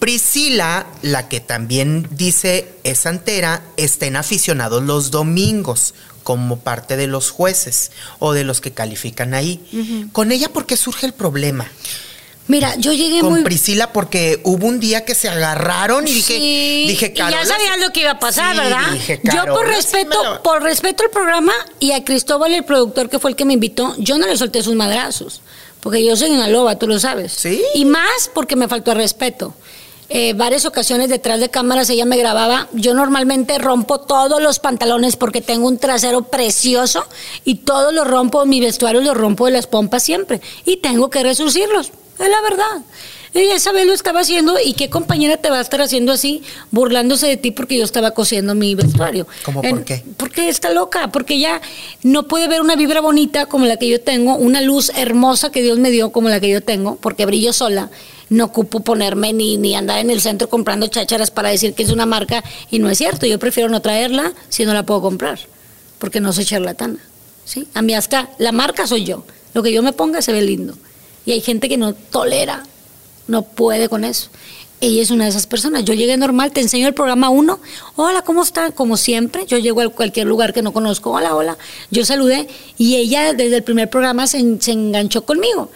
Priscila, 0.00 0.86
la 1.02 1.28
que 1.28 1.40
también 1.40 2.08
dice 2.10 2.72
es 2.82 2.98
santera, 2.98 3.62
está 3.76 4.06
en 4.06 4.16
aficionados 4.16 4.82
los 4.82 5.10
domingos 5.10 5.94
como 6.22 6.58
parte 6.58 6.96
de 6.96 7.06
los 7.06 7.30
jueces 7.30 7.92
o 8.18 8.32
de 8.32 8.44
los 8.44 8.60
que 8.60 8.72
califican 8.72 9.34
ahí. 9.34 10.08
Con 10.12 10.32
ella, 10.32 10.48
¿por 10.48 10.66
qué 10.66 10.76
surge 10.76 11.06
el 11.06 11.12
problema? 11.14 11.70
Mira, 12.50 12.74
yo 12.76 12.92
llegué 12.92 13.20
Con 13.20 13.30
muy... 13.30 13.42
Priscila, 13.44 13.92
porque 13.92 14.40
hubo 14.42 14.66
un 14.66 14.80
día 14.80 15.04
que 15.04 15.14
se 15.14 15.28
agarraron 15.28 16.08
y 16.08 16.12
dije, 16.14 16.36
Sí, 16.36 16.84
dije, 16.88 17.12
y 17.14 17.18
ya 17.18 17.30
Carola, 17.30 17.46
sabías 17.46 17.78
lo 17.78 17.90
que 17.92 18.00
iba 18.00 18.10
a 18.10 18.18
pasar, 18.18 18.56
Sí, 18.56 18.60
¿verdad? 18.60 18.92
dije, 18.92 19.20
yo 19.22 19.30
por 19.30 19.44
Carola, 19.44 19.60
sí 19.60 19.76
respeto, 19.76 20.42
por 20.42 20.62
respeto 20.62 21.04
al 21.04 21.10
programa 21.10 21.52
y 21.78 21.92
a 21.92 22.04
Cristóbal, 22.04 22.52
el 22.52 22.64
productor 22.64 23.08
que 23.08 23.20
fue 23.20 23.30
el 23.30 23.36
que 23.36 23.44
me 23.44 23.54
invitó, 23.54 23.94
yo 23.98 24.18
no 24.18 24.26
le 24.26 24.36
solté 24.36 24.64
sus 24.64 24.74
madrazos, 24.74 25.42
porque 25.78 26.04
yo 26.04 26.16
soy 26.16 26.30
una 26.30 26.48
loba, 26.48 26.76
tú 26.76 26.88
lo 26.88 26.98
sabes. 26.98 27.32
Sí. 27.32 27.62
Y 27.74 27.84
más 27.84 28.28
porque 28.34 28.56
me 28.56 28.66
faltó 28.66 28.90
el 28.90 28.98
respeto. 28.98 29.54
Eh, 30.12 30.32
varias 30.32 30.66
ocasiones 30.66 31.08
detrás 31.08 31.38
de 31.38 31.50
cámaras 31.50 31.88
ella 31.88 32.04
me 32.04 32.16
grababa. 32.16 32.66
Yo 32.72 32.94
normalmente 32.94 33.58
rompo 33.58 34.00
todos 34.00 34.42
los 34.42 34.58
pantalones 34.58 35.14
porque 35.14 35.40
tengo 35.40 35.68
un 35.68 35.78
trasero 35.78 36.22
precioso 36.22 37.06
y 37.44 37.54
todos 37.58 37.94
los 37.94 38.08
rompo, 38.08 38.44
mi 38.44 38.58
vestuario 38.60 39.00
los 39.02 39.16
rompo 39.16 39.46
de 39.46 39.52
las 39.52 39.68
pompas 39.68 40.02
siempre. 40.02 40.40
Y 40.64 40.78
tengo 40.78 41.10
que 41.10 41.22
resurcirlos, 41.22 41.92
es 42.24 42.30
la 42.30 42.40
verdad. 42.42 42.84
Esa 43.32 43.70
vez 43.70 43.86
lo 43.86 43.92
estaba 43.92 44.20
haciendo 44.20 44.56
y 44.64 44.72
qué 44.72 44.90
compañera 44.90 45.36
te 45.36 45.50
va 45.50 45.58
a 45.58 45.60
estar 45.60 45.80
haciendo 45.80 46.10
así, 46.10 46.42
burlándose 46.72 47.28
de 47.28 47.36
ti 47.36 47.52
porque 47.52 47.78
yo 47.78 47.84
estaba 47.84 48.10
cosiendo 48.10 48.56
mi 48.56 48.74
vestuario. 48.74 49.28
¿Cómo 49.44 49.62
por 49.62 49.84
qué? 49.84 50.04
Porque 50.16 50.48
está 50.48 50.72
loca, 50.72 51.12
porque 51.12 51.34
ella 51.34 51.60
no 52.02 52.26
puede 52.26 52.48
ver 52.48 52.60
una 52.60 52.74
vibra 52.74 53.00
bonita 53.00 53.46
como 53.46 53.66
la 53.66 53.76
que 53.76 53.88
yo 53.88 54.00
tengo, 54.00 54.34
una 54.34 54.60
luz 54.60 54.90
hermosa 54.96 55.52
que 55.52 55.62
Dios 55.62 55.78
me 55.78 55.92
dio 55.92 56.10
como 56.10 56.28
la 56.28 56.40
que 56.40 56.48
yo 56.48 56.60
tengo, 56.60 56.96
porque 56.96 57.24
brillo 57.24 57.52
sola. 57.52 57.90
No 58.30 58.46
ocupo 58.46 58.80
ponerme 58.80 59.32
ni, 59.32 59.56
ni 59.56 59.74
andar 59.74 59.98
en 60.00 60.10
el 60.10 60.20
centro 60.20 60.48
comprando 60.48 60.88
chácharas 60.88 61.30
para 61.30 61.50
decir 61.50 61.74
que 61.74 61.82
es 61.82 61.90
una 61.90 62.06
marca 62.06 62.42
y 62.70 62.78
no 62.80 62.90
es 62.90 62.98
cierto. 62.98 63.26
Yo 63.26 63.38
prefiero 63.38 63.68
no 63.68 63.80
traerla 63.80 64.32
si 64.48 64.64
no 64.64 64.74
la 64.74 64.84
puedo 64.84 65.02
comprar, 65.02 65.38
porque 65.98 66.20
no 66.20 66.32
soy 66.32 66.44
charlatana. 66.44 66.98
¿sí? 67.44 67.68
A 67.74 67.82
mí 67.82 67.94
hasta 67.94 68.30
la 68.38 68.50
marca 68.50 68.88
soy 68.88 69.04
yo. 69.04 69.24
Lo 69.54 69.62
que 69.62 69.72
yo 69.72 69.82
me 69.82 69.92
ponga 69.92 70.22
se 70.22 70.32
ve 70.32 70.42
lindo. 70.42 70.74
Y 71.26 71.32
hay 71.32 71.40
gente 71.40 71.68
que 71.68 71.76
no 71.76 71.94
tolera, 71.94 72.64
no 73.28 73.42
puede 73.42 73.88
con 73.88 74.04
eso. 74.04 74.28
Ella 74.82 75.02
es 75.02 75.10
una 75.10 75.24
de 75.24 75.30
esas 75.30 75.46
personas. 75.46 75.84
Yo 75.84 75.92
llegué 75.92 76.16
normal, 76.16 76.52
te 76.52 76.60
enseño 76.62 76.88
el 76.88 76.94
programa 76.94 77.28
uno. 77.28 77.60
Hola, 77.96 78.22
¿cómo 78.22 78.42
están? 78.42 78.72
Como 78.72 78.96
siempre, 78.96 79.44
yo 79.46 79.58
llego 79.58 79.82
a 79.82 79.88
cualquier 79.90 80.26
lugar 80.26 80.54
que 80.54 80.62
no 80.62 80.72
conozco. 80.72 81.10
Hola, 81.10 81.36
hola. 81.36 81.58
Yo 81.90 82.04
saludé 82.06 82.48
y 82.78 82.96
ella 82.96 83.34
desde 83.34 83.56
el 83.56 83.62
primer 83.62 83.90
programa 83.90 84.26
se, 84.26 84.38
en- 84.38 84.62
se 84.62 84.72
enganchó 84.72 85.26
conmigo. 85.26 85.70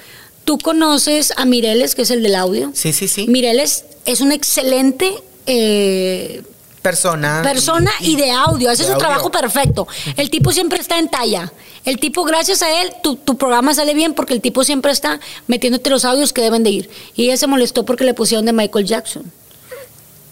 Tú 0.47 0.57
conoces 0.59 1.34
a 1.36 1.45
Mireles, 1.45 1.95
que 1.95 2.03
es 2.03 2.11
el 2.11 2.22
del 2.22 2.34
audio. 2.34 2.70
Sí, 2.72 2.95
sí, 2.95 3.07
sí. 3.09 3.26
Mireles 3.28 3.84
es 4.07 4.22
un 4.22 4.32
excelente 4.32 5.12
eh, 5.47 6.42
persona. 6.85 7.41
persona 7.43 7.91
y, 8.01 8.14
de 8.14 8.30
audio, 8.30 8.70
hace 8.70 8.85
su 8.85 8.93
audio. 8.93 8.99
trabajo 8.99 9.30
perfecto. 9.30 9.89
El 10.16 10.28
tipo 10.28 10.53
siempre 10.53 10.78
está 10.78 10.99
en 10.99 11.09
talla. 11.09 11.51
El 11.87 11.99
tipo, 11.99 12.24
gracias 12.24 12.61
a 12.61 12.82
él, 12.82 12.95
tu, 13.03 13.16
tu 13.16 13.39
programa 13.39 13.72
sale 13.74 13.95
bien 13.95 14.12
porque 14.12 14.35
el 14.35 14.43
tipo 14.43 14.64
siempre 14.64 14.93
está 14.93 15.18
metiéndote 15.47 15.89
los 15.89 16.05
audios 16.05 16.35
que 16.35 16.43
deben 16.43 16.62
de 16.62 16.70
ir. 16.70 16.91
Y 17.14 17.24
ella 17.24 17.39
se 17.39 17.47
molestó 17.47 17.87
porque 17.87 18.05
le 18.05 18.12
pusieron 18.12 18.45
de 18.45 18.53
Michael 18.53 18.85
Jackson. 18.85 19.32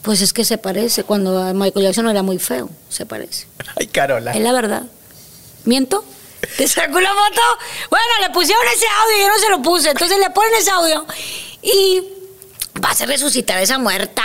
Pues 0.02 0.20
es 0.20 0.34
que 0.34 0.44
se 0.44 0.58
parece, 0.58 1.04
cuando 1.04 1.54
Michael 1.54 1.86
Jackson 1.86 2.08
era 2.08 2.22
muy 2.22 2.38
feo, 2.38 2.68
se 2.90 3.06
parece. 3.06 3.46
Ay, 3.76 3.86
Carola. 3.86 4.32
Es 4.32 4.40
la 4.42 4.52
verdad. 4.52 4.82
¿Miento? 5.64 6.04
¿Te 6.58 6.68
sacó 6.68 7.00
la 7.00 7.10
foto? 7.10 7.40
Bueno, 7.88 8.06
le 8.20 8.30
pusieron 8.30 8.62
ese 8.74 8.86
audio 8.86 9.16
y 9.16 9.20
yo 9.22 9.28
no 9.28 9.38
se 9.38 9.50
lo 9.50 9.62
puse. 9.62 9.90
Entonces 9.90 10.18
le 10.18 10.28
ponen 10.30 10.52
ese 10.58 10.70
audio 10.70 11.06
y 11.62 12.02
va 12.82 12.90
a 12.90 13.06
resucitar 13.06 13.58
a 13.58 13.62
esa 13.62 13.78
muerta. 13.78 14.22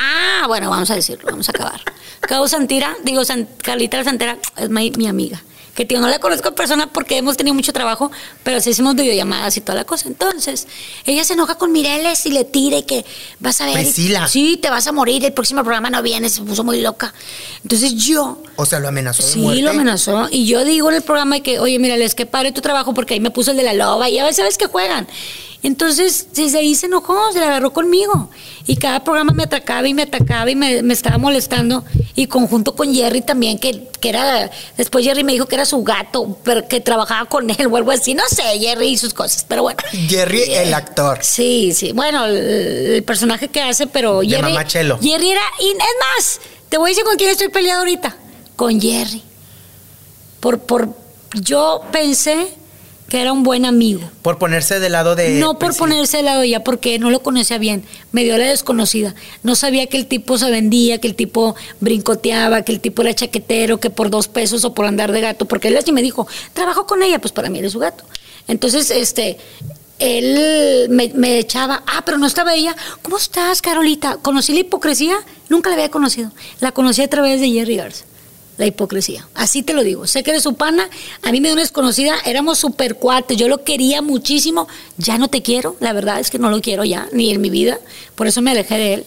Bueno, 0.47 0.69
vamos 0.69 0.89
a 0.91 0.95
decirlo, 0.95 1.25
vamos 1.31 1.47
a 1.49 1.51
acabar. 1.51 1.81
Cabo 2.21 2.47
Santira, 2.47 2.95
digo, 3.03 3.23
San, 3.25 3.47
Carlita 3.61 3.97
la 3.97 4.03
Santera 4.03 4.37
es 4.57 4.69
mi, 4.69 4.91
mi 4.91 5.07
amiga. 5.07 5.41
que 5.75 5.85
tío, 5.85 5.99
no 6.01 6.07
la 6.09 6.17
conozco 6.17 6.47
en 6.49 6.55
persona 6.55 6.87
porque 6.91 7.17
hemos 7.17 7.37
tenido 7.37 7.53
mucho 7.53 7.71
trabajo, 7.71 8.09
pero 8.43 8.59
sí 8.59 8.71
hicimos 8.71 8.95
videollamadas 8.95 9.55
y 9.57 9.61
toda 9.61 9.75
la 9.75 9.83
cosa. 9.83 10.07
Entonces, 10.07 10.67
ella 11.05 11.23
se 11.23 11.33
enoja 11.33 11.53
con 11.55 11.71
Mireles 11.71 12.25
y 12.25 12.31
le 12.31 12.45
tira 12.45 12.77
y 12.79 12.83
que 12.83 13.05
vas 13.39 13.61
a 13.61 13.65
ver. 13.67 13.73
Pues 13.75 13.93
sí, 13.93 14.07
la- 14.09 14.27
Sí, 14.27 14.57
te 14.59 14.71
vas 14.71 14.87
a 14.87 14.91
morir, 14.91 15.23
el 15.23 15.33
próximo 15.33 15.61
programa 15.63 15.91
no 15.91 16.01
viene, 16.01 16.29
se 16.31 16.41
puso 16.41 16.63
muy 16.63 16.81
loca. 16.81 17.13
Entonces 17.61 17.93
yo 17.93 18.41
O 18.55 18.65
sea, 18.65 18.79
lo 18.79 18.87
amenazó 18.87 19.21
de 19.23 19.29
Sí, 19.33 19.39
muerte. 19.39 19.61
lo 19.61 19.69
amenazó. 19.69 20.27
Y 20.31 20.47
yo 20.47 20.65
digo 20.65 20.89
en 20.89 20.95
el 20.95 21.03
programa 21.03 21.39
que, 21.41 21.59
oye, 21.59 21.77
mira, 21.77 21.95
les 21.95 22.15
que 22.15 22.25
pare 22.25 22.51
tu 22.51 22.61
trabajo 22.61 22.95
porque 22.95 23.13
ahí 23.13 23.19
me 23.19 23.29
puso 23.29 23.51
el 23.51 23.57
de 23.57 23.63
la 23.63 23.73
loba 23.75 24.09
y 24.09 24.15
ya 24.15 24.33
sabes 24.33 24.57
que 24.57 24.65
juegan. 24.65 25.07
Entonces, 25.63 26.27
desde 26.33 26.59
ahí 26.59 26.75
se 26.75 26.85
enojó, 26.85 27.31
se 27.33 27.39
la 27.39 27.47
agarró 27.47 27.73
conmigo. 27.73 28.29
Y 28.67 28.77
cada 28.77 29.03
programa 29.03 29.33
me 29.33 29.43
atacaba 29.43 29.87
y 29.87 29.93
me 29.93 30.03
atacaba 30.03 30.49
y 30.49 30.55
me, 30.55 30.81
me 30.83 30.93
estaba 30.93 31.17
molestando. 31.17 31.83
Y 32.15 32.27
conjunto 32.27 32.75
con 32.75 32.93
Jerry 32.93 33.21
también, 33.21 33.57
que, 33.57 33.87
que 33.99 34.09
era. 34.09 34.51
Después 34.77 35.03
Jerry 35.03 35.23
me 35.23 35.33
dijo 35.33 35.47
que 35.47 35.55
era 35.55 35.65
su 35.65 35.83
gato, 35.83 36.37
pero 36.43 36.67
que 36.67 36.79
trabajaba 36.79 37.27
con 37.27 37.49
él 37.49 37.67
o 37.71 37.77
algo 37.77 37.91
así. 37.91 38.13
No 38.13 38.23
sé, 38.29 38.43
Jerry 38.59 38.89
y 38.89 38.97
sus 38.97 39.13
cosas, 39.13 39.45
pero 39.47 39.63
bueno. 39.63 39.79
Jerry, 39.91 40.43
el 40.43 40.73
actor. 40.73 41.19
Sí, 41.21 41.73
sí. 41.73 41.91
Bueno, 41.91 42.25
el, 42.25 42.35
el 42.37 43.03
personaje 43.03 43.47
que 43.47 43.61
hace, 43.61 43.87
pero 43.87 44.19
De 44.21 44.29
Jerry. 44.29 44.53
Mamá 44.53 44.65
Chelo. 44.65 44.99
Jerry 45.01 45.31
era. 45.31 45.41
Y 45.59 45.69
es 45.69 45.75
más, 45.75 46.39
te 46.69 46.77
voy 46.77 46.89
a 46.89 46.91
decir 46.91 47.03
con 47.03 47.17
quién 47.17 47.31
estoy 47.31 47.49
peleado 47.49 47.79
ahorita. 47.79 48.15
Con 48.55 48.79
Jerry. 48.79 49.23
Por, 50.39 50.59
por, 50.59 50.89
yo 51.33 51.81
pensé 51.91 52.47
que 53.09 53.21
era 53.21 53.31
un 53.31 53.43
buen 53.43 53.65
amigo. 53.65 54.01
Por 54.21 54.37
ponerse 54.37 54.79
del 54.79 54.91
lado 54.91 55.15
de. 55.15 55.39
No 55.39 55.57
por 55.57 55.75
ponerse 55.75 56.17
al 56.17 56.25
lado 56.25 56.41
de 56.41 56.47
ella, 56.47 56.63
porque 56.63 56.99
no 56.99 57.09
lo 57.09 57.21
conocía 57.21 57.57
bien. 57.57 57.83
Me 58.11 58.23
dio 58.23 58.37
la 58.37 58.45
desconocida. 58.45 59.15
No 59.43 59.55
sabía 59.55 59.87
que 59.87 59.97
el 59.97 60.07
tipo 60.07 60.37
se 60.37 60.51
vendía, 60.51 60.99
que 60.99 61.07
el 61.07 61.15
tipo 61.15 61.55
brincoteaba, 61.79 62.63
que 62.63 62.73
el 62.73 62.81
tipo 62.81 63.01
era 63.01 63.13
chaquetero, 63.13 63.79
que 63.79 63.89
por 63.89 64.09
dos 64.09 64.27
pesos 64.27 64.65
o 64.65 64.73
por 64.73 64.85
andar 64.85 65.11
de 65.11 65.21
gato. 65.21 65.45
Porque 65.45 65.69
él 65.69 65.77
así 65.77 65.91
me 65.91 66.01
dijo, 66.01 66.27
trabajo 66.53 66.85
con 66.85 67.01
ella, 67.01 67.19
pues 67.19 67.31
para 67.31 67.49
mí 67.49 67.59
eres 67.59 67.71
su 67.71 67.79
gato. 67.79 68.03
Entonces, 68.47 68.91
este, 68.91 69.37
él 69.99 70.89
me, 70.89 71.11
me 71.15 71.39
echaba, 71.39 71.83
ah, 71.87 72.03
pero 72.05 72.17
no 72.17 72.27
estaba 72.27 72.55
ella. 72.55 72.75
¿Cómo 73.01 73.17
estás, 73.17 73.61
Carolita? 73.61 74.17
¿Conocí 74.21 74.53
la 74.53 74.59
hipocresía? 74.59 75.17
Nunca 75.47 75.69
la 75.69 75.75
había 75.75 75.89
conocido. 75.89 76.31
La 76.59 76.73
conocí 76.73 77.01
a 77.01 77.09
través 77.09 77.39
de 77.39 77.49
Jerry 77.49 77.77
Garza 77.77 78.03
la 78.57 78.65
hipocresía. 78.65 79.27
Así 79.33 79.63
te 79.63 79.73
lo 79.73 79.83
digo. 79.83 80.07
Sé 80.07 80.23
que 80.23 80.31
eres 80.31 80.43
su 80.43 80.55
pana, 80.55 80.89
a 81.21 81.31
mí 81.31 81.39
me 81.39 81.47
dio 81.47 81.53
una 81.53 81.61
desconocida, 81.61 82.15
éramos 82.25 82.57
super 82.57 82.95
cuates, 82.95 83.37
yo 83.37 83.47
lo 83.47 83.63
quería 83.63 84.01
muchísimo, 84.01 84.67
ya 84.97 85.17
no 85.17 85.27
te 85.27 85.41
quiero, 85.41 85.75
la 85.79 85.93
verdad 85.93 86.19
es 86.19 86.29
que 86.29 86.39
no 86.39 86.49
lo 86.49 86.61
quiero 86.61 86.83
ya, 86.83 87.07
ni 87.11 87.31
en 87.31 87.41
mi 87.41 87.49
vida, 87.49 87.79
por 88.15 88.27
eso 88.27 88.41
me 88.41 88.51
alejé 88.51 88.77
de 88.77 88.93
él, 88.95 89.05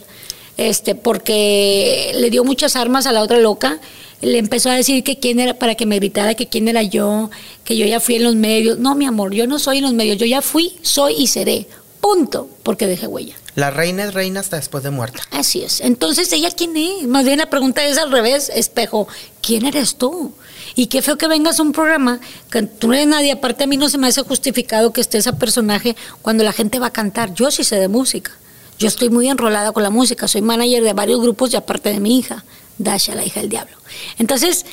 este, 0.56 0.94
porque 0.94 2.12
le 2.16 2.30
dio 2.30 2.44
muchas 2.44 2.76
armas 2.76 3.06
a 3.06 3.12
la 3.12 3.22
otra 3.22 3.38
loca, 3.38 3.80
le 4.20 4.38
empezó 4.38 4.70
a 4.70 4.74
decir 4.74 5.02
que 5.02 5.18
quién 5.18 5.40
era, 5.40 5.54
para 5.54 5.74
que 5.74 5.86
me 5.86 5.96
gritara 5.96 6.34
que 6.34 6.46
quién 6.46 6.68
era 6.68 6.82
yo, 6.82 7.30
que 7.64 7.76
yo 7.76 7.86
ya 7.86 8.00
fui 8.00 8.16
en 8.16 8.24
los 8.24 8.34
medios. 8.34 8.78
No, 8.78 8.94
mi 8.94 9.06
amor, 9.06 9.32
yo 9.32 9.46
no 9.46 9.58
soy 9.58 9.78
en 9.78 9.84
los 9.84 9.94
medios, 9.94 10.18
yo 10.18 10.26
ya 10.26 10.42
fui, 10.42 10.76
soy 10.82 11.14
y 11.14 11.26
seré. 11.26 11.66
Punto, 12.00 12.48
porque 12.62 12.86
dejé 12.86 13.06
huella. 13.06 13.36
La 13.60 13.70
reina 13.70 14.04
es 14.04 14.14
reina 14.14 14.40
hasta 14.40 14.56
después 14.56 14.82
de 14.82 14.88
muerta. 14.88 15.22
Así 15.32 15.62
es. 15.62 15.82
Entonces, 15.82 16.32
¿ella 16.32 16.50
quién 16.50 16.74
es? 16.78 17.06
Más 17.06 17.26
bien 17.26 17.40
la 17.40 17.50
pregunta 17.50 17.84
es 17.84 17.98
al 17.98 18.10
revés, 18.10 18.50
espejo. 18.54 19.06
¿Quién 19.42 19.66
eres 19.66 19.96
tú? 19.96 20.32
Y 20.76 20.86
qué 20.86 21.02
feo 21.02 21.18
que 21.18 21.28
vengas 21.28 21.60
a 21.60 21.62
un 21.62 21.72
programa 21.72 22.20
que 22.50 22.62
tú 22.62 22.88
no 22.88 22.94
eres 22.94 23.06
nadie. 23.06 23.32
Aparte, 23.32 23.64
a 23.64 23.66
mí 23.66 23.76
no 23.76 23.90
se 23.90 23.98
me 23.98 24.06
hace 24.06 24.22
justificado 24.22 24.94
que 24.94 25.02
esté 25.02 25.18
ese 25.18 25.34
personaje 25.34 25.94
cuando 26.22 26.42
la 26.42 26.54
gente 26.54 26.78
va 26.78 26.86
a 26.86 26.92
cantar. 26.92 27.34
Yo 27.34 27.50
sí 27.50 27.62
sé 27.62 27.76
de 27.76 27.88
música. 27.88 28.32
Yo 28.78 28.88
estoy 28.88 29.10
muy 29.10 29.28
enrolada 29.28 29.72
con 29.72 29.82
la 29.82 29.90
música. 29.90 30.26
Soy 30.26 30.40
manager 30.40 30.82
de 30.82 30.94
varios 30.94 31.20
grupos 31.20 31.52
y 31.52 31.56
aparte 31.56 31.90
de 31.90 32.00
mi 32.00 32.18
hija, 32.18 32.46
Dasha, 32.78 33.14
la 33.14 33.26
hija 33.26 33.40
del 33.40 33.50
diablo. 33.50 33.76
Entonces, 34.18 34.64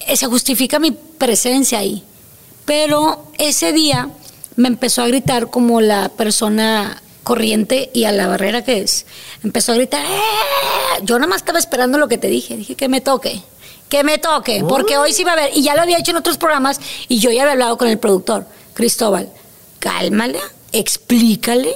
eh, 0.00 0.16
se 0.16 0.26
justifica 0.26 0.80
mi 0.80 0.90
presencia 0.90 1.78
ahí. 1.78 2.02
Pero 2.64 3.30
ese 3.38 3.72
día 3.72 4.10
me 4.56 4.66
empezó 4.66 5.02
a 5.02 5.06
gritar 5.06 5.50
como 5.50 5.80
la 5.80 6.08
persona 6.08 7.00
corriente 7.26 7.90
y 7.92 8.04
a 8.04 8.12
la 8.12 8.28
barrera 8.28 8.62
que 8.62 8.78
es. 8.78 9.04
Empezó 9.42 9.72
a 9.72 9.74
gritar, 9.74 10.06
"¡Eh!". 10.06 11.02
yo 11.02 11.18
nada 11.18 11.26
más 11.26 11.38
estaba 11.38 11.58
esperando 11.58 11.98
lo 11.98 12.06
que 12.06 12.18
te 12.18 12.28
dije, 12.28 12.56
dije 12.56 12.76
que 12.76 12.88
me 12.88 13.00
toque, 13.00 13.42
que 13.88 14.04
me 14.04 14.18
toque, 14.18 14.64
porque 14.68 14.96
hoy 14.96 15.12
sí 15.12 15.24
va 15.24 15.30
a 15.30 15.32
haber, 15.34 15.50
y 15.52 15.62
ya 15.64 15.74
lo 15.74 15.82
había 15.82 15.98
hecho 15.98 16.12
en 16.12 16.18
otros 16.18 16.38
programas 16.38 16.80
y 17.08 17.18
yo 17.18 17.32
ya 17.32 17.42
había 17.42 17.54
hablado 17.54 17.76
con 17.78 17.88
el 17.88 17.98
productor, 17.98 18.46
Cristóbal, 18.74 19.28
cálmale, 19.80 20.38
explícale, 20.70 21.74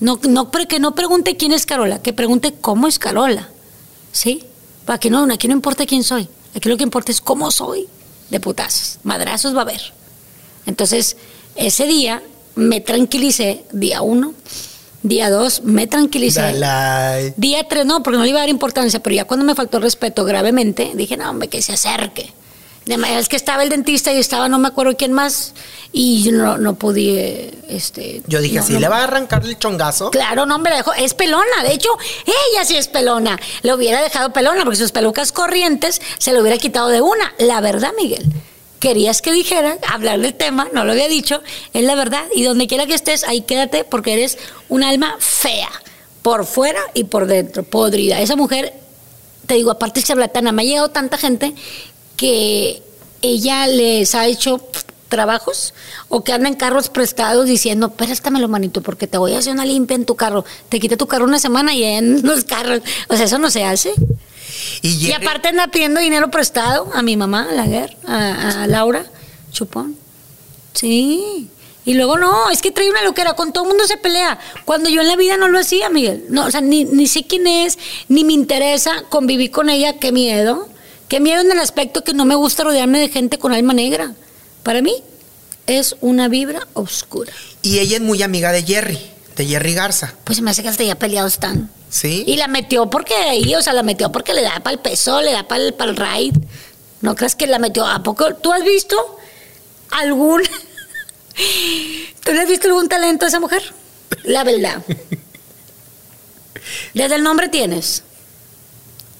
no, 0.00 0.18
no, 0.26 0.50
que 0.50 0.80
no 0.80 0.94
pregunte 0.94 1.36
quién 1.36 1.52
es 1.52 1.66
Carola, 1.66 2.00
que 2.00 2.14
pregunte 2.14 2.54
cómo 2.58 2.88
es 2.88 2.98
Carola, 2.98 3.50
¿sí? 4.12 4.46
Para 4.86 4.98
que 4.98 5.10
no, 5.10 5.30
aquí 5.30 5.46
no 5.46 5.52
importa 5.52 5.84
quién 5.84 6.04
soy, 6.04 6.26
aquí 6.56 6.70
lo 6.70 6.78
que 6.78 6.84
importa 6.84 7.12
es 7.12 7.20
cómo 7.20 7.50
soy, 7.50 7.86
de 8.30 8.40
putazos, 8.40 8.98
madrazos 9.02 9.54
va 9.54 9.58
a 9.58 9.62
haber. 9.62 9.92
Entonces, 10.64 11.18
ese 11.54 11.84
día 11.86 12.22
me 12.54 12.80
tranquilicé, 12.80 13.66
día 13.72 14.00
uno, 14.00 14.32
día 15.02 15.30
dos, 15.30 15.62
me 15.64 15.86
tranquilicé. 15.86 16.40
Dalai. 16.40 17.34
Día 17.36 17.66
tres, 17.68 17.86
no, 17.86 18.02
porque 18.02 18.18
no 18.18 18.24
le 18.24 18.30
iba 18.30 18.38
a 18.40 18.42
dar 18.42 18.48
importancia, 18.48 19.00
pero 19.00 19.16
ya 19.16 19.24
cuando 19.24 19.44
me 19.46 19.54
faltó 19.54 19.78
el 19.78 19.82
respeto 19.84 20.24
gravemente, 20.24 20.92
dije, 20.94 21.16
no, 21.16 21.30
hombre, 21.30 21.48
que 21.48 21.62
se 21.62 21.72
acerque. 21.72 22.32
De 22.86 22.96
manera 22.96 23.20
es 23.20 23.28
que 23.28 23.36
estaba 23.36 23.62
el 23.62 23.68
dentista 23.68 24.12
y 24.12 24.16
estaba 24.16 24.48
no 24.48 24.58
me 24.58 24.66
acuerdo 24.68 24.96
quién 24.96 25.12
más, 25.12 25.52
y 25.92 26.22
yo 26.24 26.32
no, 26.32 26.56
no 26.58 26.74
pude, 26.74 27.52
este... 27.68 28.22
Yo 28.26 28.40
dije, 28.40 28.56
no, 28.58 28.68
no- 28.68 28.80
le 28.80 28.88
va 28.88 29.00
a 29.00 29.04
arrancar 29.04 29.44
el 29.44 29.58
chongazo. 29.58 30.10
Claro, 30.10 30.46
no, 30.46 30.56
hombre, 30.56 30.72
la 30.72 30.78
dejó. 30.78 30.92
Es 30.94 31.14
pelona. 31.14 31.62
De 31.62 31.72
hecho, 31.74 31.90
ella 32.26 32.64
sí 32.64 32.76
es 32.76 32.88
pelona. 32.88 33.38
Le 33.62 33.74
hubiera 33.74 34.02
dejado 34.02 34.32
pelona 34.32 34.64
porque 34.64 34.78
sus 34.78 34.92
pelucas 34.92 35.30
corrientes 35.30 36.00
se 36.18 36.32
le 36.32 36.40
hubiera 36.40 36.56
quitado 36.58 36.88
de 36.88 37.00
una. 37.00 37.32
La 37.38 37.60
verdad, 37.60 37.90
Miguel. 38.00 38.24
Querías 38.80 39.20
que 39.20 39.32
dijera, 39.32 39.76
hablar 39.86 40.18
del 40.20 40.34
tema, 40.34 40.68
no 40.72 40.84
lo 40.84 40.92
había 40.92 41.06
dicho, 41.06 41.42
es 41.74 41.84
la 41.84 41.94
verdad. 41.94 42.24
Y 42.34 42.42
donde 42.42 42.66
quiera 42.66 42.86
que 42.86 42.94
estés, 42.94 43.24
ahí 43.24 43.42
quédate 43.42 43.84
porque 43.84 44.14
eres 44.14 44.38
un 44.68 44.82
alma 44.82 45.16
fea, 45.18 45.70
por 46.22 46.46
fuera 46.46 46.80
y 46.94 47.04
por 47.04 47.26
dentro, 47.26 47.62
podrida. 47.62 48.20
Esa 48.20 48.36
mujer, 48.36 48.72
te 49.46 49.54
digo, 49.54 49.70
aparte 49.70 50.00
es 50.00 50.06
charlatana, 50.06 50.50
me 50.50 50.62
ha 50.62 50.64
llegado 50.64 50.88
tanta 50.88 51.18
gente 51.18 51.54
que 52.16 52.82
ella 53.22 53.66
les 53.66 54.14
ha 54.14 54.26
hecho 54.26 54.66
trabajos 55.10 55.74
o 56.08 56.24
que 56.24 56.32
anda 56.32 56.48
en 56.48 56.54
carros 56.54 56.88
prestados 56.88 57.46
diciendo, 57.46 57.90
préstamelo, 57.90 58.48
manito, 58.48 58.80
porque 58.80 59.06
te 59.06 59.18
voy 59.18 59.34
a 59.34 59.38
hacer 59.38 59.52
una 59.52 59.66
limpia 59.66 59.94
en 59.94 60.06
tu 60.06 60.16
carro. 60.16 60.46
Te 60.70 60.80
quita 60.80 60.96
tu 60.96 61.06
carro 61.06 61.26
una 61.26 61.38
semana 61.38 61.74
y 61.74 61.84
en 61.84 62.22
los 62.22 62.44
carros. 62.44 62.80
O 63.08 63.16
sea, 63.16 63.26
eso 63.26 63.38
no 63.38 63.50
se 63.50 63.64
hace. 63.64 63.92
Y, 64.82 65.12
aparte 65.12 65.48
anda 65.48 65.68
pidiendo 65.68 66.00
dinero 66.00 66.30
prestado 66.30 66.90
a 66.94 67.02
mi 67.02 67.16
mamá, 67.16 67.48
a 67.50 67.54
la 67.54 67.66
guerra, 67.66 67.96
a, 68.06 68.62
a 68.62 68.66
Laura 68.66 69.04
Chupón. 69.52 69.96
Sí. 70.72 71.48
Y 71.84 71.94
luego 71.94 72.18
no, 72.18 72.50
es 72.50 72.60
que 72.60 72.70
trae 72.70 72.90
una 72.90 73.02
loquera, 73.02 73.34
con 73.34 73.52
todo 73.52 73.64
el 73.64 73.68
mundo 73.68 73.86
se 73.86 73.96
pelea. 73.96 74.38
Cuando 74.64 74.90
yo 74.90 75.00
en 75.00 75.08
la 75.08 75.16
vida 75.16 75.36
no 75.36 75.48
lo 75.48 75.58
hacía, 75.58 75.88
Miguel. 75.88 76.26
No, 76.28 76.46
o 76.46 76.50
sea, 76.50 76.60
ni, 76.60 76.84
ni 76.84 77.06
sé 77.06 77.24
quién 77.24 77.46
es, 77.46 77.78
ni 78.08 78.22
me 78.22 78.32
interesa 78.32 79.04
convivir 79.08 79.50
con 79.50 79.70
ella, 79.70 79.98
qué 79.98 80.12
miedo. 80.12 80.68
Qué 81.08 81.18
miedo 81.18 81.40
en 81.40 81.50
el 81.50 81.58
aspecto 81.58 82.04
que 82.04 82.12
no 82.12 82.24
me 82.24 82.36
gusta 82.36 82.62
rodearme 82.62 83.00
de 83.00 83.08
gente 83.08 83.38
con 83.38 83.52
alma 83.52 83.72
negra. 83.72 84.14
Para 84.62 84.82
mí 84.82 84.94
es 85.66 85.96
una 86.00 86.28
vibra 86.28 86.68
oscura. 86.74 87.32
y 87.62 87.78
ella 87.78 87.96
es 87.96 88.02
muy 88.02 88.22
amiga 88.22 88.52
de 88.52 88.62
Jerry, 88.62 88.98
de 89.36 89.46
Jerry 89.46 89.74
Garza. 89.74 90.14
Pues 90.24 90.36
se 90.36 90.42
me 90.42 90.50
hace 90.50 90.62
que 90.62 90.68
hasta 90.68 90.84
ya 90.84 90.94
peleados 90.94 91.32
están. 91.32 91.70
¿Sí? 91.90 92.24
Y 92.26 92.36
la 92.36 92.46
metió 92.46 92.88
porque 92.88 93.14
ahí, 93.14 93.54
o 93.54 93.62
sea, 93.62 93.72
la 93.72 93.82
metió 93.82 94.12
porque 94.12 94.32
le 94.32 94.42
da 94.42 94.60
para 94.60 94.74
el 94.74 94.78
peso, 94.78 95.20
le 95.20 95.32
da 95.32 95.46
para 95.46 95.64
el, 95.64 95.74
para 95.74 95.90
el 95.90 95.96
ride. 95.96 96.40
¿No 97.00 97.16
crees 97.16 97.34
que 97.34 97.46
la 97.46 97.58
metió? 97.58 97.86
¿A 97.86 98.02
poco 98.02 98.34
tú 98.36 98.52
has 98.52 98.62
visto 98.62 99.18
algún... 99.90 100.42
¿Tú 102.24 102.32
le 102.32 102.40
has 102.40 102.48
visto 102.48 102.68
algún 102.68 102.88
talento 102.88 103.24
a 103.24 103.28
esa 103.28 103.40
mujer? 103.40 103.62
La 104.24 104.44
verdad. 104.44 104.82
Desde 106.94 107.14
el 107.14 107.22
nombre 107.22 107.48
tienes. 107.48 108.02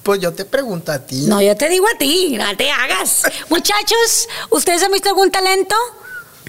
Pues 0.03 0.19
yo 0.19 0.33
te 0.33 0.45
pregunto 0.45 0.91
a 0.91 0.99
ti. 0.99 1.25
No, 1.27 1.41
yo 1.41 1.55
te 1.55 1.69
digo 1.69 1.85
a 1.93 1.97
ti, 1.97 2.35
no 2.37 2.57
te 2.57 2.71
hagas. 2.71 3.23
Muchachos, 3.49 4.27
¿ustedes 4.49 4.81
han 4.81 4.91
visto 4.91 5.09
algún 5.09 5.29
talento? 5.29 5.75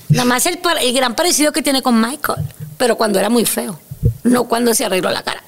Nada 0.09 0.25
más 0.25 0.47
el, 0.47 0.59
el 0.81 0.93
gran 0.95 1.15
parecido 1.15 1.53
que 1.53 1.63
tiene 1.63 1.83
con 1.83 2.01
Michael, 2.01 2.43
pero 2.79 2.97
cuando 2.97 3.19
era 3.19 3.29
muy 3.29 3.45
feo, 3.45 3.79
no 4.23 4.45
cuando 4.45 4.75
se 4.75 4.85
arregló 4.85 5.11
la 5.11 5.23
cara. 5.23 5.43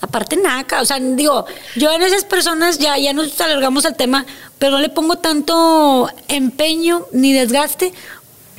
Aparte, 0.00 0.36
naca, 0.36 0.82
o 0.82 0.84
sea, 0.84 0.98
digo, 1.00 1.46
yo 1.76 1.90
en 1.92 2.02
esas 2.02 2.24
personas 2.24 2.78
ya, 2.78 2.98
ya 2.98 3.12
nos 3.12 3.40
alargamos 3.40 3.86
al 3.86 3.96
tema, 3.96 4.26
pero 4.58 4.72
no 4.72 4.78
le 4.80 4.88
pongo 4.90 5.16
tanto 5.16 6.08
empeño 6.28 7.06
ni 7.12 7.32
desgaste, 7.32 7.92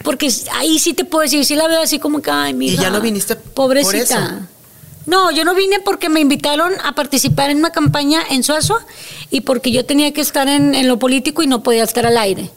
porque 0.04 0.32
ahí 0.54 0.80
sí 0.80 0.94
te 0.94 1.06
puedo 1.06 1.22
decir, 1.24 1.46
sí 1.46 1.56
la 1.56 1.68
veo 1.68 1.82
así 1.82 2.00
como 2.00 2.22
que, 2.22 2.32
ay, 2.32 2.54
mija, 2.54 2.82
ya 2.82 2.90
no 2.90 3.00
viniste 3.02 3.36
por 3.36 3.54
pobrecita. 3.68 4.02
eso? 4.04 4.20
No, 5.06 5.30
yo 5.30 5.46
no 5.46 5.54
vine 5.54 5.80
porque 5.82 6.10
me 6.10 6.20
invitaron 6.20 6.74
a 6.84 6.96
participar 6.96 7.52
en 7.52 7.58
una 7.58 7.70
campaña 7.70 8.24
en 8.28 8.44
Suazua 8.44 8.84
y 9.30 9.42
porque 9.42 9.72
yo 9.72 9.86
tenía 9.86 10.12
que 10.14 10.22
estar 10.22 10.48
en, 10.48 10.74
en 10.74 10.88
lo 10.88 10.98
político 10.98 11.44
y 11.44 11.48
no 11.48 11.62
podía 11.62 11.84
estar 11.84 12.08
al 12.08 12.18
aire. 12.18 12.50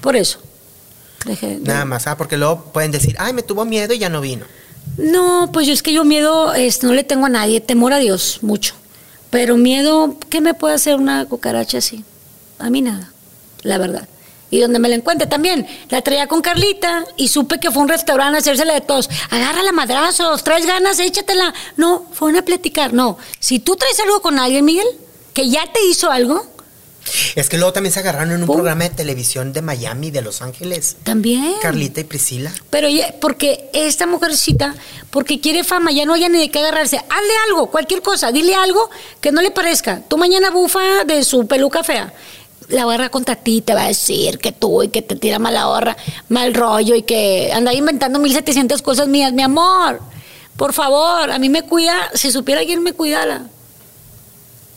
Por 0.00 0.14
eso. 0.14 0.38
Dejé 1.24 1.58
de- 1.58 1.58
Nada 1.60 1.84
más, 1.84 2.06
ah, 2.06 2.16
porque 2.16 2.36
luego 2.36 2.66
pueden 2.72 2.92
decir, 2.92 3.16
ay, 3.18 3.32
me 3.32 3.42
tuvo 3.42 3.64
miedo 3.64 3.94
y 3.94 3.98
ya 3.98 4.08
no 4.08 4.20
vino. 4.20 4.44
No, 4.96 5.50
pues 5.52 5.66
yo 5.66 5.72
es 5.72 5.82
que 5.82 5.92
yo 5.92 6.04
miedo, 6.04 6.54
este, 6.54 6.86
no 6.86 6.92
le 6.92 7.04
tengo 7.04 7.26
a 7.26 7.28
nadie, 7.28 7.60
temor 7.60 7.92
a 7.92 7.98
Dios, 7.98 8.38
mucho. 8.42 8.74
Pero 9.30 9.56
miedo, 9.56 10.16
¿qué 10.30 10.40
me 10.40 10.54
puede 10.54 10.74
hacer 10.74 10.96
una 10.96 11.26
cucaracha 11.26 11.78
así? 11.78 12.04
A 12.58 12.70
mí 12.70 12.80
nada, 12.82 13.12
la 13.62 13.78
verdad. 13.78 14.08
Y 14.50 14.60
donde 14.60 14.78
me 14.78 14.88
la 14.88 14.94
encuentre 14.94 15.26
también. 15.26 15.66
La 15.90 16.00
traía 16.00 16.26
con 16.26 16.40
Carlita 16.40 17.04
y 17.16 17.28
supe 17.28 17.60
que 17.60 17.70
fue 17.70 17.82
un 17.82 17.88
restaurante 17.88 18.36
a 18.36 18.40
hacérsela 18.40 18.72
de 18.72 18.80
todos. 18.80 19.10
Agárrala 19.30 19.72
madrazos, 19.72 20.42
traes 20.42 20.66
ganas, 20.66 20.98
échatela. 20.98 21.52
No, 21.76 22.06
fue 22.12 22.36
a 22.36 22.42
platicar. 22.42 22.94
No. 22.94 23.18
Si 23.40 23.58
tú 23.58 23.76
traes 23.76 24.00
algo 24.00 24.22
con 24.22 24.38
alguien, 24.38 24.64
Miguel, 24.64 24.86
que 25.34 25.50
ya 25.50 25.70
te 25.70 25.84
hizo 25.84 26.10
algo, 26.10 26.46
Es 27.34 27.48
que 27.48 27.56
luego 27.58 27.72
también 27.72 27.92
se 27.92 28.00
agarraron 28.00 28.32
en 28.32 28.40
un 28.42 28.46
programa 28.46 28.84
de 28.84 28.90
televisión 28.90 29.52
de 29.52 29.62
Miami, 29.62 30.10
de 30.10 30.22
Los 30.22 30.42
Ángeles. 30.42 30.96
también. 31.02 31.54
Carlita 31.62 32.00
y 32.00 32.04
Priscila. 32.04 32.52
Pero 32.70 32.86
ella- 32.88 33.14
porque 33.20 33.70
esta 33.72 34.06
mujercita, 34.06 34.74
porque 35.10 35.40
quiere 35.40 35.64
fama, 35.64 35.90
ya 35.92 36.04
no 36.04 36.14
haya 36.14 36.28
ni 36.28 36.38
de 36.38 36.50
qué 36.50 36.58
agarrarse. 36.58 36.96
Hazle 36.96 37.32
algo, 37.48 37.70
cualquier 37.70 38.02
cosa, 38.02 38.32
dile 38.32 38.54
algo 38.54 38.90
que 39.20 39.32
no 39.32 39.40
le 39.42 39.50
parezca. 39.50 40.02
Tú 40.08 40.16
mañana 40.18 40.50
bufa 40.50 41.04
de 41.06 41.24
su 41.24 41.46
peluca 41.46 41.82
fea. 41.84 42.12
La 42.68 42.84
va 42.84 42.92
a 42.92 42.94
agarrar 42.96 43.10
contra 43.10 43.34
ti, 43.36 43.62
te 43.62 43.72
va 43.74 43.84
a 43.84 43.88
decir 43.88 44.38
que 44.38 44.52
tú 44.52 44.82
y 44.82 44.88
que 44.88 45.00
te 45.00 45.16
tira 45.16 45.38
mala 45.38 45.68
horra, 45.68 45.96
mal 46.28 46.52
rollo 46.52 46.94
y 46.94 47.02
que 47.02 47.50
anda 47.52 47.72
inventando 47.72 48.18
1700 48.18 48.82
cosas 48.82 49.08
mías. 49.08 49.32
Mi 49.32 49.40
amor, 49.42 50.00
por 50.56 50.74
favor, 50.74 51.30
a 51.30 51.38
mí 51.38 51.48
me 51.48 51.62
cuida, 51.62 52.10
si 52.14 52.30
supiera 52.30 52.62
quién 52.66 52.82
me 52.82 52.92
cuidara, 52.92 53.44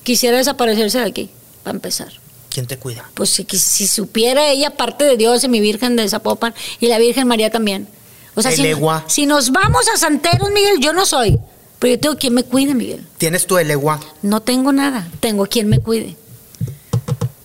quisiera 0.04 0.38
desaparecerse 0.38 1.00
de 1.00 1.06
aquí, 1.06 1.30
para 1.64 1.76
empezar 1.76 2.14
¿Quién 2.52 2.68
te 2.68 2.78
cuida? 2.78 3.10
pues 3.14 3.30
si, 3.30 3.46
si 3.46 3.88
supiera 3.88 4.50
ella 4.50 4.72
parte 4.72 5.06
de 5.06 5.16
Dios 5.16 5.44
y 5.44 5.48
mi 5.48 5.62
Virgen 5.62 5.96
de 5.96 6.08
Zapopan 6.10 6.54
y 6.82 6.88
la 6.88 7.00
Virgen 7.00 7.28
María 7.28 7.50
también. 7.50 7.88
O 8.36 8.42
sea, 8.42 8.52
El 8.52 8.58
si, 8.58 8.76
si 9.08 9.26
nos 9.26 9.52
vamos 9.52 9.86
a 9.94 9.98
Santeros, 9.98 10.52
Miguel, 10.52 10.80
yo 10.80 10.92
no 10.94 11.06
soy, 11.06 11.40
pero 11.80 11.96
yo 11.96 12.00
tengo 12.00 12.18
quien 12.18 12.34
me 12.34 12.44
cuide, 12.44 12.74
Miguel. 12.74 13.06
¿Tienes 13.18 13.48
tu 13.48 13.58
elegua? 13.58 14.00
No 14.22 14.42
tengo 14.42 14.72
nada, 14.74 15.08
tengo 15.20 15.46
quien 15.46 15.70
me 15.70 15.80
cuide. 15.80 16.18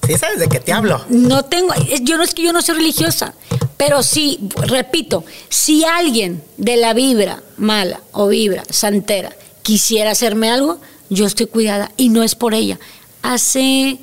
¿Sí 0.07 0.17
sabes 0.19 0.39
de 0.39 0.49
qué 0.49 0.61
te 0.61 0.73
hablo? 0.73 1.05
No 1.09 1.45
tengo, 1.45 1.73
yo 2.03 2.17
no 2.17 2.23
es 2.23 2.35
que 2.35 2.43
yo 2.43 2.53
no 2.53 2.63
soy 2.63 2.77
religiosa, 2.77 3.35
pero 3.77 4.03
sí, 4.03 4.39
repito, 4.57 5.25
si 5.49 5.85
alguien 5.85 6.43
de 6.57 6.77
la 6.77 6.95
vibra 6.95 7.43
mala 7.57 8.01
o 8.13 8.29
vibra 8.29 8.65
santera 8.71 9.33
quisiera 9.63 10.13
hacerme 10.13 10.51
algo, 10.51 10.81
yo 11.11 11.27
estoy 11.27 11.47
cuidada 11.47 11.91
y 11.97 12.09
no 12.09 12.23
es 12.23 12.35
por 12.37 12.55
ella. 12.55 12.79
Hace 13.23 13.99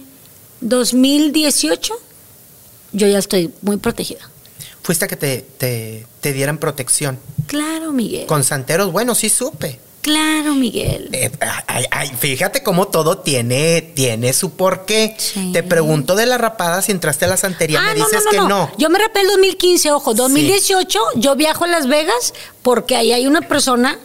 2018 0.64 1.94
yo 2.94 3.08
ya 3.08 3.18
estoy 3.20 3.52
muy 3.62 3.78
protegida. 3.78 4.30
Fuiste 4.82 5.06
a 5.06 5.08
que 5.08 5.16
te, 5.16 5.42
te, 5.58 6.06
te 6.20 6.34
dieran 6.34 6.58
protección. 6.58 7.18
Claro, 7.48 7.92
Miguel. 7.92 8.26
Con 8.28 8.44
santeros, 8.44 8.92
bueno, 8.92 9.16
sí 9.16 9.30
supe. 9.30 9.80
Claro, 10.02 10.54
Miguel. 10.54 11.10
Eh, 11.14 11.32
ay, 11.68 11.86
ay, 11.90 12.12
fíjate 12.20 12.62
cómo 12.62 12.90
todo 12.90 13.20
tiene, 13.20 13.82
tiene 13.82 14.34
su 14.34 14.52
porqué. 14.52 15.16
Sí. 15.18 15.52
Te 15.54 15.64
pregunto 15.64 16.16
de 16.16 16.26
la 16.26 16.38
rapada 16.38 16.82
si 16.82 16.92
entraste 16.92 17.24
a 17.24 17.30
la 17.30 17.38
santería, 17.38 17.80
Ah, 17.82 17.94
me 17.94 17.96
dices 17.96 18.24
que 18.30 18.38
no. 18.38 18.70
Yo 18.78 18.90
me 18.90 19.00
rapé 19.00 19.22
el 19.22 19.28
2015, 19.28 19.92
ojo, 19.94 20.14
2018 20.14 21.00
yo 21.16 21.36
viajo 21.38 21.64
a 21.64 21.68
Las 21.68 21.88
Vegas 21.88 22.34
porque 22.62 22.98
ahí 22.98 23.14
hay 23.14 23.26
una 23.28 23.42
persona 23.48 23.98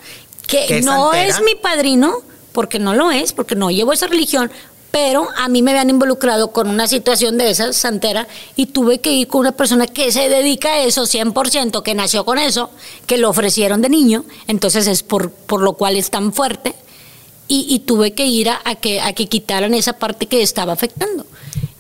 que, 0.47 0.67
¿Que 0.67 0.79
es 0.79 0.85
no 0.85 1.11
santera? 1.11 1.27
es 1.37 1.43
mi 1.43 1.57
padrino, 1.57 2.23
porque 2.53 2.79
no 2.79 2.95
lo 2.95 3.11
es, 3.11 3.33
porque 3.33 3.57
no 3.57 3.71
llevo 3.73 3.93
esa 3.93 4.07
religión, 4.07 4.53
pero 4.91 5.29
a 5.37 5.49
mí 5.49 5.63
me 5.63 5.73
habían 5.73 5.91
involucrado 5.91 6.51
con 6.51 6.69
una 6.69 6.87
situación 6.87 7.39
de 7.39 7.51
esa 7.51 7.73
santera 7.73 8.27
y 8.57 8.67
tuve 8.67 9.01
que 9.01 9.13
ir 9.13 9.29
con 9.29 9.41
una 9.41 9.53
persona 9.53 9.87
que 9.87 10.11
se 10.13 10.29
dedica 10.29 10.71
a 10.71 10.83
eso 10.85 11.03
100%, 11.03 11.83
que 11.83 11.95
nació 11.95 12.25
con 12.25 12.39
eso, 12.39 12.71
que 13.07 13.19
lo 13.19 13.29
ofrecieron 13.29 13.83
de 13.83 13.91
niño, 13.91 14.25
entonces 14.47 14.87
es 14.87 15.03
por, 15.03 15.31
por 15.31 15.63
lo 15.63 15.75
cual 15.75 15.97
es 15.97 16.11
tan 16.11 16.33
fuerte. 16.33 16.75
Y, 17.51 17.79
tuve 17.87 18.13
que 18.13 18.27
ir 18.27 18.51
a, 18.51 18.61
a 18.63 18.75
que, 18.75 19.01
a 19.01 19.15
que 19.15 19.27
quitaran 19.27 19.73
esa 19.73 19.95
parte 19.95 20.27
que 20.27 20.43
estaba 20.43 20.75
afectando. 20.75 21.25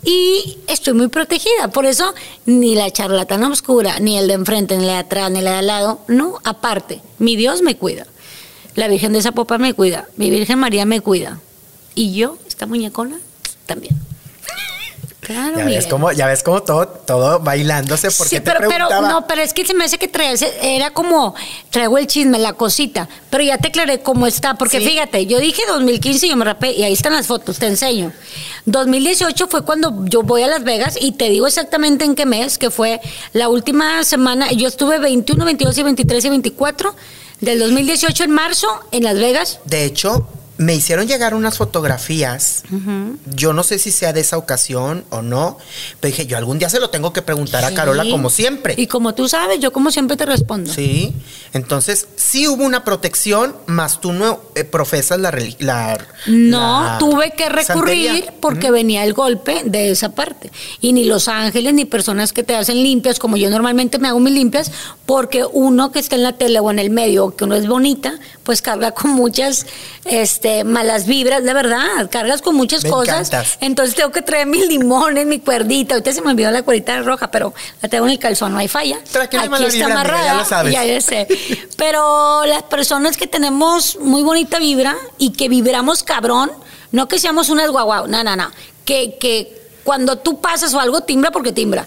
Y 0.02 0.56
estoy 0.66 0.94
muy 0.94 1.08
protegida, 1.08 1.68
por 1.74 1.84
eso 1.84 2.14
ni 2.46 2.74
la 2.74 2.90
charlatana 2.90 3.50
oscura, 3.50 4.00
ni 4.00 4.16
el 4.16 4.28
de 4.28 4.32
enfrente, 4.32 4.78
ni 4.78 4.86
la 4.86 4.92
de 4.92 4.98
atrás, 5.00 5.30
ni 5.30 5.42
la 5.42 5.50
de 5.50 5.56
al 5.58 5.66
lado, 5.66 6.00
no, 6.08 6.38
aparte, 6.44 7.02
mi 7.18 7.36
Dios 7.36 7.60
me 7.60 7.76
cuida, 7.76 8.06
la 8.76 8.88
Virgen 8.88 9.12
de 9.12 9.20
Zapopan 9.20 9.60
me 9.60 9.74
cuida, 9.74 10.08
mi 10.16 10.30
Virgen 10.30 10.58
María 10.58 10.86
me 10.86 11.02
cuida, 11.02 11.40
y 11.94 12.14
yo, 12.14 12.38
esta 12.58 12.66
muñecona, 12.66 13.16
también. 13.66 13.96
Claro, 15.20 15.58
Ya 15.58 15.64
ves 15.66 15.86
cómo, 15.86 16.10
ya 16.10 16.26
ves 16.26 16.42
cómo 16.42 16.62
todo, 16.62 16.88
todo 16.88 17.38
bailándose 17.40 18.10
porque 18.10 18.30
Sí, 18.30 18.36
te 18.36 18.40
pero, 18.40 18.60
pero 18.60 18.86
preguntaba. 18.88 19.08
no, 19.10 19.26
pero 19.28 19.42
es 19.42 19.52
que 19.52 19.64
se 19.64 19.74
me 19.74 19.84
hace 19.84 19.96
que 19.98 20.08
traes, 20.08 20.44
era 20.62 20.90
como, 20.92 21.34
traigo 21.70 21.98
el 21.98 22.06
chisme, 22.06 22.38
la 22.38 22.54
cosita, 22.54 23.08
pero 23.30 23.44
ya 23.44 23.58
te 23.58 23.68
aclaré 23.68 24.00
cómo 24.00 24.26
está, 24.26 24.54
porque 24.54 24.80
Sí. 24.80 24.88
fíjate, 24.88 25.26
yo 25.26 25.38
dije 25.38 25.62
2015 25.68 26.28
yo 26.28 26.36
me 26.36 26.44
rapé, 26.46 26.72
y 26.72 26.82
ahí 26.82 26.94
están 26.94 27.12
las 27.12 27.26
fotos, 27.26 27.58
te 27.58 27.66
enseño. 27.66 28.10
2018 28.64 29.46
fue 29.48 29.62
cuando 29.64 30.04
yo 30.06 30.22
voy 30.22 30.42
a 30.42 30.48
Las 30.48 30.64
Vegas, 30.64 30.96
y 31.00 31.12
te 31.12 31.28
digo 31.28 31.46
exactamente 31.46 32.04
en 32.06 32.14
qué 32.16 32.24
mes, 32.26 32.56
que 32.58 32.70
fue 32.70 33.00
la 33.34 33.48
última 33.50 34.02
semana, 34.04 34.50
yo 34.52 34.66
estuve 34.66 34.98
21, 34.98 35.44
22 35.44 35.78
y 35.78 35.82
23 35.84 36.24
y 36.24 36.28
24 36.30 36.94
del 37.40 37.58
2018 37.60 38.24
en 38.24 38.30
marzo 38.30 38.66
en 38.92 39.04
Las 39.04 39.16
Vegas. 39.16 39.60
De 39.66 39.84
hecho, 39.84 40.26
me 40.58 40.74
hicieron 40.74 41.06
llegar 41.06 41.34
unas 41.34 41.56
fotografías. 41.56 42.64
Yo 43.34 43.52
no 43.52 43.62
sé 43.62 43.78
si 43.78 43.92
sea 43.92 44.12
de 44.12 44.20
esa 44.20 44.36
ocasión 44.36 45.04
o 45.10 45.22
no, 45.22 45.56
pero 46.00 46.10
dije, 46.10 46.26
yo 46.26 46.36
algún 46.36 46.58
día 46.58 46.68
se 46.68 46.80
lo 46.80 46.90
tengo 46.90 47.12
que 47.12 47.22
preguntar 47.22 47.64
a 47.64 47.72
Carola 47.72 48.04
como 48.10 48.28
siempre. 48.28 48.74
Y 48.76 48.88
como 48.88 49.14
tú 49.14 49.28
sabes, 49.28 49.60
yo 49.60 49.72
como 49.72 49.92
siempre 49.92 50.16
te 50.16 50.26
respondo. 50.26 50.72
Sí, 50.72 51.14
entonces 51.52 52.08
sí 52.16 52.48
hubo 52.48 52.64
una 52.64 52.84
protección, 52.84 53.54
más 53.66 54.00
tú 54.00 54.12
no 54.12 54.40
eh, 54.56 54.64
profesas 54.64 55.20
la, 55.20 55.30
la 55.60 56.06
No, 56.26 56.84
la 56.84 56.98
tuve 56.98 57.32
que 57.36 57.48
recurrir 57.48 58.08
santería. 58.08 58.34
porque 58.40 58.72
venía 58.72 59.04
el 59.04 59.14
golpe 59.14 59.62
de 59.64 59.92
esa 59.92 60.10
parte. 60.10 60.50
Y 60.80 60.92
ni 60.92 61.04
los 61.04 61.28
ángeles 61.28 61.72
ni 61.72 61.84
personas 61.84 62.32
que 62.32 62.42
te 62.42 62.56
hacen 62.56 62.82
limpias, 62.82 63.20
como 63.20 63.36
yo 63.36 63.48
normalmente 63.48 63.98
me 63.98 64.08
hago 64.08 64.18
mis 64.18 64.34
limpias, 64.34 64.72
porque 65.06 65.44
uno 65.44 65.92
que 65.92 66.00
está 66.00 66.16
en 66.16 66.24
la 66.24 66.32
tele 66.32 66.58
o 66.58 66.70
en 66.72 66.80
el 66.80 66.90
medio, 66.90 67.36
que 67.36 67.44
uno 67.44 67.54
es 67.54 67.68
bonita, 67.68 68.18
pues 68.42 68.60
carga 68.60 68.90
con 68.90 69.12
muchas 69.12 69.66
este, 70.04 70.47
malas 70.64 71.06
vibras, 71.06 71.42
de 71.44 71.52
verdad, 71.54 72.08
cargas 72.10 72.42
con 72.42 72.54
muchas 72.54 72.84
Me 72.84 72.90
cosas. 72.90 73.28
encantas. 73.28 73.58
Entonces 73.60 73.94
tengo 73.94 74.10
que 74.10 74.22
traer 74.22 74.46
mis 74.46 74.66
limones, 74.68 75.26
mi 75.26 75.38
cuerdita. 75.40 75.94
Ahorita 75.94 76.12
se 76.12 76.22
me 76.22 76.30
olvidó 76.30 76.50
la 76.50 76.62
cuerdita 76.62 77.00
roja, 77.02 77.30
pero 77.30 77.54
la 77.82 77.88
tengo 77.88 78.06
en 78.06 78.12
el 78.12 78.18
calzón, 78.18 78.52
no 78.52 78.58
hay 78.58 78.68
falla. 78.68 78.98
Tranquila, 79.10 79.42
Aquí 79.44 79.64
está 79.64 79.86
vibra, 79.86 80.00
amiga, 80.00 80.24
ya 80.24 80.34
lo 80.34 80.44
sabes. 80.44 80.72
Ya, 80.72 80.84
ya 80.84 81.00
sé. 81.00 81.26
Pero 81.76 82.44
las 82.46 82.62
personas 82.64 83.16
que 83.16 83.26
tenemos 83.26 83.96
muy 84.00 84.22
bonita 84.22 84.58
vibra 84.58 84.96
y 85.18 85.30
que 85.32 85.48
vibramos 85.48 86.02
cabrón, 86.02 86.50
no 86.92 87.08
que 87.08 87.18
seamos 87.18 87.48
unas 87.48 87.70
guau, 87.70 88.06
no, 88.06 88.24
no, 88.24 88.36
no. 88.36 88.50
Que, 88.84 89.16
que 89.20 89.60
cuando 89.84 90.18
tú 90.18 90.40
pasas 90.40 90.74
o 90.74 90.80
algo 90.80 91.02
timbra 91.02 91.30
porque 91.30 91.52
timbra. 91.52 91.86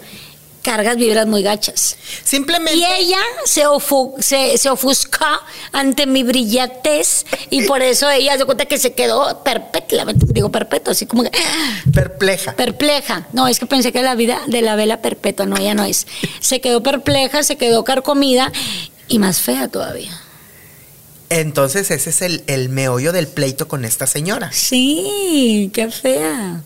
Cargas 0.61 0.95
vibras 0.95 1.25
muy 1.25 1.41
gachas. 1.41 1.97
Simplemente. 2.23 2.77
Y 2.77 2.85
ella 2.85 3.17
se, 3.45 3.65
ofu- 3.65 4.13
se, 4.21 4.57
se 4.59 4.69
ofusca 4.69 5.41
ante 5.71 6.05
mi 6.05 6.21
brillantez 6.21 7.25
y 7.49 7.63
por 7.63 7.81
eso 7.81 8.07
ella 8.11 8.37
se 8.37 8.45
cuenta 8.45 8.65
que 8.65 8.77
se 8.77 8.93
quedó 8.93 9.43
perpetua, 9.43 10.05
digo 10.27 10.51
perpetua, 10.51 10.91
así 10.91 11.07
como 11.07 11.23
que 11.23 11.31
Perpleja. 11.93 12.53
perpleja. 12.55 13.27
No, 13.33 13.47
es 13.47 13.57
que 13.57 13.65
pensé 13.65 13.91
que 13.91 14.03
la 14.03 14.13
vida 14.13 14.39
de 14.47 14.61
la 14.61 14.75
vela 14.75 15.01
perpetua, 15.01 15.47
no, 15.47 15.57
ella 15.57 15.73
no 15.73 15.83
es. 15.83 16.05
Se 16.41 16.61
quedó 16.61 16.83
perpleja, 16.83 17.41
se 17.41 17.55
quedó 17.57 17.83
carcomida 17.83 18.51
y 19.07 19.17
más 19.17 19.39
fea 19.41 19.67
todavía. 19.67 20.11
Entonces 21.29 21.89
ese 21.91 22.09
es 22.09 22.21
el, 22.21 22.43
el 22.47 22.67
meollo 22.69 23.13
del 23.13 23.27
pleito 23.27 23.67
con 23.67 23.85
esta 23.85 24.05
señora. 24.05 24.51
Sí, 24.51 25.71
qué 25.73 25.89
fea. 25.89 26.61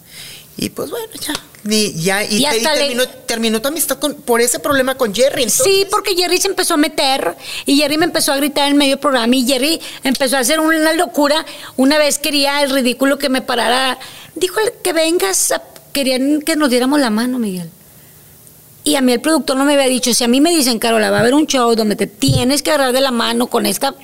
Y 0.58 0.70
pues 0.70 0.90
bueno, 0.90 1.08
ya. 1.20 1.34
Ni- 1.64 1.94
ya 1.94 2.24
y, 2.24 2.36
Y 2.36 2.46
y 2.46 2.50
le- 2.50 2.60
terminó, 2.62 3.08
terminó 3.26 3.62
tu 3.62 3.68
amistad 3.70 3.98
con, 3.98 4.14
por 4.14 4.40
ese 4.40 4.60
problema 4.60 4.96
con 4.96 5.14
Jerry. 5.14 5.44
entonces. 5.44 5.66
Sí, 5.66 5.88
porque 5.90 6.16
Jerry 6.16 6.38
se 6.38 6.48
empezó 6.48 6.76
a 6.76 6.78
meter 6.78 7.36
y 7.66 7.76
Jerry 7.78 7.98
me 7.98 8.06
empezó 8.06 8.32
a 8.34 8.38
gritar 8.38 8.70
en 8.70 8.78
medio 8.78 8.92
del 8.92 9.00
programa 9.00 9.36
y 9.36 9.46
Jerry 9.48 9.82
empezó 10.04 10.38
a 10.38 10.40
hacer 10.42 10.60
una 10.60 10.94
locura. 10.94 11.44
Una 11.76 11.98
vez 11.98 12.20
quería 12.20 12.62
el 12.62 12.70
ridículo 12.70 13.18
que 13.18 13.30
me 13.30 13.42
parara. 13.42 13.98
Dijo 14.36 14.60
que 14.84 14.94
vengas, 14.94 15.52
a- 15.52 15.62
querían 15.92 16.42
que 16.42 16.56
nos 16.56 16.70
diéramos 16.70 17.00
la 17.00 17.10
mano, 17.10 17.40
Miguel. 17.40 17.70
Y 18.84 18.96
a 18.98 19.02
mí 19.02 19.12
el 19.14 19.22
productor 19.22 19.58
no 19.58 19.66
me 19.66 19.74
había 19.74 19.88
dicho, 19.88 20.14
si 20.14 20.24
a 20.24 20.28
mí 20.28 20.40
me 20.42 20.52
dicen, 20.56 20.78
Carola, 20.78 21.10
va 21.10 21.18
a 21.18 21.20
haber 21.22 21.34
un 21.34 21.48
show 21.48 21.74
donde 21.76 21.96
te 21.96 22.06
tienes 22.06 22.62
que 22.62 22.70
agarrar 22.70 22.94
de 22.94 23.02
la 23.02 23.10
mano 23.12 23.48
con 23.48 23.66
esta 23.66 23.96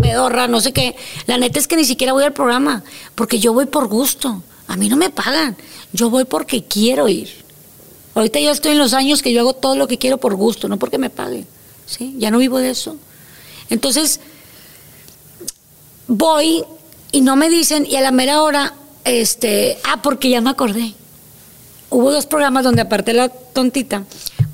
pedorra, 0.00 0.48
no 0.48 0.60
sé 0.62 0.72
qué, 0.72 0.96
la 1.26 1.36
neta 1.36 1.58
es 1.58 1.68
que 1.68 1.76
ni 1.76 1.84
siquiera 1.84 2.14
voy 2.14 2.24
al 2.24 2.32
programa, 2.32 2.82
porque 3.14 3.38
yo 3.38 3.52
voy 3.52 3.66
por 3.66 3.86
gusto. 3.88 4.42
A 4.70 4.76
mí 4.76 4.88
no 4.88 4.96
me 4.96 5.10
pagan, 5.10 5.56
yo 5.92 6.10
voy 6.10 6.24
porque 6.24 6.64
quiero 6.64 7.08
ir. 7.08 7.28
Ahorita 8.14 8.38
ya 8.40 8.50
estoy 8.52 8.72
en 8.72 8.78
los 8.78 8.92
años 8.94 9.20
que 9.22 9.32
yo 9.32 9.40
hago 9.40 9.52
todo 9.54 9.74
lo 9.76 9.88
que 9.88 9.98
quiero 9.98 10.18
por 10.18 10.34
gusto, 10.36 10.68
no 10.68 10.78
porque 10.78 10.98
me 10.98 11.10
paguen. 11.10 11.46
¿sí? 11.86 12.14
Ya 12.18 12.30
no 12.30 12.38
vivo 12.38 12.58
de 12.58 12.70
eso. 12.70 12.96
Entonces, 13.68 14.20
voy 16.06 16.64
y 17.12 17.20
no 17.20 17.36
me 17.36 17.48
dicen, 17.48 17.86
y 17.86 17.96
a 17.96 18.00
la 18.00 18.12
mera 18.12 18.42
hora, 18.42 18.74
este, 19.04 19.78
ah, 19.84 20.00
porque 20.02 20.28
ya 20.30 20.40
me 20.40 20.50
acordé. 20.50 20.94
Hubo 21.90 22.12
dos 22.12 22.26
programas 22.26 22.62
donde 22.64 22.82
aparte 22.82 23.12
la 23.12 23.28
tontita 23.28 24.04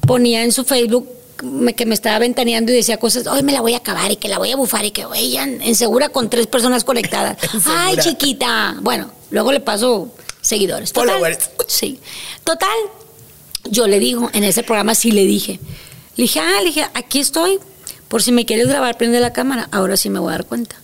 ponía 0.07 0.43
en 0.45 0.53
su 0.53 0.65
Facebook 0.65 1.07
me- 1.43 1.75
que 1.75 1.85
me 1.85 1.95
estaba 1.95 2.19
ventaneando 2.19 2.73
y 2.73 2.77
decía 2.77 2.97
cosas, 2.97 3.27
hoy 3.27 3.43
me 3.43 3.53
la 3.53 3.61
voy 3.61 3.75
a 3.75 3.79
acabar 3.79 4.11
y 4.11 4.17
que 4.17 4.29
la 4.29 4.39
voy 4.39 4.51
a 4.53 4.57
bufar 4.57 4.87
y 4.87 4.91
que 4.93 5.05
voy 5.05 5.33
ya 5.33 5.45
en 5.45 5.75
segura 5.75 6.09
con 6.09 6.31
tres 6.31 6.47
personas 6.47 6.85
conectadas. 6.85 7.37
En. 7.53 7.61
Ay, 7.67 7.97
chiquita. 7.99 8.77
Bueno, 8.81 9.11
luego 9.31 9.53
le 9.53 9.61
paso 9.61 10.13
seguidores. 10.41 10.93
Total. 10.93 11.39
Sí. 11.67 11.99
Total. 12.45 12.77
yo 13.69 13.87
le 13.87 13.99
digo, 13.99 14.31
en 14.33 14.45
ese 14.45 14.63
programa 14.63 14.95
sí 14.95 15.11
le 15.11 15.25
dije. 15.25 15.59
Le 16.17 16.23
dije, 16.23 16.41
ah, 16.41 16.61
le 16.61 16.67
dije, 16.67 16.87
aquí 16.95 17.21
estoy. 17.21 17.59
Por 18.09 18.23
si 18.23 18.33
me 18.33 18.47
quieres 18.47 18.69
grabar, 18.69 18.97
prende 18.97 19.21
la 19.21 19.33
cámara. 19.33 19.69
Ahora 19.73 19.97
sí 19.97 20.09
me 20.09 20.21
voy 20.21 20.31
a 20.31 20.33
dar 20.33 20.47
cuenta. 20.47 20.77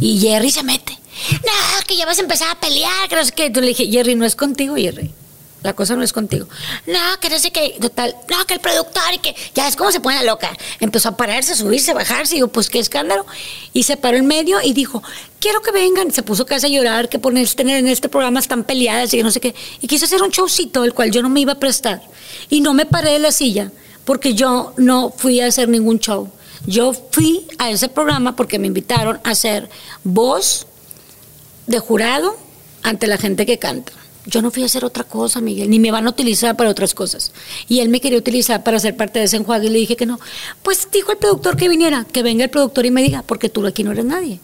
Y 0.00 0.20
Jerry 0.20 0.50
se 0.50 0.62
mete. 0.62 0.98
No, 1.30 1.86
que 1.86 1.96
ya 1.96 2.06
vas 2.06 2.18
a 2.18 2.22
empezar 2.22 2.48
a 2.50 2.60
pelear, 2.60 3.08
que 3.08 3.16
no 3.16 3.24
sé 3.24 3.32
qué. 3.32 3.46
Entonces 3.46 3.62
le 3.62 3.76
dije, 3.76 3.92
Jerry, 3.92 4.14
no 4.14 4.24
es 4.24 4.36
contigo, 4.36 4.76
Jerry. 4.76 5.10
La 5.62 5.74
cosa 5.74 5.94
no 5.94 6.02
es 6.02 6.12
contigo. 6.12 6.46
No, 6.86 6.98
que 7.20 7.30
no 7.30 7.38
sé 7.38 7.52
qué. 7.52 7.76
Total, 7.80 8.16
no, 8.28 8.44
que 8.46 8.54
el 8.54 8.60
productor 8.60 9.14
y 9.14 9.18
que. 9.18 9.34
Ya 9.54 9.68
es 9.68 9.76
como 9.76 9.92
se 9.92 10.00
pone 10.00 10.24
loca. 10.24 10.50
Empezó 10.80 11.10
a 11.10 11.16
pararse, 11.16 11.52
a 11.52 11.56
subirse, 11.56 11.92
a 11.92 11.94
bajarse. 11.94 12.34
Y 12.34 12.38
digo, 12.38 12.48
pues 12.48 12.68
qué 12.68 12.80
escándalo. 12.80 13.26
Y 13.72 13.84
se 13.84 13.96
paró 13.96 14.16
en 14.16 14.26
medio 14.26 14.58
y 14.62 14.72
dijo, 14.72 15.02
quiero 15.38 15.62
que 15.62 15.70
vengan. 15.70 16.10
Se 16.10 16.22
puso 16.22 16.46
casi 16.46 16.66
a 16.66 16.68
llorar, 16.68 17.08
que 17.08 17.18
poner 17.18 17.48
tener 17.54 17.78
en 17.78 17.88
este 17.88 18.08
programa 18.08 18.40
están 18.40 18.64
peleadas 18.64 19.14
y 19.14 19.18
que 19.18 19.22
no 19.22 19.30
sé 19.30 19.40
qué. 19.40 19.54
Y 19.80 19.86
quiso 19.86 20.06
hacer 20.06 20.22
un 20.22 20.30
showcito, 20.30 20.84
el 20.84 20.94
cual 20.94 21.10
yo 21.10 21.22
no 21.22 21.28
me 21.28 21.40
iba 21.40 21.52
a 21.52 21.58
prestar. 21.60 22.02
Y 22.50 22.60
no 22.60 22.74
me 22.74 22.86
paré 22.86 23.12
de 23.12 23.18
la 23.20 23.32
silla, 23.32 23.70
porque 24.04 24.34
yo 24.34 24.74
no 24.76 25.14
fui 25.16 25.40
a 25.40 25.46
hacer 25.46 25.68
ningún 25.68 26.00
show. 26.00 26.30
Yo 26.66 26.92
fui 26.92 27.46
a 27.58 27.70
ese 27.70 27.88
programa 27.88 28.36
porque 28.36 28.58
me 28.58 28.68
invitaron 28.68 29.20
a 29.24 29.30
hacer 29.30 29.68
voz 30.04 30.66
de 31.66 31.78
jurado 31.78 32.36
ante 32.82 33.06
la 33.06 33.18
gente 33.18 33.46
que 33.46 33.58
canta. 33.58 33.92
Yo 34.26 34.40
no 34.40 34.50
fui 34.50 34.62
a 34.62 34.66
hacer 34.66 34.84
otra 34.84 35.04
cosa, 35.04 35.40
Miguel, 35.40 35.68
ni 35.68 35.80
me 35.80 35.90
van 35.90 36.06
a 36.06 36.10
utilizar 36.10 36.56
para 36.56 36.70
otras 36.70 36.94
cosas. 36.94 37.32
Y 37.68 37.80
él 37.80 37.88
me 37.88 38.00
quería 38.00 38.18
utilizar 38.18 38.62
para 38.62 38.78
ser 38.78 38.96
parte 38.96 39.18
de 39.18 39.24
ese 39.24 39.36
enjuague 39.36 39.66
y 39.66 39.70
le 39.70 39.78
dije 39.80 39.96
que 39.96 40.06
no. 40.06 40.20
Pues 40.62 40.88
dijo 40.92 41.10
el 41.12 41.18
productor 41.18 41.56
que 41.56 41.68
viniera, 41.68 42.06
que 42.10 42.22
venga 42.22 42.44
el 42.44 42.50
productor 42.50 42.86
y 42.86 42.90
me 42.90 43.02
diga, 43.02 43.22
porque 43.26 43.48
tú 43.48 43.66
aquí 43.66 43.82
no 43.82 43.92
eres 43.92 44.04
nadie. 44.04 44.38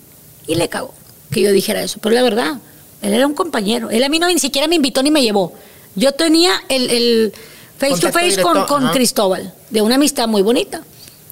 Y 0.47 0.57
le 0.57 0.69
cagó 0.69 0.95
que 1.31 1.43
yo 1.43 1.53
dijera 1.53 1.83
eso. 1.83 1.99
Pero 2.03 2.15
la 2.15 2.23
verdad, 2.23 2.59
él 3.03 3.13
era 3.13 3.27
un 3.27 3.35
compañero. 3.35 3.91
Él 3.91 4.03
a 4.03 4.09
mí 4.09 4.19
no 4.19 4.27
ni 4.27 4.39
siquiera 4.39 4.67
me 4.67 4.77
invitó 4.77 5.03
ni 5.03 5.11
me 5.11 5.23
llevó. 5.23 5.53
Yo 5.95 6.13
tenía 6.13 6.53
el, 6.69 7.33
face 7.79 8.01
to 8.01 8.13
face 8.13 8.41
con, 8.41 8.65
con 8.67 8.89
Cristóbal, 8.91 9.55
de 9.71 9.83
una 9.83 9.97
amistad 9.97 10.29
muy 10.29 10.43
bonita. 10.43 10.83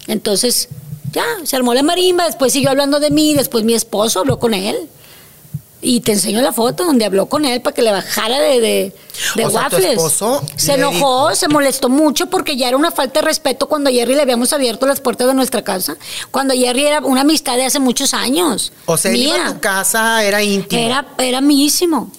Entonces, 0.06 0.68
ya, 1.12 1.24
se 1.44 1.56
armó 1.56 1.74
la 1.74 1.82
marimba, 1.82 2.26
después 2.26 2.52
siguió 2.52 2.70
hablando 2.70 3.00
de 3.00 3.10
mí, 3.10 3.34
después 3.34 3.64
mi 3.64 3.74
esposo 3.74 4.20
habló 4.20 4.38
con 4.38 4.54
él. 4.54 4.76
Y 5.82 6.00
te 6.00 6.12
enseño 6.12 6.40
la 6.40 6.52
foto 6.52 6.84
donde 6.84 7.04
habló 7.04 7.26
con 7.26 7.44
él 7.44 7.60
para 7.60 7.74
que 7.74 7.82
le 7.82 7.92
bajara 7.92 8.38
de, 8.40 8.60
de, 8.60 8.94
de 9.34 9.42
waffles. 9.46 9.98
se 10.56 10.72
enojó, 10.74 11.34
se 11.34 11.48
molestó 11.48 11.88
mucho 11.88 12.26
porque 12.26 12.56
ya 12.56 12.68
era 12.68 12.76
una 12.76 12.90
falta 12.90 13.20
de 13.20 13.26
respeto 13.26 13.68
cuando 13.68 13.90
a 13.90 13.92
Jerry 13.92 14.14
le 14.14 14.22
habíamos 14.22 14.52
abierto 14.52 14.86
las 14.86 15.00
puertas 15.00 15.26
de 15.26 15.34
nuestra 15.34 15.62
casa. 15.62 15.96
Cuando 16.30 16.54
Jerry 16.54 16.86
era 16.86 17.00
una 17.00 17.20
amistad 17.20 17.56
de 17.56 17.66
hace 17.66 17.78
muchos 17.78 18.14
años. 18.14 18.72
O 18.86 18.96
sea, 18.96 19.14
iba 19.14 19.46
a 19.48 19.52
tu 19.54 19.60
casa, 19.60 20.24
era 20.24 20.42
íntimo. 20.42 20.80
Era, 20.82 21.06
era 21.18 21.40
mísimo. 21.40 22.10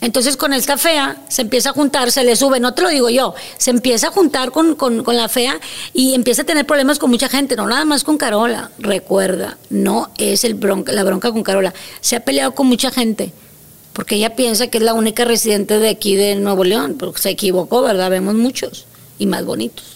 Entonces 0.00 0.36
con 0.36 0.52
esta 0.52 0.76
fea 0.76 1.16
se 1.28 1.42
empieza 1.42 1.70
a 1.70 1.72
juntar, 1.72 2.12
se 2.12 2.22
le 2.22 2.36
sube, 2.36 2.60
no 2.60 2.74
te 2.74 2.82
lo 2.82 2.90
digo 2.90 3.08
yo, 3.08 3.34
se 3.56 3.70
empieza 3.70 4.08
a 4.08 4.10
juntar 4.10 4.52
con, 4.52 4.76
la 5.06 5.28
fea 5.28 5.58
y 5.94 6.14
empieza 6.14 6.42
a 6.42 6.44
tener 6.44 6.66
problemas 6.66 6.98
con 6.98 7.10
mucha 7.10 7.28
gente, 7.28 7.56
no 7.56 7.66
nada 7.66 7.84
más 7.84 8.04
con 8.04 8.18
Carola. 8.18 8.70
Recuerda, 8.78 9.56
no 9.70 10.10
es 10.18 10.44
el 10.44 10.54
bronca, 10.54 10.92
la 10.92 11.02
bronca 11.02 11.32
con 11.32 11.42
Carola. 11.42 11.72
Se 12.00 12.16
ha 12.16 12.20
peleado 12.20 12.54
con 12.54 12.66
mucha 12.66 12.90
gente 12.90 13.32
porque 13.94 14.16
ella 14.16 14.36
piensa 14.36 14.66
que 14.66 14.76
es 14.76 14.84
la 14.84 14.92
única 14.92 15.24
residente 15.24 15.78
de 15.78 15.88
aquí 15.88 16.16
de 16.16 16.34
Nuevo 16.34 16.64
León, 16.64 16.96
porque 16.98 17.22
se 17.22 17.30
equivocó, 17.30 17.80
¿verdad? 17.80 18.10
Vemos 18.10 18.34
muchos 18.34 18.84
y 19.18 19.24
más 19.24 19.46
bonitos. 19.46 19.86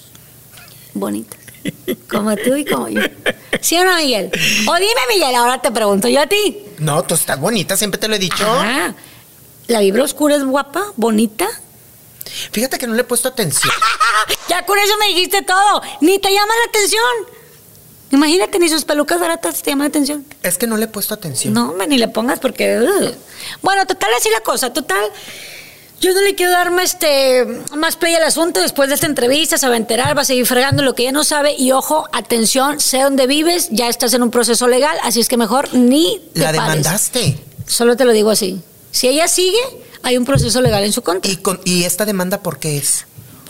Bonitos. 0.95 1.39
Como 2.11 2.35
tú 2.37 2.57
y 2.57 2.65
como 2.65 2.89
yo. 2.89 3.03
¿Sí 3.61 3.77
o 3.77 3.85
no, 3.85 3.95
Miguel? 3.97 4.31
O 4.67 4.75
dime, 4.77 5.01
Miguel, 5.13 5.35
ahora 5.35 5.61
te 5.61 5.71
pregunto 5.71 6.09
yo 6.09 6.23
a 6.23 6.27
ti. 6.27 6.57
No, 6.79 7.03
tú 7.03 7.15
estás 7.15 7.39
bonita, 7.39 7.77
siempre 7.77 8.01
te 8.01 8.09
lo 8.09 8.15
he 8.15 8.19
dicho. 8.19 8.47
¿La 9.71 9.79
vibra 9.79 10.03
oscura 10.03 10.35
es 10.35 10.43
guapa, 10.43 10.83
bonita? 10.97 11.49
Fíjate 12.51 12.77
que 12.77 12.89
no 12.89 12.95
le 12.95 13.03
he 13.03 13.05
puesto 13.05 13.29
atención. 13.29 13.73
ya 14.49 14.67
con 14.67 14.77
eso 14.77 14.97
me 14.99 15.07
dijiste 15.07 15.43
todo. 15.43 15.81
Ni 16.01 16.19
te 16.19 16.29
llama 16.33 16.53
la 16.65 16.71
atención. 16.71 17.03
Imagínate, 18.11 18.59
ni 18.59 18.69
sus 18.69 18.85
pelucas 18.85 19.21
baratas 19.21 19.63
te 19.63 19.71
llaman 19.71 19.85
la 19.85 19.91
atención. 19.91 20.27
Es 20.43 20.59
que 20.59 20.67
no 20.67 20.77
le 20.77 20.87
he 20.87 20.89
puesto 20.89 21.15
atención. 21.15 21.55
No, 21.55 21.73
ni 21.87 21.99
le 21.99 22.09
pongas 22.09 22.41
porque. 22.41 22.81
Bueno, 23.63 23.87
total, 23.87 24.11
así 24.19 24.29
la 24.31 24.41
cosa. 24.41 24.73
Total. 24.73 25.05
Yo 26.01 26.15
no 26.15 26.21
le 26.21 26.35
quiero 26.35 26.51
darme 26.51 26.83
este 26.83 27.47
más 27.77 27.95
play 27.95 28.17
al 28.17 28.25
asunto. 28.25 28.61
Después 28.61 28.89
de 28.89 28.97
esta 28.97 29.07
entrevista 29.07 29.57
se 29.57 29.69
va 29.69 29.75
a 29.75 29.77
enterar, 29.77 30.19
va 30.19 30.23
a 30.23 30.25
seguir 30.25 30.47
fregando 30.47 30.83
lo 30.83 30.97
que 30.97 31.03
ella 31.03 31.13
no 31.13 31.23
sabe. 31.23 31.55
Y 31.57 31.71
ojo, 31.71 32.09
atención, 32.11 32.81
sé 32.81 33.03
dónde 33.03 33.29
vives, 33.29 33.69
ya 33.71 33.89
estás 33.89 34.15
en 34.15 34.25
un 34.25 34.33
proceso 34.33 34.67
legal, 34.67 34.99
así 35.05 35.21
es 35.21 35.29
que 35.29 35.37
mejor 35.37 35.73
ni 35.75 36.21
te 36.35 36.41
¿La 36.41 36.51
demandaste? 36.51 37.39
Solo 37.69 37.97
te 37.97 38.05
lo 38.05 38.11
digo 38.11 38.31
así. 38.31 38.65
Si 38.91 39.09
ella 39.09 39.29
sigue, 39.29 39.59
hay 40.03 40.17
un 40.17 40.25
proceso 40.25 40.61
legal 40.61 40.85
en 40.85 40.93
su 40.93 41.03
contra. 41.03 41.31
¿Y, 41.65 41.85
esta 41.85 42.05
demanda 42.05 42.43
por 42.43 42.59
qué 42.59 42.79
es? 42.79 43.07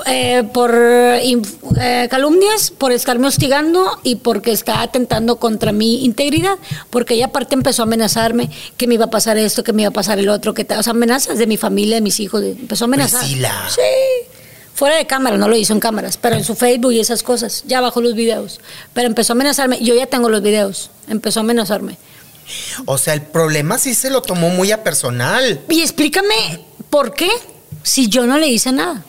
Eh, 0.06 0.44
por 0.54 0.74
eh, 0.74 2.08
calumnias, 2.10 2.70
por 2.70 2.90
estarme 2.90 3.26
hostigando 3.26 4.00
y 4.02 4.16
porque 4.16 4.50
está 4.50 4.80
atentando 4.80 5.36
contra 5.36 5.72
mi 5.72 6.06
integridad, 6.06 6.56
porque 6.88 7.14
ella 7.14 7.26
aparte 7.26 7.54
empezó 7.54 7.82
a 7.82 7.84
amenazarme 7.84 8.48
que 8.78 8.86
me 8.86 8.94
iba 8.94 9.06
a 9.06 9.10
pasar 9.10 9.36
esto, 9.36 9.62
que 9.62 9.74
me 9.74 9.82
iba 9.82 9.90
a 9.90 9.92
pasar 9.92 10.18
el 10.18 10.30
otro, 10.30 10.54
que 10.54 10.66
o 10.70 10.82
sea, 10.82 10.92
amenazas 10.92 11.36
de 11.36 11.46
mi 11.46 11.58
familia, 11.58 11.96
de 11.96 12.00
mis 12.00 12.18
hijos, 12.18 12.42
empezó 12.42 12.84
a 12.84 12.86
amenazar. 12.86 13.22
Sí, 13.24 13.36
fuera 14.72 14.96
de 14.96 15.06
cámara, 15.06 15.36
no 15.36 15.48
lo 15.48 15.56
hizo 15.56 15.74
en 15.74 15.80
cámaras, 15.80 16.16
pero 16.16 16.36
en 16.36 16.44
su 16.44 16.54
Facebook 16.54 16.92
y 16.92 17.00
esas 17.00 17.22
cosas, 17.22 17.64
ya 17.66 17.82
bajó 17.82 18.00
los 18.00 18.14
videos, 18.14 18.60
pero 18.94 19.06
empezó 19.06 19.34
a 19.34 19.34
amenazarme, 19.34 19.80
yo 19.82 19.94
ya 19.94 20.06
tengo 20.06 20.30
los 20.30 20.40
videos, 20.40 20.90
empezó 21.08 21.40
a 21.40 21.42
amenazarme. 21.42 21.98
O 22.86 22.98
sea, 22.98 23.14
el 23.14 23.22
problema 23.22 23.78
sí 23.78 23.94
se 23.94 24.10
lo 24.10 24.22
tomó 24.22 24.51
muy 24.51 24.72
a 24.72 24.82
personal. 24.82 25.60
Y 25.68 25.82
explícame 25.82 26.64
por 26.89 27.14
qué, 27.14 27.31
si 27.82 28.09
yo 28.09 28.27
no 28.27 28.39
le 28.39 28.48
hice 28.48 28.72
nada. 28.72 29.05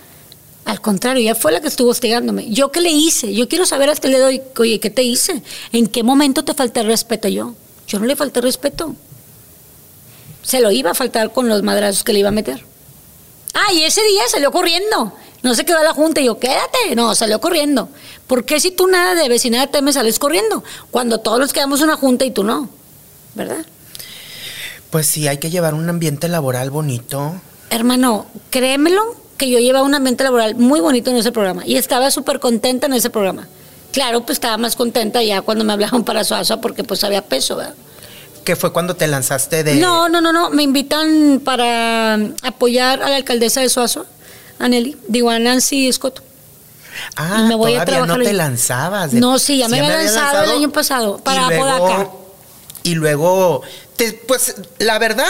Al 0.66 0.80
contrario, 0.80 1.22
ella 1.22 1.36
fue 1.36 1.52
la 1.52 1.60
que 1.60 1.68
estuvo 1.68 1.90
hostigándome. 1.90 2.50
¿Yo 2.50 2.72
qué 2.72 2.82
le 2.82 2.92
hice? 2.92 3.34
Yo 3.34 3.48
quiero 3.50 3.66
saber 3.66 3.90
hasta 3.90 4.08
le 4.08 4.20
doy, 4.20 4.42
oye, 4.58 4.80
¿qué 4.80 4.90
te 4.90 5.04
hice? 5.04 5.42
¿En 5.72 5.88
qué 5.88 6.04
momento 6.04 6.44
te 6.44 6.54
falté 6.54 6.84
respeto 6.84 7.28
yo? 7.28 7.56
Yo 7.88 8.00
no 8.00 8.06
le 8.06 8.16
falté 8.16 8.42
respeto. 8.42 8.96
Se 10.44 10.60
lo 10.60 10.72
iba 10.72 10.92
a 10.92 10.96
faltar 10.96 11.34
con 11.34 11.50
los 11.50 11.64
madrazos 11.64 12.04
que 12.04 12.14
le 12.14 12.20
iba 12.20 12.30
a 12.30 12.34
meter. 12.34 12.64
Ah, 13.54 13.74
y 13.74 13.84
ese 13.84 14.04
día 14.04 14.24
salió 14.30 14.52
corriendo. 14.52 15.14
No 15.44 15.56
se 15.56 15.66
quedó 15.66 15.80
a 15.80 15.84
la 15.84 15.94
junta 15.94 16.22
y 16.22 16.26
yo, 16.26 16.40
quédate. 16.40 16.96
No, 16.96 17.16
salió 17.16 17.42
corriendo. 17.42 17.90
¿Por 18.28 18.46
qué 18.46 18.60
si 18.60 18.72
tú 18.72 18.88
nada 18.88 19.16
debes 19.16 19.44
y 19.46 19.50
nada 19.50 19.68
temes 19.68 19.96
sales 19.96 20.20
corriendo? 20.20 20.64
Cuando 20.92 21.20
todos 21.20 21.40
nos 21.40 21.52
quedamos 21.52 21.80
en 21.80 21.86
una 21.88 21.98
junta 21.98 22.24
y 22.26 22.32
tú 22.32 22.44
no. 22.44 22.70
¿Verdad? 23.36 23.66
Pues 24.90 25.08
sí, 25.08 25.28
hay 25.28 25.38
que 25.38 25.50
llevar 25.50 25.74
un 25.74 25.90
ambiente 25.90 26.28
laboral 26.28 26.70
bonito. 26.70 27.42
Hermano, 27.70 28.26
créemelo 28.50 29.16
que 29.38 29.50
yo 29.50 29.58
llevaba 29.60 29.86
un 29.86 29.96
ambiente 29.96 30.24
laboral 30.24 30.56
muy 30.56 30.82
bonito 30.82 31.10
en 31.10 31.18
ese 31.18 31.32
programa 31.32 31.66
y 31.66 31.78
estaba 31.78 32.12
súper 32.12 32.40
contenta 32.40 32.88
en 32.88 32.94
ese 32.94 33.10
programa. 33.10 33.48
Claro, 33.92 34.22
pues 34.22 34.36
estaba 34.36 34.58
más 34.58 34.76
contenta 34.76 35.24
ya 35.24 35.42
cuando 35.42 35.64
me 35.64 35.74
hablaban 35.74 36.04
para 36.04 36.24
Suazo 36.24 36.62
porque 36.62 36.84
pues 36.84 37.04
había 37.04 37.24
peso, 37.24 37.56
¿verdad? 37.56 37.74
¿Qué 38.44 38.56
fue 38.56 38.74
cuando 38.74 38.96
te 38.96 39.08
lanzaste 39.08 39.64
de...? 39.64 39.76
No, 39.76 40.10
no, 40.10 40.20
no, 40.20 40.34
no, 40.34 40.50
me 40.50 40.64
invitan 40.64 41.42
para 41.44 42.16
apoyar 42.44 43.02
a 43.02 43.10
la 43.10 43.16
alcaldesa 43.16 43.62
de 43.62 43.70
Suazo, 43.70 44.06
a 44.60 44.68
Nelly, 44.68 44.98
digo 45.08 45.30
a 45.30 45.40
Nancy 45.40 45.88
Escoto. 45.88 46.22
Ah, 47.16 47.46
me 47.48 47.56
voy 47.56 47.74
todavía 47.74 48.04
a 48.04 48.06
no 48.06 48.18
te 48.18 48.34
lanzabas. 48.34 49.14
No, 49.14 49.40
sí, 49.40 49.58
ya 49.58 49.70
me 49.70 49.80
había 49.80 49.96
lanzado, 49.96 50.44
el 50.44 50.52
año 50.52 50.72
pasado 50.72 51.18
para 51.20 51.48
Apodaca 51.48 52.10
y 52.84 52.96
luego, 52.96 53.62
te, 53.96 54.14
pues 54.14 54.56
la 54.80 55.00
verdad, 55.00 55.26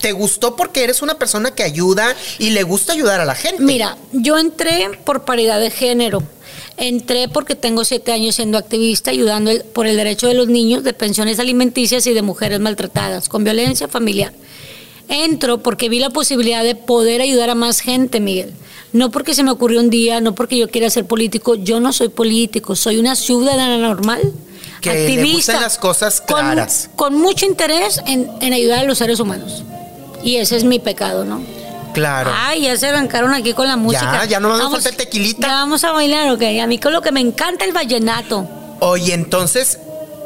te 0.00 0.12
gustó 0.12 0.56
porque 0.56 0.84
eres 0.84 1.02
una 1.02 1.18
persona 1.18 1.52
que 1.52 1.62
ayuda 1.62 2.14
y 2.38 2.50
le 2.50 2.62
gusta 2.62 2.92
ayudar 2.92 3.20
a 3.20 3.24
la 3.24 3.34
gente. 3.34 3.62
Mira, 3.62 3.96
yo 4.12 4.38
entré 4.38 4.90
por 5.04 5.24
paridad 5.24 5.60
de 5.60 5.70
género. 5.70 6.22
Entré 6.76 7.28
porque 7.28 7.54
tengo 7.54 7.84
siete 7.84 8.12
años 8.12 8.34
siendo 8.34 8.58
activista, 8.58 9.10
ayudando 9.10 9.50
por 9.72 9.86
el 9.86 9.96
derecho 9.96 10.28
de 10.28 10.34
los 10.34 10.48
niños 10.48 10.84
de 10.84 10.92
pensiones 10.92 11.38
alimenticias 11.38 12.06
y 12.06 12.12
de 12.12 12.22
mujeres 12.22 12.60
maltratadas 12.60 13.28
con 13.28 13.44
violencia 13.44 13.88
familiar. 13.88 14.32
Entro 15.08 15.62
porque 15.62 15.88
vi 15.88 16.00
la 16.00 16.10
posibilidad 16.10 16.64
de 16.64 16.74
poder 16.74 17.22
ayudar 17.22 17.48
a 17.48 17.54
más 17.54 17.80
gente, 17.80 18.20
Miguel. 18.20 18.52
No 18.92 19.10
porque 19.10 19.34
se 19.34 19.42
me 19.42 19.50
ocurrió 19.50 19.80
un 19.80 19.90
día, 19.90 20.20
no 20.20 20.34
porque 20.34 20.58
yo 20.58 20.68
quiera 20.68 20.90
ser 20.90 21.06
político. 21.06 21.54
Yo 21.54 21.80
no 21.80 21.92
soy 21.92 22.08
político, 22.08 22.76
soy 22.76 22.98
una 22.98 23.16
ciudadana 23.16 23.78
normal 23.78 24.32
que 24.90 25.02
activista, 25.02 25.60
las 25.60 25.78
cosas 25.78 26.20
claras. 26.20 26.90
Con, 26.96 27.14
mucho 27.14 27.46
interés 27.46 28.00
en, 28.06 28.52
ayudar 28.52 28.80
a 28.80 28.82
los 28.84 28.98
seres 28.98 29.20
humanos. 29.20 29.64
Y 30.22 30.36
ese 30.36 30.56
es 30.56 30.64
mi 30.64 30.78
pecado, 30.78 31.24
¿no? 31.24 31.40
Claro. 31.94 32.30
Ay, 32.34 32.62
ya 32.62 32.76
se 32.76 32.88
arrancaron 32.88 33.32
aquí 33.32 33.54
con 33.54 33.68
la 33.68 33.76
música. 33.76 34.12
Ya, 34.12 34.24
ya 34.24 34.40
no 34.40 34.48
vamos 34.48 34.66
a 34.66 34.70
falta 34.70 34.92
tequilita. 34.92 35.46
Ya 35.46 35.54
vamos 35.54 35.84
a 35.84 35.92
bailar, 35.92 36.30
ok. 36.30 36.42
A 36.62 36.66
mí 36.66 36.78
con 36.78 36.92
lo 36.92 37.00
que 37.00 37.12
me 37.12 37.20
encanta 37.20 37.64
el 37.64 37.72
vallenato. 37.72 38.46
Oye, 38.80 39.14
entonces, 39.14 39.78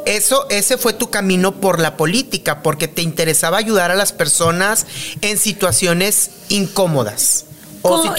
eso, 0.05 0.47
ese 0.49 0.77
fue 0.77 0.93
tu 0.93 1.09
camino 1.09 1.53
por 1.53 1.79
la 1.79 1.95
política, 1.95 2.61
porque 2.61 2.87
te 2.87 3.01
interesaba 3.01 3.57
ayudar 3.57 3.91
a 3.91 3.95
las 3.95 4.11
personas 4.11 4.85
en 5.21 5.37
situaciones 5.37 6.31
incómodas 6.49 7.45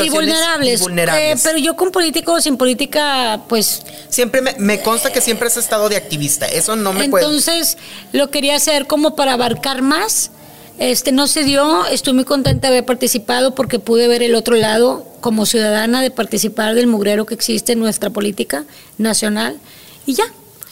y 0.05 0.11
vulnerables. 0.11 0.87
Eh, 0.87 1.37
pero 1.43 1.59
yo 1.59 1.77
con 1.77 1.91
político 1.91 2.33
o 2.33 2.41
sin 2.41 2.57
política, 2.57 3.43
pues... 3.49 3.83
Siempre 4.09 4.43
me, 4.59 4.81
consta 4.81 5.13
que 5.13 5.21
siempre 5.21 5.47
has 5.47 5.57
estado 5.57 5.89
de 5.89 5.97
activista, 5.97 6.47
eso 6.47 6.77
no 6.77 6.93
me 6.93 7.09
puede... 7.09 7.25
Entonces 7.25 7.79
lo 8.13 8.31
quería 8.31 8.57
hacer 8.57 8.87
como 8.87 9.17
para 9.17 9.35
abarcar 9.35 9.83
más. 9.83 10.31
Este 10.79 11.13
no 11.13 11.27
se 11.27 11.45
dio, 11.45 11.87
estoy 11.87 12.13
muy 12.15 12.25
contenta 12.25 12.69
de 12.69 12.79
haber 12.79 12.87
participado 12.87 13.55
porque 13.55 13.79
pude 13.79 14.09
ver 14.09 14.23
el 14.23 14.35
otro 14.35 14.57
lado 14.57 15.07
como 15.21 15.47
ciudadana 15.47 16.03
de 16.03 16.11
participar 16.11 16.75
del 16.75 16.87
mugrero 16.87 17.27
que 17.27 17.35
existe 17.35 17.73
en 17.73 17.79
nuestra 17.79 18.11
política 18.11 18.65
nacional 18.99 19.59
y 20.07 20.15
ya. 20.15 20.25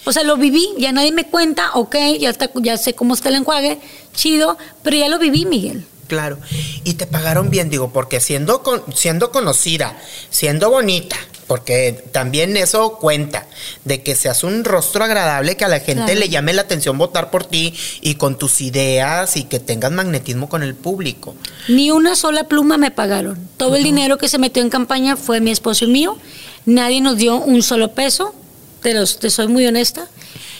O 0.07 0.13
sea, 0.13 0.25
lo 0.25 0.39
viví, 0.39 0.67
ya 0.79 0.93
nadie 0.93 1.13
me 1.13 1.25
cuenta, 1.25 1.73
ok, 1.75 1.95
ya, 2.19 2.31
está, 2.31 2.51
ya 2.55 2.79
sé 2.79 2.95
cómo 2.95 3.13
está 3.13 3.29
el 3.29 3.37
enjuague, 3.37 3.79
chido, 4.15 4.57
pero 4.83 4.97
ya 4.97 5.09
lo 5.09 5.19
viví, 5.19 5.45
Miguel. 5.45 5.85
Claro. 6.11 6.39
Y 6.85 6.95
te 6.95 7.07
pagaron 7.07 7.49
bien, 7.51 7.71
digo, 7.71 7.93
porque 7.93 8.19
siendo, 8.21 8.63
con, 8.65 8.83
siendo 8.95 9.31
conocida, 9.31 9.97
siendo 10.29 10.69
bonita, 10.69 11.15
porque 11.47 11.93
también 12.11 12.57
eso 12.57 12.99
cuenta, 12.99 13.47
de 13.85 14.03
que 14.03 14.17
seas 14.17 14.43
un 14.43 14.65
rostro 14.65 15.05
agradable, 15.05 15.57
que 15.57 15.65
a 15.65 15.69
la 15.69 15.79
gente 15.79 16.03
Claro. 16.05 16.19
le 16.21 16.29
llame 16.29 16.53
la 16.53 16.63
atención 16.63 16.99
votar 16.99 17.31
por 17.31 17.45
ti 17.45 17.75
y 18.01 18.17
con 18.17 18.37
tus 18.39 18.61
ideas 18.61 19.37
y 19.37 19.45
que 19.45 19.61
tengas 19.61 19.93
magnetismo 19.93 20.49
con 20.49 20.65
el 20.65 20.75
público. 20.75 21.37
Ni 21.69 21.93
una 21.93 22.17
sola 22.17 22.45
pluma 22.45 22.77
me 22.77 22.91
pagaron. 22.91 23.39
Todo 23.57 23.77
el 23.77 23.85
dinero 23.85 24.19
que 24.19 24.29
se 24.29 24.39
metió 24.39 24.63
en 24.65 24.71
campaña 24.71 25.17
fue 25.17 25.41
mi 25.41 25.53
esposo 25.53 25.85
y 25.85 25.89
mío. 25.89 26.19
Nadie 26.67 27.01
nos 27.01 27.17
dio 27.17 27.37
un 27.37 27.63
solo 27.63 27.93
peso. 27.93 28.35
Te, 28.83 28.95
los, 28.95 29.19
te 29.21 29.31
soy 29.31 29.47
muy 29.47 29.65
honesta. 29.65 30.09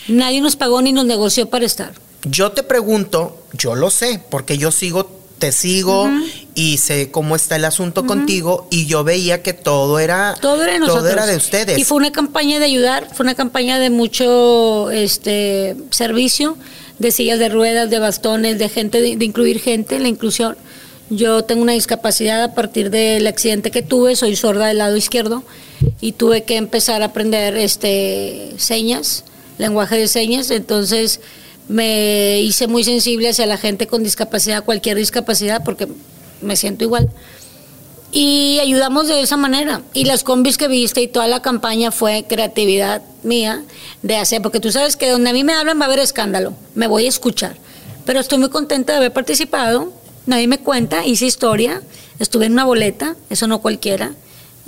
Nadie 0.07 0.41
nos 0.41 0.55
pagó 0.55 0.81
ni 0.81 0.93
nos 0.93 1.07
negoció 1.07 1.51
para 1.51 1.67
estar. 1.67 1.93
Yo 2.23 2.53
te 2.53 2.63
pregunto, 2.63 3.43
yo 3.55 3.75
lo 3.75 3.91
sé, 3.91 4.21
porque 4.29 4.59
yo 4.59 4.71
sigo, 4.73 5.20
te 5.41 5.51
sigo 5.53 6.09
y 6.55 6.77
sé 6.79 7.11
cómo 7.11 7.35
está 7.35 7.57
el 7.57 7.65
asunto 7.65 8.07
contigo 8.07 8.69
y 8.71 8.87
yo 8.87 9.03
veía 9.03 9.43
que 9.43 9.55
todo 9.55 9.99
era, 9.99 10.37
Todo 10.41 10.63
era 10.63 10.75
de 10.75 10.79
nosotros. 10.81 11.03
todo 11.05 11.13
era 11.13 11.27
de 11.27 11.37
ustedes. 11.37 11.79
Y 11.79 11.85
fue 11.85 11.97
una 11.97 12.13
campaña 12.13 12.59
de 12.61 12.67
ayudar, 12.67 13.09
fue 13.13 13.25
una 13.25 13.35
campaña 13.35 13.79
de 13.79 13.91
mucho 13.91 14.91
este 14.91 15.77
servicio, 15.91 16.57
de 16.99 17.11
sillas 17.11 17.39
de 17.39 17.49
ruedas, 17.49 17.89
de 17.91 17.99
bastones, 17.99 18.59
de 18.59 18.69
gente, 18.69 19.01
de, 19.01 19.17
de 19.17 19.25
incluir 19.25 19.59
gente, 19.61 19.99
la 19.99 20.09
inclusión. 20.09 20.57
Yo 21.09 21.43
tengo 21.43 21.63
una 21.63 21.73
discapacidad 21.73 22.43
a 22.45 22.55
partir 22.55 22.91
del 22.91 23.27
accidente 23.27 23.71
que 23.71 23.83
tuve, 23.83 24.15
soy 24.15 24.37
sorda 24.37 24.67
del 24.67 24.79
lado 24.79 24.97
izquierdo 24.97 25.43
y 26.01 26.13
tuve 26.13 26.45
que 26.45 26.57
empezar 26.57 27.01
a 27.03 27.07
aprender 27.07 27.57
este 27.57 28.53
señas, 28.59 29.25
lenguaje 29.59 29.97
de 29.97 30.07
señas, 30.07 30.51
entonces 30.51 31.21
me 31.71 32.41
hice 32.41 32.67
muy 32.67 32.85
sensible 32.85 33.29
hacia 33.29 33.47
la 33.47 33.57
gente 33.57 33.87
con 33.87 34.03
discapacidad, 34.03 34.65
cualquier 34.65 34.97
discapacidad, 34.97 35.63
porque 35.65 35.89
me 36.43 36.57
siento 36.57 36.85
igual 36.85 37.09
y 38.13 38.59
ayudamos 38.61 39.09
de 39.09 39.21
esa 39.21 39.37
manera. 39.37 39.83
Y 39.93 40.05
las 40.05 40.25
combis 40.25 40.57
que 40.57 40.69
viste 40.69 41.03
y 41.03 41.09
toda 41.09 41.29
la 41.29 41.43
campaña 41.43 41.91
fue 41.91 42.25
creatividad 42.29 43.03
mía 43.23 43.63
de 44.03 44.17
hacer, 44.17 44.43
porque 44.43 44.61
tú 44.61 44.73
sabes 44.73 44.97
que 44.97 45.11
donde 45.11 45.31
a 45.31 45.33
mí 45.33 45.45
me 45.45 45.53
hablan 45.53 45.79
va 45.79 45.85
a 45.85 45.87
haber 45.87 46.01
escándalo, 46.01 46.55
me 46.75 46.87
voy 46.87 47.07
a 47.07 47.09
escuchar. 47.09 47.57
Pero 48.05 48.21
estoy 48.21 48.39
muy 48.39 48.51
contenta 48.51 48.93
de 48.93 48.99
haber 48.99 49.13
participado, 49.13 49.93
nadie 50.27 50.49
me 50.49 50.59
cuenta, 50.59 51.07
hice 51.07 51.27
historia, 51.27 51.83
estuve 52.19 52.47
en 52.47 52.53
una 52.53 52.65
boleta, 52.65 53.17
eso 53.29 53.47
no 53.47 53.61
cualquiera. 53.61 54.13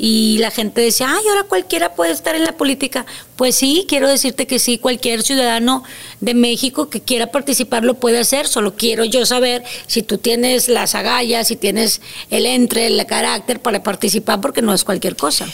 Y 0.05 0.39
la 0.39 0.51
gente 0.51 0.81
decía, 0.81 1.07
ay, 1.17 1.25
ahora 1.29 1.45
cualquiera 1.45 1.95
puede 1.95 2.11
estar 2.11 2.35
en 2.35 2.43
la 2.43 2.57
política. 2.57 3.07
Pues 3.37 3.55
sí, 3.55 3.87
quiero 3.89 4.09
decirte 4.09 4.49
que 4.49 4.59
sí, 4.59 4.77
cualquier 4.79 5.23
ciudadano 5.23 5.85
de 6.21 6.35
México 6.35 6.91
que 6.91 7.01
quiera 7.01 7.29
participar 7.29 7.85
lo 7.85 7.95
puede 7.95 8.19
hacer. 8.19 8.49
Solo 8.49 8.75
quiero 8.75 9.05
yo 9.05 9.25
saber 9.27 9.63
si 9.87 10.03
tú 10.03 10.19
tienes 10.19 10.69
las 10.69 10.97
agallas, 10.97 11.47
si 11.47 11.55
tienes 11.55 12.01
el 12.31 12.47
entre, 12.47 12.89
el 12.89 13.07
carácter 13.07 13.61
para 13.61 13.85
participar, 13.85 14.41
porque 14.41 14.61
no 14.61 14.75
es 14.75 14.83
cualquier 14.83 15.15
cosa. 15.15 15.47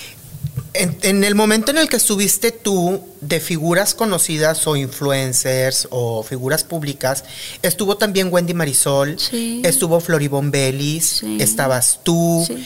En, 0.73 0.97
en 1.03 1.25
el 1.25 1.35
momento 1.35 1.71
en 1.71 1.77
el 1.77 1.91
que 1.91 1.97
estuviste 1.97 2.51
tú 2.51 3.03
de 3.21 3.41
figuras 3.41 3.93
conocidas 3.95 4.67
o 4.67 4.77
influencers 4.77 5.89
o 5.91 6.23
figuras 6.23 6.65
públicas, 6.65 7.25
estuvo 7.61 7.99
también 7.99 8.29
Wendy 8.33 8.55
Marisol, 8.55 9.19
Sí. 9.19 9.61
estuvo 9.65 10.01
Floribón 10.01 10.51
Belis, 10.51 11.05
Sí. 11.21 11.37
estabas 11.39 12.01
tú. 12.03 12.45
Sí. 12.47 12.65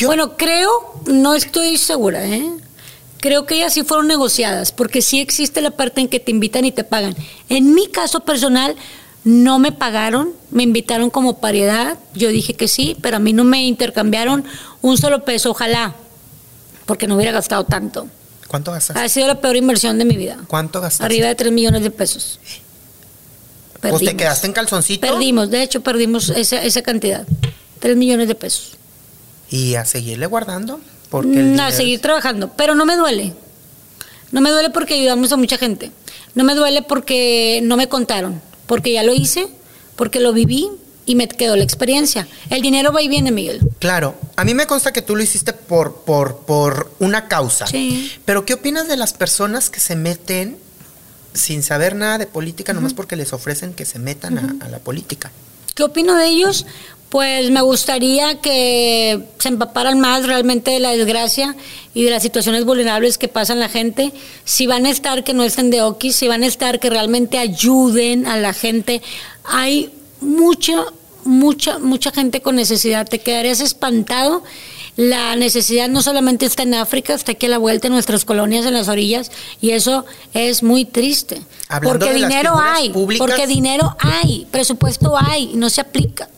¿Qué- 0.00 0.06
Bueno, 0.06 0.36
creo, 0.38 0.70
no 1.06 1.34
estoy 1.34 1.76
segura, 1.76 2.24
¿eh? 2.26 2.50
Creo 3.18 3.44
que 3.44 3.56
ellas 3.56 3.74
sí 3.74 3.82
fueron 3.82 4.06
negociadas, 4.06 4.72
porque 4.72 5.02
sí 5.02 5.20
existe 5.20 5.60
la 5.60 5.72
parte 5.72 6.00
en 6.00 6.08
que 6.08 6.18
te 6.20 6.30
invitan 6.30 6.64
y 6.64 6.72
te 6.72 6.84
pagan. 6.84 7.14
En 7.50 7.74
mi 7.74 7.86
caso 7.86 8.20
personal, 8.20 8.74
no 9.24 9.58
me 9.58 9.72
pagaron, 9.72 10.32
me 10.50 10.62
invitaron 10.62 11.10
como 11.10 11.38
paridad, 11.38 11.98
yo 12.14 12.30
dije 12.30 12.54
que 12.54 12.66
sí, 12.66 12.96
pero 13.02 13.18
a 13.18 13.20
mí 13.20 13.34
no 13.34 13.44
me 13.44 13.62
intercambiaron 13.66 14.44
un 14.80 14.96
solo 14.96 15.22
peso, 15.26 15.50
ojalá, 15.50 15.94
porque 16.86 17.06
no 17.06 17.16
hubiera 17.16 17.32
gastado 17.32 17.64
tanto. 17.64 18.08
¿Cuánto 18.48 18.72
gastaste? 18.72 19.02
Ha 19.02 19.08
sido 19.10 19.26
la 19.26 19.38
peor 19.38 19.56
inversión 19.56 19.98
de 19.98 20.06
mi 20.06 20.16
vida. 20.16 20.38
¿Cuánto 20.48 20.80
gastaste? 20.80 21.04
Arriba 21.04 21.28
de 21.28 21.34
3 21.34 21.52
millones 21.52 21.82
de 21.82 21.90
pesos. 21.90 22.40
Pues 22.42 23.80
te 23.80 23.88
Perdimos. 23.90 24.14
quedaste 24.14 24.46
en 24.46 24.52
calzoncito 24.54 25.06
Perdimos, 25.06 25.50
de 25.50 25.62
hecho 25.62 25.82
perdimos 25.82 26.30
esa, 26.30 26.62
esa 26.62 26.80
cantidad. 26.80 27.26
3 27.80 27.96
millones 27.98 28.28
de 28.28 28.34
pesos. 28.34 28.78
Y 29.50 29.74
a 29.74 29.84
seguirle 29.84 30.26
guardando. 30.26 30.80
Porque 31.10 31.28
el 31.40 31.44
dinero 31.52 31.64
a 31.64 31.72
seguir 31.72 32.00
trabajando, 32.00 32.52
pero 32.56 32.74
no 32.74 32.84
me 32.86 32.96
duele. 32.96 33.34
No 34.30 34.40
me 34.40 34.50
duele 34.50 34.70
porque 34.70 34.94
ayudamos 34.94 35.32
a 35.32 35.36
mucha 35.36 35.58
gente. 35.58 35.90
No 36.36 36.44
me 36.44 36.54
duele 36.54 36.82
porque 36.82 37.60
no 37.64 37.76
me 37.76 37.88
contaron, 37.88 38.40
porque 38.66 38.92
ya 38.92 39.02
lo 39.02 39.12
hice, 39.12 39.48
porque 39.96 40.20
lo 40.20 40.32
viví 40.32 40.68
y 41.06 41.16
me 41.16 41.26
quedó 41.26 41.56
la 41.56 41.64
experiencia. 41.64 42.28
El 42.48 42.62
dinero 42.62 42.92
va 42.92 43.02
y 43.02 43.08
viene, 43.08 43.32
Miguel. 43.32 43.58
Claro, 43.80 44.14
a 44.36 44.44
mí 44.44 44.54
me 44.54 44.68
consta 44.68 44.92
que 44.92 45.02
tú 45.02 45.16
lo 45.16 45.22
hiciste 45.24 45.52
por, 45.52 46.02
por, 46.04 46.38
por 46.46 46.92
una 47.00 47.26
causa. 47.26 47.66
Sí. 47.66 48.12
Pero 48.24 48.46
¿qué 48.46 48.54
opinas 48.54 48.86
de 48.86 48.96
las 48.96 49.12
personas 49.12 49.68
que 49.68 49.80
se 49.80 49.96
meten 49.96 50.56
sin 51.34 51.64
saber 51.64 51.96
nada 51.96 52.18
de 52.18 52.26
política, 52.28 52.72
nomás 52.72 52.94
porque 52.94 53.16
les 53.16 53.32
ofrecen 53.32 53.74
que 53.74 53.84
se 53.84 53.98
metan 53.98 54.38
a- 54.38 54.64
a 54.64 54.68
la 54.68 54.78
política? 54.78 55.32
¿Qué 55.74 55.82
opino 55.84 56.14
de 56.14 56.26
ellos? 56.26 56.66
Pues 57.10 57.50
me 57.50 57.60
gustaría 57.60 58.40
que 58.40 59.20
se 59.38 59.48
empaparan 59.48 59.98
más 59.98 60.26
realmente 60.26 60.70
de 60.70 60.78
la 60.78 60.92
desgracia 60.92 61.56
y 61.92 62.04
de 62.04 62.10
las 62.10 62.22
situaciones 62.22 62.64
vulnerables 62.64 63.18
que 63.18 63.26
pasan 63.26 63.58
la 63.58 63.68
gente. 63.68 64.12
Si 64.44 64.66
van 64.68 64.86
a 64.86 64.90
estar, 64.90 65.24
que 65.24 65.34
no 65.34 65.42
estén 65.42 65.70
de 65.70 65.82
oquis, 65.82 66.14
si 66.14 66.28
van 66.28 66.44
a 66.44 66.46
estar, 66.46 66.78
que 66.78 66.88
realmente 66.88 67.36
ayuden 67.38 68.26
a 68.28 68.36
la 68.36 68.52
gente. 68.52 69.02
Hay 69.42 69.90
mucha, 70.20 70.84
mucha, 71.24 71.80
mucha 71.80 72.12
gente 72.12 72.42
con 72.42 72.54
necesidad. 72.54 73.08
Te 73.08 73.18
quedarías 73.18 73.60
espantado. 73.60 74.44
La 74.96 75.34
necesidad 75.34 75.88
no 75.88 76.02
solamente 76.02 76.46
está 76.46 76.62
en 76.62 76.74
África, 76.74 77.14
está 77.14 77.32
aquí 77.32 77.46
a 77.46 77.48
la 77.48 77.58
vuelta 77.58 77.88
en 77.88 77.92
nuestras 77.94 78.24
colonias, 78.24 78.66
en 78.66 78.74
las 78.74 78.86
orillas, 78.88 79.32
y 79.60 79.70
eso 79.70 80.04
es 80.34 80.62
muy 80.62 80.84
triste. 80.84 81.40
Hablando 81.68 81.98
porque 82.06 82.14
dinero 82.14 82.54
hay, 82.62 82.90
públicas- 82.90 83.26
porque 83.26 83.46
dinero 83.46 83.96
hay, 83.98 84.46
presupuesto 84.50 85.14
hay, 85.16 85.50
y 85.54 85.56
no 85.56 85.70
se 85.70 85.80
aplica. 85.80 86.28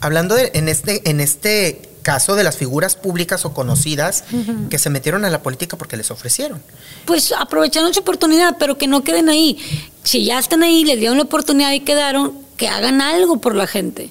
Hablando 0.00 0.34
de, 0.34 0.52
en 0.54 0.68
este, 0.68 1.08
en 1.10 1.20
este 1.20 1.88
caso 2.02 2.36
de 2.36 2.44
las 2.44 2.56
figuras 2.56 2.96
públicas 2.96 3.44
o 3.44 3.52
conocidas 3.52 4.24
que 4.70 4.78
se 4.78 4.88
metieron 4.88 5.24
a 5.24 5.30
la 5.30 5.42
política 5.42 5.76
porque 5.76 5.96
les 5.96 6.10
ofrecieron. 6.10 6.62
Pues 7.04 7.32
aprovecharon 7.32 7.92
su 7.92 8.00
oportunidad, 8.00 8.56
pero 8.58 8.78
que 8.78 8.86
no 8.86 9.04
queden 9.04 9.28
ahí. 9.28 9.58
Si 10.04 10.24
ya 10.24 10.38
están 10.38 10.62
ahí, 10.62 10.84
les 10.84 10.98
dieron 10.98 11.18
la 11.18 11.24
oportunidad 11.24 11.72
y 11.72 11.80
quedaron, 11.80 12.32
que 12.56 12.68
hagan 12.68 13.02
algo 13.02 13.42
por 13.42 13.54
la 13.54 13.66
gente. 13.66 14.10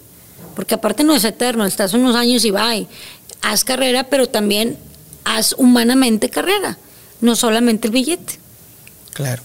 Porque 0.56 0.76
aparte 0.76 1.04
no 1.04 1.16
es 1.16 1.24
eterno, 1.24 1.66
estás 1.66 1.94
unos 1.94 2.16
años 2.16 2.46
y 2.46 2.52
bye. 2.52 2.88
Haz 3.42 3.64
carrera, 3.64 4.04
pero 4.04 4.28
también 4.30 4.78
haz 5.24 5.56
humanamente 5.58 6.30
carrera, 6.30 6.78
no 7.22 7.36
solamente 7.36 7.88
el 7.88 7.94
billete. 7.94 8.40
Claro. 9.14 9.42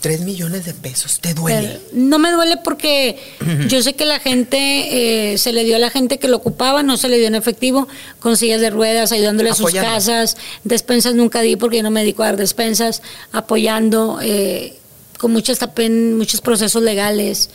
Tres 0.00 0.20
millones 0.20 0.64
de 0.64 0.74
pesos, 0.74 1.18
¿te 1.20 1.34
duele? 1.34 1.80
Pero 1.80 1.80
no 1.92 2.18
me 2.18 2.30
duele 2.30 2.56
porque 2.62 3.18
yo 3.68 3.82
sé 3.82 3.94
que 3.94 4.04
la 4.04 4.20
gente, 4.20 5.32
eh, 5.32 5.38
se 5.38 5.52
le 5.52 5.64
dio 5.64 5.74
a 5.74 5.78
la 5.80 5.90
gente 5.90 6.18
que 6.18 6.28
lo 6.28 6.36
ocupaba, 6.36 6.84
no 6.84 6.96
se 6.96 7.08
le 7.08 7.18
dio 7.18 7.26
en 7.26 7.34
efectivo, 7.34 7.88
con 8.20 8.36
sillas 8.36 8.60
de 8.60 8.70
ruedas, 8.70 9.10
ayudándole 9.10 9.50
a 9.50 9.54
sus 9.54 9.72
casas, 9.72 10.36
despensas 10.62 11.14
nunca 11.14 11.40
di 11.40 11.56
porque 11.56 11.78
yo 11.78 11.82
no 11.82 11.90
me 11.90 12.00
dedico 12.00 12.22
a 12.22 12.26
dar 12.26 12.36
despensas, 12.36 13.02
apoyando 13.32 14.20
eh, 14.22 14.78
con 15.18 15.32
muchas 15.32 15.58
tapen, 15.58 16.16
muchos 16.16 16.40
procesos 16.40 16.82
legales. 16.82 17.50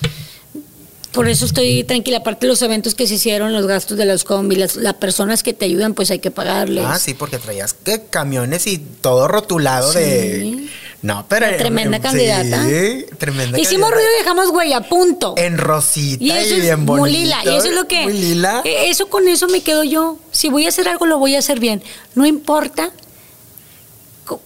Por 1.14 1.30
eso 1.30 1.45
estoy 1.45 1.84
tranquila, 1.84 2.18
aparte 2.18 2.48
de 2.48 2.49
los 2.52 2.61
eventos 2.64 2.95
que 2.95 3.06
se 3.07 3.14
hicieron, 3.14 3.53
los 3.53 3.68
gastos 3.68 3.98
de 3.98 4.06
los 4.06 4.23
combi, 4.23 4.56
las, 4.56 4.76
las 4.76 4.95
personas 4.95 5.44
que 5.44 5.53
te 5.53 5.65
ayudan, 5.65 5.94
pues 5.94 6.10
hay 6.11 6.19
que 6.19 6.31
pagarles. 6.31 6.84
Ah, 6.88 6.98
sí, 6.99 7.14
porque 7.14 7.38
traías 7.38 7.73
que 7.73 8.02
camiones 8.10 8.65
y 8.68 8.80
todo 8.80 9.27
rotulado 9.27 9.91
Sí. 9.94 9.99
de. 9.99 10.68
No, 11.03 11.26
pero. 11.30 11.45
Tremenda 11.57 11.99
candidata. 11.99 12.65
Sí, 12.65 13.06
tremenda 13.19 13.60
Hicimos 13.60 13.90
candidata. 13.90 13.95
ruido 13.95 14.10
y 14.15 14.19
dejamos 14.23 14.49
huella, 14.49 14.81
punto. 14.81 15.35
En 15.38 15.57
rosita 15.57 16.23
Y 16.23 16.27
y, 16.27 16.31
eso 16.31 16.56
es 16.56 16.61
bien 16.61 16.85
bonito. 16.85 17.02
muy 17.02 17.11
lila. 17.11 17.38
Y 17.45 17.49
eso 17.49 17.68
es 17.68 17.76
lo 17.76 17.88
que. 17.88 18.03
Muy 18.03 18.14
lila. 18.14 18.61
eh, 18.64 18.90
Eso 18.90 19.07
con 19.07 19.27
eso 19.27 19.48
me 19.49 19.61
quedo 19.61 19.84
yo. 19.84 20.18
Si 20.31 20.49
voy 20.49 20.65
a 20.65 20.69
hacer 20.69 20.88
algo, 20.88 21.06
lo 21.06 21.19
voy 21.19 21.35
a 21.35 21.40
hacer 21.40 21.60
bien. 21.60 21.84
No 22.15 22.26
importa. 22.26 22.90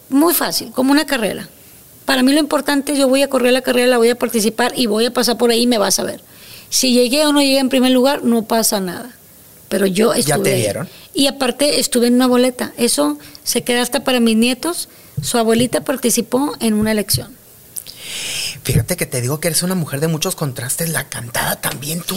Muy 0.09 0.33
fácil, 0.33 0.71
como 0.71 0.91
una 0.91 1.05
carrera. 1.05 1.47
Para 2.05 2.23
mí 2.23 2.33
lo 2.33 2.39
importante 2.39 2.93
es 2.93 2.97
yo 2.99 3.07
voy 3.07 3.21
a 3.21 3.29
correr 3.29 3.53
la 3.53 3.61
carrera, 3.61 3.87
la 3.87 3.97
voy 3.97 4.09
a 4.09 4.15
participar 4.15 4.73
y 4.75 4.87
voy 4.87 5.05
a 5.05 5.11
pasar 5.13 5.37
por 5.37 5.51
ahí 5.51 5.61
y 5.61 5.67
me 5.67 5.77
vas 5.77 5.99
a 5.99 6.03
ver. 6.03 6.21
Si 6.69 6.93
llegué 6.93 7.25
o 7.25 7.33
no 7.33 7.41
llegué 7.41 7.59
en 7.59 7.69
primer 7.69 7.91
lugar, 7.91 8.23
no 8.23 8.43
pasa 8.43 8.79
nada. 8.79 9.15
Pero 9.69 9.85
yo 9.85 10.13
estuve. 10.13 10.43
te 10.43 10.53
ahí. 10.53 10.61
vieron. 10.61 10.89
Y 11.13 11.27
aparte 11.27 11.79
estuve 11.79 12.07
en 12.07 12.15
una 12.15 12.27
boleta. 12.27 12.73
Eso 12.77 13.17
se 13.43 13.63
queda 13.63 13.81
hasta 13.81 14.03
para 14.03 14.19
mis 14.19 14.37
nietos. 14.37 14.89
Su 15.21 15.37
abuelita 15.37 15.81
participó 15.81 16.53
en 16.59 16.73
una 16.73 16.91
elección. 16.91 17.35
Fíjate 18.63 18.97
que 18.97 19.05
te 19.05 19.21
digo 19.21 19.39
que 19.39 19.47
eres 19.47 19.63
una 19.63 19.75
mujer 19.75 19.99
de 19.99 20.07
muchos 20.07 20.35
contrastes. 20.35 20.89
La 20.89 21.05
cantada 21.09 21.55
también 21.57 22.01
tú. 22.01 22.15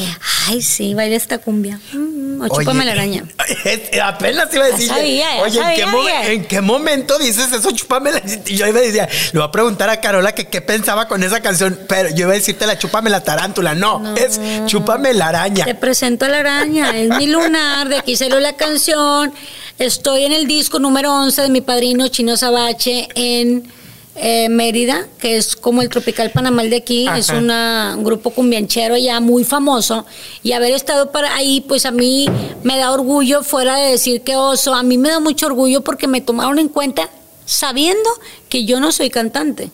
Ay, 0.48 0.62
sí, 0.62 0.94
baila 0.94 1.16
esta 1.16 1.38
cumbia. 1.38 1.80
Mm, 1.92 2.42
o 2.42 2.48
chúpame 2.48 2.84
la 2.84 2.92
araña. 2.92 3.24
es- 3.64 4.00
apenas 4.02 4.52
iba 4.52 4.64
a 4.64 4.68
decir. 4.68 4.90
Oye, 4.92 5.22
¿en, 6.32 6.44
qué 6.46 6.56
en 6.56 6.64
momento 6.64 7.18
dices 7.18 7.52
eso? 7.52 7.70
Chúpame 7.70 8.12
la. 8.12 8.20
Yo 8.44 8.66
iba 8.66 8.78
a 8.78 8.82
decir, 8.82 9.06
le 9.32 9.38
voy 9.38 9.48
a 9.48 9.52
preguntar 9.52 9.90
a 9.90 10.00
Carola 10.00 10.32
que 10.32 10.48
qué 10.48 10.60
pensaba 10.60 11.06
con 11.08 11.22
esa 11.22 11.40
canción, 11.40 11.78
pero 11.88 12.08
yo 12.10 12.24
iba 12.24 12.32
a 12.32 12.34
decirte 12.36 12.66
la 12.66 12.78
chúpame 12.78 13.10
la 13.10 13.22
tarántula. 13.22 13.74
No, 13.74 14.14
es 14.16 14.40
chúpame 14.66 15.14
la 15.14 15.28
araña. 15.28 15.64
Te 15.64 15.74
presento 15.74 16.24
a 16.24 16.28
la 16.28 16.38
araña, 16.40 16.96
es 16.96 17.10
mi 17.16 17.26
lunar, 17.26 17.88
de 17.88 17.96
aquí 17.98 18.16
salió 18.16 18.40
la 18.40 18.54
canción. 18.56 19.32
Estoy 19.78 20.24
en 20.24 20.32
el 20.32 20.46
disco 20.46 20.78
número 20.78 21.12
11 21.14 21.42
de 21.42 21.48
mi 21.48 21.60
padrino 21.60 22.08
Chino 22.08 22.36
Sabache 22.36 23.08
en 23.14 23.70
eh, 24.20 24.48
Mérida, 24.48 25.06
que 25.18 25.36
es 25.36 25.56
como 25.56 25.82
el 25.82 25.88
Tropical 25.88 26.30
Panamal 26.30 26.68
de 26.70 26.76
aquí, 26.76 27.06
Ajá. 27.08 27.18
es 27.18 27.30
una- 27.30 27.94
un 27.96 28.04
grupo 28.04 28.30
cumbianchero 28.30 28.96
ya 28.96 29.20
muy 29.20 29.44
famoso. 29.44 30.06
Y 30.42 30.52
haber 30.52 30.72
estado 30.72 31.10
para 31.10 31.34
ahí, 31.34 31.60
pues 31.62 31.86
a 31.86 31.90
mí 31.90 32.26
me 32.62 32.76
da 32.78 32.92
orgullo, 32.92 33.42
fuera 33.42 33.76
de 33.76 33.90
decir 33.92 34.22
que 34.22 34.36
oso, 34.36 34.74
a 34.74 34.82
mí 34.82 34.98
me 34.98 35.08
da 35.10 35.20
mucho 35.20 35.46
orgullo 35.46 35.80
porque 35.82 36.06
me 36.06 36.20
tomaron 36.20 36.58
en 36.58 36.68
cuenta 36.68 37.08
sabiendo 37.44 38.08
que 38.48 38.64
yo 38.64 38.78
no 38.80 38.92
soy 38.92 39.10
cantante. 39.10 39.70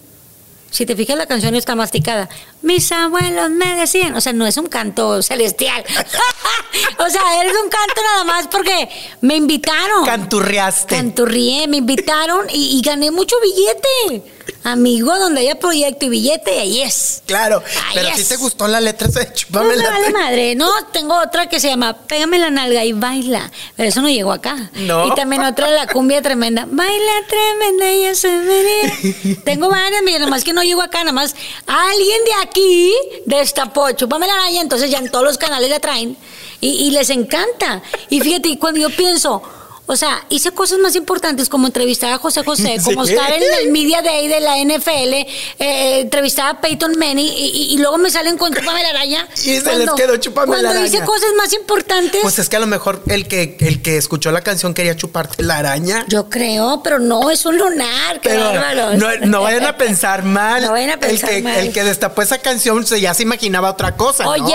Si 0.70 0.84
te 0.84 0.96
fijas, 0.96 1.16
la 1.16 1.26
canción 1.26 1.54
está 1.54 1.74
masticada. 1.74 2.28
Mis 2.60 2.90
abuelos 2.92 3.48
me 3.50 3.76
decían, 3.76 4.14
o 4.14 4.20
sea, 4.20 4.32
no 4.34 4.46
es 4.46 4.56
un 4.58 4.66
canto 4.66 5.22
celestial. 5.22 5.82
o 6.98 7.08
sea, 7.08 7.40
eres 7.40 7.54
un 7.62 7.70
canto 7.70 8.02
nada 8.02 8.24
más 8.24 8.48
porque 8.48 8.88
me 9.22 9.36
invitaron. 9.36 10.04
Canturreaste. 10.04 10.94
Canturrié, 10.96 11.66
me 11.68 11.78
invitaron 11.78 12.46
y, 12.52 12.76
y 12.78 12.82
gané 12.82 13.10
mucho 13.10 13.36
billete. 13.42 14.35
Amigo, 14.66 15.16
donde 15.16 15.42
haya 15.42 15.54
proyecto 15.60 16.06
y 16.06 16.08
billete, 16.08 16.58
ahí 16.58 16.82
es. 16.82 17.22
Claro, 17.24 17.62
pero 17.94 18.08
es. 18.08 18.16
si 18.16 18.24
te 18.24 18.34
gustó 18.34 18.66
la 18.66 18.80
letra 18.80 19.06
esa 19.06 19.20
de 19.20 19.26
No 19.26 19.32
chúpame 19.32 19.68
me 19.68 19.76
la 19.76 19.90
vale 19.90 20.10
madre. 20.10 20.54
No, 20.56 20.68
tengo 20.92 21.16
otra 21.20 21.48
que 21.48 21.60
se 21.60 21.68
llama 21.68 21.92
Pégame 21.92 22.36
la 22.40 22.50
nalga 22.50 22.84
y 22.84 22.92
baila. 22.92 23.52
Pero 23.76 23.88
eso 23.88 24.02
no 24.02 24.08
llegó 24.08 24.32
acá. 24.32 24.70
No. 24.74 25.06
Y 25.06 25.14
también 25.14 25.44
otra 25.44 25.68
de 25.68 25.76
la 25.76 25.86
cumbia 25.86 26.20
tremenda. 26.20 26.66
Baila 26.68 27.12
tremenda 27.28 27.92
y 27.92 28.12
se 28.16 28.28
venía. 28.28 29.38
tengo 29.44 29.68
varias, 29.68 30.02
mira, 30.02 30.18
nomás 30.18 30.42
que 30.42 30.52
no 30.52 30.64
llegó 30.64 30.82
acá, 30.82 30.98
nada 30.98 31.12
más 31.12 31.36
alguien 31.68 32.24
de 32.24 32.48
aquí 32.48 32.92
destapó 33.24 33.92
Chúpame 33.92 34.26
la 34.26 34.34
araña, 34.34 34.62
entonces 34.62 34.90
ya 34.90 34.98
en 34.98 35.12
todos 35.12 35.24
los 35.24 35.38
canales 35.38 35.70
la 35.70 35.78
traen 35.78 36.16
y, 36.60 36.86
y 36.86 36.90
les 36.90 37.10
encanta. 37.10 37.82
Y 38.10 38.20
fíjate, 38.20 38.48
y 38.48 38.56
cuando 38.56 38.80
yo 38.80 38.90
pienso, 38.90 39.44
o 39.86 39.96
sea, 39.96 40.24
hice 40.30 40.50
cosas 40.50 40.78
más 40.78 40.96
importantes 40.96 41.48
como 41.48 41.66
entrevistar 41.66 42.12
a 42.12 42.18
José 42.18 42.42
José, 42.44 42.78
como 42.84 43.04
Sí. 43.06 43.12
estar 43.14 43.32
en 43.32 43.42
el 43.62 43.70
Media 43.72 44.02
Day 44.02 44.28
de 44.28 44.40
la 44.40 44.58
NFL, 44.58 45.12
eh, 45.58 46.00
entrevistar 46.00 46.48
a 46.56 46.60
Peyton 46.60 46.98
Manning 46.98 47.26
y, 47.26 47.46
y- 47.46 47.74
y 47.74 47.78
luego 47.78 47.98
me 47.98 48.10
salen 48.10 48.36
con 48.36 48.52
Chúpame 48.52 48.82
la 48.82 48.90
araña. 48.90 49.26
Y 49.44 49.60
se 49.60 49.76
les 49.78 49.90
quedó 49.92 50.16
Chúpame 50.16 50.56
la 50.56 50.62
Cuando 50.62 50.84
hice 50.84 50.96
araña. 50.98 51.06
cosas 51.06 51.30
más 51.36 51.52
importantes, 51.52 52.20
Pues 52.22 52.38
es 52.38 52.48
que 52.48 52.56
a 52.56 52.60
lo 52.60 52.66
mejor 52.66 53.02
el 53.08 53.28
que, 53.28 53.56
el 53.60 53.80
que 53.82 53.96
escuchó 53.96 54.32
la 54.32 54.40
canción 54.40 54.74
quería 54.74 54.96
chuparte 54.96 55.42
la 55.42 55.58
araña. 55.58 56.04
yo 56.08 56.28
creo, 56.28 56.80
pero 56.82 56.98
no, 56.98 57.30
es 57.30 57.46
un 57.46 57.56
lunar, 57.58 58.20
qué 58.20 58.30
Pero 58.30 58.94
no, 58.96 59.16
no 59.26 59.42
vayan 59.42 59.64
a 59.64 59.76
pensar 59.76 60.22
mal. 60.24 60.62
No 60.62 60.72
vayan 60.72 60.90
a 60.90 60.96
pensar 60.98 61.30
el 61.30 61.36
que, 61.36 61.42
mal. 61.42 61.56
El 61.58 61.72
que 61.72 61.84
destapó 61.84 62.22
esa 62.22 62.38
canción 62.38 62.84
se, 62.86 63.00
ya 63.00 63.14
se 63.14 63.22
imaginaba 63.22 63.70
otra 63.70 63.96
cosa. 63.96 64.28
Oye, 64.28 64.54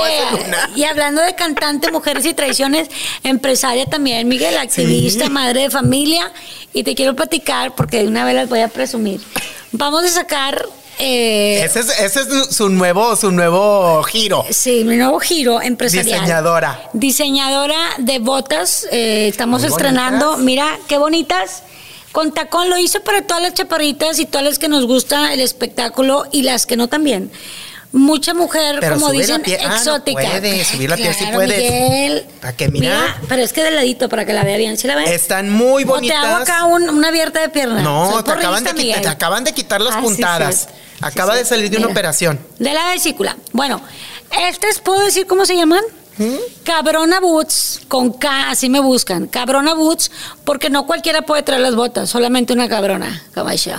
y 0.75 0.83
hablando 0.83 1.21
de 1.21 1.35
cantante, 1.35 1.91
mujeres 1.91 2.25
y 2.25 2.33
traiciones, 2.33 2.89
empresaria 3.23 3.85
también, 3.85 4.27
Miguel, 4.27 4.57
activista, 4.57 5.20
madre 5.29 5.61
de 5.61 5.69
familia, 5.69 6.31
y 6.73 6.83
te 6.83 6.95
quiero 6.95 7.15
platicar 7.15 7.75
porque 7.75 8.01
de 8.01 8.07
una 8.07 8.25
vez 8.25 8.35
las 8.35 8.49
voy 8.49 8.59
a 8.61 8.67
presumir. 8.67 9.19
Vamos 9.71 10.03
a 10.03 10.09
sacar... 10.09 10.65
eh, 10.99 11.63
Ese 11.63 11.79
es, 11.81 11.99
ese 11.99 12.19
es 12.21 12.55
su 12.55 12.69
nuevo, 12.69 13.15
su 13.15 13.31
nuevo 13.31 14.03
giro. 14.03 14.45
Sí, 14.49 14.83
mi 14.83 14.97
nuevo 14.97 15.19
giro 15.19 15.61
empresarial. 15.61 16.19
Diseñadora. 16.21 16.89
Diseñadora 16.93 17.79
de 17.97 18.19
botas. 18.19 18.87
eh, 18.91 19.27
estamos 19.27 19.61
Muy 19.61 19.69
estrenando. 19.69 20.25
bonitas. 20.31 20.45
Mira, 20.45 20.79
qué 20.87 20.97
bonitas. 20.97 21.63
Con 22.11 22.33
tacón 22.33 22.69
lo 22.69 22.77
hice 22.77 22.99
para 22.99 23.21
todas 23.25 23.41
las 23.41 23.53
chaparritas 23.53 24.19
y 24.19 24.25
todas 24.25 24.45
las 24.45 24.59
que 24.59 24.67
nos 24.67 24.85
gusta 24.85 25.33
el 25.33 25.39
espectáculo 25.39 26.25
y 26.31 26.41
las 26.41 26.65
que 26.65 26.75
no 26.75 26.89
también. 26.89 27.31
Mucha 27.93 28.33
mujer, 28.33 28.77
Pero 28.79 28.95
como 28.95 29.11
dicen. 29.11 29.43
Ah, 29.59 29.67
no 29.67 29.75
exótica. 29.75 30.21
puede, 30.21 30.63
subir 30.63 30.89
la 30.89 30.95
piel 30.95 31.13
sí 31.13 31.19
Claro, 31.19 31.35
puedes. 31.35 31.57
Miguel. 31.71 32.25
¿Para 32.39 32.53
qué? 32.55 32.69
Mira. 32.69 33.17
Pero 33.27 33.41
es 33.41 33.51
que 33.51 33.63
de 33.63 33.71
ladito, 33.71 34.07
para 34.07 34.25
que 34.25 34.31
la 34.31 34.43
vea 34.43 34.55
bien. 34.57 34.77
¿Sí 34.77 34.87
la 34.87 34.95
ves? 34.95 35.09
Están 35.09 35.51
muy 35.51 35.83
O 35.83 35.85
te 35.87 35.91
bonitas. 35.91 36.23
hago 36.23 36.35
acá 36.37 36.63
un- 36.65 36.89
una 36.89 37.09
abierta 37.09 37.41
de 37.41 37.49
pierna. 37.49 37.81
No, 37.81 38.23
te 38.23 38.31
acaban, 38.31 38.63
de 38.63 38.73
quitar, 38.73 39.01
te 39.01 39.07
acaban 39.09 39.43
de 39.43 39.53
quitar 39.53 39.81
las 39.81 39.95
Ah, 39.95 40.01
puntadas. 40.01 40.55
Sí, 40.69 40.75
Acaba 41.01 41.35
de 41.35 41.43
salir 41.43 41.69
de 41.69 41.77
una 41.77 41.87
operación. 41.87 42.39
De 42.59 42.73
la 42.73 42.91
vesícula. 42.91 43.35
Bueno, 43.51 43.81
estas 44.49 44.79
puedo 44.79 45.03
decir 45.03 45.25
cómo 45.27 45.45
se 45.45 45.55
llaman. 45.55 45.81
Cabrona 46.63 47.19
Boots, 47.19 47.81
con 47.87 48.13
K, 48.13 48.49
así 48.51 48.69
me 48.69 48.79
buscan. 48.79 49.27
Cabrona 49.27 49.73
Boots, 49.73 50.11
porque 50.45 50.69
no 50.69 50.85
cualquiera 50.85 51.23
puede 51.23 51.43
traer 51.43 51.61
las 51.61 51.75
botas, 51.75 52.09
solamente 52.09 52.53
una 52.53 52.69
cabrona, 52.69 53.23
caballo. 53.33 53.73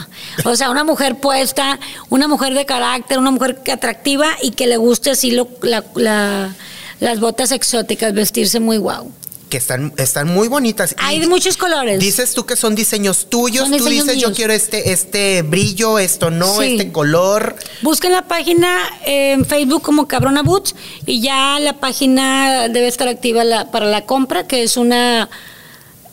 O 0.44 0.56
sea, 0.56 0.70
una 0.70 0.85
mujer 0.85 1.16
puesta, 1.19 1.78
una 2.10 2.28
mujer 2.28 2.55
de 2.55 2.66
carácter, 2.66 3.19
una 3.19 3.31
mujer 3.31 3.60
atractiva 3.73 4.28
y 4.43 4.51
que 4.51 4.66
le 4.66 4.77
guste 4.77 5.10
así 5.10 5.31
lo- 5.31 5.48
la- 5.62 6.55
las 7.01 7.20
botas 7.20 7.52
exóticas, 7.52 8.12
vestirse 8.14 8.60
muy 8.60 8.77
guau. 8.78 9.10
Que 9.52 9.58
están, 9.58 9.92
están 9.98 10.28
muy 10.28 10.48
bonitas. 10.48 10.94
Hay 10.98 11.18
de 11.20 11.26
muchos 11.26 11.58
colores. 11.58 12.00
Dices 12.00 12.32
tú 12.32 12.46
que 12.46 12.56
son 12.56 12.74
diseños 12.74 13.26
tuyos. 13.28 13.68
Son 13.68 13.76
tú 13.76 13.84
diseños 13.84 14.06
dices, 14.06 14.22
yo 14.22 14.32
quiero 14.32 14.54
este, 14.54 14.92
este 14.92 15.42
brillo, 15.42 15.98
esto 15.98 16.30
no, 16.30 16.58
Sí. 16.58 16.68
este 16.78 16.90
color. 16.90 17.56
Busquen 17.82 18.12
la 18.12 18.22
página 18.26 18.78
en 19.04 19.44
Facebook 19.44 19.82
como 19.82 20.08
Cabrona 20.08 20.42
Boots 20.42 20.74
y 21.04 21.20
ya 21.20 21.58
la 21.60 21.74
página 21.80 22.70
debe 22.70 22.88
estar 22.88 23.08
activa 23.08 23.44
la- 23.44 23.70
para 23.70 23.84
la 23.84 24.06
compra, 24.06 24.46
que 24.46 24.62
es 24.62 24.78
una 24.78 25.28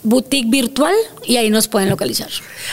boutique 0.04 0.50
virtual 0.50 0.94
y 1.26 1.38
ahí 1.38 1.50
nos 1.50 1.70
pueden 1.70 1.88
localizar. 1.90 2.28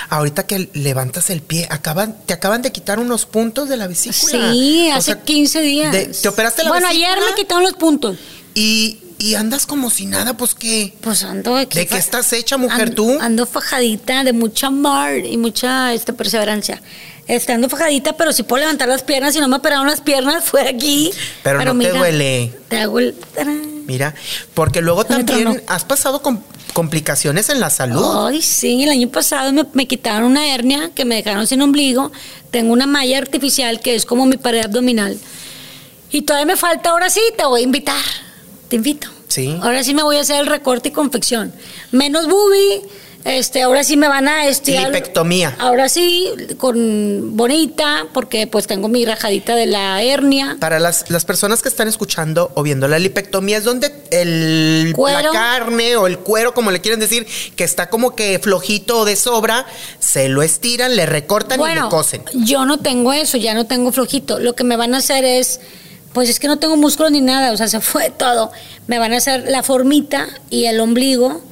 Ahorita 0.09 0.47
que 0.49 0.69
levantas 0.75 1.31
el 1.31 1.43
pie, 1.43 1.69
acaban, 1.71 2.17
te 2.27 2.33
acaban 2.35 2.63
de 2.63 2.73
quitar 2.73 2.99
unos 2.99 3.25
puntos 3.25 3.69
de 3.69 3.77
la 3.77 3.87
vesícula. 3.87 4.51
Sí, 4.53 4.89
O 4.93 4.97
hace 4.97 5.13
sea, 5.13 5.23
15 5.23 5.61
días. 5.61 5.93
de- 5.93 6.07
¿Te 6.07 6.27
operaste 6.29 6.65
la 6.65 6.71
Bueno, 6.71 6.89
vesícula? 6.89 7.13
ayer 7.13 7.25
me 7.31 7.37
quitaron 7.37 7.63
los 7.63 7.75
puntos. 7.75 8.17
Y, 8.53 8.99
y 9.19 9.35
andas 9.35 9.67
como 9.67 9.91
si 9.91 10.07
nada, 10.07 10.37
pues 10.37 10.55
qué. 10.55 10.95
Pues 11.01 11.23
ando 11.25 11.57
aquí. 11.57 11.79
¿De 11.79 11.87
qué 11.87 11.97
estás 11.97 12.33
hecha, 12.33 12.57
mujer, 12.57 12.91
Ando- 12.91 12.95
tú? 12.95 13.19
Ando 13.21 13.47
fajadita 13.47 14.25
de 14.25 14.33
mucha 14.33 14.69
amor 14.69 15.19
y 15.25 15.37
mucha 15.37 15.95
este, 15.95 16.13
perseverancia. 16.13 16.83
Este, 17.27 17.53
ando 17.53 17.69
fajadita, 17.69 18.17
pero 18.17 18.33
si 18.33 18.43
puedo 18.43 18.61
levantar 18.61 18.89
las 18.89 19.03
piernas, 19.03 19.35
si 19.35 19.41
no 19.41 19.49
me 19.49 19.57
operaron 19.57 19.87
las 19.87 20.01
piernas, 20.01 20.45
fue 20.51 20.69
aquí. 20.69 21.11
Pero 21.43 21.65
no 21.65 21.79
te 21.79 21.91
duele. 21.91 22.53
Te 22.69 22.79
hago 22.79 22.99
el... 22.99 23.15
Mira, 23.87 24.15
porque 24.55 24.83
luego 24.83 25.05
también 25.05 25.63
has 25.67 25.85
pasado 25.85 26.21
con 26.21 26.43
complicaciones 26.73 27.49
en 27.49 27.61
la 27.61 27.71
salud. 27.71 28.27
Ay, 28.29 28.43
sí, 28.43 28.83
el 28.83 28.91
año 28.91 29.09
pasado 29.09 29.53
me, 29.53 29.65
me 29.73 29.87
quitaron 29.87 30.33
una 30.33 30.53
hernia 30.55 30.91
que 30.95 31.05
me 31.05 31.15
dejaron 31.15 31.47
sin 31.47 31.63
ombligo. 31.63 32.13
Tengo 32.51 32.73
una 32.73 32.87
malla 32.87 33.19
artificial 33.19 33.81
que 33.81 33.95
es 33.95 34.05
como 34.05 34.27
mi 34.27 34.37
pared 34.37 34.65
abdominal. 34.65 35.19
Y 36.11 36.23
todavía 36.23 36.47
me 36.47 36.57
falta, 36.57 36.91
ahora 36.91 37.09
sí, 37.11 37.21
te 37.37 37.45
voy 37.45 37.61
a 37.63 37.65
invitar. 37.65 38.03
Te 38.69 38.77
invito. 38.77 39.09
Sí. 39.29 39.59
Ahora 39.63 39.83
sí 39.85 39.95
me 39.95 40.03
voy 40.03 40.17
a 40.17 40.21
hacer 40.21 40.41
el 40.41 40.47
recorte 40.47 40.89
y 40.89 40.93
confección. 40.93 41.53
Menos 41.93 42.29
boobie. 42.29 42.83
Este, 43.27 43.63
ahora 43.63 43.83
sí 43.83 43.97
me 43.97 44.07
van 44.07 44.29
a 44.29 44.47
estirar. 44.47 44.87
Lipectomía. 44.87 45.57
Ahora 45.59 45.89
sí, 45.89 46.31
con 46.59 47.37
bonita, 47.37 48.07
porque 48.15 48.47
pues 48.47 48.69
tengo 48.69 48.87
mi 48.87 49.05
rajadita 49.05 49.57
de 49.57 49.67
la 49.67 50.01
hernia. 50.01 50.57
Para 50.61 50.79
las, 50.79 51.11
las 51.11 51.25
personas 51.25 51.61
que 51.61 51.69
están 51.69 51.89
escuchando 51.89 52.53
o 52.55 52.63
viendo 52.63 52.87
la 52.87 53.01
lipectomía 53.01 53.59
es 53.59 53.65
donde 53.65 53.93
el, 54.13 54.93
Cuero. 54.95 55.33
la 55.33 55.33
carne 55.33 55.97
o 55.97 56.07
el 56.07 56.21
cuero, 56.21 56.55
como 56.55 56.71
le 56.71 56.81
quieren 56.81 57.01
decir, 57.01 57.27
que 57.57 57.65
está 57.65 57.91
como 57.91 58.15
que 58.15 58.39
flojito 58.39 59.01
o 59.01 59.05
de 59.05 59.17
sobra, 59.17 59.67
se 59.99 60.29
lo 60.29 60.45
estiran, 60.45 60.95
le 60.95 61.05
recortan 61.05 61.61
y 61.61 61.75
le 61.75 61.81
cosen. 61.91 62.23
yo 62.33 62.65
no 62.65 62.79
tengo 62.79 63.13
eso, 63.13 63.39
ya 63.39 63.55
no 63.55 63.67
tengo 63.67 63.91
flojito. 63.91 64.39
Lo 64.39 64.55
que 64.55 64.63
me 64.63 64.77
van 64.77 64.95
a 64.95 64.99
hacer 64.99 65.25
es, 65.25 65.59
pues 66.17 66.31
es 66.31 66.41
que 66.41 66.49
no 66.49 66.59
tengo 66.59 66.79
músculo 66.79 67.11
ni 67.11 67.21
nada, 67.21 67.53
o 67.53 67.59
sea, 67.59 67.69
se 67.69 67.79
fue 67.79 68.09
todo. 68.09 68.51
Me 68.87 68.99
van 68.99 69.13
a 69.13 69.19
hacer 69.19 69.51
la 69.51 69.63
formita 69.63 70.27
y 70.49 70.65
el 70.65 70.81
ombligo. 70.81 71.43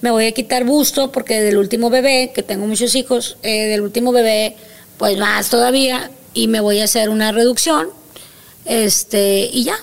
Me 0.00 0.10
voy 0.10 0.24
a 0.24 0.32
quitar 0.32 0.64
busto 0.64 1.12
porque 1.12 1.42
del 1.42 1.58
último 1.58 1.90
bebé, 1.90 2.32
que 2.34 2.42
tengo 2.42 2.66
muchos 2.66 2.94
hijos, 2.94 3.36
eh, 3.42 3.66
del 3.66 3.82
último 3.82 4.12
bebé, 4.12 4.56
pues 4.96 5.18
más 5.18 5.50
todavía, 5.50 6.10
y 6.32 6.48
me 6.48 6.60
voy 6.60 6.80
a 6.80 6.84
hacer 6.84 7.10
una 7.10 7.32
reducción, 7.32 7.90
este, 8.64 9.50
y 9.52 9.64
ya. 9.64 9.76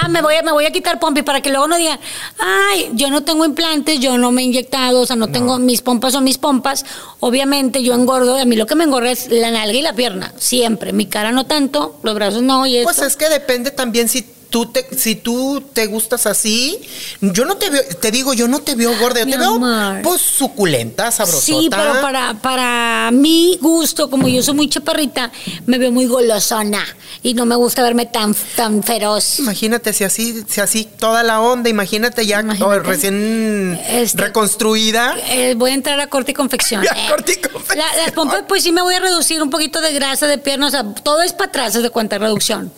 Ah, 0.00 0.08
me 0.08 0.22
voy, 0.22 0.34
a, 0.36 0.42
me 0.42 0.52
voy 0.52 0.64
a 0.66 0.70
quitar 0.70 0.98
pompi 0.98 1.22
para 1.22 1.40
que 1.40 1.50
luego 1.50 1.68
no 1.68 1.76
digan, 1.76 1.98
ay, 2.38 2.90
yo 2.94 3.10
no 3.10 3.22
tengo 3.24 3.44
implantes, 3.44 4.00
yo 4.00 4.16
no 4.18 4.30
me 4.32 4.42
he 4.42 4.44
inyectado, 4.44 5.00
o 5.00 5.06
sea, 5.06 5.16
no, 5.16 5.28
tengo, 5.28 5.58
mis 5.58 5.82
pompas 5.82 6.12
son 6.12 6.24
mis 6.24 6.38
pompas. 6.38 6.84
Obviamente 7.20 7.82
yo 7.82 7.94
engordo, 7.94 8.36
a 8.36 8.44
mí 8.44 8.56
lo 8.56 8.66
que 8.66 8.74
me 8.74 8.84
engorda 8.84 9.10
es 9.10 9.30
la 9.30 9.50
nalga 9.50 9.76
y 9.76 9.82
la 9.82 9.92
pierna, 9.92 10.32
siempre. 10.38 10.92
Mi 10.92 11.06
cara 11.06 11.32
no 11.32 11.46
tanto, 11.46 11.98
los 12.02 12.14
brazos 12.14 12.42
no, 12.42 12.66
y 12.66 12.82
Pues 12.82 12.96
esto. 12.96 13.06
es 13.06 13.16
que 13.16 13.28
depende 13.28 13.70
también 13.70 14.08
si 14.08 14.22
tú 14.54 14.66
te, 14.66 14.86
si 14.96 15.16
tú 15.16 15.64
te 15.72 15.86
gustas 15.86 16.26
así, 16.28 16.78
yo 17.20 17.44
no 17.44 17.56
te 17.56 17.70
veo, 17.70 17.82
te 18.00 18.12
digo, 18.12 18.34
yo 18.34 18.46
no 18.46 18.60
te 18.60 18.76
veo 18.76 18.96
gorda, 19.00 19.18
yo 19.18 19.26
Mi 19.26 19.32
te 19.32 19.38
veo 19.38 19.58
pues 20.04 20.20
suculenta, 20.20 21.10
sabrosota. 21.10 21.44
Sí, 21.44 21.66
pero 21.68 22.00
para, 22.00 22.34
para 22.34 23.10
mi 23.12 23.58
gusto, 23.60 24.08
como 24.08 24.28
yo 24.28 24.44
soy 24.44 24.54
muy 24.54 24.68
chaparrita, 24.68 25.32
me 25.66 25.76
veo 25.78 25.90
muy 25.90 26.06
golosona 26.06 26.84
y 27.20 27.34
no 27.34 27.46
me 27.46 27.56
gusta 27.56 27.82
verme 27.82 28.06
tan, 28.06 28.32
tan 28.54 28.84
feroz. 28.84 29.40
Imagínate 29.40 29.92
si 29.92 30.04
así, 30.04 30.44
si 30.48 30.60
así 30.60 30.84
toda 30.84 31.24
la 31.24 31.40
onda, 31.40 31.68
imagínate 31.68 32.24
ya 32.24 32.38
Imagínate. 32.38 32.78
recién 32.78 33.80
Este- 33.88 34.22
reconstruida. 34.22 35.16
Eh, 35.30 35.54
voy 35.56 35.72
a 35.72 35.74
entrar 35.74 35.98
a 35.98 36.06
corte 36.06 36.30
y 36.30 36.34
confección. 36.34 36.84
A 36.88 37.08
corte 37.10 37.32
y 37.32 37.48
confección. 37.48 37.78
La- 37.78 37.96
las 38.04 38.12
pompas, 38.12 38.44
pues 38.46 38.62
sí 38.62 38.70
me 38.70 38.82
voy 38.82 38.94
a 38.94 39.00
reducir 39.00 39.42
un 39.42 39.50
poquito 39.50 39.80
de 39.80 39.92
grasa 39.94 40.28
de 40.28 40.38
pierna, 40.38 40.68
o 40.68 40.70
sea, 40.70 40.84
todo 41.02 41.22
es 41.22 41.32
para 41.32 41.48
atrás, 41.48 41.74
es 41.74 41.82
de 41.82 41.90
cuenta 41.90 42.18
reducción. 42.18 42.72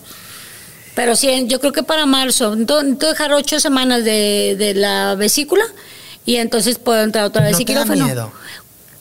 Pero 0.97 1.15
sí, 1.15 1.45
yo 1.47 1.61
creo 1.61 1.73
que 1.73 1.83
para 1.83 2.07
marzo, 2.07 2.57
necesito 2.57 3.07
dejar 3.07 3.35
ocho 3.35 3.61
semanas 3.61 4.03
de, 4.03 4.57
de 4.59 4.73
la 4.73 5.15
vesícula 5.15 5.63
y 6.25 6.37
entonces 6.37 6.79
puedo 6.79 7.03
entrar 7.03 7.27
otra 7.27 7.43
vez. 7.43 7.53
¿No 7.53 7.61
y 7.61 7.65
te 7.67 7.75
da 7.75 7.83
quirófano. 7.83 8.07
miedo? 8.07 8.33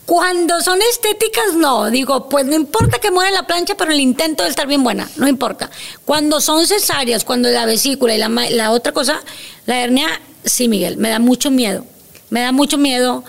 Cuando 0.05 0.59
son 0.59 0.79
estéticas, 0.91 1.53
no. 1.55 1.89
Digo, 1.89 2.27
pues 2.27 2.45
no 2.45 2.53
importa 2.53 2.99
que 2.99 3.11
muera 3.11 3.31
la 3.31 3.47
plancha, 3.47 3.75
pero 3.77 3.93
el 3.93 4.01
intento 4.01 4.43
de 4.43 4.49
estar 4.49 4.67
bien 4.67 4.83
buena, 4.83 5.09
no 5.15 5.25
importa. 5.25 5.71
Cuando 6.03 6.41
son 6.41 6.67
cesáreas, 6.67 7.23
cuando 7.23 7.49
la 7.49 7.65
vesícula 7.65 8.13
y 8.13 8.17
la, 8.17 8.27
la 8.27 8.71
otra 8.71 8.91
cosa, 8.91 9.21
la 9.65 9.81
hernia, 9.81 10.21
sí, 10.43 10.67
Miguel, 10.67 10.97
me 10.97 11.07
da 11.09 11.19
mucho 11.19 11.49
miedo. 11.49 11.85
Me 12.29 12.41
da 12.41 12.51
mucho 12.51 12.77
miedo, 12.77 13.23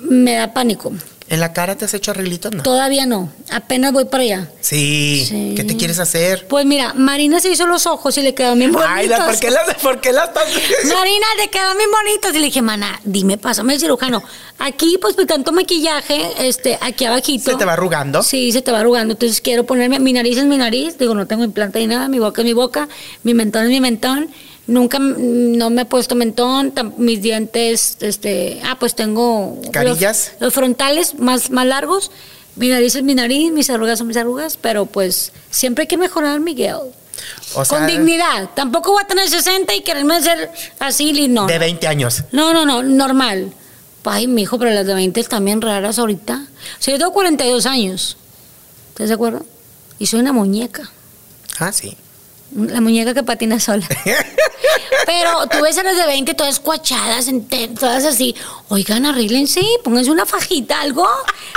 me 0.00 0.34
da 0.34 0.54
pánico. 0.54 0.92
¿En 1.28 1.40
la 1.40 1.52
cara 1.52 1.74
te 1.76 1.84
has 1.84 1.92
hecho 1.92 2.12
arreglitos? 2.12 2.52
No. 2.52 2.62
Todavía 2.62 3.04
no, 3.04 3.32
apenas 3.50 3.92
voy 3.92 4.04
para 4.04 4.22
allá. 4.22 4.48
Sí. 4.60 5.24
Sí. 5.28 5.54
¿Qué 5.56 5.64
te 5.64 5.76
quieres 5.76 5.98
hacer? 5.98 6.46
Pues 6.48 6.64
mira, 6.66 6.92
Marina 6.94 7.40
se 7.40 7.50
hizo 7.50 7.66
los 7.66 7.86
ojos 7.86 8.16
y 8.16 8.22
le 8.22 8.32
quedaron 8.32 8.58
bien 8.60 8.70
bonitos. 8.72 8.92
Ay, 8.94 9.08
la- 9.08 9.26
¿por 9.26 9.38
qué 9.40 9.50
la, 9.50 9.60
por 9.82 10.00
qué 10.00 10.12
la 10.12 10.24
estás- 10.26 10.46
Marina, 10.84 11.26
te 11.42 11.48
quedan 11.50 11.76
bien 11.76 11.90
bonitos. 11.90 12.30
Y 12.32 12.38
le 12.38 12.44
dije, 12.46 12.62
mana, 12.62 13.00
dime, 13.04 13.38
pásame 13.38 13.74
el 13.74 13.80
cirujano. 13.80 14.22
Aquí, 14.58 14.98
pues, 15.02 15.16
por 15.16 15.26
tanto 15.26 15.50
maquillaje, 15.52 16.48
este, 16.48 16.78
aquí 16.80 17.04
abajito. 17.04 17.50
¿Se 17.50 17.56
te 17.56 17.64
va 17.64 17.72
arrugando? 17.72 18.22
Sí, 18.22 18.52
se 18.52 18.62
te 18.62 18.70
va 18.70 18.78
arrugando. 18.80 19.14
Entonces 19.14 19.40
quiero 19.40 19.64
ponerme, 19.66 19.98
mi 19.98 20.12
nariz 20.12 20.38
es 20.38 20.44
mi 20.44 20.56
nariz. 20.58 20.96
Digo, 20.96 21.14
no 21.16 21.26
tengo 21.26 21.42
implante 21.44 21.80
ni 21.80 21.88
nada. 21.88 22.08
Mi 22.08 22.20
boca 22.20 22.42
es 22.42 22.46
mi 22.46 22.52
boca. 22.52 22.88
Mi 23.24 23.34
mentón 23.34 23.64
es 23.64 23.70
mi 23.70 23.80
mentón. 23.80 24.30
Nunca, 24.66 24.98
no 24.98 25.70
me 25.70 25.82
he 25.82 25.84
puesto 25.84 26.14
mentón. 26.14 26.72
Mis 26.96 27.22
dientes, 27.22 27.98
este, 28.00 28.60
ah, 28.64 28.76
pues 28.78 28.94
tengo... 28.94 29.60
¿Carillas? 29.72 30.32
Los, 30.40 30.52
frontales 30.52 31.18
más, 31.18 31.50
más 31.50 31.66
largos. 31.66 32.10
Mi 32.56 32.68
nariz 32.68 32.96
es 32.96 33.02
mi 33.02 33.14
nariz, 33.14 33.52
mis 33.52 33.70
arrugas 33.70 33.98
son 33.98 34.08
mis 34.08 34.16
arrugas. 34.16 34.56
Pero, 34.56 34.86
pues, 34.86 35.32
siempre 35.50 35.82
hay 35.82 35.88
que 35.88 35.98
mejorar, 35.98 36.40
Miguel. 36.40 36.76
O 37.54 37.64
sea, 37.64 37.78
Con 37.78 37.86
dignidad. 37.86 38.50
Tampoco 38.54 38.92
voy 38.92 39.04
a 39.04 39.06
tener 39.06 39.28
60 39.28 39.72
y 39.74 39.82
quererme 39.82 40.16
hacer 40.16 40.50
así, 40.80 41.28
no. 41.28 41.46
de 41.46 41.58
20 41.58 41.86
años. 41.86 42.24
No, 42.32 42.52
no, 42.52 42.66
no, 42.66 42.82
normal. 42.82 43.52
Ay, 44.04 44.28
mi 44.28 44.42
hijo, 44.42 44.58
pero 44.58 44.70
las 44.70 44.86
de 44.86 44.94
20 44.94 45.18
están 45.18 45.44
bien 45.44 45.60
raras 45.60 45.98
ahorita. 45.98 46.46
O 46.78 46.82
sea, 46.82 46.94
yo 46.94 46.98
tengo 46.98 47.12
42 47.12 47.66
años. 47.66 48.16
¿Estás 48.90 49.08
de 49.08 49.14
acuerdo? 49.14 49.44
Y 49.98 50.06
soy 50.06 50.20
una 50.20 50.32
muñeca. 50.32 50.90
Ah, 51.58 51.72
sí. 51.72 51.96
La 52.54 52.80
muñeca 52.80 53.12
que 53.12 53.22
patina 53.22 53.58
sola. 53.60 53.86
Pero 55.06 55.46
tú 55.48 55.60
ves 55.62 55.76
a 55.78 55.82
las 55.82 55.96
de 55.96 56.06
20 56.06 56.34
todas 56.34 56.58
cuachadas, 56.60 57.26
todas 57.78 58.04
así. 58.04 58.34
Oigan, 58.68 59.04
arréglense, 59.06 59.60
pónganse 59.84 60.10
una 60.10 60.26
fajita, 60.26 60.80
algo. 60.80 61.06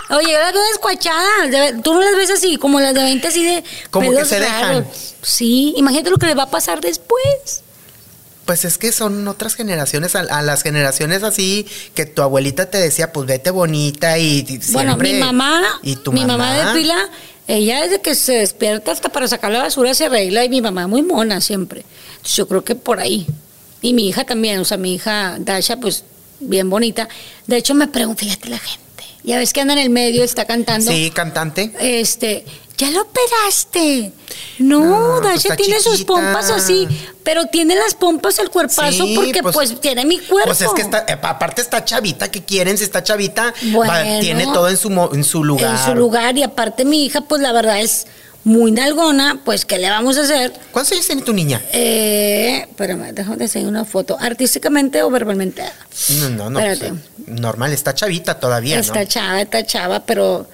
Oye, 0.10 0.34
las 0.34 0.54
veo 0.54 0.62
descuachadas. 0.72 1.82
Tú 1.84 1.94
no 1.94 2.02
las 2.02 2.16
ves 2.16 2.32
así, 2.32 2.58
como 2.58 2.80
las 2.80 2.94
de 2.94 3.02
20, 3.04 3.28
así 3.28 3.44
de. 3.44 3.64
Como 3.92 4.12
que 4.12 4.26
se 4.26 4.40
dejan. 4.40 4.88
Sí, 5.22 5.74
imagínate 5.78 6.10
lo 6.10 6.18
que 6.18 6.26
les 6.28 6.38
va 6.38 6.44
a 6.44 6.52
pasar 6.52 6.82
después. 6.82 7.64
Pues 8.46 8.66
es 8.66 8.80
que 8.80 8.92
son 8.92 9.28
otras 9.28 9.54
generaciones, 9.54 10.16
a, 10.16 10.22
a 10.22 10.42
las 10.42 10.64
generaciones 10.64 11.22
así 11.22 11.68
que 11.94 12.08
tu 12.08 12.24
abuelita 12.24 12.68
te 12.72 12.80
decía, 12.80 13.14
pues 13.14 13.28
vete 13.28 13.52
bonita 13.52 14.18
y, 14.18 14.40
y 14.48 14.58
Bueno, 14.72 14.94
siempre- 14.94 15.14
mi 15.14 15.20
mamá, 15.20 15.62
y 15.84 15.96
tu 15.98 16.12
mi 16.12 16.26
mamá 16.26 16.54
de 16.56 16.74
pila, 16.80 16.98
ella 17.50 17.82
desde 17.82 18.00
que 18.00 18.14
se 18.14 18.34
despierta 18.34 18.92
hasta 18.92 19.10
para 19.10 19.28
sacar 19.28 19.52
la 19.52 19.64
basura 19.64 19.96
se 19.96 20.06
arregla 20.06 20.46
y 20.46 20.50
mi 20.50 20.62
mamá 20.62 20.86
muy 20.86 21.02
mona 21.02 21.42
siempre. 21.42 21.84
Entonces 22.12 22.36
yo 22.36 22.48
creo 22.48 22.64
que 22.64 22.76
por 22.76 23.00
ahí. 23.00 23.26
Y 23.82 23.94
mi 23.94 24.08
hija 24.08 24.24
también, 24.24 24.60
o 24.60 24.66
sea, 24.66 24.78
mi 24.78 24.94
hija 24.94 25.38
Dasha, 25.40 25.78
pues 25.78 26.04
bien 26.40 26.70
bonita. 26.70 27.10
De 27.48 27.58
hecho 27.58 27.74
me 27.74 27.88
pregunta, 27.88 28.20
fíjate 28.20 28.50
la 28.50 28.60
gente, 28.60 29.04
ya 29.24 29.40
ves 29.40 29.52
que 29.52 29.62
anda 29.62 29.74
en 29.74 29.80
el 29.80 29.90
medio, 29.90 30.24
está 30.24 30.46
cantando. 30.46 30.92
Sí, 30.92 31.10
cantante. 31.10 31.74
Este, 31.80 32.46
ya 32.80 32.90
lo 32.92 33.02
operaste. 33.02 34.12
No, 34.58 34.80
No, 34.80 35.22
pues 35.22 35.24
Dasha 35.36 35.50
está 35.54 35.56
tiene 35.58 35.80
sus 35.82 36.04
pompas 36.06 36.50
así, 36.50 36.88
pero 37.24 37.46
tiene 37.48 37.76
las 37.76 37.94
pompas 37.94 38.40
el 38.40 38.50
cuerpazo 38.50 39.04
Sí, 39.06 39.14
porque 39.16 39.44
pues, 39.44 39.80
tiene 39.82 40.06
mi 40.06 40.18
cuerpo. 40.20 40.48
Pues 40.48 40.62
es 40.62 40.70
que 40.72 40.82
está, 40.82 41.06
eh, 41.08 41.18
aparte 41.22 41.62
está 41.62 41.84
chavita, 41.86 42.32
¿qué 42.32 42.44
quieren? 42.44 42.78
Si 42.78 42.84
está 42.86 43.04
chavita, 43.04 43.54
va- 43.78 44.20
tiene 44.22 44.46
todo 44.46 44.70
en 44.70 44.78
su, 44.78 44.90
en 45.14 45.24
su 45.24 45.44
lugar. 45.44 45.78
En 45.78 45.86
su 45.86 45.96
lugar, 45.96 46.38
y 46.38 46.44
aparte 46.44 46.86
mi 46.86 47.06
hija, 47.06 47.22
pues 47.22 47.42
la 47.42 47.52
verdad 47.52 47.80
es 47.82 48.08
muy 48.46 48.72
nalgona, 48.72 49.42
pues 49.44 49.66
¿qué 49.66 49.78
le 49.78 49.90
vamos 49.90 50.18
a 50.18 50.22
hacer? 50.22 50.54
¿Cuántos 50.72 50.94
años 50.94 51.06
tiene 51.06 51.22
tu 51.24 51.34
niña? 51.34 51.62
Eh, 51.74 52.66
espérame, 52.70 53.12
déjame 53.14 53.44
enseñar 53.44 53.68
una 53.68 53.84
foto, 53.84 54.18
artísticamente 54.20 55.04
o 55.04 55.10
verbalmente. 55.10 55.64
No, 56.20 56.30
no, 56.30 56.50
no. 56.50 56.60
Espérate. 56.60 56.94
pues, 57.18 57.40
normal, 57.40 57.74
está 57.74 57.94
chavita 57.94 58.40
todavía, 58.40 58.80
Está 58.80 59.02
¿no? 59.02 59.06
chava, 59.06 59.42
está 59.42 59.66
chava, 59.66 60.00
pero... 60.06 60.48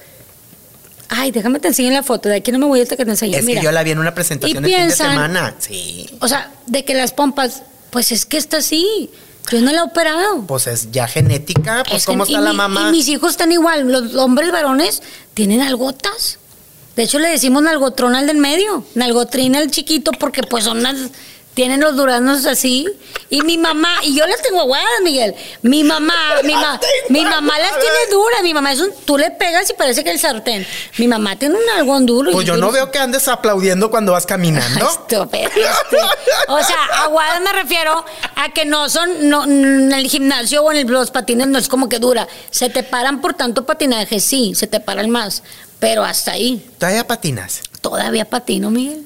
Ay, 1.10 1.32
déjame 1.32 1.60
te 1.60 1.68
enseñar 1.68 1.94
la 1.94 2.03
foto, 2.03 2.30
de 2.30 2.36
aquí 2.38 2.52
no 2.52 2.60
me 2.60 2.65
voy 2.65 2.82
hasta 2.82 2.95
que 2.98 3.06
te 3.06 3.11
enseñe. 3.11 3.36
Es 3.36 3.45
Mira. 3.45 3.61
que 3.61 3.65
yo 3.65 3.72
la 3.72 3.84
vi 3.84 3.91
en 3.91 3.99
una 3.99 4.14
presentación 4.15 4.64
Y 4.65 4.73
el 4.73 4.73
fin 4.73 4.88
de 4.88 4.94
piensan- 4.94 5.11
semana. 5.11 5.56
Sí. 5.60 6.10
O 6.19 6.27
sea, 6.27 6.52
de 6.65 6.84
que 6.84 6.94
las 6.95 7.11
pompas, 7.14 7.61
pues 7.91 8.11
es 8.11 8.26
que 8.26 8.38
está 8.38 8.57
así, 8.57 9.10
yo 9.52 9.61
no 9.61 9.72
la 9.72 9.80
he 9.80 9.84
operado. 9.84 10.44
Pues 10.48 10.68
es 10.68 10.91
ya 10.91 11.07
genética, 11.07 11.84
pues 11.88 12.02
Es 12.02 12.06
cómo 12.06 12.23
está 12.23 12.41
la 12.41 12.52
mi- 12.52 12.57
mamá. 12.57 12.88
Y 12.90 12.91
mis 12.91 13.07
hijos 13.07 13.32
están 13.32 13.52
igual. 13.52 13.91
Los 13.91 14.15
hombres 14.15 14.52
varones 14.52 15.02
tienen 15.34 15.61
algotas. 15.61 16.40
De 16.95 17.03
hecho, 17.03 17.19
le 17.19 17.27
decimos 17.30 17.61
nalgotrón 17.61 18.15
al 18.15 18.26
del 18.26 18.38
medio. 18.38 18.86
Nalgotrina 18.95 19.60
al 19.60 19.69
chiquito 19.69 20.11
porque 20.19 20.41
pues 20.44 20.64
son 20.64 20.82
las... 20.82 20.95
Tienen 21.56 21.80
los 21.80 21.95
duraznos 21.95 22.45
así. 22.45 22.86
Y 23.30 23.41
mi 23.41 23.57
mamá, 23.57 23.90
y 24.03 24.14
yo 24.15 24.27
las 24.27 24.41
tengo 24.41 24.60
aguadas, 24.60 24.88
Miguel. 25.03 25.34
Mi 25.64 25.84
mamá, 25.84 26.14
mi, 26.44 26.53
ma- 26.53 26.80
mi 27.10 27.22
mamá 27.23 27.57
las 27.57 27.72
tiene 27.80 27.95
duras. 28.11 28.44
Mi 28.44 28.53
mamá 28.53 28.73
es 28.73 28.82
un... 28.82 28.91
Tú 29.06 29.18
le 29.18 29.32
pegas 29.32 29.68
y 29.69 29.73
parece 29.73 30.03
que 30.03 30.11
el 30.11 30.19
sartén. 30.19 30.68
Mi 30.98 31.07
mamá 31.07 31.38
tiene 31.38 31.56
un 31.56 31.69
algodón 31.80 32.06
duro. 32.06 32.32
Pues 32.34 32.45
yo 32.45 32.57
no 32.57 32.72
veo 32.72 32.91
que 32.91 32.99
andes 32.99 33.27
aplaudiendo 33.30 33.90
cuando 33.90 34.11
vas 34.11 34.26
caminando. 34.26 34.88
Estúpido, 34.88 35.48
este. 35.48 35.98
O 36.49 36.61
sea, 36.61 36.77
aguadas 37.03 37.41
me 37.41 37.53
refiero 37.53 38.03
a 38.36 38.49
que 38.53 38.65
no 38.65 38.90
son, 38.90 39.30
no, 39.30 39.45
en 39.45 39.91
el 39.94 40.07
gimnasio 40.07 40.61
o 40.61 40.72
en 40.72 40.77
el- 40.80 40.88
los 40.88 41.10
patines 41.10 41.48
no 41.48 41.57
es 41.57 41.68
como 41.69 41.88
que 41.90 41.99
dura. 41.99 42.27
Se 42.52 42.69
te 42.69 42.84
paran 42.84 43.22
por 43.22 43.34
tanto 43.34 43.65
patinaje, 43.65 44.19
sí, 44.19 44.53
se 44.56 44.68
te 44.68 44.80
paran 44.82 45.10
más. 45.10 45.41
Pero 45.80 46.03
hasta 46.03 46.32
ahí, 46.34 46.69
Todavía 46.77 47.07
patinas. 47.07 47.61
todavía 47.82 48.26
patino, 48.26 48.69
Miguel. 48.72 49.05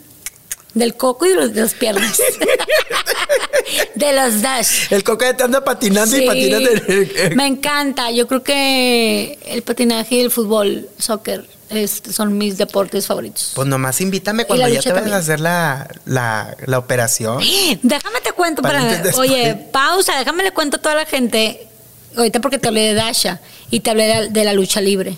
Del 0.79 0.95
coco 0.95 1.25
y 1.25 1.29
de 1.29 1.35
los- 1.35 1.53
de 1.53 1.61
las 1.61 1.73
piernas. 1.73 2.17
de 3.95 4.13
los 4.13 4.41
dash. 4.41 4.91
El 4.91 5.03
coca 5.03 5.35
te 5.35 5.43
anda 5.43 5.63
patinando 5.63 6.15
y 6.17 6.21
Sí, 6.21 6.49
de- 6.49 7.33
me 7.35 7.45
encanta. 7.47 8.11
Yo 8.11 8.27
creo 8.27 8.41
que 8.43 9.37
el 9.45 9.61
patinaje 9.61 10.15
y 10.15 10.19
el 10.21 10.31
fútbol, 10.31 10.87
soccer, 10.97 11.45
es- 11.69 12.01
son 12.11 12.37
mis 12.37 12.57
deportes 12.57 13.07
favoritos. 13.07 13.51
Pues 13.55 13.67
nomás 13.67 13.99
invítame 14.01 14.45
cuando 14.45 14.67
la 14.67 14.73
ya 14.73 14.81
te 14.81 14.93
vayas 14.93 15.11
a 15.11 15.17
hacer 15.17 15.39
la, 15.41 15.87
la, 16.05 16.55
la 16.65 16.77
operación. 16.77 17.39
Déjame 17.83 18.21
te 18.21 18.31
cuento, 18.31 18.61
Para 18.61 19.03
oye, 19.17 19.55
pausa, 19.71 20.17
déjame 20.17 20.43
le 20.43 20.51
cuento 20.51 20.77
a 20.77 20.81
toda 20.81 20.95
la 20.95 21.05
gente, 21.05 21.67
ahorita 22.15 22.39
porque 22.39 22.57
te 22.57 22.69
hablé 22.69 22.81
de 22.81 22.93
Dasha 22.93 23.41
y 23.69 23.81
te 23.81 23.89
hablé 23.89 24.05
de, 24.07 24.29
de 24.29 24.43
la 24.45 24.53
lucha 24.53 24.79
libre. 24.81 25.17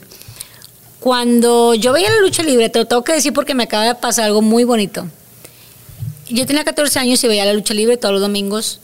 Cuando 1.00 1.74
yo 1.76 1.94
veía 1.94 2.10
la 2.10 2.20
lucha 2.20 2.44
libre, 2.44 2.70
te 2.70 2.80
lo 2.80 2.86
tengo 2.88 3.04
que 3.04 3.14
decir 3.14 3.32
porque 3.34 3.54
me 3.56 3.64
acaba 3.64 3.86
de 3.86 3.96
pasar 3.96 4.26
algo 4.26 4.42
muy 4.42 4.64
bonito. 4.64 5.08
Yo 6.32 6.46
tenía 6.46 6.64
14 6.64 7.00
años 7.00 7.24
y 7.24 7.28
veía 7.28 7.46
la 7.46 7.54
lucha 7.54 7.74
libre 7.74 7.98
todos 7.98 8.14
los 8.14 8.22
domingos 8.22 8.80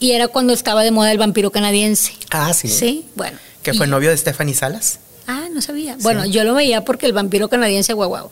y 0.00 0.12
era 0.12 0.28
cuando 0.28 0.52
estaba 0.52 0.82
de 0.82 0.90
moda 0.90 1.10
el 1.12 1.18
vampiro 1.18 1.50
canadiense. 1.50 2.12
Ah, 2.30 2.52
sí. 2.54 2.68
Sí, 2.68 3.06
bueno. 3.14 3.38
Que 3.62 3.74
fue 3.74 3.86
Y- 3.86 3.90
novio 3.90 4.10
de 4.10 4.16
Stephanie 4.16 4.54
Salas. 4.54 4.98
Ah, 5.26 5.48
no 5.52 5.60
sabía. 5.60 5.96
Bueno, 6.00 6.24
yo 6.26 6.44
lo 6.44 6.54
veía 6.54 6.84
porque 6.84 7.06
el 7.06 7.12
vampiro 7.12 7.48
canadiense, 7.48 7.92
guau, 7.92 8.08
guau. 8.08 8.30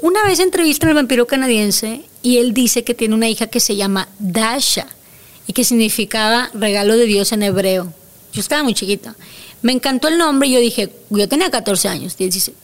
Una 0.00 0.24
vez 0.24 0.40
entrevistan 0.40 0.88
al 0.88 0.94
vampiro 0.96 1.26
canadiense 1.26 2.02
y 2.22 2.38
él 2.38 2.54
dice 2.54 2.82
que 2.84 2.94
tiene 2.94 3.14
una 3.14 3.28
hija 3.28 3.46
que 3.46 3.60
se 3.60 3.76
llama 3.76 4.08
Dasha 4.18 4.86
y 5.46 5.52
que 5.52 5.64
significaba 5.64 6.50
regalo 6.54 6.96
de 6.96 7.04
Dios 7.06 7.32
en 7.32 7.42
hebreo. 7.42 7.92
Yo 8.32 8.40
estaba 8.40 8.62
muy 8.62 8.74
chiquita. 8.74 9.14
Me 9.60 9.72
encantó 9.72 10.08
el 10.08 10.18
nombre 10.18 10.48
y 10.48 10.52
yo 10.52 10.58
dije, 10.60 10.92
yo 11.10 11.28
tenía 11.28 11.50
14 11.50 11.88
años, 11.88 12.16
16. 12.16 12.56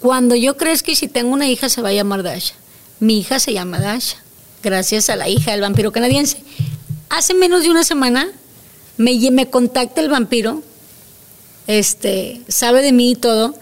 Cuando 0.00 0.34
yo 0.34 0.56
crezca 0.56 0.90
y 0.90 0.96
si 0.96 1.06
tengo 1.08 1.32
una 1.32 1.48
hija 1.48 1.68
se 1.68 1.82
va 1.82 1.90
a 1.90 1.92
llamar 1.92 2.22
Dasha. 2.22 2.54
Mi 3.00 3.18
hija 3.20 3.38
se 3.38 3.52
llama 3.52 3.78
Dasha, 3.78 4.16
gracias 4.62 5.10
a 5.10 5.16
la 5.16 5.28
hija 5.28 5.52
del 5.52 5.60
vampiro 5.60 5.92
canadiense. 5.92 6.42
Hace 7.08 7.34
menos 7.34 7.62
de 7.62 7.70
una 7.70 7.84
semana 7.84 8.28
me, 8.96 9.18
me 9.30 9.48
contacta 9.50 10.00
el 10.00 10.08
vampiro 10.08 10.62
este, 11.70 12.40
sabe 12.48 12.82
de 12.82 12.92
mí 12.92 13.12
y 13.12 13.14
todo, 13.14 13.54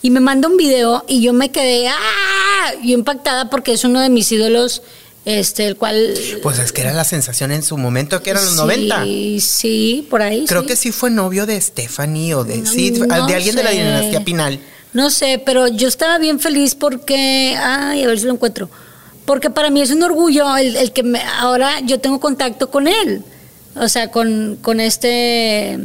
y 0.00 0.10
me 0.10 0.20
manda 0.20 0.48
un 0.48 0.56
video 0.56 1.04
y 1.08 1.20
yo 1.20 1.32
me 1.32 1.50
quedé, 1.50 1.88
¡ah! 1.88 2.72
Yo 2.84 2.94
impactada 2.94 3.50
porque 3.50 3.72
es 3.72 3.82
uno 3.82 4.00
de 4.00 4.08
mis 4.08 4.30
ídolos 4.30 4.82
este, 5.24 5.66
el 5.66 5.76
cual... 5.76 6.14
Pues 6.44 6.60
es 6.60 6.70
que 6.70 6.82
era 6.82 6.92
la 6.92 7.02
sensación 7.02 7.50
en 7.50 7.64
su 7.64 7.76
momento, 7.76 8.22
que 8.22 8.30
eran 8.30 8.44
los 8.44 8.54
90. 8.54 9.02
Sí, 9.02 9.40
sí, 9.40 10.06
por 10.08 10.22
ahí. 10.22 10.44
Creo 10.46 10.60
sí. 10.60 10.66
que 10.68 10.76
sí 10.76 10.92
fue 10.92 11.10
novio 11.10 11.44
de 11.46 11.60
Stephanie 11.60 12.34
o 12.34 12.44
de, 12.44 12.58
No, 12.58 12.70
sí, 12.70 12.92
no 12.92 13.26
de 13.26 13.34
alguien 13.34 13.56
de 13.56 13.64
la 13.64 13.70
dinastía 13.70 14.24
Pinal. 14.24 14.60
No 14.92 15.10
sé, 15.10 15.42
pero 15.44 15.66
yo 15.66 15.88
estaba 15.88 16.18
bien 16.18 16.38
feliz 16.38 16.76
porque, 16.76 17.56
ay, 17.60 18.04
a 18.04 18.06
ver 18.06 18.18
si 18.20 18.26
lo 18.26 18.32
encuentro. 18.32 18.70
Porque 19.26 19.50
para 19.50 19.68
mí 19.70 19.80
es 19.82 19.90
un 19.90 20.02
orgullo 20.02 20.56
el, 20.56 20.76
el 20.76 20.92
que 20.92 21.02
me- 21.02 21.20
ahora 21.22 21.80
yo 21.80 22.00
tengo 22.00 22.18
contacto 22.20 22.70
con 22.70 22.86
él. 22.88 23.22
O 23.74 23.88
sea, 23.88 24.10
con, 24.10 24.56
con 24.62 24.80
este, 24.80 25.78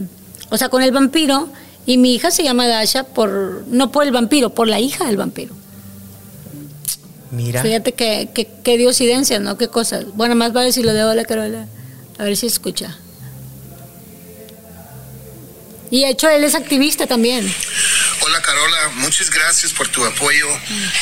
o 0.49 0.57
sea, 0.57 0.69
con 0.69 0.81
el 0.83 0.91
vampiro. 0.93 1.49
Y 1.85 1.97
mi 1.97 2.13
hija 2.13 2.29
se 2.31 2.43
llama 2.43 2.67
Dasha 2.67 3.03
por, 3.03 3.63
no 3.67 3.91
por 3.91 4.03
el 4.05 4.11
vampiro, 4.11 4.51
por 4.51 4.67
la 4.67 4.79
hija 4.79 5.05
del 5.07 5.17
vampiro. 5.17 5.53
Mira. 7.31 7.61
Fíjate 7.61 7.93
que, 7.93 8.29
que, 8.33 8.47
qué 8.63 8.77
diosidencias, 8.77 9.41
¿no? 9.41 9.57
Qué 9.57 9.67
cosas. 9.67 10.05
Bueno, 10.15 10.35
más 10.35 10.53
vale 10.53 10.71
si 10.71 10.83
lo 10.83 10.93
de 10.93 11.03
hola, 11.03 11.23
Carola. 11.25 11.65
A 12.19 12.23
ver 12.23 12.35
si 12.37 12.45
escucha. 12.47 12.97
Y 15.91 16.01
de 16.03 16.09
hecho 16.09 16.29
él 16.29 16.43
es 16.43 16.55
activista 16.55 17.05
también. 17.05 17.45
Hola 18.23 18.41
Carola, 18.41 18.89
muchas 18.95 19.29
gracias 19.29 19.73
por 19.73 19.87
tu 19.89 20.03
apoyo. 20.05 20.45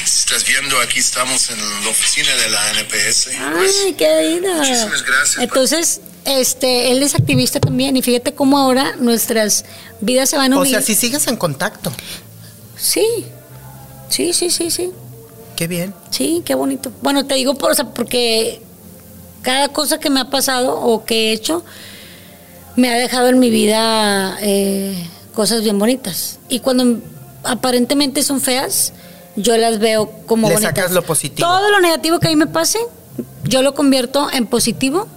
Si 0.03 0.19
estás 0.19 0.45
viendo, 0.45 0.79
aquí 0.81 0.99
estamos 0.99 1.49
en 1.51 1.59
la 1.83 1.89
oficina 1.89 2.35
de 2.35 2.49
la 2.49 2.69
NPS. 2.71 3.27
Ay, 3.39 3.93
qué 3.97 4.21
linda. 4.31 4.55
Muchísimas 4.55 5.03
gracias. 5.03 5.37
Entonces, 5.43 6.01
este, 6.25 6.91
él 6.91 7.03
es 7.03 7.13
activista 7.13 7.59
también 7.59 7.95
y 7.97 8.01
fíjate 8.01 8.33
cómo 8.33 8.57
ahora 8.57 8.95
nuestras 8.97 9.63
vidas 10.01 10.29
se 10.29 10.37
van 10.37 10.53
O 10.53 10.59
uniendo. 10.61 10.79
sea, 10.79 10.85
si 10.85 10.95
sigues 10.99 11.27
en 11.27 11.37
contacto. 11.37 11.93
Sí, 12.77 13.05
sí, 14.09 14.33
sí, 14.33 14.49
sí, 14.49 14.71
sí, 14.71 14.89
Qué 15.55 15.67
bien. 15.67 15.93
sí, 16.09 16.41
qué 16.45 16.55
bonito. 16.55 16.91
Bueno, 17.01 17.25
te 17.27 17.35
digo 17.35 17.55
por, 17.55 17.71
o 17.71 17.75
sea, 17.75 17.85
porque 17.93 18.61
cada 19.43 19.67
cosa 19.69 19.99
que 19.99 20.09
me 20.09 20.19
ha 20.21 20.29
pasado 20.29 20.75
o 20.79 21.05
que 21.05 21.29
he 21.29 21.33
hecho 21.33 21.63
me 22.75 22.89
ha 22.89 22.97
dejado 22.97 23.29
en 23.29 23.39
mi 23.39 23.49
vida 23.49 24.37
eh, 24.41 25.07
cosas 25.33 25.63
bien 25.63 25.79
bonitas. 25.79 26.39
Y 26.49 26.59
cuando 26.59 26.99
aparentemente 27.43 28.23
son 28.23 28.41
feas, 28.41 28.93
yo 29.35 29.55
las 29.57 29.79
veo 29.79 30.11
como 30.25 30.47
Le 30.47 30.55
bonitas. 30.55 30.75
sacas 30.75 30.91
lo 30.91 31.03
positivo. 31.03 31.47
Todo 31.47 31.69
lo 31.71 31.79
negativo 31.79 32.19
que 32.19 32.27
a 32.27 32.29
mí 32.29 32.35
me 32.35 32.47
pase, 32.47 32.79
yo 33.45 33.61
lo 33.61 33.73
convierto 33.73 34.29
en 34.31 34.47
positivo. 34.47 35.07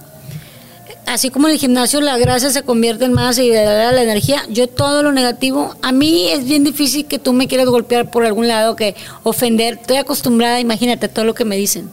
Así 1.05 1.29
como 1.29 1.47
en 1.47 1.53
el 1.53 1.59
gimnasio 1.59 1.99
la 1.99 2.17
grasa 2.17 2.49
se 2.49 2.63
convierte 2.63 3.03
en 3.03 3.11
masa 3.13 3.43
y 3.43 3.51
la, 3.51 3.91
la 3.91 4.01
energía, 4.01 4.43
yo 4.49 4.67
todo 4.69 5.03
lo 5.03 5.11
negativo, 5.11 5.75
a 5.81 5.91
mí 5.91 6.29
es 6.29 6.45
bien 6.45 6.63
difícil 6.63 7.05
que 7.05 7.19
tú 7.19 7.33
me 7.33 7.49
quieras 7.49 7.67
golpear 7.67 8.09
por 8.09 8.25
algún 8.25 8.47
lado, 8.47 8.77
que 8.77 8.95
ofender, 9.23 9.79
estoy 9.81 9.97
acostumbrada, 9.97 10.61
imagínate 10.61 11.09
todo 11.09 11.25
lo 11.25 11.33
que 11.33 11.43
me 11.43 11.57
dicen. 11.57 11.89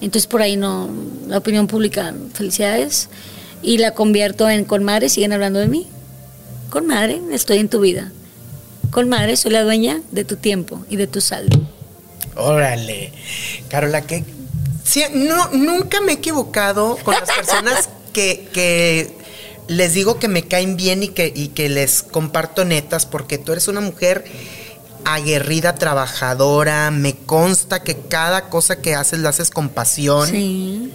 Entonces 0.00 0.26
por 0.26 0.42
ahí 0.42 0.56
no, 0.56 0.88
la 1.28 1.38
opinión 1.38 1.68
pública, 1.68 2.12
felicidades, 2.34 3.08
y 3.62 3.78
la 3.78 3.94
convierto 3.94 4.48
en 4.48 4.64
con 4.64 4.84
madre, 4.84 5.08
siguen 5.08 5.32
hablando 5.32 5.58
de 5.58 5.68
mí. 5.68 5.86
Con 6.70 6.86
madre, 6.86 7.20
estoy 7.32 7.58
en 7.58 7.68
tu 7.68 7.80
vida. 7.80 8.12
Con 8.90 9.08
madre, 9.08 9.36
soy 9.36 9.52
la 9.52 9.62
dueña 9.62 10.00
de 10.10 10.24
tu 10.24 10.36
tiempo 10.36 10.84
y 10.88 10.96
de 10.96 11.06
tu 11.06 11.20
saldo. 11.20 11.60
Órale. 12.36 13.12
Carola, 13.68 14.02
que 14.02 14.24
sí, 14.84 15.02
no, 15.12 15.50
nunca 15.52 16.00
me 16.00 16.12
he 16.12 16.14
equivocado 16.16 16.96
con 17.04 17.14
las 17.14 17.30
personas 17.30 17.88
que, 18.12 18.48
que 18.52 19.14
les 19.68 19.94
digo 19.94 20.18
que 20.18 20.28
me 20.28 20.46
caen 20.46 20.76
bien 20.76 21.02
y 21.02 21.08
que, 21.08 21.32
y 21.34 21.48
que 21.48 21.68
les 21.68 22.02
comparto 22.02 22.64
netas, 22.64 23.06
porque 23.06 23.38
tú 23.38 23.52
eres 23.52 23.68
una 23.68 23.80
mujer 23.80 24.24
aguerrida, 25.04 25.74
trabajadora, 25.74 26.90
me 26.90 27.16
consta 27.16 27.82
que 27.82 27.96
cada 27.96 28.48
cosa 28.48 28.80
que 28.80 28.94
haces 28.94 29.20
la 29.20 29.30
haces 29.30 29.50
con 29.50 29.68
pasión. 29.68 30.28
Sí. 30.28 30.92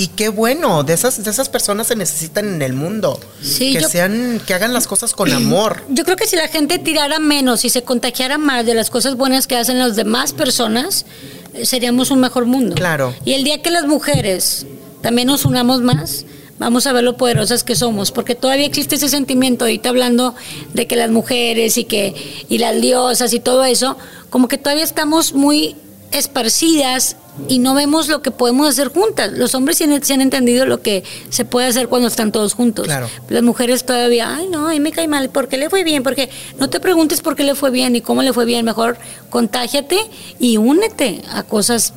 Y 0.00 0.08
qué 0.08 0.28
bueno, 0.28 0.84
de 0.84 0.92
esas, 0.94 1.24
de 1.24 1.28
esas 1.30 1.48
personas 1.48 1.88
se 1.88 1.96
necesitan 1.96 2.46
en 2.54 2.62
el 2.62 2.72
mundo. 2.72 3.18
Sí, 3.42 3.72
que 3.72 3.80
yo- 3.80 3.88
sean, 3.88 4.40
que 4.46 4.54
hagan 4.54 4.72
las 4.72 4.86
cosas 4.86 5.12
con 5.12 5.32
amor. 5.32 5.82
Yo 5.88 6.04
creo 6.04 6.16
que 6.16 6.26
si 6.26 6.36
la 6.36 6.46
gente 6.48 6.78
tirara 6.78 7.18
menos 7.18 7.64
y 7.64 7.70
se 7.70 7.82
contagiara 7.82 8.38
más 8.38 8.64
de 8.64 8.74
las 8.74 8.90
cosas 8.90 9.16
buenas 9.16 9.46
que 9.48 9.56
hacen 9.56 9.78
las 9.78 9.96
demás 9.96 10.32
personas, 10.32 11.04
eh, 11.54 11.66
seríamos 11.66 12.10
un 12.12 12.20
mejor 12.20 12.46
mundo. 12.46 12.76
Claro. 12.76 13.12
Y 13.24 13.32
el 13.32 13.42
día 13.42 13.60
que 13.60 13.70
las 13.70 13.86
mujeres 13.86 14.66
también 15.02 15.26
nos 15.26 15.44
unamos 15.44 15.82
más, 15.82 16.24
vamos 16.60 16.86
a 16.86 16.92
ver 16.92 17.02
lo 17.02 17.16
poderosas 17.16 17.64
que 17.64 17.74
somos, 17.74 18.12
porque 18.12 18.34
todavía 18.36 18.66
existe 18.66 18.94
ese 18.96 19.08
sentimiento, 19.08 19.64
ahorita 19.64 19.88
hablando 19.88 20.34
de 20.74 20.86
que 20.86 20.94
las 20.96 21.10
mujeres 21.10 21.76
y 21.76 21.84
que 21.84 22.14
y 22.48 22.58
las 22.58 22.80
diosas 22.80 23.32
y 23.32 23.40
todo 23.40 23.64
eso, 23.64 23.96
como 24.30 24.46
que 24.46 24.58
todavía 24.58 24.84
estamos 24.84 25.32
muy 25.32 25.74
esparcidas 26.12 27.16
y 27.48 27.60
no 27.60 27.74
vemos 27.74 28.08
lo 28.08 28.20
que 28.20 28.30
podemos 28.32 28.68
hacer 28.68 28.88
juntas. 28.88 29.32
Los 29.32 29.54
hombres 29.54 29.78
sí 29.78 29.84
han, 29.84 30.02
sí 30.02 30.12
han 30.12 30.20
entendido 30.20 30.66
lo 30.66 30.82
que 30.82 31.04
se 31.30 31.44
puede 31.44 31.68
hacer 31.68 31.88
cuando 31.88 32.08
están 32.08 32.32
todos 32.32 32.54
juntos. 32.54 32.86
Claro. 32.86 33.08
Las 33.28 33.42
mujeres 33.42 33.84
todavía, 33.86 34.34
ay 34.34 34.48
no, 34.50 34.66
ahí 34.66 34.80
me 34.80 34.90
cae 34.90 35.06
mal, 35.06 35.30
¿por 35.30 35.48
qué 35.48 35.56
le 35.56 35.70
fue 35.70 35.84
bien? 35.84 36.02
Porque 36.02 36.30
no 36.58 36.68
te 36.68 36.80
preguntes 36.80 37.20
por 37.20 37.36
qué 37.36 37.44
le 37.44 37.54
fue 37.54 37.70
bien 37.70 37.94
y 37.94 38.00
cómo 38.00 38.22
le 38.22 38.32
fue 38.32 38.44
bien, 38.44 38.64
mejor 38.64 38.98
contágiate 39.30 39.98
y 40.40 40.56
únete 40.56 41.22
a 41.30 41.44
cosas 41.44 41.92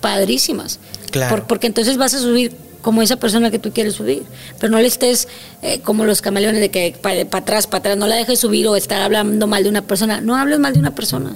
padrísimas. 0.00 0.78
Claro. 1.10 1.34
Por- 1.36 1.46
porque 1.46 1.66
entonces 1.66 1.96
vas 1.96 2.14
a 2.14 2.18
subir 2.20 2.54
como 2.82 3.00
esa 3.00 3.16
persona 3.16 3.50
que 3.50 3.58
tú 3.58 3.72
quieres 3.72 3.94
subir, 3.94 4.22
pero 4.60 4.70
no 4.70 4.78
le 4.78 4.86
estés 4.86 5.26
eh, 5.62 5.80
como 5.82 6.04
los 6.04 6.20
camaleones 6.20 6.60
de 6.60 6.70
que 6.70 6.94
para 7.00 7.22
atrás, 7.22 7.66
para 7.66 7.78
atrás, 7.78 7.96
no 7.96 8.06
la 8.06 8.14
dejes 8.16 8.38
subir 8.38 8.68
o 8.68 8.76
estar 8.76 9.00
hablando 9.00 9.46
mal 9.46 9.62
de 9.64 9.70
una 9.70 9.80
persona, 9.82 10.20
no 10.20 10.36
hables 10.36 10.58
mal 10.58 10.74
de 10.74 10.80
una 10.80 10.94
persona. 10.94 11.34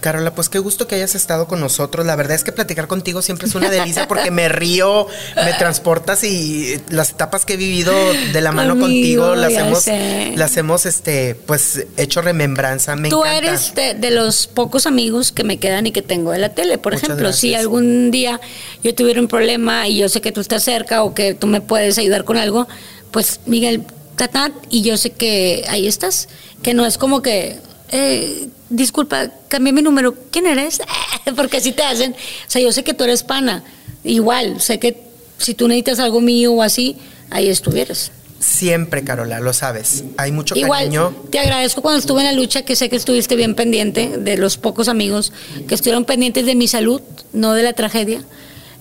Carola, 0.00 0.32
pues 0.34 0.48
qué 0.48 0.58
gusto 0.60 0.86
que 0.86 0.94
hayas 0.94 1.14
estado 1.14 1.46
con 1.48 1.60
nosotros. 1.60 2.06
La 2.06 2.14
verdad 2.14 2.36
es 2.36 2.44
que 2.44 2.52
platicar 2.52 2.86
contigo 2.86 3.20
siempre 3.20 3.48
es 3.48 3.54
una 3.54 3.68
delicia 3.70 4.06
porque 4.06 4.30
me 4.30 4.48
río, 4.48 5.06
me 5.36 5.52
transportas 5.54 6.22
y 6.24 6.80
las 6.90 7.10
etapas 7.10 7.44
que 7.44 7.54
he 7.54 7.56
vivido 7.56 7.92
de 8.32 8.40
la 8.40 8.52
mano 8.52 8.78
contigo 8.78 9.34
las 9.34 9.52
hemos, 9.52 9.82
sé. 9.82 10.32
las 10.36 10.56
hemos, 10.56 10.86
este, 10.86 11.34
pues 11.34 11.84
hecho 11.96 12.22
remembranza. 12.22 12.94
Me 12.96 13.08
Tú 13.10 13.24
encanta. 13.24 13.38
eres 13.38 13.74
de, 13.74 13.94
de 13.94 14.10
los 14.12 14.46
pocos 14.46 14.86
amigos 14.86 15.32
que 15.32 15.42
me 15.44 15.58
quedan 15.58 15.86
y 15.86 15.92
que 15.92 16.02
tengo 16.02 16.30
de 16.30 16.38
la 16.38 16.50
tele. 16.50 16.78
Por 16.78 16.92
Muchas 16.92 17.08
ejemplo, 17.08 17.32
si 17.32 17.54
algún 17.54 18.10
día 18.10 18.40
yo 18.84 18.94
tuviera 18.94 19.20
un 19.20 19.28
problema 19.28 19.88
y 19.88 19.96
yo 19.98 20.08
sé 20.08 20.20
que 20.20 20.30
tú 20.32 20.40
estás 20.40 20.62
cerca 20.62 21.02
o 21.02 21.12
que 21.14 21.34
tú 21.34 21.46
me 21.48 21.60
puedes 21.60 21.98
ayudar 21.98 22.24
con 22.24 22.36
algo, 22.36 22.68
pues 23.10 23.40
Miguel, 23.46 23.82
tatat, 24.16 24.52
y 24.70 24.82
yo 24.82 24.96
sé 24.96 25.10
que 25.10 25.64
ahí 25.68 25.86
estás. 25.86 26.28
Que 26.62 26.74
no 26.74 26.84
es 26.86 26.98
como 26.98 27.22
que, 27.22 27.58
eh, 27.90 28.48
disculpa, 28.68 29.30
cambié 29.48 29.72
mi 29.72 29.82
número. 29.82 30.14
¿Quién 30.30 30.46
eres? 30.46 30.80
Porque 31.36 31.58
así 31.58 31.72
te 31.72 31.82
hacen. 31.82 32.12
O 32.12 32.50
sea, 32.50 32.62
yo 32.62 32.72
sé 32.72 32.84
que 32.84 32.94
tú 32.94 33.04
eres 33.04 33.22
pana. 33.22 33.64
Igual, 34.04 34.60
sé 34.60 34.78
que 34.78 34.96
si 35.38 35.54
tú 35.54 35.68
necesitas 35.68 35.98
algo 35.98 36.20
mío 36.20 36.52
o 36.52 36.62
así, 36.62 36.96
ahí 37.30 37.48
estuvieras. 37.48 38.12
Siempre, 38.40 39.02
Carola, 39.02 39.40
lo 39.40 39.52
sabes. 39.52 40.04
Hay 40.16 40.30
mucho 40.30 40.54
Igual, 40.54 40.84
cariño. 40.84 41.14
te 41.30 41.40
agradezco 41.40 41.82
cuando 41.82 41.98
estuve 41.98 42.20
en 42.20 42.26
la 42.26 42.32
lucha, 42.32 42.62
que 42.62 42.76
sé 42.76 42.88
que 42.88 42.96
estuviste 42.96 43.34
bien 43.34 43.56
pendiente 43.56 44.16
de 44.18 44.36
los 44.36 44.56
pocos 44.56 44.88
amigos 44.88 45.32
que 45.66 45.74
estuvieron 45.74 46.04
pendientes 46.04 46.46
de 46.46 46.54
mi 46.54 46.68
salud, 46.68 47.00
no 47.32 47.54
de 47.54 47.64
la 47.64 47.72
tragedia. 47.72 48.22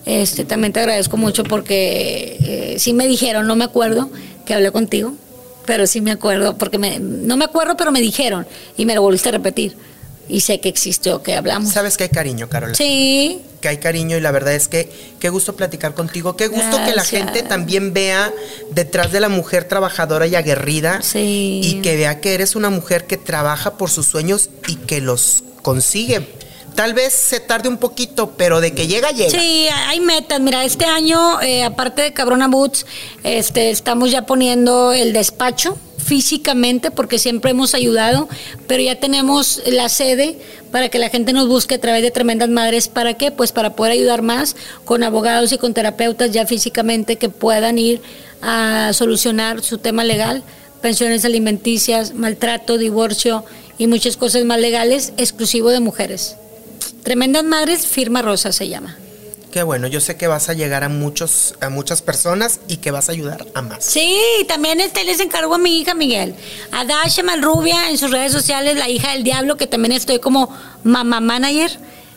Este, 0.06 0.46
también 0.46 0.74
te 0.74 0.80
agradezco 0.80 1.18
mucho 1.18 1.44
porque 1.44 2.38
eh, 2.40 2.76
sí 2.80 2.94
me 2.94 3.08
dijeron, 3.08 3.48
no 3.48 3.56
me 3.56 3.66
acuerdo, 3.66 4.10
que 4.46 4.54
hablé 4.54 4.72
contigo, 4.72 5.14
pero 5.68 5.86
sí 5.86 6.02
me 6.02 6.10
acuerdo, 6.12 6.58
porque 6.58 6.80
me, 6.80 6.98
no 6.98 7.38
me 7.38 7.46
acuerdo, 7.46 7.78
pero 7.78 7.92
me 7.92 8.02
dijeron 8.02 8.48
y 8.76 8.86
me 8.88 8.96
lo 8.96 9.04
volviste 9.04 9.30
a 9.30 9.34
repetir. 9.34 9.76
Y 10.30 10.42
sé 10.42 10.60
que 10.60 10.68
existió, 10.68 11.22
que 11.24 11.36
hablamos. 11.36 11.72
Sabes 11.72 11.96
que 11.96 12.04
hay 12.04 12.10
cariño, 12.10 12.50
Carola. 12.50 12.74
Sí, 12.76 13.42
que 13.62 13.70
hay 13.70 13.78
cariño 13.78 14.18
y 14.18 14.20
la 14.20 14.32
verdad 14.32 14.54
es 14.56 14.68
que 14.68 14.90
qué 15.20 15.30
gusto 15.30 15.56
platicar 15.56 15.94
contigo, 15.94 16.36
qué 16.36 16.48
gusto 16.48 16.78
que 16.86 16.94
la 16.96 17.06
gente 17.06 17.44
también 17.44 17.94
vea 17.94 18.34
detrás 18.72 19.12
de 19.14 19.20
la 19.22 19.30
mujer 19.30 19.64
trabajadora 19.66 20.28
y 20.28 20.36
aguerrida 20.36 21.02
Sí. 21.02 21.62
y 21.64 21.82
que 21.82 21.96
vea 21.96 22.20
que 22.20 22.34
eres 22.34 22.56
una 22.58 22.70
mujer 22.70 23.06
que 23.06 23.16
trabaja 23.16 23.78
por 23.78 23.90
sus 23.90 24.06
sueños 24.08 24.50
y 24.68 24.76
que 24.76 25.00
los 25.00 25.44
consigue. 25.62 26.28
Tal 26.78 26.94
vez 26.94 27.12
se 27.12 27.40
tarde 27.40 27.70
un 27.70 27.78
poquito, 27.78 28.34
pero 28.38 28.62
de 28.62 28.72
que 28.72 28.86
llega, 28.86 29.10
llega. 29.10 29.32
Sí, 29.32 29.66
hay 29.88 30.00
metas. 30.00 30.40
Mira, 30.40 30.64
este 30.64 30.86
año, 30.86 31.42
eh, 31.42 31.64
aparte 31.64 32.04
de 32.04 32.14
Cabrona 32.14 32.48
Boots, 32.48 32.86
este, 33.24 33.72
estamos 33.72 34.12
ya 34.12 34.28
poniendo 34.28 34.94
el 34.94 35.12
despacho 35.12 35.76
físicamente, 35.98 36.92
porque 36.92 37.18
siempre 37.18 37.50
hemos 37.50 37.74
ayudado, 37.74 38.30
pero 38.68 38.84
ya 38.84 39.00
tenemos 39.00 39.60
la 39.66 39.90
sede 39.90 40.38
para 40.72 40.90
que 40.90 41.00
la 41.00 41.10
gente 41.10 41.34
nos 41.34 41.48
busque 41.48 41.74
a 41.74 41.82
través 41.82 42.04
de 42.04 42.12
Tremendas 42.12 42.50
Madres. 42.50 42.90
¿Para 42.90 43.16
qué? 43.16 43.32
Pues 43.32 43.52
para 43.52 43.76
poder 43.76 43.94
ayudar 43.94 44.22
más 44.22 44.56
con 44.86 45.02
abogados 45.02 45.52
y 45.54 45.58
con 45.58 45.74
terapeutas 45.74 46.30
ya 46.30 46.46
físicamente 46.46 47.16
que 47.16 47.30
puedan 47.30 47.80
ir 47.80 48.04
a 48.44 48.92
solucionar 48.94 49.64
su 49.64 49.80
tema 49.80 50.04
legal, 50.04 50.44
pensiones 50.84 51.26
alimenticias, 51.26 52.14
maltrato, 52.14 52.78
divorcio 52.78 53.46
y 53.80 53.88
muchas 53.88 54.16
cosas 54.16 54.46
más 54.46 54.60
legales, 54.60 55.14
exclusivo 55.18 55.72
de 55.72 55.80
mujeres. 55.80 56.38
Tremendas 57.04 57.44
Madres, 57.44 57.88
firma 57.88 58.22
rosa 58.22 58.52
se 58.52 58.68
llama. 58.68 58.98
Qué 59.52 59.64
bueno, 59.64 59.88
yo 59.88 60.02
sé 60.02 60.18
que 60.18 60.28
vas 60.28 60.50
a 60.50 60.54
llegar 60.54 60.84
a 60.84 60.90
muchos 60.90 61.56
a 61.62 61.70
muchas 61.70 62.02
personas 62.02 62.60
y 62.68 62.78
que 62.78 62.92
vas 62.92 63.10
a 63.10 63.14
ayudar 63.14 63.46
a 63.54 63.62
más. 63.62 63.84
Sí, 63.86 64.20
también 64.48 64.82
este 64.82 65.04
les 65.04 65.20
encargo 65.20 65.56
a 65.56 65.58
mi 65.58 65.80
hija 65.80 65.94
Miguel, 65.94 66.36
a 66.72 66.84
Dasha 66.86 67.24
Malrubia 67.24 67.90
en 67.90 67.98
sus 67.98 68.12
redes 68.12 68.32
sociales, 68.32 68.76
la 68.76 68.90
hija 68.90 69.14
del 69.14 69.24
diablo, 69.24 69.56
que 69.58 69.66
también 69.66 69.94
estoy 69.94 70.20
como 70.20 70.56
mamá 70.84 71.22
manager. 71.22 71.72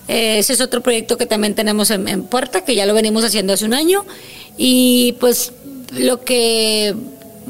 Eh, 0.08 0.40
ese 0.40 0.54
es 0.54 0.60
otro 0.60 0.80
proyecto 0.82 1.16
que 1.16 1.26
también 1.26 1.54
tenemos 1.54 1.90
en, 1.90 2.08
en 2.08 2.24
puerta, 2.24 2.64
que 2.64 2.74
ya 2.74 2.84
lo 2.84 2.94
venimos 2.94 3.24
haciendo 3.24 3.52
hace 3.52 3.64
un 3.64 3.74
año. 3.74 4.04
Y 4.56 5.16
pues 5.20 5.52
lo 5.92 6.20
que 6.22 6.94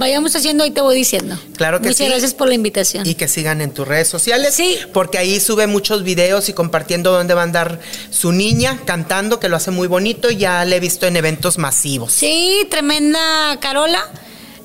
vayamos 0.00 0.34
haciendo 0.34 0.64
ahí 0.64 0.72
te 0.72 0.80
voy 0.80 0.96
diciendo. 0.96 1.38
Claro 1.56 1.78
que 1.78 1.88
Muchas 1.88 1.98
sí. 1.98 2.06
gracias 2.06 2.34
por 2.34 2.48
la 2.48 2.54
invitación. 2.54 3.06
Y 3.06 3.14
que 3.14 3.28
sigan 3.28 3.60
en 3.60 3.70
tus 3.70 3.86
redes 3.86 4.08
sociales. 4.08 4.54
Sí. 4.54 4.78
Porque 4.92 5.18
ahí 5.18 5.38
sube 5.38 5.68
muchos 5.68 6.02
videos 6.02 6.48
y 6.48 6.52
compartiendo 6.54 7.12
dónde 7.12 7.34
va 7.34 7.42
a 7.42 7.44
andar 7.44 7.78
su 8.10 8.32
niña 8.32 8.80
cantando, 8.84 9.38
que 9.38 9.48
lo 9.48 9.56
hace 9.56 9.70
muy 9.70 9.86
bonito. 9.86 10.30
Ya 10.30 10.64
le 10.64 10.76
he 10.76 10.80
visto 10.80 11.06
en 11.06 11.16
eventos 11.16 11.58
masivos. 11.58 12.12
Sí, 12.12 12.66
tremenda 12.70 13.20
Carola. 13.60 14.10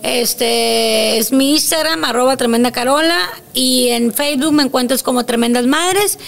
Este 0.06 1.18
es 1.18 1.32
mi 1.32 1.54
Instagram, 1.54 2.04
arroba 2.04 2.38
tremenda 2.38 2.72
Carola. 2.72 3.18
Y 3.56 3.90
en 3.90 4.14
Facebook 4.14 4.54
me 4.54 4.62
encuentras 4.64 5.02
como 5.02 5.26
Tremendas 5.26 5.66
Madres. 5.66 6.20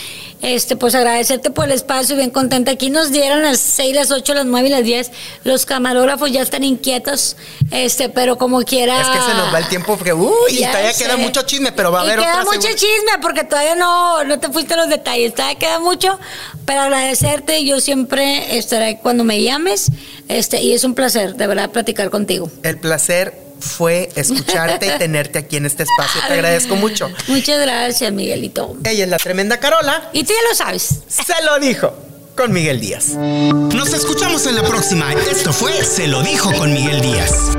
Este, 0.42 0.76
pues 0.76 0.96
agradecerte 0.96 1.52
por 1.52 1.66
el 1.66 1.72
espacio, 1.72 2.16
bien 2.16 2.32
contenta. 2.32 2.72
Aquí 2.72 2.90
nos 2.90 3.12
dieron 3.12 3.44
las 3.44 3.60
6, 3.60 3.94
las 3.96 4.12
8, 4.12 4.34
las 4.34 4.46
9 4.46 4.68
y 4.68 4.72
las 4.72 4.84
10. 4.84 5.12
Los 5.44 5.66
camarógrafos 5.68 6.32
ya 6.32 6.42
están 6.42 6.64
inquietos, 6.64 7.38
este, 7.72 8.10
pero 8.10 8.38
como 8.38 8.62
quiera. 8.64 9.00
Es 9.02 9.08
que 9.10 9.20
se 9.32 9.34
nos 9.38 9.54
va 9.54 9.60
el 9.60 9.68
tiempo 9.68 9.96
porque, 9.96 10.14
uy, 10.14 10.32
y 10.50 10.58
todavía 10.66 10.94
sé. 10.94 11.04
queda 11.04 11.18
mucho 11.18 11.42
chisme, 11.44 11.72
pero 11.72 11.92
va 11.92 12.02
a 12.02 12.06
Y 12.06 12.08
haber 12.08 12.20
queda 12.20 12.32
otra 12.42 12.44
mucho 12.46 12.62
segunda- 12.62 12.80
chisme 12.80 13.12
porque 13.22 13.44
todavía 13.44 13.76
no, 13.76 14.24
no 14.24 14.40
te 14.40 14.50
fuiste 14.50 14.74
a 14.74 14.78
los 14.78 14.90
detalles. 14.90 15.36
Todavía 15.36 15.60
queda 15.60 15.80
mucho, 15.80 16.20
pero 16.66 16.82
agradecerte. 16.82 17.64
Yo 17.64 17.80
siempre 17.80 18.58
estaré 18.58 19.00
cuando 19.04 19.24
me 19.24 19.42
llames. 19.44 19.92
Este, 20.30 20.62
y 20.62 20.74
es 20.74 20.84
un 20.84 20.96
placer, 20.96 21.36
de 21.36 21.46
verdad, 21.48 21.70
platicar 21.72 22.10
contigo. 22.10 22.50
El 22.64 22.80
placer 22.80 23.47
fue 23.60 24.10
escucharte 24.16 24.88
y 24.88 24.98
tenerte 24.98 25.40
aquí 25.40 25.58
en 25.58 25.66
este 25.66 25.84
espacio. 25.84 26.22
Te 26.28 26.34
agradezco 26.34 26.76
mucho. 26.76 27.10
Muchas 27.28 27.60
gracias, 27.60 28.12
Miguelito. 28.12 28.76
Ella 28.84 29.04
es 29.04 29.10
la 29.10 29.18
tremenda 29.18 29.60
Carola. 29.60 30.10
Y 30.14 30.24
tú 30.24 30.34
ya 30.34 30.50
lo 30.50 30.56
sabes. 30.56 31.00
Se 31.08 31.44
lo 31.44 31.60
dijo 31.60 31.94
con 32.36 32.52
Miguel 32.54 32.80
Díaz. 32.80 33.10
Nos 33.10 33.94
escuchamos 33.94 34.46
en 34.46 34.56
la 34.56 34.64
próxima. 34.64 35.12
Esto 35.14 35.52
fue 35.52 35.74
Se 35.84 36.08
lo 36.08 36.22
dijo 36.22 36.54
con 36.54 36.72
Miguel 36.72 37.02
Díaz. 37.02 37.58